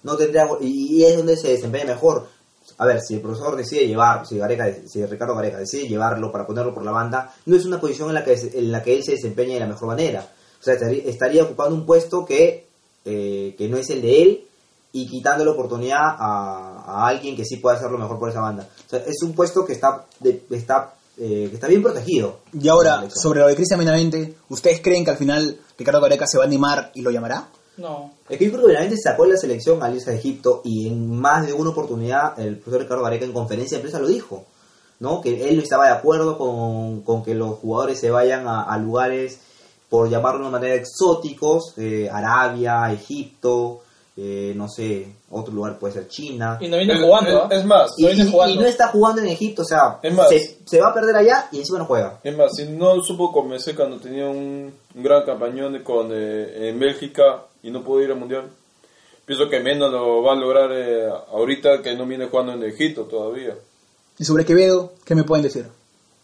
No 0.02 0.16
tendría, 0.18 0.46
y, 0.60 0.98
y 0.98 1.04
es 1.06 1.16
donde 1.16 1.34
se 1.38 1.48
desempeña 1.48 1.86
mejor. 1.86 2.28
A 2.76 2.84
ver, 2.84 3.00
si 3.00 3.14
el 3.14 3.20
profesor 3.22 3.56
decide 3.56 3.86
llevar, 3.86 4.26
si, 4.26 4.36
Gareca, 4.36 4.66
si 4.86 5.02
Ricardo 5.06 5.34
Gareca 5.34 5.56
decide 5.56 5.88
llevarlo 5.88 6.30
para 6.30 6.46
ponerlo 6.46 6.74
por 6.74 6.84
la 6.84 6.90
banda, 6.90 7.32
no 7.46 7.56
es 7.56 7.64
una 7.64 7.80
posición 7.80 8.08
en 8.08 8.14
la 8.16 8.22
que, 8.24 8.34
en 8.34 8.70
la 8.70 8.82
que 8.82 8.94
él 8.96 9.02
se 9.02 9.12
desempeña 9.12 9.54
de 9.54 9.60
la 9.60 9.66
mejor 9.68 9.88
manera. 9.88 10.28
O 10.60 10.62
sea, 10.62 10.74
estaría 10.74 11.42
ocupando 11.44 11.74
un 11.74 11.86
puesto 11.86 12.26
que, 12.26 12.63
eh, 13.04 13.54
que 13.58 13.68
no 13.68 13.76
es 13.76 13.90
el 13.90 14.02
de 14.02 14.22
él 14.22 14.44
y 14.92 15.08
quitando 15.08 15.44
la 15.44 15.50
oportunidad 15.50 15.98
a, 16.00 16.84
a 16.86 17.06
alguien 17.08 17.34
que 17.36 17.44
sí 17.44 17.56
pueda 17.56 17.76
hacerlo 17.76 17.98
mejor 17.98 18.18
por 18.18 18.28
esa 18.30 18.40
banda. 18.40 18.68
O 18.86 18.90
sea, 18.90 19.00
es 19.00 19.22
un 19.22 19.32
puesto 19.32 19.64
que 19.64 19.72
está, 19.72 20.06
de- 20.20 20.42
está, 20.50 20.94
eh, 21.18 21.48
que 21.48 21.54
está 21.54 21.66
bien 21.66 21.82
protegido. 21.82 22.38
Y 22.52 22.68
ahora, 22.68 23.08
sobre 23.10 23.40
lo 23.40 23.48
de 23.48 23.56
Cristian 23.56 23.80
Benavente, 23.80 24.34
¿ustedes 24.48 24.80
creen 24.80 25.04
que 25.04 25.10
al 25.10 25.16
final 25.16 25.58
Ricardo 25.76 26.00
Gareca 26.00 26.26
se 26.26 26.38
va 26.38 26.44
a 26.44 26.46
animar 26.46 26.92
y 26.94 27.02
lo 27.02 27.10
llamará? 27.10 27.48
No. 27.76 28.12
Es 28.28 28.38
que 28.38 28.44
yo 28.44 28.52
creo 28.52 28.66
que 28.66 28.72
realmente 28.72 28.96
sacó 29.02 29.24
de 29.24 29.30
la 29.32 29.36
selección 29.36 29.82
a 29.82 29.86
Alianza 29.86 30.12
de 30.12 30.18
Egipto 30.18 30.60
y 30.64 30.86
en 30.86 31.10
más 31.10 31.44
de 31.44 31.52
una 31.52 31.70
oportunidad 31.70 32.38
el 32.38 32.56
profesor 32.58 32.82
Ricardo 32.82 33.02
Gareca 33.02 33.24
en 33.24 33.32
conferencia 33.32 33.78
de 33.78 33.82
prensa 33.82 33.98
lo 33.98 34.06
dijo, 34.06 34.44
¿no? 35.00 35.20
Que 35.20 35.48
él 35.48 35.56
no 35.56 35.62
estaba 35.62 35.86
de 35.86 35.90
acuerdo 35.92 36.38
con, 36.38 37.00
con 37.00 37.24
que 37.24 37.34
los 37.34 37.58
jugadores 37.58 37.98
se 37.98 38.12
vayan 38.12 38.46
a, 38.46 38.62
a 38.62 38.78
lugares, 38.78 39.40
por 39.94 40.10
llamarlo 40.10 40.46
de 40.46 40.50
manera, 40.50 40.74
exóticos, 40.74 41.72
eh, 41.78 42.08
Arabia, 42.12 42.92
Egipto, 42.92 43.82
eh, 44.16 44.52
no 44.56 44.68
sé, 44.68 45.06
otro 45.30 45.54
lugar 45.54 45.78
puede 45.78 45.94
ser 45.94 46.08
China. 46.08 46.58
Y 46.60 46.66
no 46.66 46.78
viene 46.78 46.98
jugando, 47.00 47.44
¿ah? 47.44 47.48
es, 47.48 47.58
es 47.60 47.64
más, 47.64 47.92
Y, 47.96 48.02
no 48.02 48.08
viene 48.08 48.24
y- 48.24 48.32
jugando. 48.32 48.54
y 48.54 48.58
no 48.58 48.66
está 48.66 48.88
jugando 48.88 49.20
en 49.22 49.28
Egipto, 49.28 49.62
o 49.62 49.64
sea, 49.64 50.00
Es 50.02 50.12
más. 50.12 50.28
se, 50.30 50.58
se 50.64 50.80
va 50.80 50.88
a 50.88 50.94
perder 50.94 51.14
allá 51.14 51.46
y 51.52 51.58
encima 51.58 51.78
no 51.78 51.84
juega. 51.84 52.18
Es 52.24 52.36
más, 52.36 52.50
si 52.56 52.64
no 52.64 53.00
supo 53.04 53.30
convencer 53.30 53.76
cuando 53.76 53.98
tenía 53.98 54.26
un, 54.26 54.72
un 54.96 55.02
gran 55.04 55.24
campañón 55.24 55.80
con, 55.84 56.08
eh, 56.10 56.70
en 56.70 56.78
Bélgica 56.80 57.44
y 57.62 57.70
no 57.70 57.84
pudo 57.84 58.02
ir 58.02 58.10
al 58.10 58.18
Mundial, 58.18 58.50
pienso 59.24 59.48
que 59.48 59.60
menos 59.60 59.92
lo 59.92 60.24
va 60.24 60.32
a 60.32 60.36
lograr 60.36 60.72
eh, 60.72 61.08
ahorita 61.32 61.82
que 61.82 61.94
no 61.94 62.04
viene 62.04 62.26
jugando 62.26 62.52
en 62.54 62.64
Egipto 62.64 63.02
todavía. 63.04 63.54
Y 64.18 64.24
sobre 64.24 64.44
Quevedo, 64.44 64.92
¿qué 65.04 65.14
me 65.14 65.22
pueden 65.22 65.44
decir? 65.44 65.68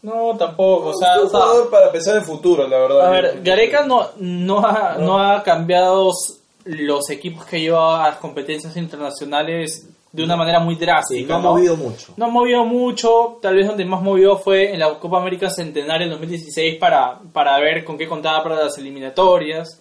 No, 0.03 0.37
tampoco, 0.37 0.89
o 0.89 0.95
sea, 0.95 1.15
es 1.17 1.21
un 1.21 1.27
o 1.27 1.31
sea, 1.31 1.41
jugador 1.41 1.71
para 1.71 1.93
pensar 1.93 2.17
en 2.17 2.25
futuro, 2.25 2.67
la 2.67 2.79
verdad. 2.79 3.07
A 3.07 3.11
ver, 3.11 3.41
Gareca 3.43 3.85
no, 3.85 4.07
no, 4.17 4.67
ha, 4.67 4.97
no 4.99 5.19
ha 5.19 5.43
cambiado 5.43 6.11
los 6.65 7.11
equipos 7.11 7.45
que 7.45 7.61
lleva 7.61 8.05
a 8.05 8.09
las 8.11 8.19
competencias 8.19 8.77
internacionales 8.77 9.89
de 10.13 10.25
una 10.25 10.37
manera 10.37 10.59
muy 10.59 10.75
Sí, 10.75 10.81
drástica. 10.81 11.35
no 11.35 11.39
ha 11.39 11.53
movido 11.53 11.77
mucho. 11.77 12.13
No 12.17 12.25
ha 12.25 12.29
movido 12.29 12.65
mucho, 12.65 13.39
tal 13.41 13.55
vez 13.57 13.67
donde 13.67 13.85
más 13.85 14.03
movió 14.03 14.37
fue 14.39 14.73
en 14.73 14.81
la 14.81 14.99
Copa 14.99 15.19
América 15.19 15.49
Centenario 15.51 16.07
en 16.07 16.13
2016 16.13 16.79
para, 16.79 17.19
para 17.33 17.59
ver 17.61 17.85
con 17.85 17.97
qué 17.97 18.09
contaba 18.09 18.43
para 18.43 18.57
las 18.65 18.77
eliminatorias. 18.79 19.81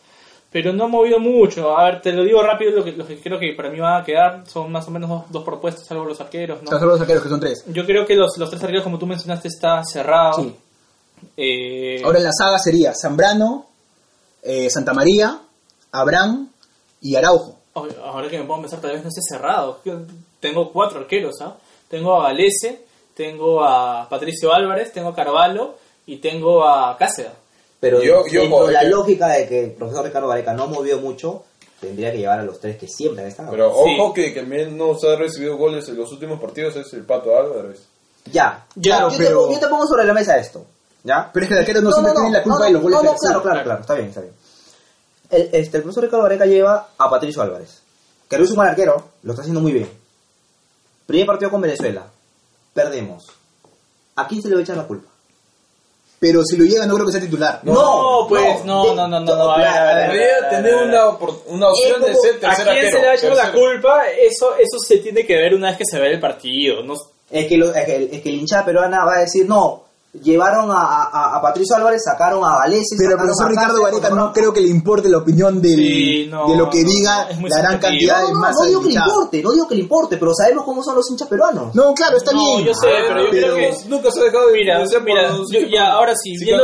Pero 0.51 0.73
no 0.73 0.85
ha 0.85 0.87
movido 0.87 1.19
mucho. 1.19 1.77
A 1.77 1.83
ver, 1.85 2.01
te 2.01 2.11
lo 2.11 2.23
digo 2.23 2.41
rápido, 2.41 2.71
lo 2.71 2.83
que, 2.83 2.93
lo 2.93 3.05
que 3.05 3.19
creo 3.19 3.39
que 3.39 3.53
para 3.53 3.69
mí 3.69 3.79
van 3.79 4.01
a 4.01 4.03
quedar 4.05 4.43
son 4.47 4.71
más 4.71 4.87
o 4.87 4.91
menos 4.91 5.09
dos, 5.09 5.23
dos 5.29 5.43
propuestas, 5.43 5.85
salvo 5.85 6.05
los 6.05 6.19
arqueros. 6.19 6.61
¿no? 6.63 6.67
O 6.67 6.69
sea, 6.69 6.79
solo 6.79 6.93
los 6.93 7.01
arqueros, 7.01 7.21
que 7.21 7.29
son 7.29 7.39
tres. 7.39 7.63
Yo 7.67 7.85
creo 7.85 8.05
que 8.05 8.15
los, 8.15 8.35
los 8.37 8.49
tres 8.49 8.63
arqueros, 8.63 8.83
como 8.83 8.97
tú 8.97 9.05
mencionaste, 9.05 9.47
está 9.47 9.83
cerrado. 9.83 10.41
Sí. 10.41 10.55
Eh, 11.37 12.01
Ahora 12.03 12.17
en 12.17 12.23
la 12.23 12.31
saga 12.33 12.57
sería 12.57 12.93
Zambrano, 12.99 13.67
eh, 14.41 14.69
Santa 14.69 14.93
María, 14.93 15.39
Abraham 15.91 16.49
y 17.01 17.15
Araujo. 17.15 17.57
Ahora 17.73 18.27
que 18.29 18.39
me 18.39 18.45
puedo 18.45 18.61
pensar, 18.61 18.81
tal 18.81 18.91
vez 18.91 19.03
no 19.03 19.09
esté 19.09 19.21
cerrado. 19.21 19.79
Tengo 20.39 20.71
cuatro 20.71 20.99
arqueros, 20.99 21.35
¿ah? 21.41 21.55
Tengo 21.87 22.19
a 22.19 22.23
Galese, 22.29 22.85
tengo 23.13 23.63
a 23.63 24.07
Patricio 24.09 24.53
Álvarez, 24.53 24.91
tengo 24.91 25.09
a 25.09 25.15
Carvalho 25.15 25.75
y 26.05 26.17
tengo 26.17 26.67
a 26.67 26.97
Cáceres. 26.97 27.31
Pero 27.80 28.01
Yo- 28.03 28.23
la 28.69 28.84
lógica 28.84 29.27
de 29.30 29.47
que 29.47 29.63
el 29.65 29.71
profesor 29.71 30.05
Ricardo 30.05 30.27
Gareca 30.27 30.53
no 30.53 30.67
movió 30.67 30.99
mucho, 30.99 31.45
tendría 31.80 32.11
que 32.11 32.17
llevar 32.17 32.39
a 32.39 32.43
los 32.43 32.59
tres 32.59 32.77
que 32.77 32.88
siempre 32.88 33.23
han 33.23 33.30
estado. 33.30 33.51
Pero 33.51 33.71
Sí. 33.73 33.95
ojo 33.97 34.13
que, 34.13 34.34
que 34.34 34.41
menos 34.43 35.01
ha 35.05 35.15
recibido 35.15 35.55
goles 35.57 35.88
en 35.88 35.97
los 35.97 36.11
últimos 36.11 36.39
partidos 36.41 36.75
es 36.75 36.91
el 36.93 37.03
Pato 37.05 37.38
Álvarez. 37.38 37.88
Ya, 38.25 38.65
Ya, 38.75 39.01
yo, 39.03 39.07
te, 39.09 39.17
pero- 39.17 39.41
pongo- 39.43 39.53
yo 39.53 39.59
te 39.59 39.67
pongo 39.67 39.88
sobre 39.88 40.03
la 40.05 40.13
mesa 40.13 40.38
esto. 40.38 40.65
¿Ya? 41.05 41.30
Pero 41.32 41.43
es 41.45 41.47
que 41.47 41.53
el 41.53 41.59
arquero 41.61 41.82
no, 41.82 41.91
siempre 41.93 42.11
tiene 42.13 42.32
la 42.32 42.43
culpa 42.43 42.59
no, 42.59 42.65
de 42.65 42.71
los 42.71 42.82
goles 42.82 42.97
no, 43.01 43.03
no, 43.11 43.15
claro, 43.17 43.41
claro, 43.41 43.63
claro, 43.63 43.82
está 43.82 43.93
bien, 43.93 44.07
está 44.09 44.19
bien. 44.21 44.34
El, 45.30 45.41
este, 45.53 45.77
el 45.77 45.84
profesor 45.84 46.03
Ricardo 46.03 46.23
Gareca 46.23 46.45
lleva 46.45 46.89
a 46.97 47.09
Patricio 47.09 47.41
Álvarez, 47.41 47.82
que 48.30 48.38
no 48.38 48.43
es 48.43 48.49
un 48.49 48.57
buen 48.57 48.67
arquero, 48.67 49.01
lo 49.23 49.32
está 49.32 49.41
haciendo 49.43 49.61
muy 49.61 49.71
bien. 49.71 49.89
Primer 51.05 51.25
partido 51.25 51.49
con 51.49 51.61
Venezuela, 51.61 52.07
perdemos. 52.73 53.27
¿A 54.17 54.27
quién 54.27 54.41
se 54.41 54.49
le 54.49 54.55
va 54.55 54.59
a 54.59 54.63
echar 54.63 54.75
la 54.75 54.86
culpa? 54.88 55.09
Pero 56.20 56.43
si 56.43 56.57
lo 56.57 56.65
llega, 56.65 56.86
no 56.86 56.95
creo 56.95 57.05
que 57.05 57.13
sea 57.13 57.22
titular. 57.22 57.61
No, 57.63 58.26
pues, 58.28 58.65
no, 58.65 58.93
no, 58.93 59.07
no, 59.07 59.20
no, 59.22 59.36
no, 59.36 59.51
a 59.51 59.61
a 59.61 59.89
a. 59.89 59.95
Debería 60.09 60.49
tener 60.49 60.76
una, 60.76 61.09
una 61.47 61.70
opción 61.70 62.01
de 62.01 62.13
ser 62.15 62.36
¿A 62.36 62.39
tercer 62.39 62.65
quién 62.65 62.78
arquero. 62.78 62.91
se 62.91 63.01
le 63.01 63.07
ha 63.07 63.13
hecho 63.15 63.34
la 63.36 63.51
culpa? 63.53 64.01
Eso, 64.09 64.53
eso 64.55 64.78
se 64.86 64.97
tiene 64.97 65.26
que 65.26 65.36
ver 65.38 65.55
una 65.55 65.70
vez 65.70 65.78
que 65.78 65.86
se 65.89 65.97
ve 65.99 66.11
el 66.11 66.20
partido. 66.20 66.84
No, 66.84 66.93
Es 67.32 67.47
que, 67.47 67.57
lo- 67.57 67.74
es 67.74 67.86
que, 67.86 68.09
es 68.11 68.22
que 68.22 68.30
el 68.30 68.36
hincha 68.36 68.65
peruana 68.65 69.05
va 69.05 69.15
a 69.17 69.22
decir, 69.22 69.47
no, 69.47 69.84
llevaron 70.14 70.72
a, 70.72 71.03
a, 71.03 71.38
a 71.38 71.41
Patricio 71.41 71.76
Álvarez, 71.76 72.01
sacaron 72.03 72.43
a 72.43 72.57
Galese, 72.60 72.95
Pero 72.97 73.12
el 73.12 73.18
sacaron 73.18 73.28
profesor 73.28 73.45
a 73.45 73.49
Ricardo 73.49 73.84
Gareca 73.84 74.10
no 74.10 74.34
creo 74.34 74.51
que 74.53 74.62
le 74.62 74.70
importe 74.70 75.07
la 75.07 75.20
opinión 75.20 75.62
del, 75.62 75.76
Sí, 75.76 76.28
no, 76.30 76.47
de 76.49 76.57
lo 76.57 76.70
que 76.70 76.84
no, 76.84 76.89
diga 76.89 77.28
no, 77.39 77.47
la 77.47 77.57
gran 77.62 77.80
cantidad 77.80 78.22
No, 78.22 78.28
de 78.28 78.34
no, 78.34 78.39
masa 78.39 78.60
no 78.64 78.66
digo 78.68 78.82
que 78.82 78.88
le 78.88 78.93
importe, 78.95 79.43
no 79.43 79.51
digo 79.51 79.68
que 79.68 79.76
le 79.76 79.82
importe, 79.82 80.18
pero 80.18 80.34
sabemos 80.34 80.64
cómo 80.66 80.84
son 80.84 80.95
los 80.95 81.10
hinchas 81.12 81.28
peruanos. 81.28 81.76
No, 81.76 81.93
claro, 81.93 82.18
está 82.18 82.32
No, 82.32 82.39
bien. 82.55 82.66
yo 82.66 82.74
sé, 82.74 82.88
pero 83.07 83.24
yo 83.26 83.30
creo 83.30 83.55
que- 83.55 83.78
nunca 83.88 84.12
se 84.12 84.20
ha 84.20 84.24
dejado 84.24 84.47
de 84.47 84.53
Mira, 84.53 84.84
yo- 85.51 85.68
ya, 85.72 85.91
ahora 85.93 86.14
sí, 86.16 86.36
Si 86.38 86.45
viendo- 86.45 86.64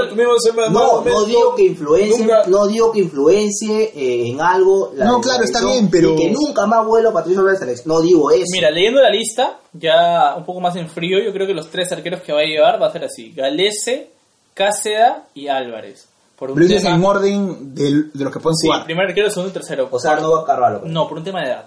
mal 0.56 0.74
No, 0.74 1.02
no 1.06 1.24
digo 1.26 1.56
que 1.56 1.64
influencie, 1.64 2.20
nunca- 2.26 2.44
no 2.48 2.68
digo 2.68 2.92
que 2.92 3.00
influencie 3.00 3.92
eh, 3.96 4.30
en 4.32 4.42
algo 4.42 4.92
la 4.96 5.06
No, 5.06 5.18
la 5.18 5.22
claro, 5.22 5.44
está 5.44 5.60
bien, 5.64 5.90
pero- 5.92 6.14
y 6.14 6.16
que 6.18 6.32
nunca 6.32 6.66
más 6.66 6.86
vuelva 6.86 7.14
Patricio 7.14 7.42
Álvarez 7.42 7.62
a 7.62 7.66
la 7.66 7.72
selección. 7.72 7.94
No 7.96 8.02
digo 8.02 8.32
eso. 8.32 8.44
Mira, 8.52 8.72
leyendo 8.72 9.02
la 9.02 9.10
lista, 9.10 9.60
ya 9.80 10.36
un 10.36 10.46
poco 10.46 10.60
más 10.62 10.76
en 10.76 10.90
frío, 10.90 11.20
yo 11.24 11.32
creo 11.34 11.46
que 11.48 11.54
los 11.54 11.70
tres 11.70 11.92
arqueros 11.92 12.22
que 12.22 12.34
va 12.34 12.42
a 12.42 12.46
llevar 12.46 12.82
va 12.82 12.88
a 12.88 12.92
ser 12.92 13.04
así: 13.06 13.32
Galese, 13.34 14.10
Cáceda 14.54 15.24
y 15.34 15.48
Álvarez. 15.48 16.08
Por 16.38 16.50
un 16.52 16.56
Pero 16.56 16.68
dices 16.68 16.84
tema- 16.84 16.96
en 16.96 17.04
orden 17.06 17.76
del- 17.76 18.12
de 18.14 18.24
los 18.24 18.34
que 18.34 18.40
pueden 18.40 18.56
Sí, 18.58 18.68
jugar. 18.68 18.84
primer 18.86 19.08
arquero, 19.08 19.30
segundo 19.30 19.50
y 19.52 19.54
tercero. 19.54 19.88
o 19.90 20.00
sea, 20.00 20.16
no 20.18 20.32
va 20.32 20.46
Carvalho. 20.46 20.82
pues. 20.82 20.92
No, 20.92 21.08
por 21.08 21.18
un 21.18 21.24
tema 21.24 21.42
de 21.42 21.48
edad. 21.48 21.66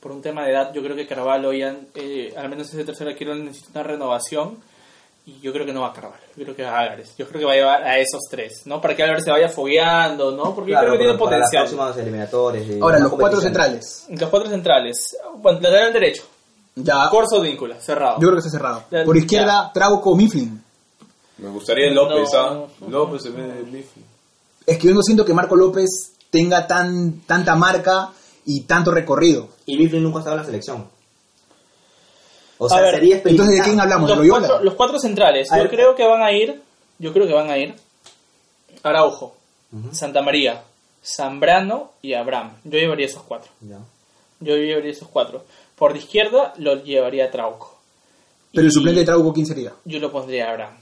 Por 0.00 0.12
un 0.12 0.22
tema 0.22 0.44
de 0.44 0.50
edad, 0.52 0.72
yo 0.72 0.82
creo 0.82 0.96
que 0.96 1.06
Carvalho 1.06 1.52
ya, 1.52 1.76
eh, 1.94 2.34
al 2.36 2.48
menos 2.48 2.68
ese 2.72 2.84
tercer 2.84 3.06
arquero 3.08 3.34
necesita 3.34 3.80
una 3.80 3.82
renovación. 3.90 4.58
Y 5.24 5.38
yo 5.40 5.52
creo 5.52 5.64
que 5.64 5.72
no 5.72 5.82
va 5.82 5.88
a 5.90 5.92
Carvalho, 5.92 6.16
yo 6.36 6.42
creo 6.42 6.56
que 6.56 6.64
va 6.64 6.70
a 6.76 6.80
Álvarez. 6.80 7.14
Yo 7.16 7.28
creo 7.28 7.38
que 7.38 7.46
va 7.46 7.52
a 7.52 7.54
llevar 7.54 7.84
a 7.84 7.96
esos 7.96 8.22
tres, 8.28 8.62
¿no? 8.64 8.80
Para 8.80 8.96
que 8.96 9.04
Álvarez 9.04 9.22
se 9.24 9.30
vaya 9.30 9.48
fogueando, 9.48 10.32
¿no? 10.32 10.52
Porque 10.52 10.72
Claro, 10.72 10.88
yo 10.88 10.90
creo 10.94 10.98
que 10.98 11.04
tiene 11.04 11.18
potencial. 11.18 11.62
las 11.62 11.70
próximas 11.70 11.96
eliminatorias. 11.98 12.66
y 12.66 12.80
Ahora, 12.80 12.98
los 12.98 13.12
cuatro 13.12 13.40
centrales. 13.40 14.06
Los 14.08 14.28
cuatro 14.30 14.50
centrales. 14.50 15.16
Bueno, 15.36 15.60
lateral 15.60 15.92
derecho. 15.92 16.24
Ya, 16.74 17.08
Corso 17.10 17.40
Víncula, 17.40 17.80
cerrado. 17.80 18.14
yo 18.14 18.28
creo 18.28 18.32
que 18.34 18.38
está 18.38 18.50
cerrado. 18.50 18.84
Ya. 18.90 19.04
Por 19.04 19.16
izquierda, 19.16 19.70
Trauco, 19.74 20.16
Mifflin. 20.16 20.62
Me 21.38 21.48
gustaría 21.50 21.90
López, 21.92 22.30
No. 22.32 22.38
¿ah? 22.40 22.66
López 22.88 23.26
en 23.26 23.36
vez 23.36 23.46
de 23.54 23.62
Mifflin. 23.64 24.04
Es 24.66 24.78
que 24.78 24.88
yo 24.88 24.94
no 24.94 25.02
siento 25.02 25.24
que 25.24 25.34
Marco 25.34 25.56
López 25.56 25.88
tenga 26.30 26.66
tan 26.66 27.20
tanta 27.26 27.54
marca 27.56 28.10
y 28.46 28.62
tanto 28.62 28.90
recorrido. 28.90 29.48
Y 29.66 29.76
Mifflin 29.76 30.02
nunca 30.02 30.18
ha 30.18 30.20
estado 30.20 30.36
en 30.36 30.40
la 30.42 30.46
selección. 30.46 30.88
O 32.58 32.68
sea, 32.68 32.80
ver, 32.80 32.94
sería 32.94 33.20
Entonces, 33.24 33.56
¿de 33.58 33.62
quién 33.62 33.80
hablamos? 33.80 34.08
¿De 34.08 34.14
los, 34.16 34.24
Loyola? 34.24 34.46
cuatro, 34.46 34.64
los 34.64 34.74
cuatro 34.74 34.98
centrales. 34.98 35.50
A 35.50 35.56
Yo 35.56 35.62
ver. 35.64 35.72
creo 35.72 35.94
que 35.96 36.06
van 36.06 36.22
a 36.22 36.30
ir. 36.32 36.62
Yo 36.98 37.12
creo 37.12 37.26
que 37.26 37.32
van 37.34 37.50
a 37.50 37.58
ir. 37.58 37.74
Araujo, 38.84 39.34
Santa 39.92 40.22
María, 40.22 40.62
Zambrano 41.04 41.90
y 42.02 42.14
Abraham. 42.14 42.52
Yo 42.64 42.78
llevaría 42.78 43.06
esos 43.06 43.22
cuatro. 43.24 43.50
Ya. 43.60 43.78
Yo 44.40 44.54
llevaría 44.56 44.90
esos 44.92 45.08
cuatro. 45.08 45.44
Por 45.76 45.92
de 45.92 45.98
izquierda 45.98 46.52
lo 46.58 46.82
llevaría 46.82 47.30
Trauco. 47.30 47.78
Pero 48.52 48.66
el 48.66 48.72
suplente 48.72 49.00
de 49.00 49.06
Trauco, 49.06 49.32
¿quién 49.32 49.46
sería? 49.46 49.72
Yo 49.84 49.98
lo 49.98 50.12
pondría 50.12 50.46
a 50.46 50.50
Abraham. 50.50 50.74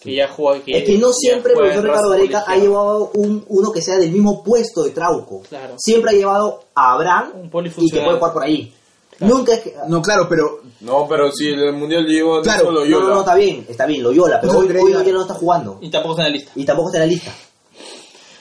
Que 0.00 0.14
ya 0.16 0.28
juega. 0.28 0.62
Que 0.64 0.78
es 0.78 0.84
que 0.84 0.98
no 0.98 1.12
siempre 1.12 1.52
el 1.52 1.58
profesor 1.58 1.84
Ricardo 1.84 2.10
Gareca 2.10 2.44
ha 2.46 2.56
llevado 2.56 3.10
un, 3.14 3.44
uno 3.48 3.72
que 3.72 3.80
sea 3.80 3.96
del 3.96 4.10
mismo 4.10 4.42
puesto 4.42 4.82
de 4.82 4.90
Trauco. 4.90 5.42
Claro. 5.48 5.74
Siempre 5.78 6.10
ha 6.10 6.14
llevado 6.14 6.64
a 6.74 6.92
Abraham 6.94 7.50
Un 7.52 7.66
y 7.66 7.90
que 7.90 8.00
puede 8.00 8.16
jugar 8.18 8.32
por 8.32 8.42
ahí. 8.42 8.74
Claro. 9.16 9.34
Nunca 9.36 9.54
es 9.54 9.60
que... 9.60 9.74
No, 9.88 10.02
claro, 10.02 10.26
pero 10.28 10.60
No, 10.80 11.06
pero 11.08 11.30
si 11.30 11.46
el 11.48 11.72
mundial 11.74 12.04
lleva 12.04 12.42
Claro, 12.42 12.64
solo 12.64 12.80
No, 12.80 12.84
Loyola. 12.84 13.06
no, 13.06 13.14
no, 13.14 13.20
está 13.20 13.34
bien, 13.36 13.64
está 13.68 13.86
bien, 13.86 14.02
Loyola, 14.02 14.40
pero 14.40 14.52
Eso 14.52 14.60
hoy, 14.60 14.66
hoy. 14.68 14.92
Loyola 14.92 15.12
no 15.12 15.22
está 15.22 15.34
jugando. 15.34 15.78
Y 15.80 15.88
tampoco 15.88 16.14
está 16.14 16.26
en 16.26 16.32
la 16.32 16.38
lista. 16.38 16.52
Y 16.56 16.64
tampoco 16.64 16.88
está 16.88 16.98
en 16.98 17.08
la 17.08 17.12
lista. 17.14 17.32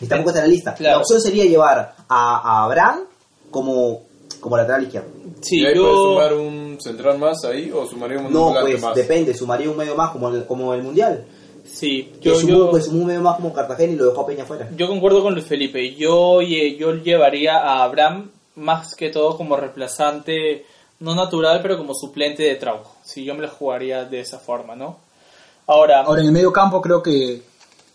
Y 0.01 0.07
tampoco 0.07 0.29
está 0.31 0.39
en 0.43 0.47
la 0.47 0.53
lista. 0.53 0.73
Claro. 0.73 0.95
La 0.95 1.01
opción 1.01 1.21
sería 1.21 1.45
llevar 1.45 1.77
a, 1.77 1.95
a 2.09 2.63
Abraham 2.65 3.01
como, 3.51 4.01
como 4.43 4.57
lateral 4.57 4.83
izquierdo. 4.83 5.09
Sí, 5.41 5.57
¿Y 5.61 5.65
ahí 5.65 5.73
puede 5.73 5.85
yo. 5.85 6.03
sumar 6.13 6.33
un 6.35 6.77
central 6.79 7.17
más 7.17 7.43
ahí 7.45 7.71
o 7.71 7.85
sumaríamos 7.87 8.27
un 8.27 8.33
No, 8.33 8.53
pues 8.61 8.81
más? 8.81 8.95
depende, 8.95 9.33
sumaría 9.33 9.69
un 9.69 9.77
medio 9.77 9.95
más 9.95 10.11
como 10.11 10.29
el, 10.29 10.45
como 10.45 10.73
el 10.73 10.83
Mundial. 10.83 11.25
Sí, 11.65 12.11
Que 12.21 12.29
yo, 12.29 12.35
sumó, 12.35 12.53
yo, 12.57 12.69
pues, 12.71 12.85
sumó 12.85 13.01
un 13.01 13.07
medio 13.07 13.21
más 13.21 13.37
como 13.37 13.53
Cartagena 13.53 13.93
y 13.93 13.95
lo 13.95 14.05
dejó 14.09 14.21
a 14.21 14.27
Peña 14.27 14.45
fuera. 14.45 14.69
yo 14.75 14.87
concuerdo 14.87 15.23
con 15.23 15.33
Luis 15.33 15.45
Felipe. 15.45 15.95
Yo, 15.95 16.41
yo 16.41 16.93
llevaría 16.95 17.57
a 17.57 17.83
Abraham 17.83 18.29
más 18.55 18.95
que 18.95 19.09
todo 19.09 19.35
como 19.37 19.55
reemplazante, 19.55 20.65
no 20.99 21.15
natural, 21.15 21.59
pero 21.61 21.77
como 21.77 21.93
suplente 21.95 22.43
de 22.43 22.55
Trauco. 22.55 22.95
Si 23.03 23.23
yo 23.23 23.33
me 23.33 23.41
lo 23.41 23.49
jugaría 23.49 24.05
de 24.05 24.19
esa 24.19 24.39
forma, 24.39 24.75
¿no? 24.75 24.97
Ahora, 25.67 26.01
ahora 26.03 26.21
en 26.21 26.27
el 26.27 26.33
medio 26.33 26.51
campo 26.51 26.81
creo 26.81 27.01
que 27.01 27.41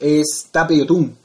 es 0.01 0.49
Tape 0.51 0.74
y 0.74 0.80
Otún. 0.80 1.16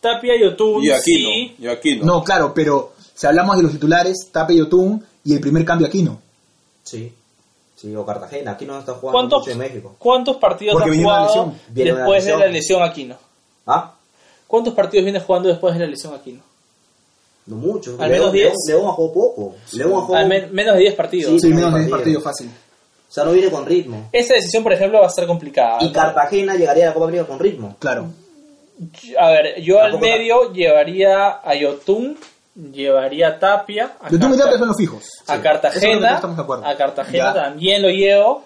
Tapia 0.00 0.34
y 0.36 0.42
Otún, 0.44 0.82
Y 0.84 0.90
Aquino. 0.90 1.28
sí. 1.30 1.54
Y 1.58 1.66
Aquino. 1.68 2.04
No, 2.04 2.22
claro, 2.24 2.52
pero 2.54 2.91
si 3.22 3.26
hablamos 3.28 3.56
de 3.56 3.62
los 3.62 3.70
titulares, 3.70 4.30
Tape 4.32 4.54
y 4.54 4.60
Otún 4.60 5.00
y 5.22 5.32
el 5.32 5.38
primer 5.38 5.64
cambio 5.64 5.86
Aquino. 5.86 6.18
Sí. 6.82 7.14
Sí, 7.76 7.94
o 7.94 8.04
Cartagena. 8.04 8.50
Aquí 8.50 8.64
no 8.66 8.80
está 8.80 8.94
jugando 8.94 9.12
¿Cuántos, 9.12 9.38
mucho 9.42 9.50
en 9.52 9.58
México. 9.58 9.94
¿Cuántos 9.96 10.36
partidos 10.38 10.72
Porque 10.74 10.90
ha 10.90 11.02
jugado 11.02 11.26
lesión. 11.26 11.54
Viene 11.68 11.92
una 11.92 12.00
después 12.00 12.24
de 12.24 12.36
la 12.36 12.46
lesión 12.48 12.82
Aquino? 12.82 13.16
¿Ah? 13.64 13.92
¿Cuántos 14.48 14.74
partidos 14.74 15.04
viene 15.04 15.20
jugando 15.20 15.48
después 15.50 15.72
de 15.74 15.80
la 15.80 15.86
lesión 15.86 16.12
Aquino? 16.14 16.40
No 17.46 17.54
mucho. 17.54 17.92
Al 18.00 18.10
León, 18.10 18.10
menos 18.10 18.32
10. 18.32 18.44
León, 18.44 18.56
León 18.66 18.86
ha 18.90 18.92
jugado 18.94 19.14
poco. 19.14 19.54
León 19.72 19.92
ha 19.92 20.00
jugado... 20.00 20.14
Al 20.16 20.28
men- 20.28 20.52
menos 20.52 20.74
de 20.74 20.80
10 20.80 20.94
partidos. 20.94 21.30
Sí, 21.34 21.38
Sí, 21.38 21.48
no, 21.50 21.54
menos 21.54 21.74
de 21.74 21.78
10 21.78 21.90
partidos. 21.92 22.22
fácil. 22.24 22.48
O 22.48 23.12
sea, 23.14 23.24
no 23.24 23.30
viene 23.32 23.50
con 23.52 23.64
ritmo. 23.66 24.08
Esta 24.10 24.34
decisión, 24.34 24.64
por 24.64 24.72
ejemplo, 24.72 24.98
va 24.98 25.04
a 25.06 25.08
estar 25.08 25.26
complicada. 25.28 25.78
Y 25.80 25.86
¿no? 25.86 25.92
Cartagena 25.92 26.56
llegaría 26.56 26.86
a 26.86 26.88
la 26.88 26.94
Copa 26.94 27.06
América 27.06 27.28
con 27.28 27.38
ritmo. 27.38 27.76
Claro. 27.78 28.06
A 29.20 29.30
ver, 29.30 29.60
yo 29.62 29.80
al 29.80 30.00
medio 30.00 30.52
llevaría 30.52 31.28
a 31.44 31.54
Yotun, 31.54 32.18
llevaría 32.54 33.28
a 33.28 33.38
Tapia, 33.38 33.92
a, 34.00 34.10
son 34.10 34.20
los 34.68 34.76
fijos. 34.76 35.04
a 35.04 35.06
Sí. 35.06 35.10
Eso 35.24 35.32
es 35.32 35.36
lo 35.36 35.42
Cartagena, 35.42 36.08
que 36.08 36.14
estamos 36.14 36.36
de 36.36 36.42
acuerdo. 36.42 36.66
a 36.66 36.76
Cartagena 36.76 37.34
Ya. 37.34 37.34
también 37.34 37.82
lo 37.82 37.88
llevo. 37.88 38.44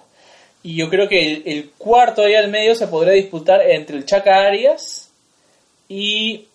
Y 0.62 0.76
yo 0.76 0.88
creo 0.90 1.09
que 1.09 1.20
el, 1.34 1.42
el 1.46 1.70
cuarto 1.78 2.22
ahí 2.22 2.34
al 2.34 2.50
medio 2.50 2.74
se 2.74 2.88
podría 2.88 3.12
disputar 3.12 3.61
entre 3.62 3.96
el 3.96 4.04
Chaca 4.04 4.42
Arias 4.46 5.11
y 5.88 6.48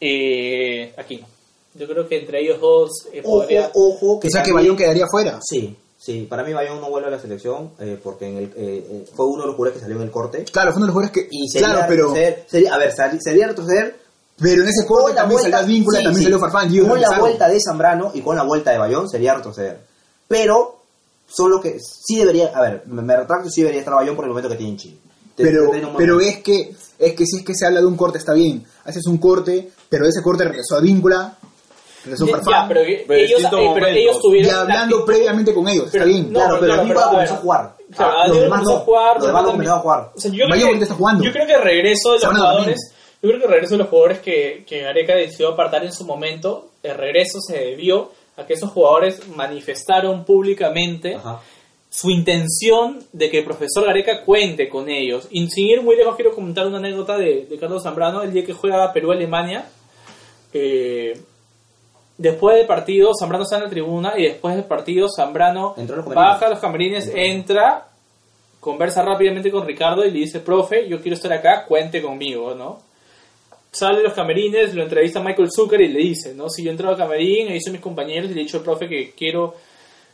eh, 0.00 0.92
Aquino. 0.96 1.26
Yo 1.74 1.86
creo 1.88 2.08
que 2.08 2.18
entre 2.20 2.40
ellos 2.42 2.60
dos 2.60 2.90
eh, 3.12 3.20
Ojo, 3.24 3.40
podría... 3.40 3.70
ojo. 3.74 4.16
O 4.18 4.20
sea 4.22 4.42
que 4.42 4.48
también- 4.50 4.54
Bayón 4.56 4.76
quedaría 4.76 5.06
fuera. 5.10 5.38
Sí, 5.42 5.76
sí. 5.98 6.26
Para 6.28 6.42
mí 6.44 6.52
Bayón 6.52 6.80
no 6.80 6.88
vuelve 6.90 7.08
a 7.08 7.10
la 7.10 7.18
selección 7.18 7.72
eh, 7.80 7.98
porque 8.02 8.26
en 8.28 8.36
el, 8.38 8.44
eh, 8.44 8.50
eh, 8.56 9.04
fue 9.14 9.26
uno 9.26 9.42
de 9.42 9.46
los 9.48 9.56
jugadores 9.56 9.74
que 9.74 9.80
salió 9.80 9.96
en 9.96 10.02
el 10.02 10.10
corte. 10.10 10.44
Claro, 10.44 10.70
fue 10.72 10.78
uno 10.82 10.86
de 10.86 10.92
los 10.92 10.94
jugadores 10.94 11.12
que. 11.12 11.28
Y 11.30 11.48
sería 11.48 11.68
claro, 11.68 11.84
pero, 11.88 12.02
retroceder, 12.14 12.44
sería, 12.46 12.74
a 12.74 12.78
ver, 12.78 12.92
sería 13.20 13.46
retroceder 13.48 13.96
pero 14.38 14.62
en 14.62 14.68
ese 14.68 14.86
corte 14.86 15.06
con 15.06 15.14
la 15.14 15.20
también 15.22 15.40
vuelta, 15.40 15.58
salió 15.58 15.74
Víncula, 15.74 15.98
sí, 15.98 16.04
también 16.04 16.18
sí, 16.18 16.24
salió 16.24 16.38
Farfán. 16.38 16.88
con 16.88 17.00
la 17.00 17.18
vuelta 17.18 17.48
de 17.48 17.60
Zambrano 17.60 18.10
y 18.14 18.20
con 18.20 18.36
la 18.36 18.42
vuelta 18.42 18.70
de 18.72 18.78
Bayón 18.78 19.08
sería 19.08 19.34
retroceder. 19.34 19.78
Pero 20.28 20.76
son 21.28 21.50
los 21.50 21.60
que 21.60 21.78
sí 21.80 22.16
debería, 22.16 22.52
a 22.54 22.60
ver, 22.60 22.82
me, 22.86 23.02
me 23.02 23.16
retracto, 23.16 23.48
sí 23.50 23.60
debería 23.62 23.80
estar 23.80 23.94
Bayón 23.94 24.14
por 24.16 24.24
el 24.24 24.30
momento 24.30 24.48
que 24.48 24.56
tiene 24.56 24.72
en 24.72 24.78
Chile. 24.78 24.96
Te- 25.34 25.42
Pero, 25.44 25.70
te- 25.70 25.86
pero 25.96 26.20
es 26.20 26.38
que 26.42 26.74
es 26.98 27.12
que 27.12 27.26
si 27.26 27.38
es 27.40 27.44
que 27.44 27.54
se 27.54 27.66
habla 27.66 27.80
de 27.80 27.86
un 27.86 27.96
corte 27.96 28.16
está 28.18 28.32
bien. 28.32 28.64
Haces 28.84 29.06
un 29.06 29.18
corte, 29.18 29.70
pero 29.88 30.06
ese 30.06 30.22
corte 30.22 30.44
regresó 30.44 30.76
a 30.76 30.80
Víncula, 30.80 31.36
regresó 32.04 32.24
Ya, 32.26 32.32
Farfán. 32.36 32.68
pero, 32.68 32.80
que- 32.84 33.04
Pero 33.06 33.20
ellos, 33.20 33.40
eh, 33.44 33.70
pero 33.74 33.86
ellos 33.86 34.18
tuvieron... 34.22 34.48
y 34.48 34.52
la 34.52 34.60
hablando 34.62 35.04
previamente 35.04 35.52
con 35.52 35.68
ellos, 35.68 35.88
pero- 35.92 36.04
está 36.04 36.14
bien. 36.16 36.32
no, 36.32 36.38
Claro, 36.38 36.54
pero 36.60 36.66
claro, 36.72 36.82
Víncula 36.84 37.00
pero, 37.00 37.06
a 37.06 37.10
comenzó 37.10 37.34
a 37.34 37.36
jugar. 37.36 37.76
Claro, 37.94 38.12
Ah, 38.18 38.28
los 38.28 38.40
demás 38.40 38.62
no. 38.62 38.70
a 38.76 38.78
jugar, 38.80 39.16
Los 39.18 39.26
demás 39.26 39.42
no 39.42 39.50
comenzaron 39.52 39.78
a 39.78 39.82
jugar. 39.82 40.12
O 40.16 40.20
sea, 40.20 40.30
yo, 40.30 40.36
creo 40.36 40.48
Bayón 40.48 40.76
que, 40.78 40.82
está 40.84 40.94
jugando. 40.94 41.24
yo 41.24 41.32
creo 41.32 41.46
que 41.46 41.52
el 41.52 41.62
regreso 41.62 42.12
de 42.12 42.18
los 42.18 42.24
jugadores, 42.34 42.92
yo 43.26 43.32
creo 43.32 43.40
que 43.40 43.46
el 43.46 43.52
regreso 43.52 43.74
de 43.74 43.78
los 43.78 43.88
jugadores 43.88 44.20
que, 44.20 44.64
que 44.66 44.80
Gareca 44.80 45.14
decidió 45.14 45.48
apartar 45.48 45.84
en 45.84 45.92
su 45.92 46.04
momento, 46.04 46.70
el 46.82 46.96
regreso 46.96 47.40
se 47.40 47.58
debió 47.58 48.10
a 48.36 48.46
que 48.46 48.54
esos 48.54 48.70
jugadores 48.70 49.26
manifestaron 49.28 50.24
públicamente 50.24 51.14
Ajá. 51.14 51.40
su 51.90 52.10
intención 52.10 53.00
de 53.12 53.30
que 53.30 53.38
el 53.38 53.44
profesor 53.44 53.84
Gareca 53.84 54.22
cuente 54.24 54.68
con 54.68 54.88
ellos. 54.88 55.26
Y 55.30 55.48
sin 55.48 55.66
ir 55.66 55.82
muy 55.82 55.96
lejos, 55.96 56.16
quiero 56.16 56.34
comentar 56.34 56.66
una 56.66 56.78
anécdota 56.78 57.16
de, 57.16 57.46
de 57.46 57.58
Carlos 57.58 57.82
Zambrano, 57.82 58.22
el 58.22 58.32
día 58.32 58.44
que 58.44 58.52
juega 58.52 58.92
Perú-Alemania. 58.92 59.66
eh, 60.52 61.18
después 62.18 62.56
del 62.56 62.66
partido, 62.66 63.12
Zambrano 63.18 63.44
está 63.44 63.56
en 63.56 63.64
la 63.64 63.70
tribuna 63.70 64.14
y 64.16 64.22
después 64.22 64.54
del 64.54 64.64
partido, 64.64 65.08
Zambrano 65.14 65.74
los 65.76 66.04
baja 66.06 66.46
a 66.46 66.50
los 66.50 66.58
camarines, 66.60 67.10
entra, 67.14 67.88
conversa 68.60 69.02
rápidamente 69.02 69.50
con 69.50 69.66
Ricardo 69.66 70.04
y 70.04 70.10
le 70.10 70.20
dice, 70.20 70.40
profe, 70.40 70.88
yo 70.88 71.00
quiero 71.00 71.16
estar 71.16 71.32
acá, 71.32 71.64
cuente 71.66 72.00
conmigo, 72.02 72.54
¿no? 72.54 72.85
Sale 73.78 73.98
de 73.98 74.04
los 74.04 74.14
camarines, 74.14 74.74
lo 74.74 74.82
entrevista 74.84 75.20
Michael 75.20 75.48
Zucker 75.54 75.80
y 75.82 75.88
le 75.88 75.98
dice, 75.98 76.34
¿no? 76.34 76.48
Si 76.48 76.62
yo 76.64 76.70
entro 76.70 76.88
al 76.88 76.96
camarín, 76.96 77.48
he 77.48 77.54
dicho 77.54 77.70
a 77.70 77.72
mis 77.72 77.82
compañeros 77.82 78.30
y 78.30 78.34
le 78.34 78.40
he 78.40 78.44
dicho 78.44 78.58
al 78.58 78.62
profe 78.64 78.88
que 78.88 79.10
quiero 79.16 79.54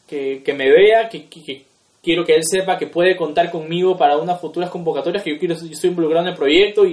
que, 0.09 0.43
que 0.45 0.53
me 0.53 0.69
vea, 0.71 1.09
que, 1.09 1.27
quiero 2.03 2.25
que 2.25 2.35
él 2.35 2.43
sepa 2.45 2.77
que 2.77 2.89
puede 2.89 3.17
contar 3.17 3.51
conmigo 3.51 3.97
para 3.97 4.17
unas 4.17 4.41
futuras 4.41 4.69
convocatorias, 4.71 5.23
que 5.23 5.31
yo 5.35 5.39
quiero 5.39 5.55
yo 5.55 5.67
estoy 5.71 5.91
involucrado 5.91 6.27
en 6.27 6.33
el 6.33 6.37
proyecto 6.39 6.85
y- 6.85 6.91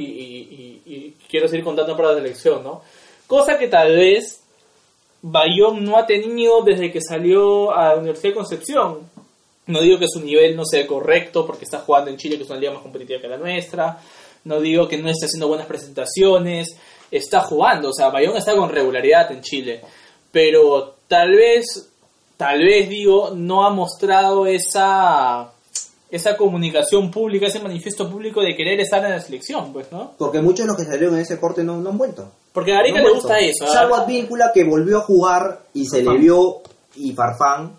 y 0.85 1.13
quiero 1.29 1.47
seguir 1.47 1.63
contando 1.63 1.95
para 1.95 2.09
la 2.09 2.15
selección, 2.17 2.63
¿no? 2.63 2.81
Cosa 3.27 3.57
que 3.57 3.67
tal 3.67 3.95
vez 3.95 4.41
Bayón 5.21 5.83
no 5.83 5.97
ha 5.97 6.05
tenido 6.05 6.61
desde 6.63 6.91
que 6.91 7.01
salió 7.01 7.71
a 7.71 7.89
la 7.93 7.95
Universidad 7.99 8.29
de 8.29 8.35
Concepción. 8.35 8.99
No 9.67 9.81
digo 9.81 9.99
que 9.99 10.07
su 10.07 10.19
nivel 10.21 10.55
no 10.55 10.65
sea 10.65 10.87
correcto 10.87 11.45
porque 11.45 11.65
está 11.65 11.79
jugando 11.79 12.09
en 12.09 12.17
Chile, 12.17 12.37
que 12.37 12.43
es 12.43 12.49
una 12.49 12.59
liga 12.59 12.73
más 12.73 12.81
competitiva 12.81 13.19
que 13.21 13.27
la 13.27 13.37
nuestra. 13.37 13.99
No 14.43 14.59
digo 14.59 14.87
que 14.87 14.97
no 14.97 15.09
esté 15.09 15.25
haciendo 15.25 15.47
buenas 15.47 15.67
presentaciones. 15.67 16.75
Está 17.11 17.41
jugando, 17.41 17.89
o 17.89 17.93
sea, 17.93 18.09
Bayón 18.09 18.37
está 18.37 18.55
con 18.55 18.69
regularidad 18.69 19.31
en 19.31 19.41
Chile. 19.41 19.81
Pero 20.31 20.95
tal 21.07 21.31
vez, 21.31 21.89
tal 22.37 22.59
vez 22.59 22.87
digo, 22.87 23.31
no 23.35 23.65
ha 23.65 23.71
mostrado 23.71 24.45
esa 24.45 25.51
esa 26.11 26.35
comunicación 26.35 27.11
pública, 27.11 27.47
ese 27.47 27.59
manifiesto 27.59 28.09
público 28.09 28.41
de 28.41 28.55
querer 28.55 28.79
estar 28.79 29.03
en 29.05 29.11
la 29.11 29.21
selección, 29.21 29.71
pues, 29.71 29.91
¿no? 29.91 30.13
Porque 30.17 30.41
muchos 30.41 30.65
de 30.65 30.67
los 30.67 30.77
que 30.77 30.83
salieron 30.83 31.15
en 31.15 31.21
ese 31.21 31.39
corte 31.39 31.63
no, 31.63 31.77
no 31.77 31.91
han 31.91 31.97
vuelto. 31.97 32.31
Porque 32.51 32.71
a 32.71 32.77
Gareca 32.77 33.01
No 33.01 33.09
le 33.09 33.13
gusta 33.13 33.39
eso. 33.39 33.65
¿ah? 33.65 33.73
Salvo 33.73 33.95
Advíncula 33.95 34.51
que 34.51 34.63
volvió 34.63 34.97
a 34.97 35.01
jugar 35.01 35.65
y 35.73 35.85
se 35.85 36.03
le 36.03 36.17
vio, 36.17 36.61
y 36.95 37.13
Farfán, 37.13 37.73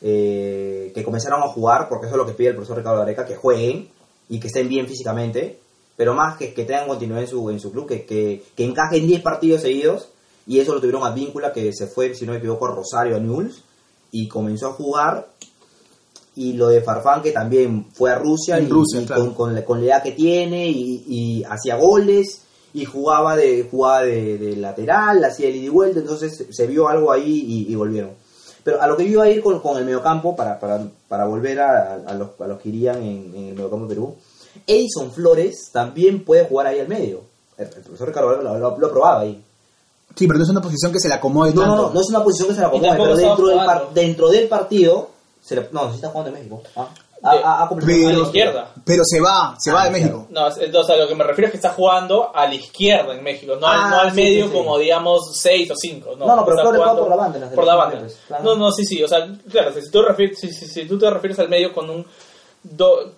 eh, 0.00 0.90
que 0.94 1.04
comenzaron 1.04 1.42
a 1.42 1.48
jugar, 1.48 1.88
porque 1.88 2.06
eso 2.06 2.14
es 2.14 2.18
lo 2.18 2.26
que 2.26 2.32
pide 2.32 2.48
el 2.48 2.54
profesor 2.54 2.78
Ricardo 2.78 2.98
Gareca, 3.00 3.26
que 3.26 3.36
jueguen 3.36 3.90
y 4.28 4.40
que 4.40 4.46
estén 4.46 4.68
bien 4.68 4.86
físicamente, 4.86 5.60
pero 5.96 6.14
más 6.14 6.36
que, 6.36 6.52
que 6.52 6.64
tengan 6.64 6.88
continuidad 6.88 7.22
en 7.22 7.28
su, 7.28 7.50
en 7.50 7.60
su 7.60 7.72
club, 7.72 7.86
que, 7.86 8.04
que, 8.04 8.44
que 8.54 8.64
encajen 8.64 9.06
10 9.06 9.22
partidos 9.22 9.62
seguidos, 9.62 10.08
y 10.46 10.60
eso 10.60 10.74
lo 10.74 10.80
tuvieron 10.80 11.04
Advíncula, 11.04 11.52
que 11.52 11.72
se 11.72 11.86
fue, 11.86 12.14
si 12.14 12.26
no 12.26 12.32
me 12.32 12.38
equivoco, 12.38 12.66
a 12.66 12.74
Rosario, 12.74 13.16
a 13.16 13.20
Newell's, 13.20 13.62
y 14.12 14.28
comenzó 14.28 14.68
a 14.68 14.72
jugar, 14.72 15.28
y 16.36 16.52
lo 16.52 16.68
de 16.68 16.82
Farfán, 16.82 17.22
que 17.22 17.32
también 17.32 17.86
fue 17.92 18.12
a 18.12 18.18
Rusia, 18.18 18.58
En 18.58 18.66
y, 18.66 18.68
Rusia, 18.68 19.00
y 19.00 19.06
claro. 19.06 19.22
con, 19.24 19.34
con 19.34 19.54
la, 19.54 19.64
con 19.64 19.80
la 19.80 19.86
edad 19.86 20.02
que 20.02 20.12
tiene, 20.12 20.68
y, 20.68 21.04
y 21.08 21.44
hacía 21.44 21.76
goles, 21.76 22.42
y 22.74 22.84
jugaba 22.84 23.36
de 23.36 23.66
jugaba 23.70 24.02
de, 24.02 24.36
de 24.36 24.56
lateral, 24.56 25.24
hacía 25.24 25.48
el 25.48 25.56
ida 25.56 25.64
y 25.64 25.68
vuelta, 25.70 25.98
entonces 25.98 26.46
se 26.50 26.66
vio 26.66 26.88
algo 26.88 27.10
ahí 27.10 27.64
y, 27.66 27.72
y 27.72 27.74
volvieron. 27.74 28.10
Pero 28.62 28.82
a 28.82 28.86
lo 28.86 28.98
que 28.98 29.04
yo 29.04 29.12
iba 29.12 29.24
a 29.24 29.30
ir 29.30 29.42
con, 29.42 29.60
con 29.60 29.78
el 29.78 29.84
mediocampo, 29.86 30.36
para, 30.36 30.60
para, 30.60 30.86
para 31.08 31.24
volver 31.24 31.60
a, 31.60 31.94
a 31.94 32.12
los, 32.14 32.38
a 32.38 32.46
los 32.46 32.60
que 32.60 32.68
irían 32.68 32.96
en, 33.02 33.32
en 33.34 33.48
el 33.48 33.54
mediocampo 33.54 33.86
de 33.86 33.94
Perú, 33.94 34.16
Edison 34.66 35.10
Flores 35.12 35.70
también 35.72 36.24
puede 36.24 36.44
jugar 36.44 36.66
ahí 36.68 36.80
al 36.80 36.88
medio. 36.88 37.22
El, 37.56 37.66
el 37.66 37.82
profesor 37.82 38.08
Ricardo 38.08 38.28
Varela 38.28 38.52
lo, 38.54 38.58
lo, 38.70 38.78
lo 38.78 38.90
probaba 38.90 39.20
ahí. 39.20 39.42
Sí, 40.14 40.26
pero 40.26 40.38
no 40.38 40.44
es 40.44 40.50
una 40.50 40.60
posición 40.62 40.92
que 40.92 40.98
se 41.00 41.08
la 41.08 41.16
acomode 41.16 41.52
No, 41.52 41.60
tanto. 41.62 41.76
no, 41.76 41.82
no, 41.88 41.90
no 41.94 42.00
es 42.00 42.08
una 42.08 42.22
posición 42.24 42.48
que 42.48 42.54
se 42.54 42.60
la 42.60 42.66
acomode, 42.68 42.90
pero 42.92 43.16
dentro 43.16 43.46
del, 43.48 43.58
par- 43.58 43.88
dentro 43.92 44.28
del 44.28 44.48
partido, 44.48 45.10
se 45.42 45.56
le- 45.56 45.68
no, 45.72 45.88
sí 45.90 45.96
está 45.96 46.08
jugando 46.08 46.28
en 46.30 46.34
México. 46.34 46.62
Ah, 46.76 46.88
ha- 47.22 47.30
ha- 47.32 47.64
ha 47.64 47.68
completado- 47.68 47.98
a 47.98 48.02
la 48.02 48.08
pero, 48.14 48.22
izquierda. 48.26 48.70
pero 48.84 49.02
se 49.04 49.20
va, 49.20 49.56
se 49.58 49.70
Ah, 49.70 49.74
va 49.74 49.84
de 49.84 49.88
claro. 49.90 50.04
México. 50.04 50.26
No, 50.30 50.48
es- 50.48 50.58
entonces 50.58 50.94
a 50.94 50.98
lo 50.98 51.08
que 51.08 51.14
me 51.14 51.24
refiero 51.24 51.46
es 51.46 51.50
que 51.52 51.56
está 51.58 51.72
jugando 51.72 52.34
a 52.34 52.46
la 52.46 52.54
izquierda 52.54 53.14
en 53.14 53.22
México, 53.24 53.56
no, 53.60 53.66
al- 53.66 53.78
Ah, 53.78 53.90
no 53.90 54.00
al 54.00 54.10
sí, 54.10 54.16
medio 54.16 54.44
sí, 54.46 54.50
sí. 54.52 54.56
como 54.56 54.78
digamos 54.78 55.20
6 55.34 55.70
o 55.70 55.74
5. 55.76 56.10
No, 56.16 56.26
No, 56.26 56.36
no, 56.36 56.44
pero 56.44 56.56
está 56.58 56.62
Flores 56.70 56.80
jugando 56.80 57.00
por 57.02 57.10
la 57.10 57.16
banda 57.16 57.50
Por 57.54 57.64
la 57.64 57.74
banda. 57.74 58.06
claro. 58.28 58.44
No, 58.44 58.54
no, 58.56 58.72
sí, 58.72 58.84
sí, 58.84 59.02
o 59.02 59.08
sea, 59.08 59.26
claro, 59.50 59.72
si 59.72 59.90
tú, 59.90 60.02
refieres, 60.02 60.38
si, 60.38 60.50
si- 60.52 60.66
si 60.66 60.86
tú 60.86 60.98
te 60.98 61.10
refieres 61.10 61.38
al 61.40 61.48
medio 61.48 61.72
con 61.74 61.90
un 61.90 62.06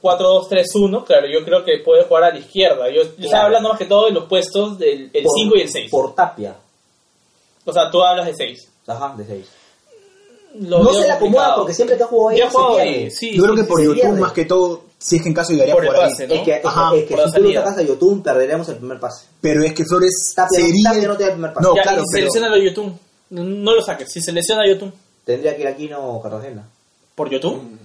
4-2-3-1, 0.02 1.04
claro, 1.04 1.26
yo 1.32 1.44
creo 1.44 1.64
que 1.64 1.78
puede 1.84 2.04
jugar 2.04 2.24
a 2.24 2.30
la 2.30 2.38
izquierda. 2.38 2.88
Yo, 2.90 3.02
yo 3.16 3.24
estaba 3.24 3.44
hablando 3.44 3.68
más 3.70 3.78
que 3.78 3.86
todo 3.86 4.06
de 4.06 4.12
los 4.12 4.24
puestos 4.24 4.78
del 4.78 5.10
el 5.12 5.22
por- 5.24 5.32
5 5.38 5.56
y 5.56 5.60
el 5.62 5.68
6. 5.68 5.90
Por 5.90 6.14
Tapia. 6.14 6.54
O 7.64 7.72
sea, 7.72 7.90
tú 7.90 8.02
hablas 8.02 8.26
de 8.26 8.34
6. 8.34 8.68
Ajá, 8.86 9.14
de 9.16 9.24
6. 9.26 9.46
Lo 10.60 10.82
No 10.82 10.92
se 10.92 11.06
la 11.06 11.14
acomoda 11.14 11.18
complicado. 11.18 11.56
porque 11.56 11.74
siempre 11.74 11.96
que 11.96 12.02
ha 12.02 12.06
jugado 12.06 12.28
ahí 12.30 12.36
pierde. 12.76 12.80
ahí, 13.04 13.10
sí. 13.10 13.36
Yo 13.36 13.42
creo 13.42 13.54
sí, 13.54 13.60
que 13.62 13.68
por 13.68 13.78
se 13.78 13.84
YouTube 13.84 14.18
más 14.18 14.32
que 14.32 14.44
todo, 14.46 14.82
si 14.98 15.16
es 15.16 15.22
que 15.22 15.28
en 15.28 15.34
caso 15.34 15.52
llegaría 15.52 15.74
Por 15.74 15.84
el 15.84 15.90
por 15.90 16.00
ahí. 16.04 16.10
pase, 16.10 16.26
¿no? 16.26 16.34
Es 16.34 16.40
que, 16.42 16.50
es 16.54 16.60
que- 16.62 16.66
Ajá, 16.68 16.94
es 16.96 17.04
que 17.04 17.14
por 17.16 17.24
si 17.30 17.36
tú 17.36 17.42
lo 17.52 17.60
a 17.60 17.82
Yotun, 17.82 18.22
perderemos 18.22 18.68
el 18.70 18.76
primer 18.76 18.98
pase. 18.98 19.26
Pero 19.40 19.62
es 19.62 19.72
que 19.74 19.84
Flores 19.84 20.32
Tapia 20.34 20.58
no- 20.58 20.66
sería... 20.66 20.90
Tapia 20.92 21.08
no 21.08 21.16
te 21.16 21.22
da 21.22 21.28
el 21.28 21.34
primer 21.34 21.52
pase. 21.52 21.68
No, 21.68 21.76
Ya, 21.76 21.82
claro, 21.82 22.02
pero... 22.10 22.30
selecciona 22.30 22.54
a 22.54 22.58
Yotun. 22.58 22.98
No, 23.30 23.44
no 23.44 23.74
lo 23.74 23.82
saques. 23.82 24.10
Si 24.10 24.20
selecciona 24.22 24.62
a 24.62 24.68
Yotun. 24.68 24.92
Tendría 25.24 25.54
que 25.54 25.60
ir 25.62 25.68
aquí 25.68 25.86
no 25.88 26.18
Cartagena. 26.22 26.66
¿Por 27.14 27.28
Yotun? 27.28 27.78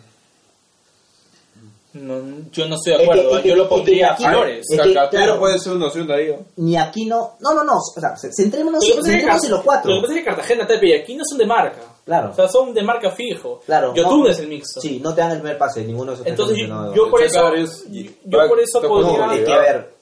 No, 1.94 2.16
yo 2.52 2.68
no 2.68 2.76
estoy 2.76 2.94
de 2.94 2.94
Es 2.94 2.98
que- 2.98 3.04
acuerdo. 3.04 3.36
es 3.38 3.42
que- 3.44 3.50
yo 3.50 3.56
lo 3.56 3.64
es 3.64 3.70
que 3.70 3.76
pondría 3.76 4.10
a 4.10 4.14
aquí- 4.14 4.26
Flores. 4.26 4.66
Es 4.70 4.82
que, 4.82 4.94
Cacatero 4.94 5.24
claro. 5.26 5.40
puede 5.40 5.60
ser 5.60 5.74
una 5.74 5.86
opción 5.88 6.08
de 6.08 6.14
ahí. 6.16 6.28
¿no? 6.30 6.46
Ni 6.58 6.76
aquí 6.76 7.06
no. 7.06 7.34
No, 7.40 7.54
no, 7.54 7.64
no. 7.64 7.74
O 7.78 8.00
sea, 8.00 8.16
centrémonos, 8.36 8.84
centrémonos 8.84 9.44
en 9.44 9.52
los 9.52 9.62
cuatro. 9.62 9.92
Lo 9.92 9.98
que 9.98 10.02
pasa 10.08 10.14
es 10.14 10.20
que 10.20 10.26
Cartagena, 10.26 10.68
y 10.82 10.94
aquí 10.94 11.16
no 11.16 11.24
son 11.24 11.38
de 11.38 11.46
marca. 11.46 11.78
Claro. 12.04 12.32
O 12.32 12.34
sea, 12.36 12.48
son 12.50 12.74
de 12.74 12.82
marca 12.84 13.12
fijo. 13.12 13.62
Claro. 13.66 13.94
Yotun 13.94 14.24
no. 14.24 14.28
es 14.30 14.40
el 14.40 14.48
mixto. 14.48 14.82
Sí, 14.82 15.00
no 15.04 15.14
te 15.14 15.22
dan 15.22 15.32
el 15.32 15.38
primer 15.40 15.58
pase, 15.58 15.84
ninguno 15.86 16.12
de 16.12 16.16
esos. 16.16 16.28
Entonces 16.28 16.58
yo, 16.58 16.64
mencionado. 16.64 16.94
yo 16.96 17.10
por 17.10 17.22
eso, 17.24 17.54
es- 17.54 17.86
yo 17.92 18.48
por 18.48 18.60
eso 18.60 18.82
No, 18.82 18.88
podría... 18.90 19.34
es 19.36 19.46
que 19.46 19.54
a 19.54 19.58
ver, 19.60 19.94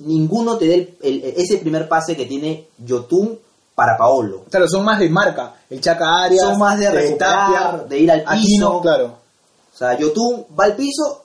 ninguno 0.00 0.56
te 0.58 0.66
dé 0.66 0.74
el- 1.02 1.24
el- 1.24 1.34
ese 1.36 1.58
primer 1.58 1.88
pase 1.88 2.14
que 2.16 2.26
tiene 2.26 2.68
Yotun 2.84 3.38
para 3.74 3.96
Paolo. 3.96 4.44
Claro, 4.50 4.68
son 4.68 4.84
más 4.84 4.98
de 5.00 5.08
marca. 5.08 5.54
El 5.70 5.80
Chaca 5.80 6.24
Arias, 6.24 6.44
Son 6.44 6.58
más 6.58 6.78
de 6.78 6.90
recuperar, 6.90 7.88
de 7.88 7.98
ir 7.98 8.10
al 8.10 8.24
Aquí 8.26 8.44
piso. 8.46 8.68
no, 8.70 8.80
claro. 8.80 9.06
O 9.74 9.76
sea, 9.78 9.96
Yotun 9.96 10.46
va 10.58 10.64
al 10.64 10.76
piso 10.76 11.24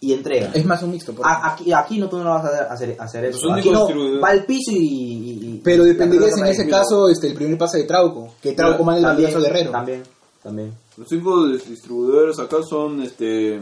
y 0.00 0.12
entrega. 0.12 0.50
Es 0.54 0.64
más 0.64 0.82
un 0.82 0.92
mixto. 0.92 1.12
por 1.14 1.26
A- 1.26 1.52
aquí, 1.52 1.72
aquí 1.72 1.98
no 1.98 2.08
tú 2.08 2.18
no 2.18 2.24
lo 2.24 2.30
vas 2.30 2.44
a 2.44 2.72
hacer, 2.72 2.96
hacer, 3.00 3.24
eso. 3.26 3.52
Aquí 3.52 3.68
únicos 3.68 3.94
no, 3.94 4.20
va 4.20 4.28
al 4.28 4.44
piso 4.46 4.70
y... 4.72 5.60
Pero 5.64 5.84
dependerías 5.84 6.36
en 6.38 6.46
ese 6.46 6.68
caso 6.68 7.08
este, 7.08 7.26
el 7.28 7.34
primer 7.34 7.58
pase 7.58 7.78
de 7.78 7.84
Trauco. 7.84 8.34
Que 8.40 8.52
Trauco 8.52 8.84
manda 8.84 8.98
el 9.00 9.04
También, 9.06 9.32
baldazo 9.32 9.44
Guerrero. 9.44 9.70
También, 9.72 10.02
también. 10.42 10.74
Los 10.96 11.08
cinco 11.08 11.46
distribuidores 11.48 12.38
acá 12.38 12.58
son 12.68 13.02
este 13.02 13.60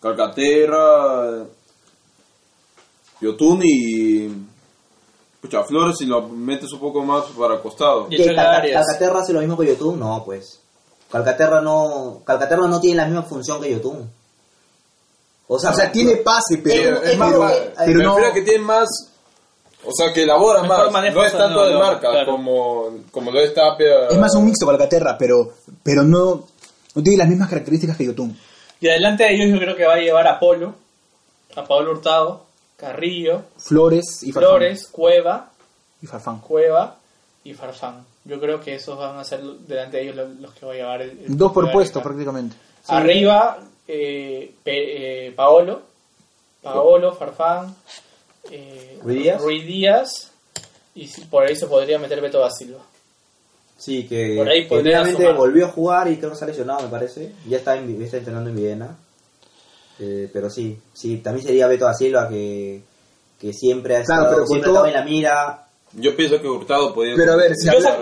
Calcaterra, 0.00 1.44
Yotun 3.20 3.60
y 3.64 4.28
Pucha 5.40 5.62
Flores 5.64 5.96
si 5.98 6.06
lo 6.06 6.28
metes 6.28 6.72
un 6.72 6.80
poco 6.80 7.02
más 7.04 7.24
para 7.38 7.60
costado. 7.60 8.06
Y 8.10 8.16
¿Que 8.16 8.24
Chaca 8.26 8.36
Calca- 8.36 8.56
Arias. 8.58 8.86
Calcaterra 8.86 9.20
hace 9.20 9.32
lo 9.32 9.40
mismo 9.40 9.56
que 9.56 9.66
Yotun? 9.68 9.98
No, 9.98 10.22
pues. 10.24 10.60
Calcaterra 11.10 11.60
no, 11.60 12.22
Calcaterra 12.24 12.66
no 12.66 12.80
tiene 12.80 12.96
la 12.98 13.06
misma 13.06 13.22
función 13.22 13.60
que 13.60 13.70
Yotun. 13.72 14.08
O 15.46 15.58
sea, 15.58 15.70
O 15.70 15.74
sea, 15.74 15.92
tiene 15.92 16.16
pase, 16.16 16.58
pero, 16.62 16.96
Es- 17.02 17.10
es 17.12 17.18
pero, 17.18 17.46
que- 17.46 17.72
pero 17.84 17.98
Me 17.98 18.04
no... 18.04 18.10
refiero 18.14 18.30
a 18.30 18.34
que 18.34 18.42
tiene 18.42 18.64
más, 18.64 18.88
o 19.84 19.90
sea 19.92 20.12
que 20.12 20.22
elabora 20.22 20.62
más, 20.62 20.90
no 21.12 21.24
es 21.24 21.32
tanto 21.32 21.66
de 21.66 21.74
no, 21.74 21.80
marca 21.80 22.10
claro. 22.10 22.32
como, 22.32 22.90
como 23.10 23.30
lo 23.30 23.40
es 23.40 23.52
Tapia. 23.52 24.08
Es 24.08 24.18
más 24.18 24.34
un 24.34 24.46
mixto 24.46 24.66
Calcaterra, 24.66 25.16
pero, 25.18 25.52
pero 25.82 26.02
no, 26.02 26.46
no 26.94 27.02
tiene 27.02 27.18
las 27.18 27.28
mismas 27.28 27.48
características 27.50 27.96
que 27.96 28.06
Yotun. 28.06 28.36
Y 28.80 28.88
adelante 28.88 29.24
de 29.24 29.34
ellos 29.34 29.50
yo 29.52 29.58
creo 29.58 29.76
que 29.76 29.86
va 29.86 29.94
a 29.94 29.98
llevar 29.98 30.26
a 30.26 30.38
Polo, 30.40 30.74
a 31.56 31.64
Pablo 31.64 31.92
Hurtado, 31.92 32.44
Carrillo, 32.76 33.42
Flores 33.58 34.22
y 34.22 34.32
Farfán. 34.32 34.50
Flores, 34.50 34.88
Cueva, 34.88 35.50
Y 36.02 36.06
Farfán. 36.06 36.40
Cueva 36.40 36.96
y 37.44 37.52
Farfán. 37.54 38.04
Yo 38.24 38.40
creo 38.40 38.58
que 38.60 38.74
esos 38.76 38.98
van 38.98 39.18
a 39.18 39.24
ser 39.24 39.42
delante 39.42 39.98
de 39.98 40.02
ellos 40.04 40.16
los, 40.16 40.30
los 40.40 40.54
que 40.54 40.64
va 40.66 40.72
a 40.72 40.76
llevar 40.76 41.02
el, 41.02 41.10
el 41.26 41.36
Dos 41.36 41.52
por 41.52 41.70
puesto 41.70 42.02
prácticamente. 42.02 42.56
Arriba, 42.88 43.58
eh, 43.88 44.54
Pe- 44.62 45.26
eh, 45.28 45.32
Paolo, 45.32 45.82
Paolo, 46.62 47.12
Farfán, 47.14 47.74
eh, 48.50 48.98
Ruiz 49.02 49.22
Díaz. 49.22 49.42
Ruiz 49.42 49.66
Díaz, 49.66 50.30
y 50.94 51.06
si- 51.08 51.22
por 51.22 51.44
ahí 51.44 51.54
se 51.56 51.66
podría 51.66 51.98
meter 51.98 52.20
Beto 52.20 52.40
da 52.40 52.50
Silva. 52.50 52.80
Sí, 53.76 54.06
que, 54.08 54.36
Por 54.38 54.48
ahí 54.48 54.66
que 54.68 55.32
volvió 55.32 55.66
a 55.66 55.70
jugar 55.70 56.08
y 56.08 56.16
creo 56.16 56.30
que 56.30 56.34
está 56.34 56.46
lesionado, 56.46 56.82
me 56.82 56.88
parece. 56.88 57.32
Ya 57.48 57.58
está, 57.58 57.76
en, 57.76 58.00
está 58.02 58.16
entrenando 58.18 58.48
en 58.50 58.56
Viena. 58.56 58.96
Eh, 60.00 60.28
pero 60.32 60.48
sí, 60.50 60.78
sí, 60.92 61.18
también 61.18 61.46
sería 61.46 61.66
Beto 61.66 61.84
da 61.84 61.94
Silva 61.94 62.28
que, 62.28 62.80
que 63.40 63.52
siempre 63.52 63.96
ha 63.96 64.02
Claro, 64.04 64.22
estado, 64.22 64.34
pero 64.36 64.46
con 64.46 64.54
siempre 64.54 64.72
todo- 64.72 64.86
en 64.86 64.92
la 64.94 65.02
mira. 65.04 65.60
Yo 65.96 66.16
pienso 66.16 66.40
que 66.40 66.48
Hurtado 66.48 66.92
podía 66.92 67.14
Pero 67.14 67.32
a 67.34 67.36
ver, 67.36 67.54
si 67.54 67.68
habla- 67.68 67.98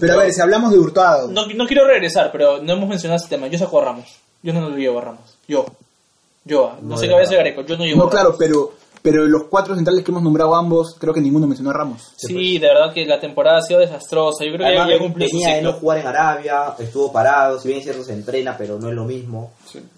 pero 0.00 0.12
a 0.14 0.16
ver, 0.16 0.32
si 0.32 0.40
hablamos 0.40 0.72
de 0.72 0.78
Hurtado, 0.78 1.28
No, 1.28 1.46
no 1.46 1.66
quiero 1.66 1.86
regresar, 1.86 2.32
pero 2.32 2.60
no 2.60 2.72
hemos 2.72 2.88
mencionado 2.88 3.20
ese 3.20 3.28
tema. 3.28 3.46
Yo 3.46 3.58
saco 3.58 3.80
a 3.80 3.84
Ramos. 3.84 4.16
Yo 4.42 4.52
no 4.52 4.68
lo 4.68 4.76
llevo 4.76 4.98
a 4.98 5.02
Ramos. 5.02 5.36
Yo. 5.48 5.66
Yo. 6.44 6.68
ah. 6.68 6.78
No, 6.82 6.90
No 6.90 6.96
sé 6.98 7.06
qué 7.06 7.12
va 7.12 7.18
a 7.18 7.22
decir. 7.22 7.36
Gareco. 7.36 7.62
Yo 7.62 7.76
no 7.76 7.84
llevo 7.84 7.98
no 8.02 8.04
a 8.04 8.10
claro, 8.10 8.26
Ramos. 8.30 8.38
pero, 8.38 8.72
pero 9.02 9.24
los 9.26 9.44
cuatro 9.44 9.74
centrales 9.74 10.04
que 10.04 10.10
hemos 10.10 10.22
nombrado 10.22 10.54
ambos, 10.54 10.94
creo 10.98 11.12
que 11.14 11.20
ninguno 11.20 11.46
mencionó 11.46 11.70
a 11.70 11.74
Ramos. 11.74 12.12
Sí, 12.16 12.58
de 12.58 12.66
verdad 12.68 12.92
que 12.92 13.04
la 13.06 13.18
temporada 13.20 13.58
ha 13.58 13.62
sido 13.62 13.80
desastrosa. 13.80 14.44
Yo 14.44 14.52
creo 14.52 14.58
que 14.60 14.66
Además, 14.66 14.88
ya, 14.88 14.94
ya 14.94 15.00
cumplió 15.00 15.28
su 15.28 15.36
de 15.38 15.44
no 15.62 15.68
ciclo. 15.70 15.72
jugar 15.80 15.98
en 15.98 16.06
Arabia, 16.06 16.74
estuvo 16.78 17.12
parado, 17.12 17.58
si 17.60 17.68
bien 17.68 17.78
es 17.78 17.84
cierto 17.84 18.04
se 18.04 18.12
entrena, 18.12 18.56
pero 18.56 18.78
no 18.78 18.88
es 18.88 18.94
lo 18.94 19.04
mismo. 19.04 19.52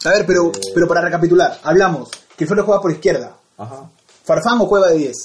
A 0.04 0.10
ver, 0.10 0.24
pero, 0.26 0.50
pero 0.74 0.88
para 0.88 1.00
recapitular, 1.02 1.58
hablamos 1.62 2.08
que 2.36 2.46
Flores 2.46 2.64
juega 2.64 2.80
por 2.80 2.90
izquierda, 2.92 3.36
Ajá, 3.58 3.88
Farfán 4.24 4.60
o 4.60 4.68
Cueva 4.68 4.88
de 4.88 4.98
10. 4.98 5.16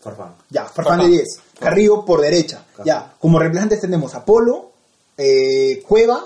Farfán. 0.00 0.34
Ya, 0.50 0.64
Farfán 0.64 0.84
Farfán. 0.98 1.00
de 1.10 1.16
10. 1.18 1.28
Carrillo 1.60 2.04
por 2.04 2.20
derecha. 2.20 2.64
Ya, 2.84 3.12
como 3.20 3.38
reemplazantes 3.38 3.80
tenemos 3.80 4.14
a 4.14 4.24
Polo, 4.24 4.70
eh, 5.16 5.82
Cueva 5.86 6.24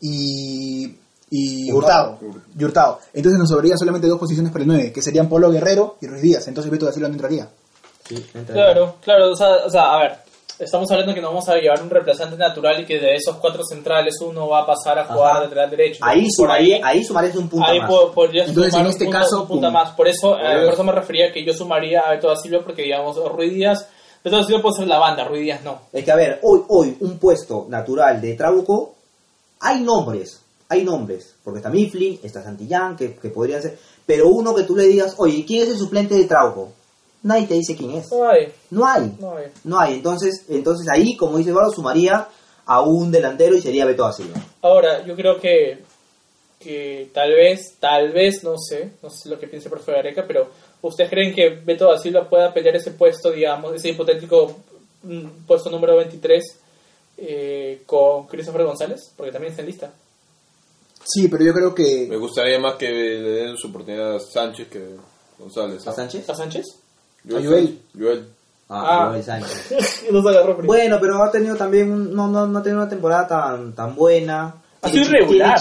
y, 0.00 0.94
y 1.30 1.70
Hurtado. 1.72 2.18
Hurtado. 2.20 2.42
Y 2.58 2.64
Hurtado. 2.64 2.98
Entonces 3.14 3.38
nos 3.38 3.48
sobrarían 3.48 3.78
solamente 3.78 4.08
dos 4.08 4.18
posiciones 4.18 4.52
para 4.52 4.62
el 4.64 4.68
9, 4.68 4.92
que 4.92 5.00
serían 5.02 5.28
Polo 5.28 5.50
Guerrero 5.50 5.96
y 6.00 6.06
Ruiz 6.06 6.22
Díaz. 6.22 6.48
Entonces 6.48 6.70
Beto 6.70 6.86
da 6.86 6.92
Silva 6.92 7.08
no 7.08 7.14
entraría. 7.14 7.48
Sí, 8.08 8.24
Claro, 8.46 8.96
claro. 9.02 9.30
O 9.32 9.36
sea, 9.36 9.48
o 9.66 9.70
sea, 9.70 9.94
a 9.94 9.98
ver. 10.00 10.12
Estamos 10.58 10.90
hablando 10.90 11.14
que 11.14 11.22
nos 11.22 11.30
vamos 11.30 11.48
a 11.48 11.54
llevar 11.56 11.82
un 11.82 11.88
reemplazante 11.88 12.36
natural 12.36 12.82
y 12.82 12.84
que 12.84 12.98
de 13.00 13.14
esos 13.14 13.36
cuatro 13.36 13.62
centrales 13.64 14.14
uno 14.20 14.46
va 14.46 14.60
a 14.60 14.66
pasar 14.66 14.98
a 14.98 15.06
jugar 15.06 15.30
Ajá. 15.32 15.40
lateral 15.44 15.70
derecho. 15.70 16.00
Ahí, 16.04 16.24
Por 16.24 16.30
sumaría, 16.32 16.80
ahí 16.86 17.02
sumarías 17.02 17.34
un 17.36 17.48
punto 17.48 17.66
ahí 17.66 17.78
más. 17.78 17.88
po- 17.88 18.12
podría 18.12 18.44
Entonces, 18.44 18.70
sumar 18.72 18.80
en 18.82 18.86
un 18.86 18.92
este 18.92 19.04
punto- 19.06 19.18
caso, 19.20 19.40
un 19.40 19.48
punto 19.48 19.70
más. 19.70 19.90
Por 19.92 20.06
eso, 20.08 20.36
eh, 20.38 20.64
por 20.66 20.74
eso 20.74 20.84
me 20.84 20.92
refería 20.92 21.32
que 21.32 21.42
yo 21.46 21.54
sumaría 21.54 22.00
a 22.02 22.10
Beto 22.10 22.28
da 22.28 22.36
Silva 22.36 22.60
porque, 22.62 22.82
digamos, 22.82 23.16
Ruiz 23.32 23.54
Díaz, 23.54 23.88
Beto 24.22 24.36
da 24.36 24.44
Silva 24.44 24.60
puede 24.60 24.76
ser 24.76 24.86
la 24.88 24.98
banda, 24.98 25.24
Ruiz 25.24 25.40
Díaz 25.44 25.62
no. 25.64 25.78
Es 25.94 26.04
que, 26.04 26.10
a 26.12 26.16
ver, 26.16 26.40
hoy, 26.42 26.62
hoy 26.68 26.94
un 27.00 27.18
puesto 27.18 27.64
natural 27.70 28.20
de 28.20 28.34
Trauco, 28.34 28.96
hay 29.60 29.80
nombres, 29.82 30.42
hay 30.70 30.84
nombres, 30.84 31.34
porque 31.44 31.58
está 31.58 31.68
Mifflin, 31.68 32.20
está 32.22 32.42
Santillán, 32.42 32.96
que, 32.96 33.16
que 33.16 33.28
podrían 33.28 33.60
ser, 33.60 33.76
pero 34.06 34.28
uno 34.28 34.54
que 34.54 34.62
tú 34.62 34.76
le 34.76 34.84
digas, 34.84 35.16
oye, 35.18 35.44
¿quién 35.44 35.64
es 35.64 35.68
el 35.70 35.78
suplente 35.78 36.14
de 36.14 36.24
Trauco? 36.24 36.72
Nadie 37.22 37.48
te 37.48 37.54
dice 37.54 37.76
quién 37.76 37.90
es. 37.90 38.10
No 38.10 38.26
hay, 38.26 38.52
no 38.70 38.86
hay. 38.86 39.52
no 39.64 39.78
hay. 39.78 39.94
Entonces, 39.94 40.46
entonces 40.48 40.86
ahí, 40.90 41.16
como 41.16 41.36
dice 41.36 41.50
Eduardo, 41.50 41.72
sumaría 41.72 42.28
a 42.64 42.80
un 42.82 43.10
delantero 43.10 43.56
y 43.56 43.60
sería 43.60 43.84
Beto 43.84 44.04
da 44.04 44.12
Silva. 44.12 44.40
Ahora, 44.62 45.04
yo 45.04 45.14
creo 45.16 45.38
que 45.38 45.82
que 46.60 47.08
tal 47.14 47.32
vez, 47.32 47.76
tal 47.80 48.12
vez, 48.12 48.44
no 48.44 48.54
sé, 48.58 48.92
no 49.02 49.08
sé 49.08 49.30
lo 49.30 49.38
que 49.38 49.48
piense 49.48 49.68
el 49.68 49.72
profe 49.72 49.92
Gareca, 49.92 50.24
pero 50.26 50.50
¿ustedes 50.82 51.08
creen 51.08 51.34
que 51.34 51.48
Beto 51.48 51.90
da 51.90 51.96
Silva 51.96 52.28
pueda 52.28 52.52
pelear 52.52 52.76
ese 52.76 52.90
puesto, 52.90 53.32
digamos, 53.32 53.74
ese 53.74 53.88
hipotético 53.88 54.56
mm, 55.02 55.46
puesto 55.46 55.70
número 55.70 55.96
23 55.96 56.44
eh, 57.16 57.82
con 57.86 58.26
Christopher 58.26 58.64
González? 58.64 59.10
Porque 59.16 59.32
también 59.32 59.52
está 59.52 59.62
en 59.62 59.68
lista. 59.68 59.92
Sí, 61.12 61.28
pero 61.28 61.44
yo 61.44 61.52
creo 61.52 61.70
Me 61.70 61.74
que 61.74 62.16
gustaría 62.16 62.58
más 62.58 62.74
que 62.74 62.88
le 62.90 63.20
den 63.30 63.56
su 63.56 63.68
oportunidad 63.68 64.16
a 64.16 64.20
Sánchez 64.20 64.68
que 64.68 64.96
González. 65.38 65.86
¿A 65.86 65.92
Sánchez? 65.92 66.28
¿A 66.28 66.34
Sánchez? 66.34 66.66
A 67.28 67.32
Joel. 67.42 67.80
Joel. 67.98 68.28
Ah, 68.68 69.06
Ah. 69.06 69.08
Joel 69.10 69.24
Sánchez. 69.24 70.04
Nos 70.12 70.24
agarró 70.26 70.56
primero. 70.56 70.66
Bueno, 70.66 70.98
pero 71.00 71.22
ha 71.22 71.30
tenido 71.30 71.56
también 71.56 71.90
un- 71.90 72.14
no, 72.14 72.28
no, 72.28 72.46
no 72.46 72.58
ha 72.58 72.62
tenido 72.62 72.80
una 72.80 72.88
temporada 72.90 73.26
tan, 73.26 73.74
tan 73.74 73.94
buena. 73.94 74.54
Ha 74.82 74.88
sido 74.88 75.02
irregular, 75.04 75.58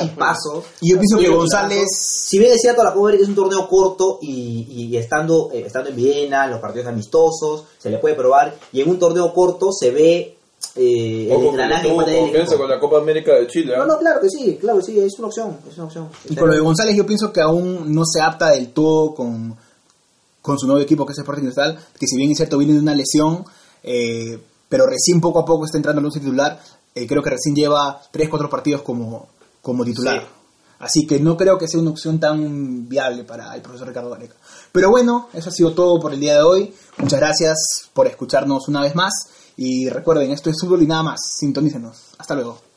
y 0.80 0.92
yo 0.92 0.98
pienso 0.98 1.18
que. 1.18 1.28
González 1.28 1.88
Si 1.92 2.40
bien 2.40 2.54
es 2.54 2.62
cierto, 2.62 2.84
la 2.86 2.94
Copa 2.94 3.08
América 3.10 3.24
es 3.24 3.30
un 3.30 3.36
torneo 3.36 3.68
corto 3.68 4.20
y, 4.22 4.66
y 4.92 4.96
estando, 4.96 5.50
eh, 5.52 5.64
estando 5.66 5.90
en 5.90 5.98
Viena, 5.98 6.46
en 6.46 6.52
los 6.52 6.62
partidos 6.62 6.88
amistosos, 6.88 7.66
se 7.78 7.90
le 7.90 7.98
puede 7.98 8.16
probar. 8.16 8.56
Y 8.72 8.80
en 8.80 8.90
un 8.90 8.98
torneo 8.98 9.34
corto 9.34 9.74
se 9.74 9.92
ve 9.92 10.38
eh, 10.76 11.28
el 11.32 11.46
engranaje 11.46 11.90
tener 11.90 12.36
el 12.36 12.58
con 12.58 12.70
la 12.70 12.80
Copa 12.80 12.98
América 12.98 13.34
de 13.34 13.48
Chile. 13.48 13.74
¿ah? 13.76 13.80
No, 13.80 13.88
no, 13.88 13.98
claro 13.98 14.22
que 14.22 14.30
sí, 14.30 14.58
claro 14.60 14.80
que 14.80 14.86
sí, 14.86 15.00
es 15.00 15.18
una 15.18 15.28
opción, 15.28 15.58
es 15.70 15.76
una 15.78 15.86
opción. 15.86 16.10
Y 16.30 16.36
con 16.36 16.50
lo 16.50 16.56
de 16.56 16.62
González 16.62 16.96
yo 16.96 17.06
pienso 17.06 17.34
que 17.34 17.42
aún 17.42 17.94
no 17.94 18.04
se 18.06 18.22
apta 18.22 18.52
del 18.52 18.70
todo 18.70 19.16
con, 19.16 19.56
con 20.42 20.60
su 20.60 20.68
nuevo 20.68 20.82
equipo 20.82 21.06
que 21.06 21.14
es 21.14 21.20
Sporting 21.20 21.44
Cristal, 21.44 21.80
que 21.98 22.08
si 22.08 22.18
bien 22.18 22.32
es 22.32 22.38
cierto 22.38 22.58
viene 22.58 22.74
de 22.74 22.80
una 22.80 22.96
lesión, 22.96 23.46
eh, 23.84 24.40
pero 24.68 24.86
recién 24.86 25.20
poco 25.20 25.40
a 25.40 25.46
poco 25.46 25.66
está 25.66 25.78
entrando 25.78 26.00
en 26.00 26.06
luz 26.06 26.14
titular, 26.14 26.60
eh, 26.94 27.08
creo 27.08 27.24
que 27.24 27.32
recién 27.32 27.56
lleva 27.56 28.02
3-4 28.12 28.50
partidos 28.50 28.82
como, 28.82 29.28
como 29.62 29.84
titular. 29.84 30.22
Sí. 30.22 30.28
Así 30.80 31.06
que 31.06 31.20
no 31.20 31.36
creo 31.36 31.58
que 31.58 31.68
sea 31.68 31.82
una 31.82 31.90
opción 31.90 32.20
tan 32.20 32.88
viable 32.88 33.26
para 33.26 33.54
el 33.54 33.62
profesor 33.62 33.88
Ricardo 33.90 34.12
Gareca. 34.12 34.36
Pero 34.72 34.90
bueno, 34.90 35.28
eso 35.34 35.50
ha 35.50 35.52
sido 35.52 35.74
todo 35.74 36.00
por 36.00 36.14
el 36.14 36.22
día 36.22 36.36
de 36.36 36.44
hoy. 36.44 36.74
Muchas 36.98 37.20
gracias 37.20 37.90
por 37.94 38.08
escucharnos 38.08 38.68
una 38.70 38.82
vez 38.82 38.96
más. 38.96 39.12
Y 39.62 39.90
recuerden, 39.90 40.32
esto 40.32 40.50
es 40.50 40.62
fútbol 40.62 40.84
y 40.84 40.88
nada 40.88 41.04
más. 41.04 41.20
Sintonícenos. 41.38 42.16
Hasta 42.18 42.34
luego. 42.34 42.69